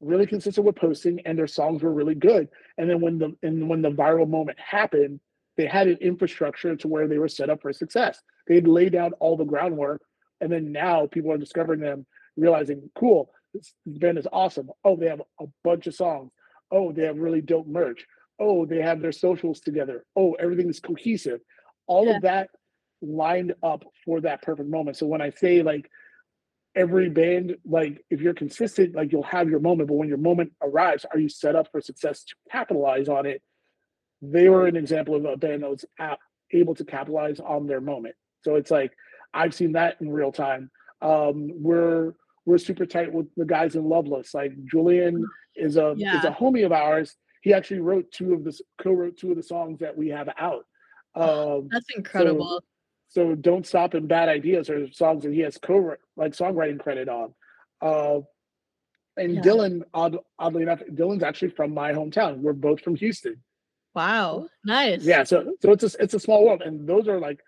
really 0.00 0.26
consistent 0.26 0.66
with 0.66 0.76
posting, 0.76 1.20
and 1.26 1.38
their 1.38 1.46
songs 1.46 1.82
were 1.82 1.92
really 1.92 2.14
good. 2.14 2.48
And 2.78 2.88
then 2.88 3.00
when 3.00 3.18
the 3.18 3.36
and 3.42 3.68
when 3.68 3.82
the 3.82 3.90
viral 3.90 4.28
moment 4.28 4.58
happened, 4.58 5.20
they 5.56 5.66
had 5.66 5.88
an 5.88 5.98
infrastructure 6.00 6.74
to 6.76 6.88
where 6.88 7.06
they 7.06 7.18
were 7.18 7.28
set 7.28 7.50
up 7.50 7.60
for 7.60 7.72
success. 7.72 8.20
They 8.48 8.54
had 8.54 8.66
laid 8.66 8.94
out 8.94 9.12
all 9.20 9.36
the 9.36 9.44
groundwork 9.44 10.02
and 10.40 10.50
then 10.50 10.72
now 10.72 11.06
people 11.06 11.32
are 11.32 11.38
discovering 11.38 11.80
them, 11.80 12.06
realizing, 12.36 12.90
cool, 12.98 13.30
this 13.52 13.74
band 13.86 14.18
is 14.18 14.26
awesome. 14.32 14.70
Oh, 14.84 14.96
they 14.96 15.06
have 15.06 15.22
a 15.40 15.46
bunch 15.64 15.86
of 15.86 15.94
songs. 15.94 16.32
Oh, 16.70 16.92
they 16.92 17.04
have 17.04 17.18
really 17.18 17.40
dope 17.40 17.66
merch. 17.66 18.06
Oh, 18.38 18.64
they 18.64 18.80
have 18.80 19.00
their 19.00 19.12
socials 19.12 19.60
together. 19.60 20.04
Oh, 20.16 20.32
everything 20.34 20.68
is 20.70 20.80
cohesive. 20.80 21.40
All 21.90 22.06
yeah. 22.06 22.16
of 22.16 22.22
that 22.22 22.50
lined 23.02 23.52
up 23.64 23.84
for 24.04 24.20
that 24.20 24.42
perfect 24.42 24.68
moment. 24.68 24.96
So 24.96 25.06
when 25.06 25.20
I 25.20 25.30
say 25.30 25.62
like 25.62 25.90
every 26.76 27.10
band, 27.10 27.56
like 27.64 28.04
if 28.10 28.20
you're 28.20 28.32
consistent, 28.32 28.94
like 28.94 29.10
you'll 29.10 29.24
have 29.24 29.50
your 29.50 29.58
moment, 29.58 29.88
but 29.88 29.96
when 29.96 30.08
your 30.08 30.18
moment 30.18 30.52
arrives, 30.62 31.04
are 31.12 31.18
you 31.18 31.28
set 31.28 31.56
up 31.56 31.66
for 31.72 31.80
success 31.80 32.22
to 32.22 32.34
capitalize 32.52 33.08
on 33.08 33.26
it? 33.26 33.42
They 34.22 34.48
were 34.48 34.66
an 34.66 34.76
example 34.76 35.16
of 35.16 35.24
a 35.24 35.36
band 35.36 35.64
that 35.64 35.70
was 35.70 35.84
able 36.52 36.76
to 36.76 36.84
capitalize 36.84 37.40
on 37.40 37.66
their 37.66 37.80
moment. 37.80 38.14
So 38.44 38.54
it's 38.54 38.70
like 38.70 38.92
I've 39.34 39.54
seen 39.54 39.72
that 39.72 39.96
in 40.00 40.12
real 40.12 40.30
time. 40.30 40.70
Um, 41.02 41.50
we're 41.60 42.12
we're 42.46 42.58
super 42.58 42.86
tight 42.86 43.12
with 43.12 43.26
the 43.36 43.44
guys 43.44 43.74
in 43.74 43.84
Loveless. 43.84 44.32
Like 44.32 44.52
Julian 44.70 45.24
is 45.56 45.76
a 45.76 45.94
yeah. 45.96 46.18
is 46.18 46.24
a 46.24 46.30
homie 46.30 46.64
of 46.64 46.70
ours. 46.72 47.16
He 47.42 47.52
actually 47.52 47.80
wrote 47.80 48.12
two 48.12 48.34
of 48.34 48.44
the 48.44 48.56
co-wrote 48.80 49.16
two 49.16 49.30
of 49.30 49.36
the 49.36 49.42
songs 49.42 49.80
that 49.80 49.96
we 49.96 50.08
have 50.08 50.28
out. 50.38 50.66
Um, 51.14 51.68
That's 51.70 51.86
incredible. 51.96 52.62
So, 53.08 53.30
so, 53.30 53.34
don't 53.34 53.66
stop 53.66 53.94
in 53.94 54.06
bad 54.06 54.28
ideas 54.28 54.70
or 54.70 54.90
songs 54.92 55.24
that 55.24 55.32
he 55.32 55.40
has 55.40 55.58
co 55.58 55.96
like 56.16 56.32
songwriting 56.32 56.78
credit 56.78 57.08
on. 57.08 57.34
Uh, 57.82 58.20
and 59.16 59.34
yeah. 59.34 59.40
Dylan, 59.42 59.82
odd, 59.92 60.18
oddly 60.38 60.62
enough, 60.62 60.80
Dylan's 60.92 61.22
actually 61.22 61.50
from 61.50 61.74
my 61.74 61.92
hometown. 61.92 62.38
We're 62.38 62.52
both 62.52 62.80
from 62.80 62.94
Houston. 62.96 63.36
Wow, 63.94 64.48
nice. 64.64 65.02
Yeah, 65.02 65.24
so 65.24 65.54
so 65.60 65.72
it's 65.72 65.82
a 65.82 65.90
it's 66.02 66.14
a 66.14 66.20
small 66.20 66.44
world, 66.44 66.62
and 66.62 66.88
those 66.88 67.08
are 67.08 67.18
like 67.18 67.40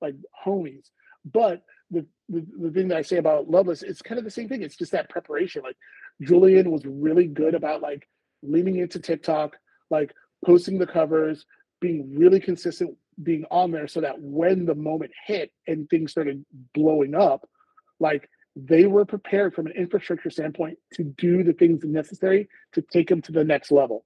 like 0.00 0.14
homies. 0.46 0.88
But 1.30 1.62
the, 1.90 2.06
the, 2.28 2.46
the 2.58 2.70
thing 2.70 2.88
that 2.88 2.96
I 2.96 3.02
say 3.02 3.18
about 3.18 3.50
Loveless, 3.50 3.82
it's 3.82 4.00
kind 4.00 4.18
of 4.18 4.24
the 4.24 4.30
same 4.30 4.48
thing. 4.48 4.62
It's 4.62 4.76
just 4.76 4.92
that 4.92 5.10
preparation. 5.10 5.62
Like 5.62 5.76
Julian 6.22 6.70
was 6.70 6.84
really 6.86 7.26
good 7.26 7.54
about 7.54 7.82
like 7.82 8.08
leaning 8.42 8.76
into 8.76 8.98
TikTok, 8.98 9.56
like 9.90 10.14
posting 10.44 10.78
the 10.78 10.86
covers, 10.86 11.44
being 11.80 12.14
really 12.16 12.40
consistent, 12.40 12.96
being 13.22 13.44
on 13.50 13.70
there 13.70 13.88
so 13.88 14.00
that 14.00 14.20
when 14.20 14.64
the 14.66 14.74
moment 14.74 15.12
hit 15.26 15.52
and 15.66 15.88
things 15.88 16.10
started 16.10 16.44
blowing 16.74 17.14
up, 17.14 17.48
like 17.98 18.28
they 18.56 18.86
were 18.86 19.04
prepared 19.04 19.54
from 19.54 19.66
an 19.66 19.72
infrastructure 19.76 20.30
standpoint 20.30 20.78
to 20.94 21.04
do 21.04 21.42
the 21.42 21.52
things 21.52 21.84
necessary 21.84 22.48
to 22.72 22.82
take 22.82 23.08
them 23.08 23.22
to 23.22 23.32
the 23.32 23.44
next 23.44 23.70
level. 23.70 24.04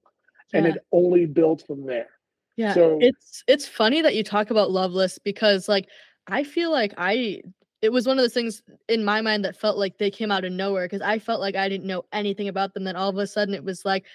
Yeah. 0.53 0.59
And 0.59 0.67
it 0.67 0.85
only 0.91 1.25
builds 1.25 1.63
from 1.63 1.85
there. 1.85 2.09
Yeah. 2.55 2.73
So 2.73 2.99
it's 3.01 3.43
it's 3.47 3.67
funny 3.67 4.01
that 4.01 4.15
you 4.15 4.23
talk 4.23 4.49
about 4.49 4.71
Loveless 4.71 5.19
because 5.19 5.67
like 5.67 5.89
I 6.27 6.43
feel 6.43 6.71
like 6.71 6.93
I 6.97 7.41
it 7.81 7.91
was 7.91 8.07
one 8.07 8.17
of 8.17 8.23
those 8.23 8.33
things 8.33 8.63
in 8.87 9.03
my 9.03 9.21
mind 9.21 9.45
that 9.45 9.57
felt 9.57 9.77
like 9.77 9.97
they 9.97 10.09
came 10.09 10.31
out 10.31 10.45
of 10.45 10.51
nowhere 10.51 10.85
because 10.85 11.01
I 11.01 11.19
felt 11.19 11.41
like 11.41 11.55
I 11.55 11.67
didn't 11.67 11.87
know 11.87 12.05
anything 12.13 12.47
about 12.47 12.73
them. 12.73 12.83
Then 12.83 12.95
all 12.95 13.09
of 13.09 13.17
a 13.17 13.27
sudden 13.27 13.53
it 13.53 13.63
was 13.63 13.83
like 13.83 14.05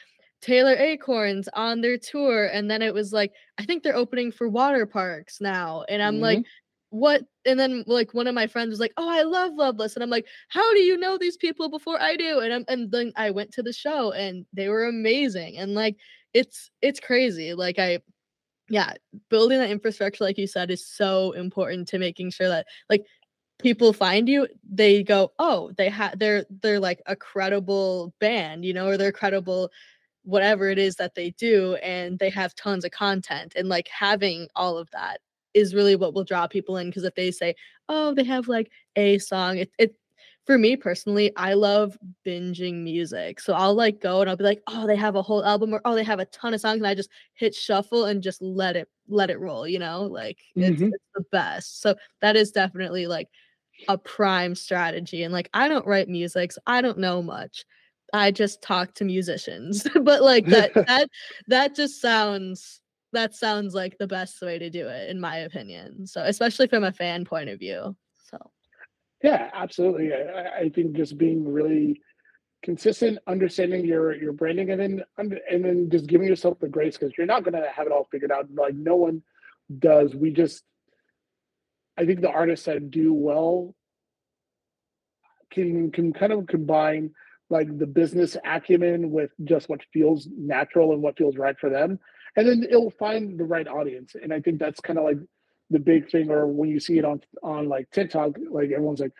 Taylor 0.41 0.75
Acorn's 0.75 1.49
on 1.55 1.81
their 1.81 1.99
tour. 1.99 2.47
And 2.47 2.71
then 2.71 2.83
it 2.83 2.95
was 2.95 3.13
like, 3.13 3.33
I 3.59 3.65
think 3.65 3.83
they're 3.83 3.97
opening 3.97 4.33
for 4.33 4.51
Waterparks 4.51 5.41
now. 5.41 5.85
And 5.89 6.03
I'm 6.03 6.15
mm-hmm. 6.15 6.23
like, 6.23 6.45
what? 6.91 7.23
And 7.45 7.59
then 7.59 7.85
like 7.87 8.15
one 8.15 8.27
of 8.27 8.35
my 8.35 8.47
friends 8.47 8.71
was 8.71 8.81
like, 8.81 8.93
Oh, 8.97 9.09
I 9.09 9.23
love 9.23 9.53
Loveless. 9.55 9.95
And 9.95 10.03
I'm 10.03 10.11
like, 10.11 10.27
How 10.49 10.73
do 10.73 10.81
you 10.81 10.97
know 10.97 11.19
these 11.19 11.37
people 11.37 11.69
before 11.69 12.01
I 12.01 12.17
do? 12.17 12.41
And 12.41 12.53
I'm 12.53 12.65
and 12.69 12.91
then 12.91 13.13
I 13.17 13.31
went 13.31 13.53
to 13.53 13.63
the 13.63 13.73
show 13.73 14.13
and 14.13 14.45
they 14.53 14.69
were 14.69 14.87
amazing. 14.87 15.57
And 15.57 15.75
like 15.75 15.97
it's 16.35 16.71
it's 16.83 17.01
crazy. 17.01 17.55
Like 17.55 17.79
I 17.79 18.01
yeah, 18.69 18.95
building 19.29 19.59
that 19.59 19.71
infrastructure, 19.71 20.23
like 20.25 20.39
you 20.39 20.47
said, 20.47 20.71
is 20.71 20.87
so 20.87 21.33
important 21.33 21.89
to 21.89 21.99
making 21.99 22.31
sure 22.31 22.49
that 22.49 22.67
like 22.89 23.05
people 23.61 23.93
find 23.93 24.29
you, 24.29 24.47
they 24.69 25.03
go, 25.03 25.33
oh, 25.39 25.73
they 25.77 25.89
have 25.91 26.19
they're 26.19 26.45
they're 26.63 26.81
like 26.81 27.03
a 27.07 27.17
credible 27.17 28.15
band, 28.21 28.65
you 28.65 28.73
know, 28.73 28.87
or 28.87 28.97
they're 28.97 29.13
credible 29.13 29.71
whatever 30.25 30.69
it 30.69 30.79
is 30.79 30.97
that 30.97 31.15
they 31.15 31.31
do 31.31 31.75
and 31.77 32.19
they 32.19 32.31
have 32.31 32.55
tons 32.55 32.85
of 32.85 32.91
content 32.91 33.55
and 33.57 33.69
like 33.69 33.89
having 33.89 34.49
all 34.55 34.77
of 34.77 34.91
that 34.91 35.21
is 35.55 35.75
really 35.75 35.97
what 35.97 36.15
will 36.15 36.25
draw 36.25 36.47
people 36.47 36.77
in 36.77 36.89
because 36.89 37.05
if 37.05 37.15
they 37.15 37.31
say 37.31 37.55
oh 37.89 38.15
they 38.15 38.25
have 38.25 38.49
like 38.49 38.71
a 38.97 39.19
song 39.19 39.59
it, 39.59 39.71
it 39.79 39.95
for 40.47 40.59
me 40.59 40.77
personally 40.77 41.33
i 41.37 41.55
love 41.55 41.97
binging 42.25 42.83
music 42.83 43.41
so 43.41 43.53
i'll 43.55 43.75
like 43.75 44.01
go 44.01 44.21
and 44.21 44.29
i'll 44.29 44.37
be 44.37 44.45
like 44.45 44.63
oh 44.69 44.87
they 44.87 44.97
have 44.97 45.17
a 45.17 45.23
whole 45.23 45.45
album 45.45 45.73
or 45.73 45.81
oh 45.85 45.95
they 45.95 46.05
have 46.05 46.21
a 46.21 46.25
ton 46.27 46.55
of 46.55 46.61
songs 46.61 46.77
and 46.77 46.87
i 46.87 46.95
just 46.95 47.11
hit 47.35 47.55
shuffle 47.55 48.05
and 48.05 48.23
just 48.23 48.41
let 48.43 48.77
it 48.77 48.89
let 49.09 49.31
it 49.31 49.41
roll 49.41 49.67
you 49.67 49.79
know 49.79 50.03
like 50.03 50.39
mm-hmm. 50.57 50.73
it's, 50.73 50.83
it's 50.83 51.05
the 51.15 51.25
best 51.33 51.81
so 51.81 51.95
that 52.21 52.37
is 52.37 52.53
definitely 52.53 53.07
like 53.07 53.29
a 53.89 53.97
prime 53.97 54.55
strategy 54.55 55.23
and 55.23 55.33
like 55.33 55.49
i 55.55 55.67
don't 55.67 55.87
write 55.87 56.09
music 56.09 56.53
so 56.53 56.61
i 56.67 56.81
don't 56.81 56.99
know 56.99 57.23
much 57.23 57.65
i 58.13 58.31
just 58.31 58.63
talk 58.63 58.95
to 58.95 59.05
musicians 59.05 59.87
but 60.03 60.23
like 60.23 60.47
that 60.47 60.73
that 60.87 61.09
that 61.47 61.75
just 61.75 62.01
sounds 62.01 62.81
that 63.13 63.35
sounds 63.35 63.75
like 63.75 63.97
the 63.99 64.07
best 64.07 64.41
way 64.41 64.59
to 64.59 64.71
do 64.71 64.87
it 64.87 65.11
in 65.11 65.21
my 65.21 65.39
opinion 65.39 66.07
so 66.07 66.23
especially 66.23 66.67
from 66.67 66.85
a 66.85 66.93
fan 66.93 67.25
point 67.25 67.49
of 67.49 67.59
view 67.59 67.97
so. 68.31 68.39
Yeah 69.23 69.51
absolutely 69.53 70.13
i, 70.13 70.63
I 70.63 70.69
think 70.69 70.95
just 70.95 71.19
being 71.19 71.51
really 71.51 72.01
consistent 72.63 73.19
understanding 73.27 73.85
your 73.85 74.15
your 74.15 74.33
branding 74.33 74.71
and 74.71 74.81
then 74.81 75.03
and 75.17 75.65
then 75.65 75.89
just 75.91 76.07
giving 76.07 76.29
yourself 76.29 76.59
the 76.61 76.69
grace 76.69 76.99
because 76.99 77.15
you're 77.17 77.27
not 77.27 77.43
going 77.43 77.55
to 77.55 77.69
have 77.75 77.87
it 77.87 77.93
all 77.93 78.07
figured 78.11 78.31
out 78.31 78.47
like 78.55 78.75
no 78.75 78.97
one 78.97 79.23
does 79.79 80.15
we 80.15 80.31
just 80.31 80.63
I 81.97 82.07
think 82.07 82.21
the 82.21 82.31
artists 82.31 82.67
that 82.67 82.91
do 82.91 83.13
well 83.13 83.75
can 85.51 85.91
can 85.91 86.13
kind 86.13 86.33
of 86.33 86.47
combine 86.47 87.11
like 87.51 87.79
the 87.79 87.87
business 87.87 88.37
acumen 88.45 89.11
with 89.11 89.31
just 89.45 89.69
what 89.69 89.83
feels 89.93 90.29
natural 90.37 90.93
and 90.93 91.03
what 91.03 91.19
feels 91.19 91.37
right 91.37 91.59
for 91.59 91.69
them. 91.69 91.99
And 92.37 92.49
then 92.49 92.63
it'll 92.63 92.93
find 92.93 93.39
the 93.39 93.45
right 93.45 93.67
audience. 93.69 94.15
And 94.21 94.33
i 94.33 94.41
think 94.41 94.59
that's 94.59 94.81
kind 94.81 94.99
of 94.99 95.05
like 95.05 95.19
the 95.71 95.79
big 95.79 96.11
thing 96.11 96.31
or 96.31 96.47
when 96.47 96.69
you 96.69 96.81
see 96.81 96.99
it 96.99 97.05
on 97.05 97.21
on 97.43 97.69
like 97.69 97.89
tiktok 97.93 98.37
like 98.51 98.73
everyone's 98.73 98.99
like 98.99 99.13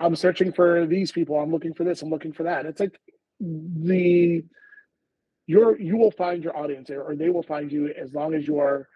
i'm 0.00 0.16
searching 0.16 0.52
for 0.52 0.86
these 0.86 1.12
people. 1.12 1.38
I'm 1.38 1.52
looking 1.52 1.74
for 1.74 1.84
this. 1.84 2.02
I'm 2.02 2.10
looking 2.10 2.32
for 2.32 2.44
that. 2.44 2.66
It's 2.66 2.80
like 2.80 2.98
the 3.38 4.42
you're 5.46 5.80
you 5.80 5.96
will 5.96 6.10
find 6.10 6.42
your 6.42 6.56
audience 6.56 6.88
there 6.88 7.02
or 7.02 7.14
they 7.14 7.28
will 7.28 7.42
find 7.42 7.70
you 7.70 7.88
as 7.88 8.12
long 8.14 8.34
as 8.34 8.46
you 8.46 8.58
are 8.58 8.88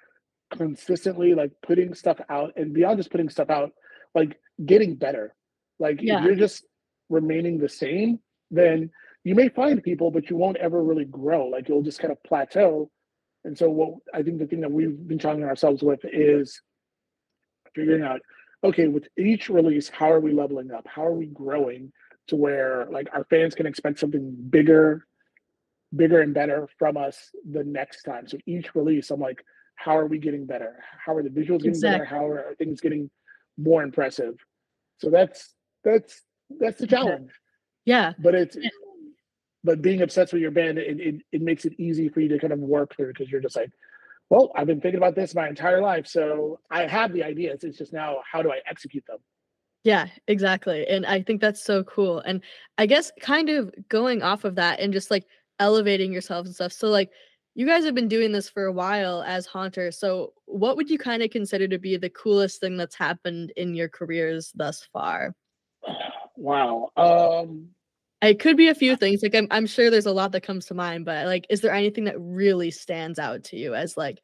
consistently 0.52 1.34
like 1.34 1.52
putting 1.62 1.94
stuff 1.94 2.18
out. 2.28 2.52
And 2.56 2.72
beyond 2.72 2.98
just 2.98 3.10
putting 3.10 3.28
stuff 3.28 3.50
out, 3.50 3.72
like 4.14 4.38
getting 4.64 4.94
better. 4.94 5.34
Like 5.78 6.00
yeah. 6.00 6.24
you're 6.24 6.36
just 6.36 6.64
remaining 7.08 7.58
the 7.58 7.68
same, 7.68 8.18
then 8.50 8.90
you 9.24 9.34
may 9.34 9.48
find 9.48 9.82
people, 9.82 10.10
but 10.10 10.28
you 10.30 10.36
won't 10.36 10.58
ever 10.58 10.82
really 10.82 11.04
grow. 11.04 11.46
Like 11.46 11.68
you'll 11.68 11.82
just 11.82 11.98
kind 11.98 12.12
of 12.12 12.22
plateau. 12.22 12.90
And 13.44 13.56
so 13.56 13.68
what 13.70 13.94
I 14.12 14.22
think 14.22 14.38
the 14.38 14.46
thing 14.46 14.60
that 14.60 14.72
we've 14.72 14.96
been 15.06 15.18
challenging 15.18 15.48
ourselves 15.48 15.82
with 15.82 16.00
is 16.04 16.60
figuring 17.74 18.02
out, 18.02 18.20
okay, 18.62 18.88
with 18.88 19.06
each 19.18 19.48
release, 19.48 19.88
how 19.88 20.10
are 20.10 20.20
we 20.20 20.32
leveling 20.32 20.70
up? 20.70 20.86
How 20.86 21.06
are 21.06 21.14
we 21.14 21.26
growing 21.26 21.92
to 22.28 22.36
where 22.36 22.86
like 22.90 23.08
our 23.12 23.24
fans 23.24 23.54
can 23.54 23.66
expect 23.66 23.98
something 23.98 24.34
bigger, 24.48 25.06
bigger 25.94 26.20
and 26.20 26.34
better 26.34 26.68
from 26.78 26.96
us 26.96 27.30
the 27.50 27.64
next 27.64 28.02
time. 28.02 28.26
So 28.26 28.38
each 28.46 28.74
release, 28.74 29.10
I'm 29.10 29.20
like, 29.20 29.44
how 29.76 29.96
are 29.96 30.06
we 30.06 30.18
getting 30.18 30.46
better? 30.46 30.76
How 31.04 31.16
are 31.16 31.22
the 31.22 31.28
visuals 31.28 31.58
getting 31.58 31.70
exactly. 31.70 31.98
better? 31.98 32.04
How 32.04 32.26
are 32.26 32.54
things 32.58 32.80
getting 32.80 33.10
more 33.58 33.82
impressive? 33.82 34.34
So 35.00 35.10
that's 35.10 35.52
that's 35.82 36.22
that's 36.58 36.80
the 36.80 36.86
challenge. 36.86 37.30
Yeah. 37.84 38.12
But 38.18 38.34
it's 38.34 38.56
yeah. 38.56 38.70
but 39.62 39.82
being 39.82 40.02
obsessed 40.02 40.32
with 40.32 40.42
your 40.42 40.50
band, 40.50 40.78
it, 40.78 41.00
it, 41.00 41.14
it 41.32 41.42
makes 41.42 41.64
it 41.64 41.74
easy 41.78 42.08
for 42.08 42.20
you 42.20 42.28
to 42.28 42.38
kind 42.38 42.52
of 42.52 42.58
work 42.58 42.96
through 42.96 43.08
because 43.08 43.30
you're 43.30 43.40
just 43.40 43.56
like, 43.56 43.70
well, 44.30 44.52
I've 44.54 44.66
been 44.66 44.80
thinking 44.80 44.98
about 44.98 45.14
this 45.14 45.34
my 45.34 45.48
entire 45.48 45.80
life. 45.80 46.06
So 46.06 46.60
I 46.70 46.86
have 46.86 47.12
the 47.12 47.22
ideas. 47.22 47.64
It's 47.64 47.78
just 47.78 47.92
now 47.92 48.18
how 48.30 48.42
do 48.42 48.50
I 48.50 48.60
execute 48.68 49.04
them? 49.06 49.18
Yeah, 49.84 50.06
exactly. 50.28 50.86
And 50.86 51.04
I 51.04 51.22
think 51.22 51.40
that's 51.40 51.62
so 51.62 51.84
cool. 51.84 52.20
And 52.20 52.42
I 52.78 52.86
guess 52.86 53.12
kind 53.20 53.50
of 53.50 53.72
going 53.90 54.22
off 54.22 54.44
of 54.44 54.54
that 54.54 54.80
and 54.80 54.94
just 54.94 55.10
like 55.10 55.26
elevating 55.60 56.10
yourself 56.10 56.46
and 56.46 56.54
stuff. 56.54 56.72
So 56.72 56.88
like 56.88 57.10
you 57.54 57.66
guys 57.66 57.84
have 57.84 57.94
been 57.94 58.08
doing 58.08 58.32
this 58.32 58.48
for 58.48 58.64
a 58.64 58.72
while 58.72 59.22
as 59.22 59.46
Haunter. 59.46 59.92
So, 59.92 60.32
what 60.46 60.76
would 60.76 60.90
you 60.90 60.98
kind 60.98 61.22
of 61.22 61.30
consider 61.30 61.68
to 61.68 61.78
be 61.78 61.96
the 61.96 62.10
coolest 62.10 62.60
thing 62.60 62.76
that's 62.76 62.96
happened 62.96 63.52
in 63.56 63.74
your 63.74 63.88
careers 63.88 64.50
thus 64.54 64.86
far? 64.92 65.34
Wow. 66.36 66.90
Um 66.96 67.70
it 68.22 68.40
could 68.40 68.56
be 68.56 68.68
a 68.68 68.74
few 68.74 68.96
things. 68.96 69.22
Like 69.22 69.34
I'm 69.34 69.48
I'm 69.50 69.66
sure 69.66 69.90
there's 69.90 70.06
a 70.06 70.12
lot 70.12 70.32
that 70.32 70.42
comes 70.42 70.66
to 70.66 70.74
mind, 70.74 71.04
but 71.04 71.26
like 71.26 71.46
is 71.50 71.60
there 71.60 71.72
anything 71.72 72.04
that 72.04 72.18
really 72.18 72.70
stands 72.70 73.18
out 73.18 73.44
to 73.44 73.56
you 73.56 73.74
as 73.74 73.96
like 73.96 74.20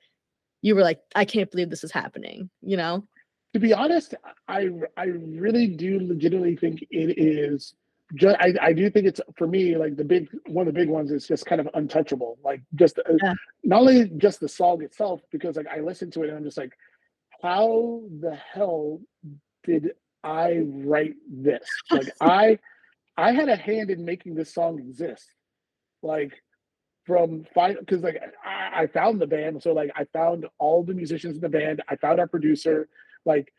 you 0.62 0.74
were 0.74 0.82
like 0.82 1.00
I 1.14 1.24
can't 1.24 1.50
believe 1.50 1.70
this 1.70 1.84
is 1.84 1.92
happening, 1.92 2.50
you 2.62 2.76
know? 2.76 3.06
To 3.52 3.58
be 3.58 3.72
honest, 3.72 4.14
I 4.48 4.70
I 4.96 5.04
really 5.04 5.66
do 5.66 6.00
legitimately 6.00 6.56
think 6.56 6.82
it 6.90 7.18
is 7.18 7.74
just, 8.14 8.36
I, 8.40 8.54
I 8.60 8.72
do 8.72 8.90
think 8.90 9.06
it's 9.06 9.20
for 9.36 9.46
me 9.46 9.76
like 9.76 9.96
the 9.96 10.04
big 10.04 10.28
one 10.46 10.66
of 10.66 10.74
the 10.74 10.78
big 10.78 10.88
ones 10.88 11.10
is 11.10 11.26
just 11.26 11.46
kind 11.46 11.60
of 11.60 11.68
untouchable 11.74 12.38
like 12.44 12.60
just 12.74 12.98
uh, 12.98 13.12
yeah. 13.22 13.34
not 13.62 13.80
only 13.80 14.10
just 14.16 14.40
the 14.40 14.48
song 14.48 14.82
itself 14.82 15.20
because 15.30 15.56
like 15.56 15.68
i 15.68 15.78
listen 15.80 16.10
to 16.12 16.22
it 16.22 16.28
and 16.28 16.38
i'm 16.38 16.44
just 16.44 16.56
like 16.56 16.72
how 17.42 18.02
the 18.20 18.34
hell 18.34 19.00
did 19.64 19.92
I 20.22 20.60
write 20.64 21.14
this. 21.30 21.66
Like 21.90 22.10
I 22.20 22.58
I 23.16 23.32
had 23.32 23.48
a 23.48 23.56
hand 23.56 23.90
in 23.90 24.04
making 24.04 24.34
this 24.34 24.52
song 24.52 24.78
exist. 24.78 25.26
Like 26.02 26.32
from 27.06 27.44
five 27.54 27.78
because 27.80 28.02
like 28.02 28.20
I, 28.44 28.82
I 28.82 28.86
found 28.86 29.20
the 29.20 29.26
band. 29.26 29.62
So 29.62 29.72
like 29.72 29.90
I 29.96 30.04
found 30.12 30.46
all 30.58 30.82
the 30.84 30.94
musicians 30.94 31.36
in 31.36 31.40
the 31.40 31.48
band. 31.48 31.82
I 31.88 31.96
found 31.96 32.20
our 32.20 32.28
producer. 32.28 32.88
Like 33.24 33.52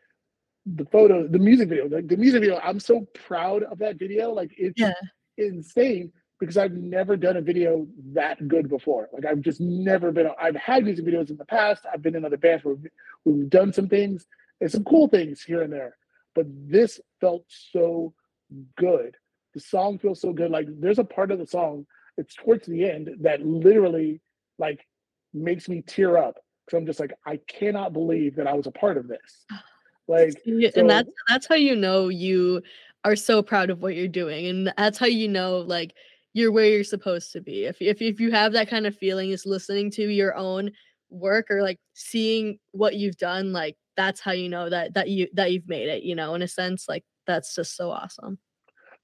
the 0.66 0.84
photo, 0.86 1.26
the 1.26 1.38
music 1.38 1.68
video, 1.68 1.88
like 1.88 2.08
the 2.08 2.16
music 2.16 2.40
video. 2.40 2.58
I'm 2.62 2.80
so 2.80 3.06
proud 3.14 3.64
of 3.64 3.78
that 3.78 3.98
video. 3.98 4.30
Like 4.32 4.52
it's 4.56 4.80
Yeah. 4.80 4.92
insane 5.38 6.12
because 6.38 6.56
I've 6.56 6.72
never 6.72 7.16
done 7.16 7.36
a 7.36 7.40
video 7.40 7.86
that 8.14 8.48
good 8.48 8.68
before. 8.68 9.08
Like 9.12 9.24
I've 9.24 9.40
just 9.40 9.60
never 9.60 10.10
been. 10.12 10.28
I've 10.40 10.56
had 10.56 10.84
music 10.84 11.04
videos 11.04 11.30
in 11.30 11.36
the 11.36 11.44
past. 11.44 11.84
I've 11.92 12.02
been 12.02 12.16
in 12.16 12.24
other 12.24 12.36
bands 12.36 12.64
where 12.64 12.74
we've, 12.74 12.90
we've 13.24 13.50
done 13.50 13.72
some 13.72 13.88
things 13.88 14.26
and 14.60 14.70
some 14.70 14.84
cool 14.84 15.08
things 15.08 15.42
here 15.42 15.62
and 15.62 15.72
there. 15.72 15.96
But 16.34 16.46
this 16.48 17.00
felt 17.20 17.44
so 17.48 18.14
good. 18.76 19.16
The 19.54 19.60
song 19.60 19.98
feels 19.98 20.20
so 20.20 20.32
good. 20.32 20.50
Like 20.50 20.66
there's 20.68 20.98
a 20.98 21.04
part 21.04 21.30
of 21.30 21.38
the 21.38 21.46
song. 21.46 21.86
It's 22.16 22.34
towards 22.34 22.66
the 22.66 22.88
end 22.88 23.10
that 23.20 23.44
literally 23.44 24.20
like 24.58 24.86
makes 25.34 25.68
me 25.68 25.82
tear 25.86 26.16
up 26.16 26.36
because 26.64 26.78
I'm 26.78 26.86
just 26.86 27.00
like 27.00 27.12
I 27.26 27.38
cannot 27.48 27.92
believe 27.92 28.36
that 28.36 28.46
I 28.46 28.54
was 28.54 28.66
a 28.66 28.72
part 28.72 28.96
of 28.96 29.08
this. 29.08 29.46
Like 30.08 30.42
Yeah, 30.44 30.70
so, 30.74 30.80
and 30.80 30.90
that's 30.90 31.08
that's 31.28 31.46
how 31.46 31.54
you 31.54 31.76
know 31.76 32.08
you 32.08 32.60
are 33.04 33.14
so 33.14 33.40
proud 33.40 33.70
of 33.70 33.82
what 33.82 33.94
you're 33.94 34.08
doing 34.08 34.46
and 34.46 34.72
that's 34.76 34.98
how 34.98 35.06
you 35.06 35.28
know 35.28 35.58
like 35.58 35.94
you're 36.34 36.50
where 36.50 36.66
you're 36.66 36.84
supposed 36.84 37.32
to 37.32 37.40
be 37.40 37.64
if 37.64 37.80
if 37.80 38.02
if 38.02 38.20
you 38.20 38.32
have 38.32 38.52
that 38.52 38.68
kind 38.68 38.86
of 38.86 38.96
feeling 38.96 39.30
is 39.30 39.46
listening 39.46 39.92
to 39.92 40.08
your 40.08 40.34
own 40.34 40.72
work 41.10 41.46
or 41.50 41.62
like 41.62 41.78
seeing 41.94 42.58
what 42.72 42.96
you've 42.96 43.16
done 43.16 43.52
like 43.52 43.76
that's 43.96 44.20
how 44.20 44.32
you 44.32 44.48
know 44.48 44.68
that 44.68 44.94
that 44.94 45.08
you 45.08 45.28
that 45.34 45.52
you've 45.52 45.68
made 45.68 45.88
it 45.88 46.02
you 46.02 46.14
know 46.14 46.34
in 46.34 46.42
a 46.42 46.48
sense 46.48 46.88
like 46.88 47.04
that's 47.26 47.54
just 47.54 47.76
so 47.76 47.90
awesome 47.90 48.38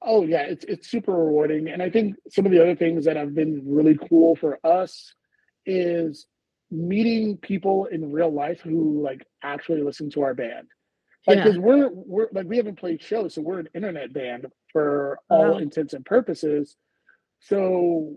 Oh 0.02 0.24
yeah, 0.24 0.42
it's 0.42 0.64
it's 0.66 0.88
super 0.88 1.12
rewarding, 1.12 1.68
and 1.68 1.82
I 1.82 1.90
think 1.90 2.14
some 2.30 2.46
of 2.46 2.52
the 2.52 2.62
other 2.62 2.76
things 2.76 3.04
that 3.04 3.16
have 3.16 3.34
been 3.34 3.62
really 3.66 3.98
cool 4.08 4.36
for 4.36 4.64
us 4.64 5.12
is 5.66 6.26
meeting 6.70 7.36
people 7.36 7.86
in 7.86 8.12
real 8.12 8.32
life 8.32 8.60
who 8.60 9.02
like 9.02 9.26
actually 9.42 9.82
listen 9.82 10.10
to 10.10 10.22
our 10.22 10.34
band. 10.34 10.68
Like, 11.26 11.38
yeah 11.38 11.44
because 11.44 11.58
we're 11.58 11.90
we're 11.92 12.28
like 12.32 12.46
we 12.46 12.56
haven't 12.56 12.78
played 12.78 13.02
shows, 13.02 13.34
so 13.34 13.42
we're 13.42 13.58
an 13.58 13.68
internet 13.74 14.12
band 14.12 14.46
for 14.72 15.18
all 15.28 15.52
wow 15.52 15.58
intents 15.58 15.94
and 15.94 16.04
purposes. 16.04 16.76
So 17.40 18.14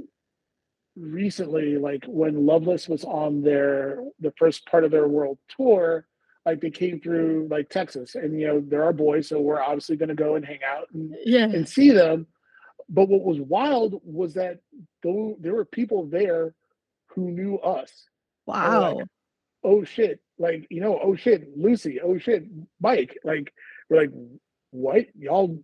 recently, 0.95 1.77
like 1.77 2.03
when 2.07 2.45
Loveless 2.45 2.87
was 2.87 3.03
on 3.03 3.41
their 3.41 4.03
the 4.19 4.33
first 4.37 4.67
part 4.67 4.83
of 4.83 4.91
their 4.91 5.07
world 5.07 5.39
tour, 5.57 6.05
like 6.45 6.61
they 6.61 6.71
came 6.71 6.99
through 6.99 7.47
like 7.49 7.69
Texas, 7.69 8.15
and 8.15 8.39
you 8.39 8.47
know 8.47 8.63
they're 8.65 8.83
our 8.83 8.93
boys, 8.93 9.27
so 9.27 9.39
we're 9.39 9.61
obviously 9.61 9.95
going 9.95 10.09
to 10.09 10.15
go 10.15 10.35
and 10.35 10.45
hang 10.45 10.59
out 10.67 10.87
and 10.93 11.15
yeah 11.23 11.45
and 11.45 11.67
see 11.67 11.91
them. 11.91 12.27
But 12.89 13.07
what 13.07 13.23
was 13.23 13.39
wild 13.39 14.01
was 14.03 14.33
that 14.33 14.59
though 15.03 15.37
there 15.39 15.53
were 15.53 15.65
people 15.65 16.05
there 16.05 16.53
who 17.07 17.31
knew 17.31 17.57
us 17.57 18.07
were 18.45 18.53
like, 18.53 18.69
wow 18.69 19.01
oh 19.63 19.83
shit, 19.83 20.19
like 20.37 20.67
you 20.69 20.81
know, 20.81 20.99
oh 21.01 21.15
shit, 21.15 21.57
Lucy, 21.57 21.99
oh 22.01 22.17
shit, 22.17 22.45
Mike. 22.79 23.17
Like 23.23 23.53
we're 23.89 24.01
like, 24.01 24.11
what? 24.71 25.05
Y'all 25.17 25.59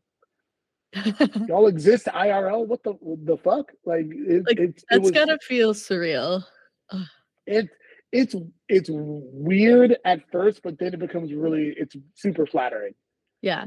y'all 1.47 1.67
exist 1.67 2.05
IRL? 2.05 2.65
What 2.65 2.83
the 2.83 2.95
the 3.01 3.37
fuck? 3.37 3.71
Like 3.85 4.07
it 4.09 4.45
like 4.47 4.59
it, 4.59 4.83
it 4.89 5.01
was 5.01 5.11
gotta 5.11 5.37
feel 5.41 5.73
surreal 5.73 6.43
Ugh, 6.91 7.05
it 7.45 7.69
it's 8.11 8.35
it's 8.69 8.89
weird 8.91 9.97
at 10.05 10.21
first, 10.31 10.61
but 10.63 10.79
then 10.79 10.93
it 10.93 10.99
becomes 10.99 11.33
really 11.33 11.73
it's 11.77 11.95
super 12.15 12.45
flattering. 12.45 12.93
yeah 13.41 13.65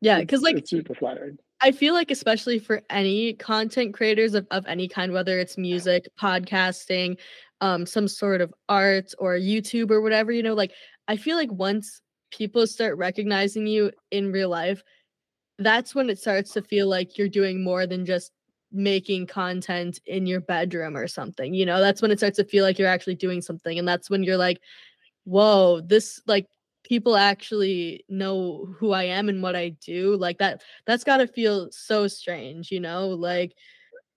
yeah 0.00 0.20
because 0.20 0.42
like 0.42 0.56
it's 0.56 0.70
super 0.70 0.94
flattering. 0.94 1.38
I 1.60 1.72
feel 1.72 1.94
like 1.94 2.10
especially 2.10 2.58
for 2.58 2.82
any 2.90 3.32
content 3.32 3.94
creators 3.94 4.34
of, 4.34 4.46
of 4.50 4.66
any 4.66 4.88
kind, 4.88 5.12
whether 5.12 5.38
it's 5.38 5.56
music, 5.56 6.06
podcasting, 6.20 7.16
um, 7.62 7.86
some 7.86 8.08
sort 8.08 8.42
of 8.42 8.52
art 8.68 9.12
or 9.18 9.36
YouTube 9.36 9.90
or 9.90 10.02
whatever, 10.02 10.32
you 10.32 10.42
know, 10.42 10.54
like 10.54 10.72
I 11.08 11.16
feel 11.16 11.36
like 11.36 11.50
once 11.50 12.02
people 12.30 12.66
start 12.66 12.98
recognizing 12.98 13.66
you 13.66 13.90
in 14.10 14.32
real 14.32 14.50
life, 14.50 14.82
that's 15.58 15.94
when 15.94 16.10
it 16.10 16.18
starts 16.18 16.52
to 16.52 16.62
feel 16.62 16.88
like 16.88 17.16
you're 17.16 17.28
doing 17.28 17.64
more 17.64 17.86
than 17.86 18.04
just 18.04 18.32
making 18.72 19.26
content 19.26 20.00
in 20.06 20.26
your 20.26 20.40
bedroom 20.40 20.96
or 20.96 21.06
something. 21.08 21.54
You 21.54 21.66
know, 21.66 21.80
that's 21.80 22.02
when 22.02 22.10
it 22.10 22.18
starts 22.18 22.36
to 22.36 22.44
feel 22.44 22.64
like 22.64 22.78
you're 22.78 22.88
actually 22.88 23.14
doing 23.14 23.40
something. 23.40 23.78
And 23.78 23.86
that's 23.86 24.10
when 24.10 24.22
you're 24.22 24.36
like, 24.36 24.60
whoa, 25.24 25.80
this 25.80 26.20
like 26.26 26.46
people 26.84 27.16
actually 27.16 28.04
know 28.08 28.68
who 28.78 28.92
I 28.92 29.04
am 29.04 29.28
and 29.28 29.42
what 29.42 29.56
I 29.56 29.70
do. 29.70 30.16
Like 30.16 30.38
that 30.38 30.62
that's 30.86 31.04
gotta 31.04 31.26
feel 31.26 31.68
so 31.72 32.06
strange, 32.08 32.70
you 32.70 32.80
know? 32.80 33.08
Like 33.08 33.52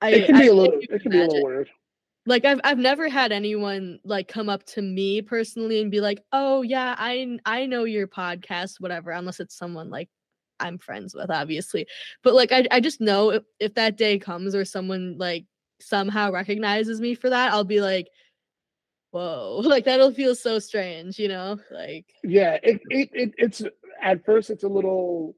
It 0.02 0.24
I 0.24 0.26
can 0.28 0.36
I 0.36 0.42
be 0.42 0.48
a 0.48 0.54
little 0.54 0.80
it 0.80 1.02
can 1.02 1.12
be 1.12 1.20
a 1.20 1.28
little 1.28 1.46
weird. 1.46 1.70
Like 2.26 2.46
I've 2.46 2.62
I've 2.64 2.78
never 2.78 3.10
had 3.10 3.32
anyone 3.32 4.00
like 4.04 4.28
come 4.28 4.50
up 4.50 4.64
to 4.68 4.82
me 4.82 5.22
personally 5.22 5.82
and 5.82 5.90
be 5.90 6.02
like, 6.02 6.22
"Oh 6.32 6.62
yeah, 6.62 6.96
I 6.98 7.40
I 7.46 7.66
know 7.66 7.86
your 7.86 8.08
podcast, 8.08 8.80
whatever," 8.80 9.12
unless 9.12 9.40
it's 9.40 9.56
someone 9.58 9.90
like 9.90 10.10
I'm 10.60 10.78
friends 10.78 11.16
with, 11.16 11.30
obviously. 11.30 11.88
But 12.24 12.34
like 12.34 12.52
I 12.52 12.66
I 12.72 12.80
just 12.80 13.02
know 13.02 13.32
if, 13.32 13.44
if 13.60 13.74
that 13.76 13.98
day 13.98 14.20
comes 14.20 14.56
or 14.56 14.66
someone 14.66 15.18
like 15.18 15.46
somehow 15.80 16.32
recognizes 16.32 17.02
me 17.02 17.16
for 17.16 17.30
that, 17.30 17.52
I'll 17.54 17.64
be 17.64 17.82
like, 17.82 18.08
"Whoa!" 19.12 19.62
Like 19.64 19.86
that'll 19.86 20.14
feel 20.14 20.36
so 20.36 20.60
strange, 20.60 21.20
you 21.20 21.28
know? 21.28 21.60
Like 21.72 22.06
Yeah, 22.24 22.58
it, 22.64 22.82
it, 22.90 23.10
it 23.14 23.34
it's 23.38 23.62
at 24.02 24.26
first 24.26 24.50
it's 24.50 24.64
a 24.64 24.68
little 24.68 25.36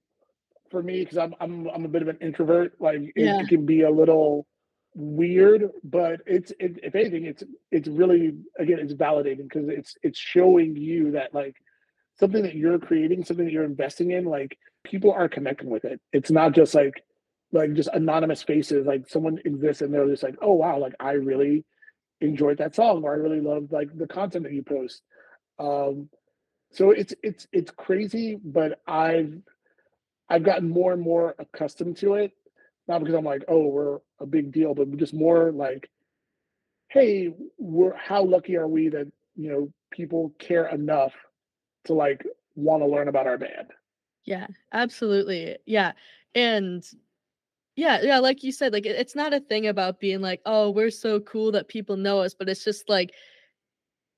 for 0.70 0.82
me 0.82 1.02
because 1.02 1.18
I'm 1.18 1.36
I'm 1.40 1.68
I'm 1.70 1.86
a 1.86 1.90
bit 1.90 2.02
of 2.02 2.08
an 2.08 2.18
introvert. 2.22 2.74
Like 2.80 3.02
it, 3.02 3.14
yeah, 3.16 3.40
it 3.40 3.48
can 3.48 3.66
be 3.66 3.82
a 3.82 3.92
little 3.92 4.48
weird, 4.96 5.70
but 5.84 6.22
it's 6.26 6.52
it, 6.60 6.80
if 6.84 6.96
anything, 6.96 7.26
it's 7.26 7.44
it's 7.72 7.88
really 7.88 8.34
again 8.58 8.80
it's 8.80 8.94
validating 8.94 9.44
because 9.44 9.70
it's 9.70 9.96
it's 10.02 10.20
showing 10.20 10.76
you 10.76 11.12
that 11.12 11.34
like 11.34 11.56
something 12.20 12.44
that 12.44 12.56
you're 12.56 12.80
creating, 12.80 13.24
something 13.24 13.46
that 13.46 13.52
you're 13.52 13.64
investing 13.64 14.12
in, 14.12 14.26
like 14.26 14.58
people 14.84 15.12
are 15.12 15.30
connecting 15.30 15.70
with 15.70 15.86
it. 15.86 16.00
It's 16.14 16.32
not 16.32 16.54
just 16.54 16.74
like 16.74 17.04
like 17.52 17.74
just 17.74 17.90
anonymous 17.94 18.44
faces. 18.44 18.86
Like 18.86 19.10
someone 19.10 19.40
exists 19.46 19.82
and 19.82 19.94
they're 19.94 20.08
just 20.08 20.24
like, 20.24 20.36
oh 20.42 20.54
wow, 20.54 20.80
like 20.80 20.94
I 21.00 21.14
really 21.14 21.66
enjoyed 22.22 22.60
that 22.60 22.76
song 22.76 23.04
or 23.04 23.14
I 23.14 23.18
really 23.18 23.42
loved 23.42 23.72
like 23.72 23.96
the 23.98 24.08
content 24.08 24.44
that 24.46 24.54
you 24.54 24.64
post. 24.64 25.02
Um, 25.60 26.10
so 26.72 26.92
it's 26.92 27.14
it's 27.22 27.48
it's 27.52 27.72
crazy, 27.72 28.40
but 28.44 28.82
I've 28.88 29.34
I've 30.30 30.44
gotten 30.44 30.70
more 30.70 30.94
and 30.94 31.02
more 31.02 31.36
accustomed 31.38 31.98
to 31.98 32.16
it. 32.16 32.32
Not 32.88 33.00
because 33.00 33.16
I'm 33.16 33.26
like, 33.26 33.44
oh, 33.48 33.68
we're 33.68 34.00
a 34.20 34.26
big 34.26 34.52
deal, 34.52 34.74
but 34.74 34.96
just 34.98 35.14
more 35.14 35.52
like, 35.52 35.90
hey, 36.88 37.30
we're 37.58 37.96
how 37.96 38.24
lucky 38.24 38.56
are 38.56 38.68
we 38.68 38.90
that 38.90 39.12
you 39.36 39.52
know 39.52 39.74
people 39.92 40.34
care 40.40 40.68
enough 40.68 41.14
to 41.86 41.94
like 41.94 42.26
want 42.56 42.82
to 42.82 42.88
learn 42.88 43.08
about 43.08 43.28
our 43.28 43.38
band. 43.38 43.68
Yeah, 44.26 44.48
absolutely. 44.74 45.58
Yeah. 45.66 45.94
And 46.36 46.84
Yeah, 47.78 48.02
yeah, 48.04 48.20
like 48.20 48.44
you 48.44 48.52
said, 48.54 48.74
like 48.74 48.86
it- 48.88 48.98
it's 49.00 49.16
not 49.16 49.34
a 49.34 49.40
thing 49.42 49.68
about 49.68 50.00
being 50.00 50.22
like, 50.22 50.42
"Oh, 50.46 50.72
we're 50.72 50.92
so 50.92 51.20
cool 51.22 51.52
that 51.54 51.70
people 51.70 51.98
know 51.98 52.20
us," 52.22 52.34
but 52.36 52.50
it's 52.50 52.64
just 52.66 52.90
like 52.90 53.14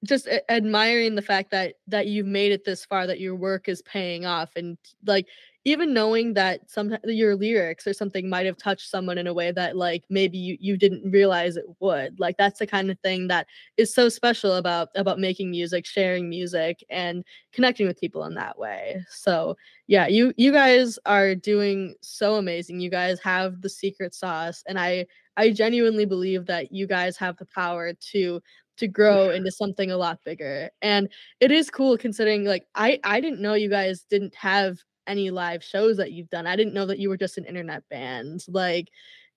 just 0.06 0.28
admiring 0.50 1.16
the 1.16 1.22
fact 1.22 1.52
that 1.52 1.76
that 1.88 2.08
you've 2.08 2.26
made 2.28 2.52
it 2.52 2.66
this 2.66 2.86
far, 2.86 3.08
that 3.08 3.20
your 3.20 3.36
work 3.36 3.70
is 3.70 3.82
paying 3.84 4.26
off, 4.26 4.52
and 4.56 4.78
like 5.06 5.28
even 5.66 5.94
knowing 5.94 6.34
that 6.34 6.70
some 6.70 6.96
your 7.06 7.36
lyrics 7.36 7.88
or 7.88 7.94
something 7.94 8.30
might 8.30 8.46
have 8.46 8.58
touched 8.58 8.90
someone 8.90 9.18
in 9.18 9.28
a 9.28 9.34
way 9.34 9.52
that 9.52 9.78
like 9.78 10.04
maybe 10.10 10.38
you, 10.38 10.58
you 10.60 10.78
didn't 10.78 11.10
realize 11.10 11.56
it 11.56 11.66
would. 11.80 12.20
Like 12.20 12.38
that's 12.38 12.60
the 12.60 12.68
kind 12.68 12.92
of 12.92 13.00
thing 13.00 13.28
that 13.30 13.48
is 13.78 13.94
so 13.94 14.10
special 14.10 14.56
about 14.56 14.90
about 14.96 15.20
making 15.20 15.52
music, 15.52 15.86
sharing 15.86 16.30
music, 16.30 16.84
and 16.90 17.24
connecting 17.54 17.88
with 17.88 18.00
people 18.00 18.26
in 18.26 18.34
that 18.36 18.58
way. 18.58 19.04
So 19.10 19.56
yeah, 19.88 20.08
you 20.08 20.34
you 20.38 20.52
guys 20.52 21.00
are 21.06 21.36
doing 21.36 21.96
so 22.02 22.36
amazing. 22.36 22.80
You 22.80 22.90
guys 22.90 23.20
have 23.22 23.62
the 23.62 23.70
secret 23.70 24.14
sauce, 24.14 24.64
and 24.68 24.78
I 24.80 25.06
I 25.38 25.52
genuinely 25.52 26.06
believe 26.06 26.46
that 26.48 26.72
you 26.72 26.88
guys 26.88 27.18
have 27.18 27.38
the 27.38 27.46
power 27.46 27.94
to 27.94 28.42
to 28.78 28.88
grow 28.88 29.30
into 29.30 29.52
something 29.52 29.92
a 29.92 29.98
lot 29.98 30.20
bigger. 30.26 30.70
And 30.82 31.10
it 31.40 31.52
is 31.52 31.70
cool 31.70 31.98
considering 31.98 32.44
like 32.44 32.66
I 32.76 33.00
I 33.04 33.22
didn't 33.22 33.42
know 33.42 33.54
you 33.54 33.70
guys 33.70 34.06
didn't 34.10 34.36
have 34.36 34.78
any 35.08 35.32
live 35.32 35.64
shows 35.64 35.98
that 35.98 36.12
you've 36.12 36.30
done. 36.30 36.48
I 36.48 36.56
didn't 36.56 36.74
know 36.74 36.86
that 36.86 37.00
you 37.00 37.10
were 37.10 37.18
just 37.18 37.38
an 37.38 37.46
internet 37.46 37.84
band. 37.90 38.44
Like 38.48 38.90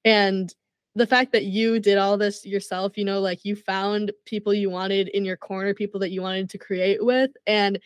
and 0.04 0.52
the 0.94 1.06
fact 1.06 1.32
that 1.32 1.44
you 1.44 1.78
did 1.78 1.98
all 1.98 2.16
this 2.16 2.46
yourself, 2.46 2.96
you 2.96 3.04
know, 3.04 3.20
like 3.20 3.44
you 3.44 3.54
found 3.54 4.12
people 4.24 4.54
you 4.54 4.70
wanted 4.70 5.08
in 5.08 5.26
your 5.26 5.36
corner, 5.36 5.74
people 5.74 6.00
that 6.00 6.10
you 6.10 6.22
wanted 6.22 6.48
to 6.50 6.58
create 6.58 7.04
with 7.04 7.30
and 7.46 7.78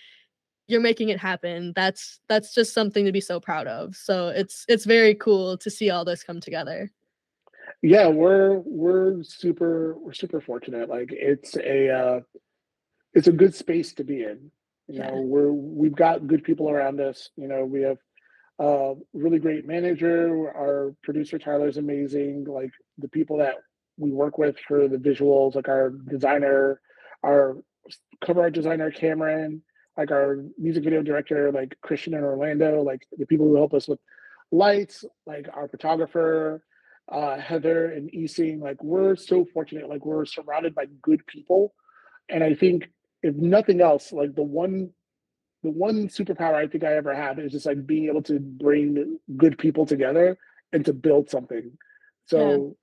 you're 0.68 0.80
making 0.80 1.08
it 1.08 1.18
happen. 1.18 1.72
That's 1.74 2.20
that's 2.28 2.54
just 2.54 2.72
something 2.72 3.04
to 3.04 3.12
be 3.12 3.20
so 3.20 3.40
proud 3.40 3.66
of. 3.66 3.96
So 3.96 4.28
it's 4.28 4.64
it's 4.68 4.84
very 4.84 5.16
cool 5.16 5.58
to 5.58 5.70
see 5.70 5.90
all 5.90 6.04
this 6.04 6.22
come 6.22 6.40
together. 6.40 6.88
Yeah, 7.82 8.06
we're 8.06 8.58
we're 8.64 9.22
super 9.24 9.96
we're 9.98 10.12
super 10.12 10.40
fortunate. 10.40 10.88
Like 10.88 11.10
it's 11.10 11.56
a 11.56 11.90
uh, 11.90 12.20
it's 13.14 13.26
a 13.26 13.32
good 13.32 13.54
space 13.54 13.92
to 13.94 14.04
be 14.04 14.22
in. 14.22 14.52
You 14.90 14.98
know, 15.00 15.20
we're 15.20 15.52
we've 15.52 15.94
got 15.94 16.26
good 16.26 16.42
people 16.42 16.68
around 16.68 17.00
us. 17.00 17.30
You 17.36 17.48
know, 17.48 17.64
we 17.64 17.82
have 17.82 17.98
a 18.58 18.94
really 19.12 19.38
great 19.38 19.66
manager. 19.66 20.48
Our 20.48 20.94
producer 21.02 21.38
Tyler 21.38 21.68
is 21.68 21.76
amazing. 21.76 22.44
Like 22.44 22.72
the 22.98 23.08
people 23.08 23.38
that 23.38 23.56
we 23.96 24.10
work 24.10 24.36
with 24.36 24.56
for 24.66 24.88
the 24.88 24.96
visuals, 24.96 25.54
like 25.54 25.68
our 25.68 25.90
designer, 25.90 26.80
our 27.22 27.56
cover 28.24 28.42
art 28.42 28.52
designer 28.52 28.90
Cameron, 28.90 29.62
like 29.96 30.10
our 30.10 30.44
music 30.58 30.84
video 30.84 31.02
director, 31.02 31.52
like 31.52 31.76
Christian 31.82 32.14
and 32.14 32.24
Orlando, 32.24 32.82
like 32.82 33.06
the 33.16 33.26
people 33.26 33.46
who 33.46 33.56
help 33.56 33.74
us 33.74 33.86
with 33.86 34.00
lights, 34.50 35.04
like 35.26 35.48
our 35.52 35.68
photographer, 35.68 36.64
uh, 37.10 37.38
Heather 37.38 37.86
and 37.92 38.12
Easing. 38.14 38.60
Like 38.60 38.82
we're 38.82 39.16
so 39.16 39.46
fortunate. 39.52 39.88
Like 39.88 40.04
we're 40.04 40.24
surrounded 40.24 40.74
by 40.74 40.86
good 41.02 41.26
people, 41.26 41.74
and 42.28 42.42
I 42.42 42.54
think 42.54 42.90
if 43.22 43.34
nothing 43.34 43.80
else, 43.80 44.12
like 44.12 44.34
the 44.34 44.42
one 44.42 44.90
the 45.62 45.70
one 45.70 46.08
superpower 46.08 46.54
I 46.54 46.66
think 46.66 46.84
I 46.84 46.96
ever 46.96 47.14
had 47.14 47.38
is 47.38 47.52
just 47.52 47.66
like 47.66 47.86
being 47.86 48.06
able 48.06 48.22
to 48.22 48.38
bring 48.38 49.18
good 49.36 49.58
people 49.58 49.84
together 49.84 50.38
and 50.72 50.84
to 50.86 50.92
build 50.94 51.28
something. 51.28 51.72
So 52.26 52.76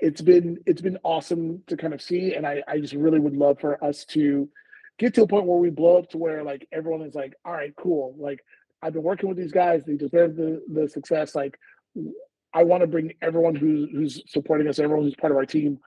yeah. 0.00 0.08
it's 0.08 0.20
been 0.20 0.58
it's 0.66 0.82
been 0.82 0.98
awesome 1.02 1.62
to 1.66 1.76
kind 1.76 1.94
of 1.94 2.02
see, 2.02 2.34
and 2.34 2.46
I 2.46 2.62
I 2.68 2.78
just 2.78 2.94
really 2.94 3.18
would 3.18 3.36
love 3.36 3.58
for 3.60 3.82
us 3.82 4.04
to 4.06 4.48
get 4.98 5.14
to 5.14 5.22
a 5.22 5.26
point 5.26 5.46
where 5.46 5.58
we 5.58 5.70
blow 5.70 5.98
up 5.98 6.10
to 6.10 6.18
where 6.18 6.44
like 6.44 6.68
everyone 6.72 7.02
is 7.02 7.14
like, 7.14 7.34
all 7.44 7.52
right, 7.52 7.74
cool. 7.76 8.14
Like 8.18 8.44
I've 8.82 8.92
been 8.92 9.02
working 9.02 9.28
with 9.28 9.38
these 9.38 9.52
guys; 9.52 9.82
they 9.84 9.96
deserve 9.96 10.36
the 10.36 10.62
the 10.72 10.88
success. 10.88 11.34
Like 11.34 11.58
I 12.54 12.62
want 12.64 12.82
to 12.82 12.86
bring 12.86 13.14
everyone 13.22 13.56
who's 13.56 13.90
who's 13.90 14.22
supporting 14.30 14.68
us, 14.68 14.78
everyone 14.78 15.04
who's 15.04 15.16
part 15.16 15.32
of 15.32 15.36
our 15.36 15.46
team, 15.46 15.78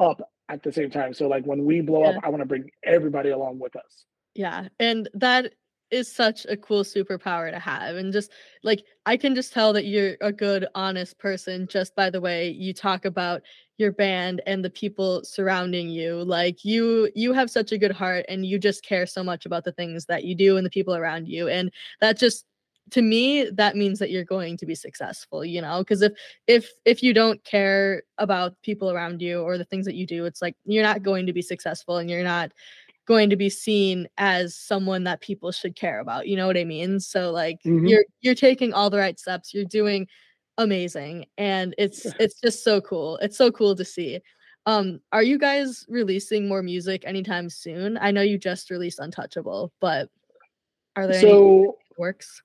up 0.00 0.20
at 0.52 0.62
the 0.62 0.72
same 0.72 0.90
time. 0.90 1.14
So 1.14 1.26
like 1.26 1.44
when 1.44 1.64
we 1.64 1.80
blow 1.80 2.02
yeah. 2.02 2.10
up, 2.10 2.24
I 2.24 2.28
want 2.28 2.42
to 2.42 2.46
bring 2.46 2.70
everybody 2.84 3.30
along 3.30 3.58
with 3.58 3.74
us. 3.74 4.04
Yeah, 4.34 4.68
and 4.78 5.08
that 5.14 5.54
is 5.90 6.10
such 6.10 6.46
a 6.46 6.56
cool 6.56 6.84
superpower 6.84 7.50
to 7.50 7.58
have 7.58 7.96
and 7.96 8.14
just 8.14 8.32
like 8.62 8.82
i 9.04 9.14
can 9.14 9.34
just 9.34 9.52
tell 9.52 9.74
that 9.74 9.84
you're 9.84 10.16
a 10.22 10.32
good 10.32 10.66
honest 10.74 11.18
person 11.18 11.68
just 11.70 11.94
by 11.94 12.08
the 12.08 12.20
way 12.20 12.48
you 12.48 12.72
talk 12.72 13.04
about 13.04 13.42
your 13.76 13.92
band 13.92 14.40
and 14.46 14.64
the 14.64 14.70
people 14.70 15.22
surrounding 15.22 15.90
you 15.90 16.24
like 16.24 16.64
you 16.64 17.10
you 17.14 17.34
have 17.34 17.50
such 17.50 17.72
a 17.72 17.78
good 17.78 17.92
heart 17.92 18.24
and 18.30 18.46
you 18.46 18.58
just 18.58 18.82
care 18.82 19.04
so 19.04 19.22
much 19.22 19.44
about 19.44 19.64
the 19.64 19.72
things 19.72 20.06
that 20.06 20.24
you 20.24 20.34
do 20.34 20.56
and 20.56 20.64
the 20.64 20.70
people 20.70 20.96
around 20.96 21.28
you 21.28 21.46
and 21.46 21.70
that 22.00 22.16
just 22.16 22.46
to 22.90 23.02
me 23.02 23.48
that 23.50 23.76
means 23.76 23.98
that 23.98 24.10
you're 24.10 24.24
going 24.24 24.56
to 24.56 24.66
be 24.66 24.74
successful 24.74 25.44
you 25.44 25.60
know 25.60 25.78
because 25.78 26.02
if 26.02 26.12
if 26.46 26.70
if 26.84 27.02
you 27.02 27.14
don't 27.14 27.42
care 27.44 28.02
about 28.18 28.54
people 28.62 28.90
around 28.90 29.22
you 29.22 29.40
or 29.40 29.56
the 29.56 29.64
things 29.64 29.86
that 29.86 29.94
you 29.94 30.06
do 30.06 30.24
it's 30.24 30.42
like 30.42 30.56
you're 30.64 30.82
not 30.82 31.02
going 31.02 31.26
to 31.26 31.32
be 31.32 31.42
successful 31.42 31.96
and 31.96 32.10
you're 32.10 32.22
not 32.22 32.52
going 33.06 33.30
to 33.30 33.36
be 33.36 33.50
seen 33.50 34.08
as 34.18 34.54
someone 34.56 35.04
that 35.04 35.20
people 35.20 35.50
should 35.50 35.74
care 35.74 36.00
about 36.00 36.28
you 36.28 36.36
know 36.36 36.46
what 36.46 36.56
i 36.56 36.64
mean? 36.64 37.00
So 37.00 37.30
like 37.30 37.58
mm-hmm. 37.64 37.86
you're 37.86 38.04
you're 38.20 38.34
taking 38.34 38.72
all 38.72 38.90
the 38.90 38.98
right 38.98 39.18
steps 39.18 39.52
you're 39.52 39.64
doing 39.64 40.06
amazing 40.58 41.26
and 41.38 41.74
it's 41.78 42.06
it's 42.20 42.40
just 42.40 42.62
so 42.62 42.80
cool 42.80 43.16
it's 43.18 43.38
so 43.38 43.50
cool 43.50 43.74
to 43.76 43.84
see. 43.84 44.20
Um 44.66 45.00
are 45.10 45.22
you 45.22 45.38
guys 45.38 45.84
releasing 45.88 46.46
more 46.46 46.62
music 46.62 47.02
anytime 47.04 47.50
soon? 47.50 47.98
I 48.00 48.12
know 48.12 48.22
you 48.22 48.38
just 48.38 48.70
released 48.70 49.00
untouchable 49.00 49.72
but 49.80 50.08
are 50.94 51.06
there 51.06 51.20
so, 51.20 51.58
any 51.62 51.68
works 51.98 52.42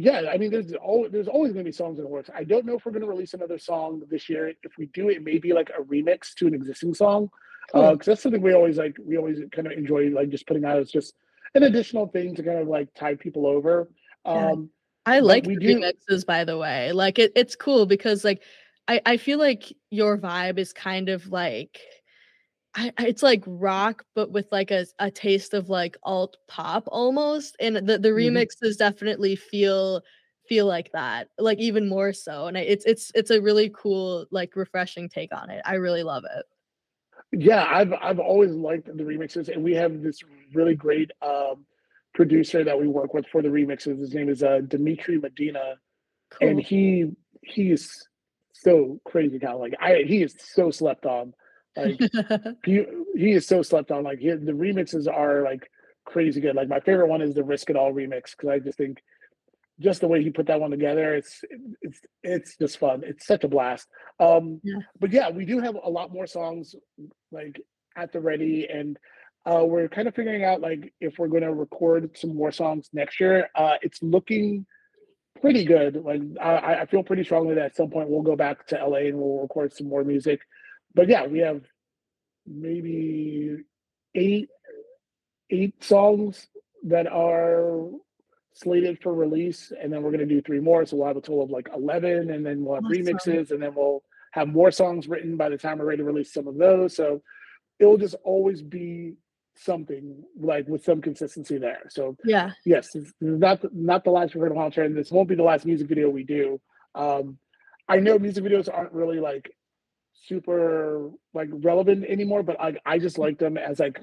yeah, 0.00 0.30
I 0.32 0.38
mean, 0.38 0.52
there's 0.52 0.72
always 0.74 1.10
there's 1.10 1.26
always 1.26 1.52
going 1.52 1.64
to 1.64 1.68
be 1.68 1.74
songs 1.74 1.98
in 1.98 2.04
the 2.04 2.10
works. 2.10 2.30
I 2.32 2.44
don't 2.44 2.64
know 2.64 2.76
if 2.76 2.86
we're 2.86 2.92
going 2.92 3.02
to 3.02 3.08
release 3.08 3.34
another 3.34 3.58
song 3.58 4.00
this 4.08 4.28
year. 4.28 4.52
If 4.62 4.78
we 4.78 4.86
do, 4.86 5.08
it 5.08 5.24
may 5.24 5.38
be 5.38 5.52
like 5.52 5.70
a 5.70 5.82
remix 5.82 6.34
to 6.34 6.46
an 6.46 6.54
existing 6.54 6.94
song 6.94 7.30
because 7.66 7.82
cool. 7.82 7.82
uh, 7.82 7.96
that's 7.96 8.22
something 8.22 8.40
we 8.40 8.54
always 8.54 8.78
like. 8.78 8.96
We 9.04 9.18
always 9.18 9.40
kind 9.50 9.66
of 9.66 9.72
enjoy 9.72 10.10
like 10.10 10.28
just 10.28 10.46
putting 10.46 10.64
out 10.64 10.78
as 10.78 10.92
just 10.92 11.14
an 11.56 11.64
additional 11.64 12.06
thing 12.06 12.36
to 12.36 12.44
kind 12.44 12.60
of 12.60 12.68
like 12.68 12.94
tie 12.94 13.16
people 13.16 13.44
over. 13.44 13.90
Um, 14.24 14.70
yeah. 15.04 15.14
I 15.14 15.18
like 15.18 15.42
the 15.42 15.56
do... 15.56 15.80
remixes, 15.80 16.24
by 16.24 16.44
the 16.44 16.56
way. 16.56 16.92
Like 16.92 17.18
it, 17.18 17.32
it's 17.34 17.56
cool 17.56 17.84
because 17.84 18.24
like 18.24 18.44
I 18.86 19.00
I 19.04 19.16
feel 19.16 19.40
like 19.40 19.64
your 19.90 20.16
vibe 20.16 20.58
is 20.58 20.72
kind 20.72 21.08
of 21.08 21.26
like. 21.26 21.80
I, 22.74 22.92
it's 22.98 23.22
like 23.22 23.42
rock, 23.46 24.04
but 24.14 24.30
with 24.30 24.46
like 24.52 24.70
a, 24.70 24.86
a 24.98 25.10
taste 25.10 25.54
of 25.54 25.68
like 25.68 25.96
alt 26.02 26.36
pop 26.46 26.84
almost, 26.88 27.56
and 27.60 27.76
the 27.76 27.98
the 27.98 28.08
mm-hmm. 28.08 28.36
remixes 28.36 28.76
definitely 28.76 29.36
feel 29.36 30.02
feel 30.48 30.66
like 30.66 30.90
that, 30.92 31.28
like 31.38 31.58
even 31.58 31.88
more 31.88 32.12
so. 32.12 32.46
And 32.46 32.56
it's 32.56 32.84
it's 32.84 33.10
it's 33.14 33.30
a 33.30 33.40
really 33.40 33.70
cool, 33.74 34.26
like 34.30 34.56
refreshing 34.56 35.08
take 35.08 35.34
on 35.34 35.50
it. 35.50 35.62
I 35.64 35.74
really 35.74 36.02
love 36.02 36.24
it. 36.24 36.44
Yeah, 37.32 37.66
I've 37.68 37.92
I've 38.00 38.18
always 38.18 38.52
liked 38.52 38.86
the 38.86 39.04
remixes, 39.04 39.48
and 39.48 39.62
we 39.62 39.74
have 39.74 40.02
this 40.02 40.20
really 40.54 40.74
great 40.74 41.10
um, 41.20 41.66
producer 42.14 42.64
that 42.64 42.78
we 42.78 42.88
work 42.88 43.12
with 43.12 43.26
for 43.30 43.42
the 43.42 43.48
remixes. 43.48 43.98
His 43.98 44.14
name 44.14 44.28
is 44.28 44.42
uh, 44.42 44.60
Dimitri 44.66 45.18
Medina, 45.18 45.74
cool. 46.30 46.48
and 46.48 46.60
he 46.60 47.12
he 47.42 47.70
is 47.70 48.06
so 48.52 49.00
crazy 49.04 49.38
now. 49.40 49.58
Like 49.58 49.74
I, 49.80 50.04
he 50.06 50.22
is 50.22 50.34
so 50.38 50.70
slept 50.70 51.06
on. 51.06 51.34
Like 51.78 52.56
he 52.64 52.84
he 53.14 53.32
is 53.32 53.46
so 53.46 53.62
slept 53.62 53.90
on. 53.90 54.04
Like 54.04 54.18
he, 54.18 54.30
the 54.30 54.52
remixes 54.52 55.12
are 55.12 55.42
like 55.42 55.70
crazy 56.04 56.40
good. 56.40 56.56
Like 56.56 56.68
my 56.68 56.80
favorite 56.80 57.08
one 57.08 57.22
is 57.22 57.34
the 57.34 57.44
Risk 57.44 57.70
It 57.70 57.76
All 57.76 57.92
remix 57.92 58.30
because 58.36 58.48
I 58.48 58.58
just 58.58 58.78
think 58.78 58.98
just 59.80 60.00
the 60.00 60.08
way 60.08 60.22
he 60.22 60.30
put 60.30 60.46
that 60.46 60.60
one 60.60 60.70
together, 60.70 61.14
it's 61.14 61.42
it's 61.80 62.00
it's 62.22 62.56
just 62.56 62.78
fun. 62.78 63.02
It's 63.04 63.26
such 63.26 63.44
a 63.44 63.48
blast. 63.48 63.86
Um, 64.18 64.60
yeah. 64.62 64.80
But 64.98 65.12
yeah, 65.12 65.30
we 65.30 65.44
do 65.44 65.60
have 65.60 65.76
a 65.76 65.90
lot 65.90 66.12
more 66.12 66.26
songs 66.26 66.74
like 67.30 67.60
at 67.96 68.12
the 68.12 68.20
ready, 68.20 68.66
and 68.68 68.98
uh, 69.46 69.64
we're 69.64 69.88
kind 69.88 70.08
of 70.08 70.14
figuring 70.14 70.44
out 70.44 70.60
like 70.60 70.92
if 71.00 71.18
we're 71.18 71.28
going 71.28 71.42
to 71.42 71.54
record 71.54 72.16
some 72.16 72.34
more 72.34 72.52
songs 72.52 72.88
next 72.92 73.20
year. 73.20 73.48
Uh, 73.54 73.76
it's 73.82 74.02
looking 74.02 74.66
pretty 75.40 75.64
good. 75.64 75.96
Like 75.96 76.22
I, 76.40 76.80
I 76.80 76.86
feel 76.86 77.02
pretty 77.02 77.24
strongly 77.24 77.54
that 77.54 77.66
at 77.66 77.76
some 77.76 77.90
point 77.90 78.08
we'll 78.08 78.22
go 78.22 78.36
back 78.36 78.66
to 78.68 78.76
LA 78.76 79.08
and 79.08 79.16
we'll 79.18 79.42
record 79.42 79.72
some 79.72 79.88
more 79.88 80.04
music. 80.04 80.40
But 80.98 81.08
yeah, 81.08 81.28
we 81.28 81.38
have 81.38 81.62
maybe 82.44 83.58
eight 84.16 84.48
eight 85.48 85.84
songs 85.84 86.48
that 86.88 87.06
are 87.06 87.84
slated 88.54 89.00
for 89.00 89.14
release, 89.14 89.70
and 89.80 89.92
then 89.92 90.02
we're 90.02 90.10
going 90.10 90.26
to 90.28 90.34
do 90.34 90.42
three 90.42 90.58
more. 90.58 90.84
So 90.84 90.96
we'll 90.96 91.06
have 91.06 91.16
a 91.16 91.20
total 91.20 91.44
of 91.44 91.50
like 91.50 91.68
11, 91.72 92.32
and 92.32 92.44
then 92.44 92.64
we'll 92.64 92.74
have 92.74 92.82
remixes, 92.82 93.52
and 93.52 93.62
then 93.62 93.76
we'll 93.76 94.02
have 94.32 94.48
more 94.48 94.72
songs 94.72 95.06
written 95.06 95.36
by 95.36 95.48
the 95.48 95.56
time 95.56 95.78
we're 95.78 95.84
ready 95.84 95.98
to 95.98 96.04
release 96.04 96.32
some 96.32 96.48
of 96.48 96.56
those. 96.56 96.96
So 96.96 97.22
it'll 97.78 97.96
just 97.96 98.16
always 98.24 98.60
be 98.60 99.14
something 99.54 100.24
like 100.36 100.66
with 100.66 100.82
some 100.82 101.00
consistency 101.00 101.58
there. 101.58 101.82
So 101.90 102.16
yeah, 102.24 102.50
yes, 102.64 102.88
it's 102.96 103.12
not 103.20 103.60
not 103.72 104.02
the 104.02 104.10
last 104.10 104.34
we're 104.34 104.48
going 104.48 104.54
to 104.54 104.58
launch, 104.58 104.78
and 104.78 104.96
this 104.96 105.12
won't 105.12 105.28
be 105.28 105.36
the 105.36 105.44
last 105.44 105.64
music 105.64 105.86
video 105.86 106.10
we 106.10 106.24
do. 106.24 106.60
Um, 106.96 107.38
I 107.88 108.00
know 108.00 108.18
music 108.18 108.42
videos 108.42 108.68
aren't 108.68 108.92
really 108.92 109.20
like 109.20 109.48
super 110.26 111.10
like 111.34 111.48
relevant 111.52 112.04
anymore, 112.04 112.42
but 112.42 112.60
I 112.60 112.76
I 112.84 112.98
just 112.98 113.18
like 113.18 113.38
them 113.38 113.56
as 113.56 113.78
like 113.78 114.00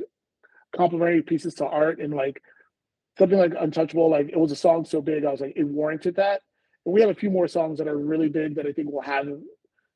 complementary 0.76 1.22
pieces 1.22 1.56
to 1.56 1.66
art 1.66 2.00
and 2.00 2.14
like 2.14 2.42
something 3.18 3.38
like 3.38 3.54
Untouchable, 3.60 4.10
like 4.10 4.30
it 4.30 4.40
was 4.40 4.52
a 4.52 4.56
song 4.56 4.86
so 4.86 5.02
big, 5.02 5.26
I 5.26 5.32
was 5.32 5.42
like, 5.42 5.54
it 5.56 5.64
warranted 5.64 6.16
that. 6.18 6.42
And 6.86 6.94
we 6.94 7.02
have 7.02 7.10
a 7.10 7.16
few 7.16 7.30
more 7.30 7.48
songs 7.48 7.80
that 7.80 7.88
are 7.88 7.98
really 7.98 8.30
big 8.30 8.56
that 8.56 8.66
I 8.66 8.72
think 8.72 8.92
will 8.92 9.02
have 9.02 9.28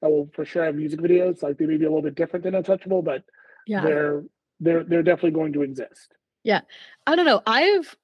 that 0.02 0.10
will 0.10 0.30
for 0.34 0.46
sure 0.46 0.64
have 0.64 0.76
music 0.76 1.00
videos. 1.00 1.44
Like 1.44 1.58
they 1.58 1.66
may 1.66 1.78
be 1.78 1.86
a 1.86 1.90
little 1.90 2.02
bit 2.02 2.16
different 2.16 2.44
than 2.44 2.56
Untouchable, 2.56 3.02
but 3.02 3.24
yeah, 3.68 3.82
they're 3.82 4.24
they're 4.60 4.84
they're 4.84 5.04
definitely 5.04 5.32
going 5.32 5.54
to 5.54 5.64
exist. 5.64 6.14
Yeah. 6.44 6.62
I 7.06 7.16
don't 7.16 7.26
know. 7.26 7.42
I've 7.46 7.96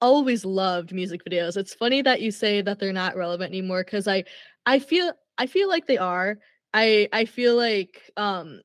always 0.00 0.44
loved 0.44 0.92
music 0.92 1.22
videos. 1.24 1.56
It's 1.56 1.74
funny 1.74 2.02
that 2.02 2.20
you 2.20 2.30
say 2.30 2.60
that 2.62 2.78
they're 2.78 2.92
not 2.92 3.16
relevant 3.16 3.50
anymore 3.50 3.84
because 3.84 4.06
I 4.06 4.24
I 4.66 4.78
feel 4.78 5.12
I 5.36 5.46
feel 5.46 5.68
like 5.68 5.86
they 5.86 5.98
are. 5.98 6.38
I 6.78 7.08
I 7.12 7.24
feel 7.24 7.56
like 7.56 8.10
um 8.16 8.60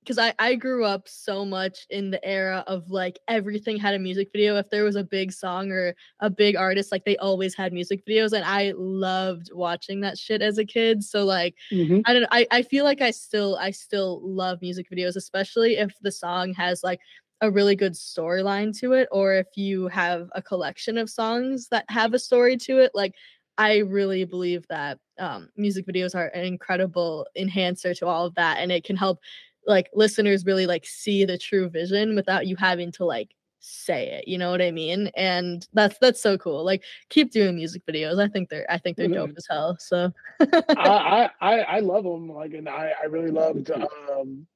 because 0.00 0.18
I, 0.18 0.34
I 0.38 0.54
grew 0.54 0.84
up 0.84 1.08
so 1.08 1.44
much 1.44 1.84
in 1.90 2.12
the 2.12 2.24
era 2.24 2.62
of 2.68 2.88
like 2.88 3.18
everything 3.26 3.76
had 3.76 3.94
a 3.94 3.98
music 3.98 4.28
video. 4.32 4.56
If 4.56 4.70
there 4.70 4.84
was 4.84 4.94
a 4.94 5.02
big 5.02 5.32
song 5.32 5.72
or 5.72 5.96
a 6.20 6.30
big 6.30 6.54
artist, 6.54 6.92
like 6.92 7.04
they 7.04 7.16
always 7.16 7.56
had 7.56 7.72
music 7.72 8.06
videos. 8.06 8.32
And 8.32 8.44
I 8.44 8.72
loved 8.76 9.50
watching 9.52 10.02
that 10.02 10.16
shit 10.16 10.42
as 10.42 10.58
a 10.58 10.64
kid. 10.64 11.02
So 11.02 11.24
like 11.24 11.56
mm-hmm. 11.72 12.02
I 12.06 12.12
don't 12.12 12.22
know, 12.22 12.28
I, 12.30 12.46
I 12.52 12.62
feel 12.62 12.84
like 12.84 13.00
I 13.00 13.10
still 13.10 13.56
I 13.56 13.72
still 13.72 14.20
love 14.22 14.62
music 14.62 14.86
videos, 14.88 15.16
especially 15.16 15.76
if 15.76 15.92
the 16.02 16.12
song 16.12 16.54
has 16.54 16.84
like 16.84 17.00
a 17.40 17.50
really 17.50 17.74
good 17.74 17.94
storyline 17.94 18.78
to 18.78 18.92
it, 18.92 19.08
or 19.10 19.34
if 19.34 19.48
you 19.56 19.88
have 19.88 20.28
a 20.36 20.40
collection 20.40 20.98
of 20.98 21.10
songs 21.10 21.66
that 21.70 21.84
have 21.88 22.14
a 22.14 22.18
story 22.18 22.56
to 22.58 22.78
it. 22.78 22.92
Like 22.94 23.14
I 23.58 23.78
really 23.78 24.24
believe 24.24 24.66
that 24.68 24.98
um, 25.18 25.48
music 25.56 25.86
videos 25.86 26.14
are 26.14 26.28
an 26.28 26.44
incredible 26.44 27.26
enhancer 27.36 27.94
to 27.94 28.06
all 28.06 28.26
of 28.26 28.34
that, 28.34 28.58
and 28.58 28.70
it 28.70 28.84
can 28.84 28.96
help 28.96 29.18
like 29.66 29.90
listeners 29.94 30.46
really 30.46 30.66
like 30.66 30.86
see 30.86 31.24
the 31.24 31.38
true 31.38 31.68
vision 31.68 32.14
without 32.14 32.46
you 32.46 32.56
having 32.56 32.92
to 32.92 33.04
like 33.04 33.34
say 33.68 34.10
it 34.10 34.28
you 34.28 34.38
know 34.38 34.50
what 34.50 34.62
i 34.62 34.70
mean 34.70 35.10
and 35.16 35.66
that's 35.72 35.98
that's 35.98 36.22
so 36.22 36.38
cool 36.38 36.64
like 36.64 36.84
keep 37.08 37.32
doing 37.32 37.56
music 37.56 37.82
videos 37.84 38.22
i 38.22 38.28
think 38.28 38.48
they're 38.48 38.66
i 38.70 38.78
think 38.78 38.96
they're 38.96 39.08
mm-hmm. 39.08 39.26
dope 39.26 39.36
as 39.36 39.46
hell 39.50 39.76
so 39.80 40.12
I, 40.40 41.28
I 41.40 41.60
i 41.62 41.80
love 41.80 42.04
them 42.04 42.30
like 42.30 42.54
and 42.54 42.68
i 42.68 42.92
i 43.02 43.06
really 43.06 43.30
loved 43.32 43.72
um 43.72 44.46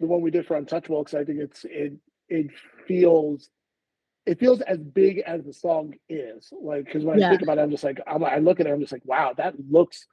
the 0.00 0.06
one 0.06 0.20
we 0.20 0.32
did 0.32 0.46
for 0.46 0.56
untouchable 0.56 1.04
because 1.04 1.14
i 1.14 1.24
think 1.24 1.38
it's 1.38 1.64
it 1.64 1.92
it 2.28 2.48
feels 2.88 3.50
it 4.26 4.38
feels 4.40 4.60
as 4.62 4.78
big 4.78 5.18
as 5.20 5.44
the 5.44 5.52
song 5.52 5.94
is. 6.08 6.52
Like, 6.60 6.84
because 6.84 7.04
when 7.04 7.18
Yeah. 7.18 7.28
I 7.28 7.30
think 7.30 7.42
about 7.42 7.58
it, 7.58 7.62
I'm 7.62 7.70
just 7.70 7.84
like, 7.84 8.00
I'm, 8.06 8.24
I 8.24 8.38
look 8.38 8.60
at 8.60 8.66
it, 8.66 8.70
I'm 8.70 8.80
just 8.80 8.92
like, 8.92 9.04
wow, 9.04 9.32
that 9.36 9.54
looks 9.70 10.06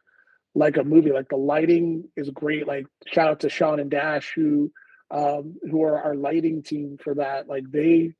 like 0.55 0.77
a 0.77 0.83
movie. 0.83 1.11
Like 1.11 1.29
the 1.29 1.35
lighting 1.35 2.05
is 2.15 2.29
great. 2.29 2.67
Like, 2.67 2.85
shout 3.07 3.27
out 3.27 3.39
to 3.41 3.49
Sean 3.49 3.79
and 3.79 3.89
Dash 3.89 4.31
who, 4.35 4.71
um, 5.09 5.55
who 5.69 5.83
are 5.83 6.01
our 6.01 6.15
lighting 6.15 6.61
team 6.63 6.97
for 7.03 7.15
that. 7.15 7.47
Like, 7.47 7.63
they 7.71 8.13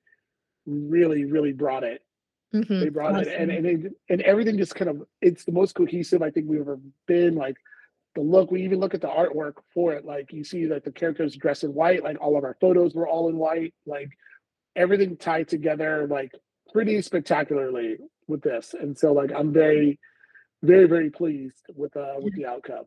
really, 0.65 1.25
really 1.25 1.53
brought 1.53 1.83
it. 1.83 2.01
Mhm. 2.53 2.81
They 2.81 2.89
brought 2.89 3.19
it, 3.25 3.33
and 3.35 3.49
and 3.49 3.65
it, 3.65 3.93
and 4.09 4.21
everything 4.21 4.59
just 4.59 4.75
kind 4.75 4.87
of. 4.87 5.01
It's 5.21 5.43
the 5.43 5.51
most 5.51 5.73
cohesive 5.73 6.21
I 6.21 6.29
think 6.29 6.47
we've 6.47 6.61
ever 6.61 6.79
been. 7.07 7.33
Like 7.33 7.57
the 8.13 8.21
look. 8.21 8.51
We 8.51 8.63
even 8.63 8.79
look 8.79 8.93
at 8.93 9.01
the 9.01 9.07
artwork 9.07 9.53
for 9.73 9.93
it. 9.93 10.05
Like 10.05 10.31
you 10.31 10.43
see 10.43 10.67
that 10.67 10.83
the 10.85 10.91
characters 10.91 11.35
dressed 11.35 11.63
in 11.63 11.73
white. 11.73 12.03
Like 12.03 12.21
all 12.21 12.37
of 12.37 12.43
our 12.43 12.55
photos 12.61 12.93
were 12.93 13.07
all 13.07 13.27
in 13.29 13.37
white. 13.37 13.73
Like 13.87 14.11
everything 14.75 15.17
tied 15.17 15.47
together 15.47 16.07
like 16.09 16.31
pretty 16.71 17.01
spectacularly 17.01 17.97
with 18.27 18.41
this. 18.41 18.73
And 18.79 18.97
so 18.97 19.13
like 19.13 19.31
I'm 19.31 19.53
very, 19.53 19.99
very, 20.61 20.87
very 20.87 21.09
pleased 21.09 21.65
with 21.75 21.95
uh 21.95 22.15
with 22.19 22.35
the 22.35 22.45
outcome. 22.45 22.85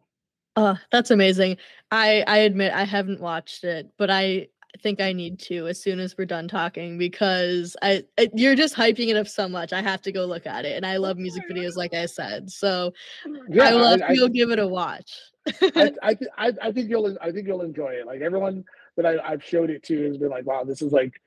Oh, 0.56 0.76
that's 0.90 1.10
amazing. 1.10 1.58
I 1.90 2.24
I 2.26 2.38
admit 2.38 2.72
I 2.72 2.84
haven't 2.84 3.20
watched 3.20 3.64
it, 3.64 3.90
but 3.98 4.10
I 4.10 4.48
think 4.82 5.00
I 5.00 5.12
need 5.12 5.38
to 5.40 5.68
as 5.68 5.80
soon 5.80 6.00
as 6.00 6.16
we're 6.16 6.26
done 6.26 6.48
talking 6.48 6.98
because 6.98 7.76
I, 7.82 8.04
I 8.18 8.28
you're 8.34 8.54
just 8.54 8.74
hyping 8.74 9.08
it 9.08 9.16
up 9.16 9.28
so 9.28 9.48
much. 9.48 9.72
I 9.72 9.82
have 9.82 10.02
to 10.02 10.12
go 10.12 10.24
look 10.24 10.46
at 10.46 10.64
it, 10.64 10.76
and 10.76 10.86
I 10.86 10.96
love 10.96 11.16
music 11.18 11.44
videos, 11.50 11.76
like 11.76 11.94
I 11.94 12.06
said. 12.06 12.50
So 12.50 12.92
Yeah, 13.48 13.64
I 13.64 13.74
will 13.74 13.86
I, 13.86 13.90
have 13.90 14.00
to 14.00 14.24
I, 14.24 14.28
give 14.28 14.50
it 14.50 14.58
a 14.58 14.66
watch. 14.66 15.12
I, 15.62 15.92
I, 16.02 16.16
I, 16.36 16.52
I 16.62 16.72
think 16.72 16.90
you'll 16.90 17.16
I 17.20 17.30
think 17.30 17.46
you'll 17.46 17.62
enjoy 17.62 17.90
it. 17.90 18.06
Like 18.06 18.20
everyone 18.20 18.64
that 18.96 19.06
I, 19.06 19.18
I've 19.20 19.44
showed 19.44 19.70
it 19.70 19.82
to 19.84 20.06
has 20.08 20.18
been 20.18 20.30
like, 20.30 20.46
wow, 20.46 20.64
this 20.64 20.82
is 20.82 20.92
like 20.92 21.20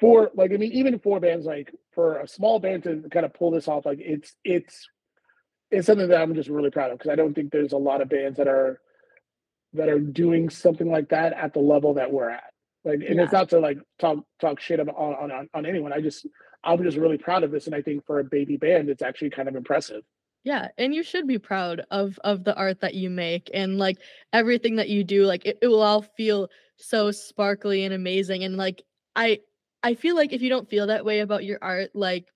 for 0.00 0.30
like 0.34 0.52
I 0.52 0.56
mean, 0.56 0.72
even 0.72 0.98
for 0.98 1.20
bands 1.20 1.46
like 1.46 1.74
for 1.92 2.20
a 2.20 2.28
small 2.28 2.58
band 2.58 2.84
to 2.84 3.02
kind 3.10 3.26
of 3.26 3.34
pull 3.34 3.50
this 3.50 3.68
off, 3.68 3.86
like 3.86 3.98
it's 4.00 4.34
it's 4.44 4.88
it's 5.70 5.86
something 5.86 6.08
that 6.08 6.20
I'm 6.20 6.34
just 6.34 6.48
really 6.48 6.70
proud 6.70 6.90
of 6.92 6.98
because 6.98 7.10
I 7.10 7.16
don't 7.16 7.34
think 7.34 7.50
there's 7.52 7.72
a 7.72 7.78
lot 7.78 8.00
of 8.00 8.08
bands 8.08 8.38
that 8.38 8.48
are 8.48 8.80
that 9.74 9.88
are 9.88 9.98
doing 10.00 10.48
something 10.48 10.90
like 10.90 11.10
that 11.10 11.34
at 11.34 11.52
the 11.52 11.60
level 11.60 11.94
that 11.94 12.10
we're 12.10 12.30
at. 12.30 12.52
Like, 12.84 13.00
and 13.06 13.16
Yeah. 13.16 13.24
it's 13.24 13.32
not 13.32 13.50
to 13.50 13.58
like 13.58 13.78
talk 13.98 14.18
talk 14.40 14.60
shit 14.60 14.80
on 14.80 14.88
on, 14.88 15.48
on 15.52 15.66
anyone. 15.66 15.92
I 15.92 16.00
just 16.00 16.26
I'm 16.64 16.82
just 16.82 16.96
really 16.96 17.18
proud 17.18 17.44
of 17.44 17.50
this, 17.50 17.66
and 17.66 17.74
I 17.74 17.82
think 17.82 18.04
for 18.06 18.18
a 18.20 18.24
baby 18.24 18.56
band, 18.56 18.88
it's 18.88 19.02
actually 19.02 19.30
kind 19.30 19.48
of 19.48 19.56
impressive. 19.56 20.02
Yeah, 20.44 20.68
and 20.78 20.94
you 20.94 21.02
should 21.02 21.26
be 21.26 21.38
proud 21.38 21.82
of 21.90 22.18
of 22.24 22.44
the 22.44 22.54
art 22.54 22.80
that 22.80 22.94
you 22.94 23.10
make 23.10 23.50
and 23.52 23.78
like 23.78 23.98
everything 24.32 24.76
that 24.76 24.88
you 24.88 25.04
do. 25.04 25.24
Like 25.26 25.44
it, 25.44 25.58
it 25.60 25.66
will 25.68 25.82
all 25.82 26.02
feel 26.02 26.48
so 26.76 27.10
sparkly 27.10 27.84
and 27.84 27.92
amazing. 27.92 28.44
And 28.44 28.56
like 28.56 28.82
I 29.16 29.40
I 29.82 29.94
feel 29.94 30.16
like 30.16 30.32
if 30.32 30.42
you 30.42 30.48
don't 30.48 30.68
feel 30.68 30.86
that 30.88 31.04
way 31.04 31.20
about 31.20 31.44
your 31.44 31.58
art, 31.62 31.90
like 31.94 32.26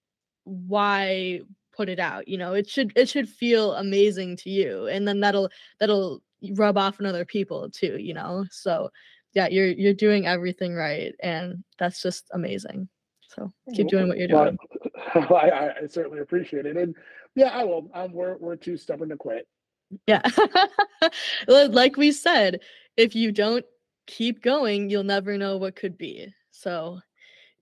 why 0.45 1.41
put 1.75 1.89
it 1.89 1.99
out? 1.99 2.29
You 2.29 2.39
know, 2.39 2.55
it 2.55 2.69
should 2.69 2.93
it 2.97 3.09
should 3.09 3.29
feel 3.29 3.75
amazing 3.75 4.37
to 4.39 4.51
you. 4.51 4.87
And 4.87 5.07
then 5.07 5.21
that'll 5.21 5.51
that'll 5.81 6.23
rub 6.55 6.79
off 6.79 7.01
on 7.01 7.07
other 7.07 7.25
people 7.25 7.71
too, 7.71 7.99
you 7.99 8.15
know? 8.15 8.45
So 8.51 8.91
yeah, 9.35 9.49
you're 9.49 9.69
you're 9.69 9.95
doing 9.95 10.27
everything 10.27 10.75
right 10.75 11.15
and 11.23 11.65
that's 11.79 12.03
just 12.03 12.27
amazing. 12.33 12.89
So 13.29 13.51
keep 13.75 13.89
doing 13.89 14.09
what 14.09 14.19
you're 14.19 14.29
doing. 14.29 14.59
I, 15.15 15.19
I, 15.19 15.69
I 15.83 15.87
certainly 15.87 16.21
appreciate 16.21 16.67
it, 16.67 16.77
and 16.77 16.95
yeah, 17.35 17.49
I 17.49 17.65
will. 17.65 17.91
Um, 17.95 18.13
we're 18.13 18.37
we're 18.37 18.57
too 18.57 18.77
stubborn 18.77 19.09
to 19.11 19.17
quit. 19.17 19.47
Yeah. 20.07 20.23
Like 21.49 21.97
we 21.97 22.13
said, 22.13 22.61
if 22.97 23.17
you 23.17 23.33
don't 23.33 23.65
keep 24.07 24.41
going, 24.41 24.89
you'll 24.89 25.03
never 25.03 25.37
know 25.37 25.57
what 25.57 25.75
could 25.75 25.99
be. 25.99 26.33
So, 26.53 27.01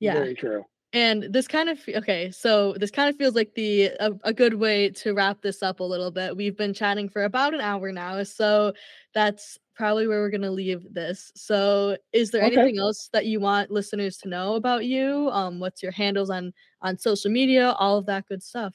yeah. 0.01 0.15
Very 0.15 0.35
true. 0.35 0.65
And 0.93 1.23
this 1.33 1.47
kind 1.47 1.69
of 1.69 1.79
okay, 1.89 2.33
so 2.33 2.73
this 2.73 2.91
kind 2.91 3.09
of 3.09 3.15
feels 3.17 3.37
like 3.37 3.55
the 3.55 3.93
a, 4.01 4.11
a 4.25 4.33
good 4.33 4.55
way 4.55 4.91
to 4.91 5.15
wrap 5.15 5.41
this 5.41 5.63
up 5.63 5.79
a 5.79 5.85
little 5.85 6.11
bit. 6.11 6.37
We've 6.37 6.57
been 6.57 6.75
chatting 6.75 7.09
for 7.09 7.23
about 7.23 7.55
an 7.55 7.61
hour 7.61 7.93
now, 7.93 8.25
so 8.25 8.73
that's 9.15 9.57
probably 9.77 10.09
where 10.09 10.21
we're 10.21 10.31
going 10.31 10.43
to 10.43 10.51
leave 10.51 10.85
this. 10.93 11.31
So, 11.37 11.97
is 12.13 12.33
there 12.33 12.43
Okay. 12.45 12.57
anything 12.57 12.79
else 12.81 13.09
that 13.13 13.25
you 13.27 13.39
want 13.39 13.71
listeners 13.71 14.17
to 14.19 14.29
know 14.29 14.55
about 14.57 14.85
you? 14.85 15.31
Um 15.31 15.61
what's 15.61 15.81
your 15.81 15.93
handles 15.93 16.29
on 16.29 16.53
on 16.83 16.99
social 16.99 17.31
media, 17.31 17.71
all 17.79 17.97
of 17.97 18.07
that 18.07 18.27
good 18.27 18.43
stuff. 18.43 18.75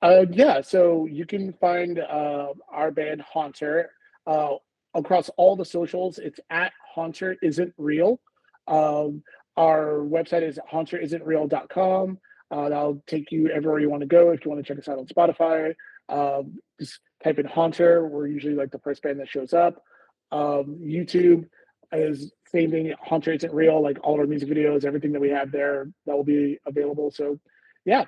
Uh, 0.00 0.24
yeah, 0.30 0.62
so 0.62 1.04
you 1.04 1.26
can 1.26 1.52
find 1.54 1.98
uh, 1.98 2.54
our 2.70 2.90
band 2.90 3.20
Haunter 3.20 3.90
uh, 4.26 4.54
across 4.94 5.28
all 5.36 5.54
the 5.56 5.64
socials. 5.64 6.18
It's 6.18 6.40
at 6.48 6.72
Haunter 6.94 7.36
Isn't 7.42 7.74
Real. 7.76 8.20
Um, 8.68 9.22
our 9.60 9.98
website 9.98 10.42
is 10.42 10.58
haunterisn'treal.com. 10.72 12.18
Uh, 12.50 12.68
that'll 12.70 13.02
take 13.06 13.30
you 13.30 13.48
everywhere 13.50 13.78
you 13.78 13.90
want 13.90 14.00
to 14.00 14.06
go. 14.06 14.30
If 14.30 14.42
you 14.44 14.50
want 14.50 14.64
to 14.64 14.66
check 14.66 14.78
us 14.78 14.88
out 14.88 14.98
on 14.98 15.06
Spotify, 15.06 15.74
um, 16.08 16.58
just 16.80 16.98
type 17.22 17.38
in 17.38 17.44
Haunter. 17.44 18.08
We're 18.08 18.26
usually 18.26 18.54
like 18.54 18.70
the 18.70 18.78
first 18.78 19.02
band 19.02 19.20
that 19.20 19.28
shows 19.28 19.52
up. 19.52 19.84
Um, 20.32 20.78
YouTube 20.82 21.46
is 21.92 22.32
same 22.50 22.70
thing. 22.70 22.94
Haunter 23.00 23.32
Isn't 23.32 23.52
Real. 23.52 23.82
Like 23.82 23.98
all 24.02 24.18
our 24.18 24.26
music 24.26 24.48
videos, 24.48 24.86
everything 24.86 25.12
that 25.12 25.20
we 25.20 25.28
have 25.28 25.52
there, 25.52 25.90
that 26.06 26.16
will 26.16 26.24
be 26.24 26.58
available. 26.66 27.10
So, 27.10 27.38
yeah, 27.84 28.06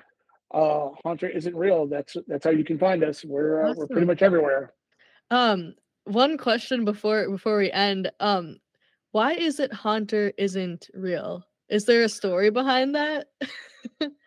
uh 0.53 0.89
Haunter 1.03 1.29
isn't 1.29 1.55
real. 1.55 1.85
That's 1.85 2.17
that's 2.27 2.45
how 2.45 2.51
you 2.51 2.65
can 2.65 2.79
find 2.79 3.03
us. 3.03 3.23
We're 3.23 3.63
uh, 3.63 3.73
we're 3.77 3.87
pretty 3.87 4.07
much 4.07 4.23
everywhere. 4.23 4.73
Um, 5.29 5.75
one 6.05 6.37
question 6.37 6.83
before 6.83 7.29
before 7.29 7.57
we 7.57 7.71
end. 7.71 8.11
Um, 8.19 8.57
why 9.13 9.33
is 9.33 9.59
it 9.59 9.71
Haunter 9.71 10.33
isn't 10.37 10.89
real? 10.93 11.43
Is 11.69 11.85
there 11.85 12.03
a 12.03 12.09
story 12.09 12.49
behind 12.49 12.95
that? 12.95 13.27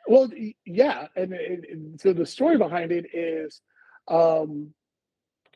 Well, 0.08 0.30
yeah, 0.64 1.08
and, 1.16 1.32
and, 1.32 1.64
and 1.64 2.00
so 2.00 2.12
the 2.12 2.24
story 2.24 2.56
behind 2.56 2.92
it 2.92 3.06
is, 3.12 3.60
um, 4.06 4.72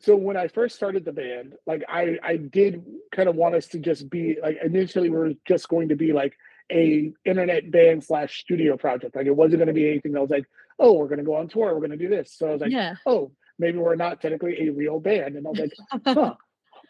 so 0.00 0.16
when 0.16 0.36
I 0.36 0.48
first 0.48 0.74
started 0.74 1.04
the 1.04 1.12
band, 1.12 1.54
like 1.66 1.84
I 1.88 2.18
I 2.22 2.36
did 2.36 2.84
kind 3.14 3.28
of 3.28 3.36
want 3.36 3.54
us 3.54 3.68
to 3.68 3.78
just 3.78 4.10
be 4.10 4.38
like 4.42 4.58
initially 4.64 5.08
we 5.08 5.16
are 5.18 5.32
just 5.46 5.68
going 5.68 5.90
to 5.90 5.94
be 5.94 6.12
like 6.12 6.34
a 6.72 7.12
internet 7.24 7.70
band 7.70 8.02
slash 8.02 8.40
studio 8.40 8.76
project. 8.76 9.14
Like 9.14 9.26
it 9.26 9.36
wasn't 9.36 9.58
going 9.58 9.68
to 9.68 9.72
be 9.72 9.88
anything 9.88 10.12
that 10.12 10.20
was 10.20 10.30
like, 10.30 10.46
oh, 10.80 10.94
we're 10.94 11.08
going 11.08 11.18
to 11.18 11.24
go 11.24 11.36
on 11.36 11.46
tour, 11.46 11.72
we're 11.72 11.86
going 11.86 11.90
to 11.90 11.96
do 11.96 12.08
this. 12.08 12.34
So 12.36 12.48
I 12.48 12.52
was 12.52 12.60
like, 12.62 12.72
yeah. 12.72 12.96
oh, 13.06 13.30
maybe 13.58 13.78
we're 13.78 13.94
not 13.94 14.20
technically 14.20 14.66
a 14.66 14.72
real 14.72 14.98
band, 14.98 15.36
and 15.36 15.46
I 15.46 15.50
was 15.50 15.60
like, 15.60 15.72
huh, 16.06 16.34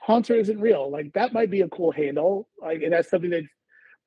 Haunter 0.03 0.35
isn't 0.35 0.61
real. 0.61 0.91
Like 0.91 1.13
that 1.13 1.33
might 1.33 1.51
be 1.51 1.61
a 1.61 1.69
cool 1.69 1.93
handle. 1.93 2.49
Like, 2.61 2.83
and 2.83 2.93
that's 2.93 3.11
something 3.11 3.31
that 3.31 3.45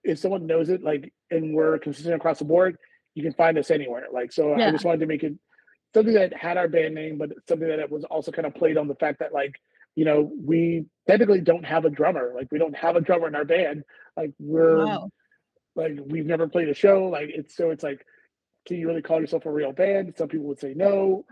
if 0.04 0.20
someone 0.20 0.46
knows 0.46 0.70
it, 0.70 0.84
like, 0.84 1.14
and 1.32 1.54
we're 1.56 1.80
consistent 1.80 2.16
across 2.16 2.40
the 2.40 2.46
board, 2.46 2.78
you 3.16 3.24
can 3.24 3.34
find 3.34 3.58
us 3.58 3.72
anywhere. 3.72 4.08
Like, 4.12 4.32
so 4.32 4.54
I 4.54 4.72
just 4.72 4.84
wanted 4.86 5.00
to 5.02 5.06
make 5.06 5.24
it 5.24 5.34
something 5.94 6.14
that 6.16 6.34
had 6.36 6.58
our 6.58 6.68
band 6.68 6.96
name, 6.96 7.18
but 7.18 7.30
something 7.48 7.68
that 7.68 7.80
it 7.80 7.92
was 7.92 8.04
also 8.06 8.32
kind 8.32 8.48
of 8.48 8.56
played 8.56 8.78
on 8.78 8.88
the 8.88 8.96
fact 8.96 9.20
that, 9.20 9.34
like, 9.34 9.56
you 9.96 10.04
know, 10.04 10.32
we 10.44 10.86
technically 11.08 11.40
don't 11.40 11.64
have 11.64 11.86
a 11.86 11.90
drummer. 11.90 12.34
Like, 12.36 12.52
we 12.52 12.58
don't 12.58 12.76
have 12.76 12.96
a 12.96 13.02
drummer 13.02 13.28
in 13.28 13.36
our 13.36 13.46
band. 13.46 13.84
Like, 14.18 14.32
we're 14.40 14.86
Wow. 14.88 15.12
like, 15.76 15.94
we've 16.06 16.26
never 16.26 16.48
played 16.48 16.70
a 16.70 16.74
show. 16.74 17.06
Like, 17.06 17.30
it's 17.30 17.56
so 17.56 17.70
it's 17.70 17.84
like, 17.84 18.04
can 18.66 18.78
you 18.78 18.88
really 18.88 19.04
call 19.04 19.22
yourself 19.22 19.46
a 19.46 19.52
real 19.52 19.72
band? 19.72 20.16
Some 20.18 20.28
people 20.30 20.48
would 20.48 20.60
say 20.60 20.74
no. 20.74 21.26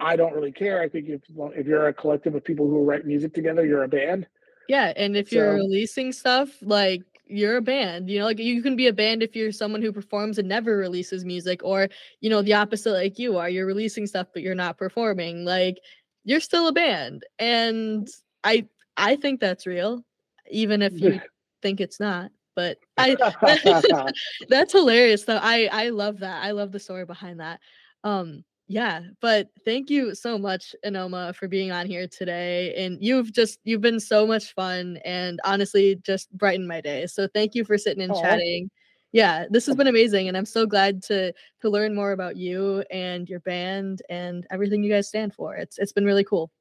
I 0.00 0.16
don't 0.16 0.34
really 0.34 0.52
care. 0.52 0.80
I 0.80 0.88
think 0.88 1.08
if 1.08 1.22
if 1.54 1.66
you're 1.66 1.88
a 1.88 1.94
collective 1.94 2.34
of 2.34 2.44
people 2.44 2.66
who 2.66 2.84
write 2.84 3.06
music 3.06 3.34
together, 3.34 3.64
you're 3.64 3.84
a 3.84 3.88
band. 3.88 4.26
Yeah, 4.68 4.92
and 4.96 5.16
if 5.16 5.32
you're 5.32 5.54
releasing 5.54 6.12
stuff, 6.12 6.50
like 6.62 7.02
you're 7.26 7.56
a 7.56 7.62
band. 7.62 8.08
You 8.08 8.20
know, 8.20 8.24
like 8.24 8.38
you 8.38 8.62
can 8.62 8.76
be 8.76 8.86
a 8.86 8.92
band 8.92 9.22
if 9.22 9.34
you're 9.36 9.52
someone 9.52 9.82
who 9.82 9.92
performs 9.92 10.38
and 10.38 10.48
never 10.48 10.76
releases 10.76 11.24
music, 11.24 11.60
or 11.64 11.88
you 12.20 12.30
know, 12.30 12.42
the 12.42 12.54
opposite 12.54 12.92
like 12.92 13.18
you 13.18 13.36
are. 13.36 13.48
You're 13.48 13.66
releasing 13.66 14.06
stuff 14.06 14.28
but 14.32 14.42
you're 14.42 14.54
not 14.54 14.78
performing. 14.78 15.44
Like 15.44 15.78
you're 16.24 16.40
still 16.40 16.68
a 16.68 16.72
band. 16.72 17.24
And 17.38 18.08
I 18.44 18.66
I 18.96 19.16
think 19.16 19.40
that's 19.40 19.66
real, 19.66 20.04
even 20.50 20.82
if 20.82 21.00
you 21.00 21.20
think 21.62 21.80
it's 21.80 22.00
not. 22.00 22.30
But 22.56 22.78
I 22.96 23.16
that's 24.48 24.72
hilarious 24.72 25.24
though. 25.24 25.40
I 25.40 25.68
I 25.72 25.88
love 25.90 26.20
that. 26.20 26.44
I 26.44 26.50
love 26.50 26.72
the 26.72 26.80
story 26.80 27.04
behind 27.04 27.40
that. 27.40 27.60
Um 28.04 28.44
yeah, 28.70 29.00
but 29.20 29.48
thank 29.64 29.90
you 29.90 30.14
so 30.14 30.38
much 30.38 30.76
Enoma 30.86 31.34
for 31.34 31.48
being 31.48 31.72
on 31.72 31.86
here 31.86 32.06
today 32.06 32.72
and 32.76 32.98
you've 33.00 33.32
just 33.32 33.58
you've 33.64 33.80
been 33.80 33.98
so 33.98 34.24
much 34.24 34.54
fun 34.54 35.00
and 35.04 35.40
honestly 35.44 35.96
just 36.06 36.30
brightened 36.38 36.68
my 36.68 36.80
day. 36.80 37.08
So 37.08 37.26
thank 37.34 37.56
you 37.56 37.64
for 37.64 37.76
sitting 37.76 38.00
and 38.00 38.12
Aw. 38.12 38.22
chatting. 38.22 38.70
Yeah, 39.10 39.46
this 39.50 39.66
has 39.66 39.74
been 39.74 39.88
amazing 39.88 40.28
and 40.28 40.36
I'm 40.36 40.46
so 40.46 40.66
glad 40.66 41.02
to 41.04 41.32
to 41.62 41.68
learn 41.68 41.96
more 41.96 42.12
about 42.12 42.36
you 42.36 42.84
and 42.92 43.28
your 43.28 43.40
band 43.40 44.02
and 44.08 44.46
everything 44.52 44.84
you 44.84 44.92
guys 44.92 45.08
stand 45.08 45.34
for. 45.34 45.56
It's 45.56 45.76
it's 45.78 45.92
been 45.92 46.04
really 46.04 46.22
cool. 46.22 46.52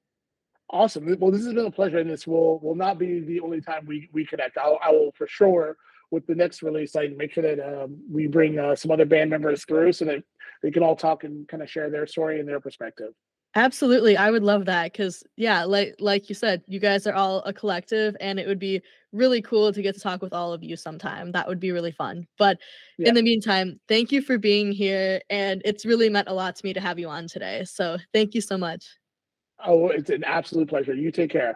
Awesome. 0.72 1.15
Well, 1.19 1.30
this 1.30 1.45
has 1.45 1.53
been 1.53 1.68
a 1.68 1.72
pleasure, 1.72 1.99
and 1.99 2.10
this 2.10 2.26
will 2.26 2.57
will 2.60 2.76
not 2.76 2.98
be 2.98 3.19
the 3.19 3.40
only 3.40 3.61
time 3.61 3.86
we 3.86 4.10
we 4.14 4.26
connect. 4.26 4.57
I'll, 4.57 4.80
I 4.84 4.90
will 4.90 5.11
for 5.11 5.27
sure 5.27 5.77
with 6.11 6.26
the 6.27 6.36
next 6.36 6.64
release. 6.64 6.95
I 6.95 7.07
make 7.07 7.31
sure 7.31 7.44
that 7.44 7.60
um, 7.60 7.98
we 8.11 8.27
bring 8.27 8.57
uh, 8.60 8.76
some 8.76 8.91
other 8.91 9.06
band 9.06 9.30
members 9.30 9.65
through 9.65 9.94
so 9.94 10.06
that 10.06 10.23
they 10.64 10.72
can 10.72 10.84
all 10.84 10.95
talk 10.95 11.23
and 11.23 11.48
kind 11.48 11.64
of 11.64 11.69
share 11.69 11.90
their 11.90 12.07
story 12.07 12.40
and 12.40 12.48
their 12.48 12.60
perspective. 12.60 13.14
Absolutely. 13.56 14.15
I 14.15 14.30
would 14.30 14.44
love 14.44 14.65
that 14.65 14.91
because 14.91 15.23
yeah, 15.36 15.64
like 15.64 15.95
like 15.99 16.30
you 16.30 16.36
said, 16.36 16.61
you 16.68 16.80
guys 16.80 17.07
are 17.07 17.15
all 17.15 17.40
a 17.45 17.53
collective 17.53 18.15
and 18.19 18.40
it 18.40 18.48
would 18.48 18.60
be 18.60 18.80
really 19.11 19.41
cool 19.41 19.73
to 19.73 19.81
get 19.81 19.95
to 19.95 20.02
talk 20.02 20.22
with 20.22 20.34
all 20.34 20.53
of 20.53 20.64
you 20.64 20.76
sometime. 20.76 21.31
That 21.31 21.48
would 21.48 21.60
be 21.60 21.72
really 21.72 21.91
fun. 21.91 22.27
But 22.38 22.60
Yeah. 22.99 23.10
in 23.10 23.15
the 23.15 23.23
meantime, 23.23 23.80
thank 23.88 24.11
you 24.11 24.22
for 24.22 24.38
being 24.38 24.72
here 24.72 25.22
and 25.31 25.64
it's 25.65 25.84
really 25.84 26.10
meant 26.10 26.27
a 26.27 26.34
lot 26.34 26.57
to 26.57 26.65
me 26.65 26.73
to 26.73 26.80
have 26.80 26.99
you 26.99 27.10
on 27.10 27.27
today. 27.27 27.64
So 27.65 27.98
thank 28.14 28.36
you 28.36 28.41
so 28.41 28.56
much. 28.56 28.86
Oh, 29.65 29.88
it's 29.88 30.11
an 30.11 30.23
absolute 30.23 30.69
pleasure. 30.69 30.94
You 30.94 31.11
take 31.11 31.31
care. 31.31 31.56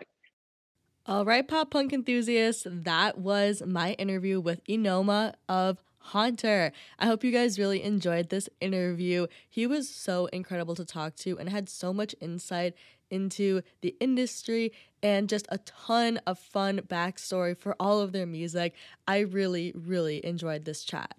All 1.06 1.26
right, 1.26 1.46
pop 1.46 1.72
punk 1.72 1.92
enthusiasts, 1.92 2.66
that 2.66 3.18
was 3.18 3.62
my 3.66 3.92
interview 3.96 4.40
with 4.40 4.64
Enoma 4.68 5.34
of 5.50 5.84
Haunter. 5.98 6.72
I 6.98 7.08
hope 7.08 7.26
you 7.26 7.32
guys 7.34 7.60
really 7.60 7.84
enjoyed 7.84 8.30
this 8.30 8.48
interview. 8.62 9.28
He 9.50 9.68
was 9.68 9.90
so 9.90 10.28
incredible 10.28 10.76
to 10.76 10.86
talk 10.86 11.18
to 11.18 11.38
and 11.38 11.50
had 11.50 11.68
so 11.68 11.92
much 11.92 12.16
insight 12.22 12.76
into 13.10 13.64
the 13.82 13.98
industry 14.00 14.72
and 15.02 15.28
just 15.28 15.46
a 15.50 15.58
ton 15.58 16.22
of 16.26 16.40
fun 16.40 16.80
backstory 16.88 17.58
for 17.58 17.76
all 17.82 18.00
of 18.00 18.14
their 18.14 18.26
music. 18.26 18.74
I 19.06 19.20
really, 19.20 19.74
really 19.76 20.26
enjoyed 20.26 20.64
this 20.64 20.86
chat. 20.86 21.18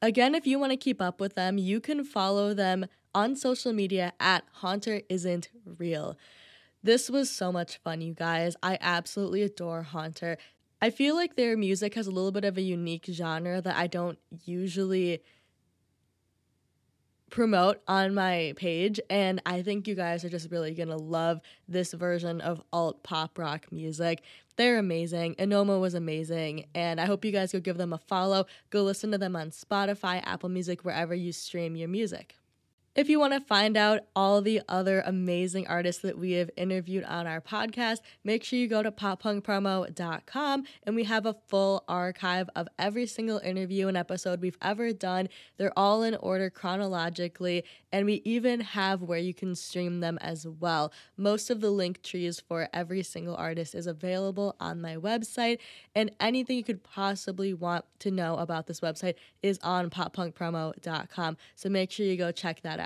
Again, 0.00 0.34
if 0.34 0.46
you 0.46 0.58
want 0.58 0.72
to 0.72 0.78
keep 0.78 1.02
up 1.02 1.20
with 1.20 1.34
them, 1.34 1.58
you 1.58 1.80
can 1.80 2.02
follow 2.02 2.54
them 2.54 2.86
on 3.14 3.36
social 3.36 3.74
media 3.74 4.14
at 4.18 4.44
Haunter 4.52 5.02
Isn't 5.10 5.50
Real. 5.66 6.16
This 6.84 7.08
was 7.08 7.30
so 7.30 7.50
much 7.50 7.78
fun, 7.78 8.02
you 8.02 8.12
guys. 8.12 8.56
I 8.62 8.76
absolutely 8.78 9.40
adore 9.40 9.82
Haunter. 9.82 10.36
I 10.82 10.90
feel 10.90 11.16
like 11.16 11.34
their 11.34 11.56
music 11.56 11.94
has 11.94 12.06
a 12.06 12.10
little 12.10 12.30
bit 12.30 12.44
of 12.44 12.58
a 12.58 12.60
unique 12.60 13.06
genre 13.10 13.62
that 13.62 13.74
I 13.74 13.86
don't 13.86 14.18
usually 14.44 15.22
promote 17.30 17.80
on 17.88 18.14
my 18.14 18.52
page 18.56 19.00
and 19.08 19.40
I 19.46 19.62
think 19.62 19.88
you 19.88 19.94
guys 19.94 20.24
are 20.24 20.28
just 20.28 20.50
really 20.50 20.72
going 20.74 20.90
to 20.90 20.96
love 20.96 21.40
this 21.66 21.94
version 21.94 22.42
of 22.42 22.62
alt 22.70 23.02
pop 23.02 23.38
rock 23.38 23.72
music. 23.72 24.22
They're 24.56 24.78
amazing. 24.78 25.36
Enoma 25.36 25.80
was 25.80 25.94
amazing 25.94 26.66
and 26.74 27.00
I 27.00 27.06
hope 27.06 27.24
you 27.24 27.32
guys 27.32 27.50
go 27.50 27.60
give 27.60 27.78
them 27.78 27.94
a 27.94 27.98
follow. 27.98 28.44
Go 28.68 28.82
listen 28.82 29.10
to 29.12 29.18
them 29.18 29.34
on 29.36 29.50
Spotify, 29.50 30.22
Apple 30.22 30.50
Music, 30.50 30.84
wherever 30.84 31.14
you 31.14 31.32
stream 31.32 31.76
your 31.76 31.88
music. 31.88 32.36
If 32.94 33.08
you 33.08 33.18
want 33.18 33.32
to 33.32 33.40
find 33.40 33.76
out 33.76 34.02
all 34.14 34.40
the 34.40 34.62
other 34.68 35.02
amazing 35.04 35.66
artists 35.66 36.00
that 36.02 36.16
we 36.16 36.32
have 36.34 36.48
interviewed 36.56 37.02
on 37.02 37.26
our 37.26 37.40
podcast, 37.40 37.98
make 38.22 38.44
sure 38.44 38.56
you 38.56 38.68
go 38.68 38.84
to 38.84 38.92
poppunkpromo.com 38.92 40.64
and 40.84 40.94
we 40.94 41.02
have 41.02 41.26
a 41.26 41.34
full 41.48 41.82
archive 41.88 42.48
of 42.54 42.68
every 42.78 43.06
single 43.06 43.38
interview 43.38 43.88
and 43.88 43.96
episode 43.96 44.40
we've 44.40 44.56
ever 44.62 44.92
done. 44.92 45.28
They're 45.56 45.76
all 45.76 46.04
in 46.04 46.14
order 46.14 46.50
chronologically, 46.50 47.64
and 47.90 48.06
we 48.06 48.22
even 48.24 48.60
have 48.60 49.02
where 49.02 49.18
you 49.18 49.34
can 49.34 49.56
stream 49.56 49.98
them 49.98 50.16
as 50.20 50.46
well. 50.46 50.92
Most 51.16 51.50
of 51.50 51.60
the 51.60 51.70
link 51.70 52.00
trees 52.00 52.38
for 52.38 52.68
every 52.72 53.02
single 53.02 53.34
artist 53.34 53.74
is 53.74 53.88
available 53.88 54.54
on 54.60 54.80
my 54.80 54.94
website, 54.94 55.58
and 55.96 56.12
anything 56.20 56.56
you 56.56 56.64
could 56.64 56.84
possibly 56.84 57.54
want 57.54 57.86
to 57.98 58.12
know 58.12 58.36
about 58.36 58.68
this 58.68 58.78
website 58.78 59.14
is 59.42 59.58
on 59.64 59.90
poppunkpromo.com. 59.90 61.36
So 61.56 61.68
make 61.68 61.90
sure 61.90 62.06
you 62.06 62.16
go 62.16 62.30
check 62.30 62.62
that 62.62 62.78
out 62.78 62.83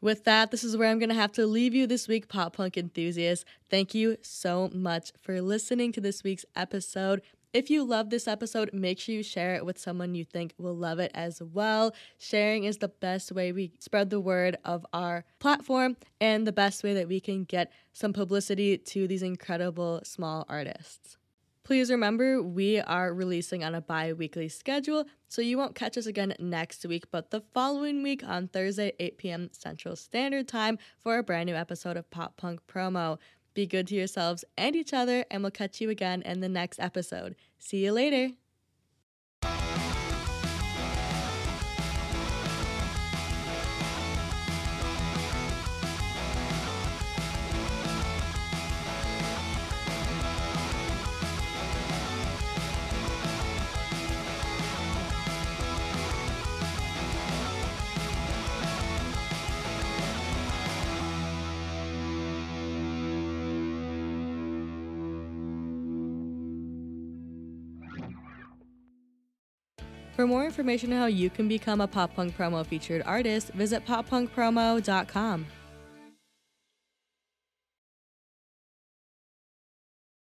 With 0.00 0.24
that, 0.24 0.50
this 0.50 0.64
is 0.64 0.76
where 0.76 0.90
I'm 0.90 0.98
going 0.98 1.10
to 1.10 1.14
have 1.14 1.32
to 1.32 1.46
leave 1.46 1.74
you 1.74 1.86
this 1.86 2.08
week, 2.08 2.28
pop 2.28 2.56
punk 2.56 2.76
enthusiasts. 2.76 3.44
Thank 3.70 3.94
you 3.94 4.16
so 4.20 4.68
much 4.72 5.12
for 5.20 5.40
listening 5.40 5.92
to 5.92 6.00
this 6.00 6.24
week's 6.24 6.44
episode. 6.56 7.22
If 7.52 7.70
you 7.70 7.84
love 7.84 8.10
this 8.10 8.26
episode, 8.26 8.70
make 8.72 8.98
sure 8.98 9.14
you 9.14 9.22
share 9.22 9.54
it 9.54 9.64
with 9.64 9.78
someone 9.78 10.14
you 10.14 10.24
think 10.24 10.54
will 10.58 10.74
love 10.74 10.98
it 10.98 11.10
as 11.14 11.40
well. 11.40 11.94
Sharing 12.18 12.64
is 12.64 12.78
the 12.78 12.88
best 12.88 13.30
way 13.30 13.52
we 13.52 13.72
spread 13.78 14.10
the 14.10 14.20
word 14.20 14.56
of 14.64 14.86
our 14.92 15.24
platform 15.38 15.96
and 16.20 16.46
the 16.46 16.52
best 16.52 16.82
way 16.82 16.94
that 16.94 17.08
we 17.08 17.20
can 17.20 17.44
get 17.44 17.70
some 17.92 18.12
publicity 18.14 18.78
to 18.78 19.06
these 19.06 19.22
incredible 19.22 20.00
small 20.02 20.46
artists. 20.48 21.18
Please 21.72 21.90
remember, 21.90 22.42
we 22.42 22.80
are 22.80 23.14
releasing 23.14 23.64
on 23.64 23.74
a 23.74 23.80
bi 23.80 24.12
weekly 24.12 24.46
schedule, 24.50 25.06
so 25.28 25.40
you 25.40 25.56
won't 25.56 25.74
catch 25.74 25.96
us 25.96 26.04
again 26.04 26.34
next 26.38 26.84
week, 26.84 27.04
but 27.10 27.30
the 27.30 27.40
following 27.54 28.02
week 28.02 28.22
on 28.22 28.48
Thursday, 28.48 28.92
8 29.00 29.16
p.m. 29.16 29.48
Central 29.52 29.96
Standard 29.96 30.46
Time, 30.46 30.76
for 30.98 31.16
a 31.16 31.22
brand 31.22 31.46
new 31.46 31.54
episode 31.54 31.96
of 31.96 32.10
Pop 32.10 32.36
Punk 32.36 32.60
Promo. 32.66 33.18
Be 33.54 33.66
good 33.66 33.86
to 33.86 33.94
yourselves 33.94 34.44
and 34.58 34.76
each 34.76 34.92
other, 34.92 35.24
and 35.30 35.42
we'll 35.42 35.50
catch 35.50 35.80
you 35.80 35.88
again 35.88 36.20
in 36.20 36.40
the 36.40 36.48
next 36.50 36.78
episode. 36.78 37.36
See 37.58 37.82
you 37.82 37.92
later. 37.92 38.34
For 70.22 70.28
more 70.28 70.44
information 70.44 70.92
on 70.92 71.00
how 71.00 71.06
you 71.06 71.30
can 71.30 71.48
become 71.48 71.80
a 71.80 71.88
Pop 71.88 72.14
Punk 72.14 72.38
Promo 72.38 72.64
featured 72.64 73.02
artist, 73.04 73.48
visit 73.54 73.84
poppunkpromo.com. 73.84 75.46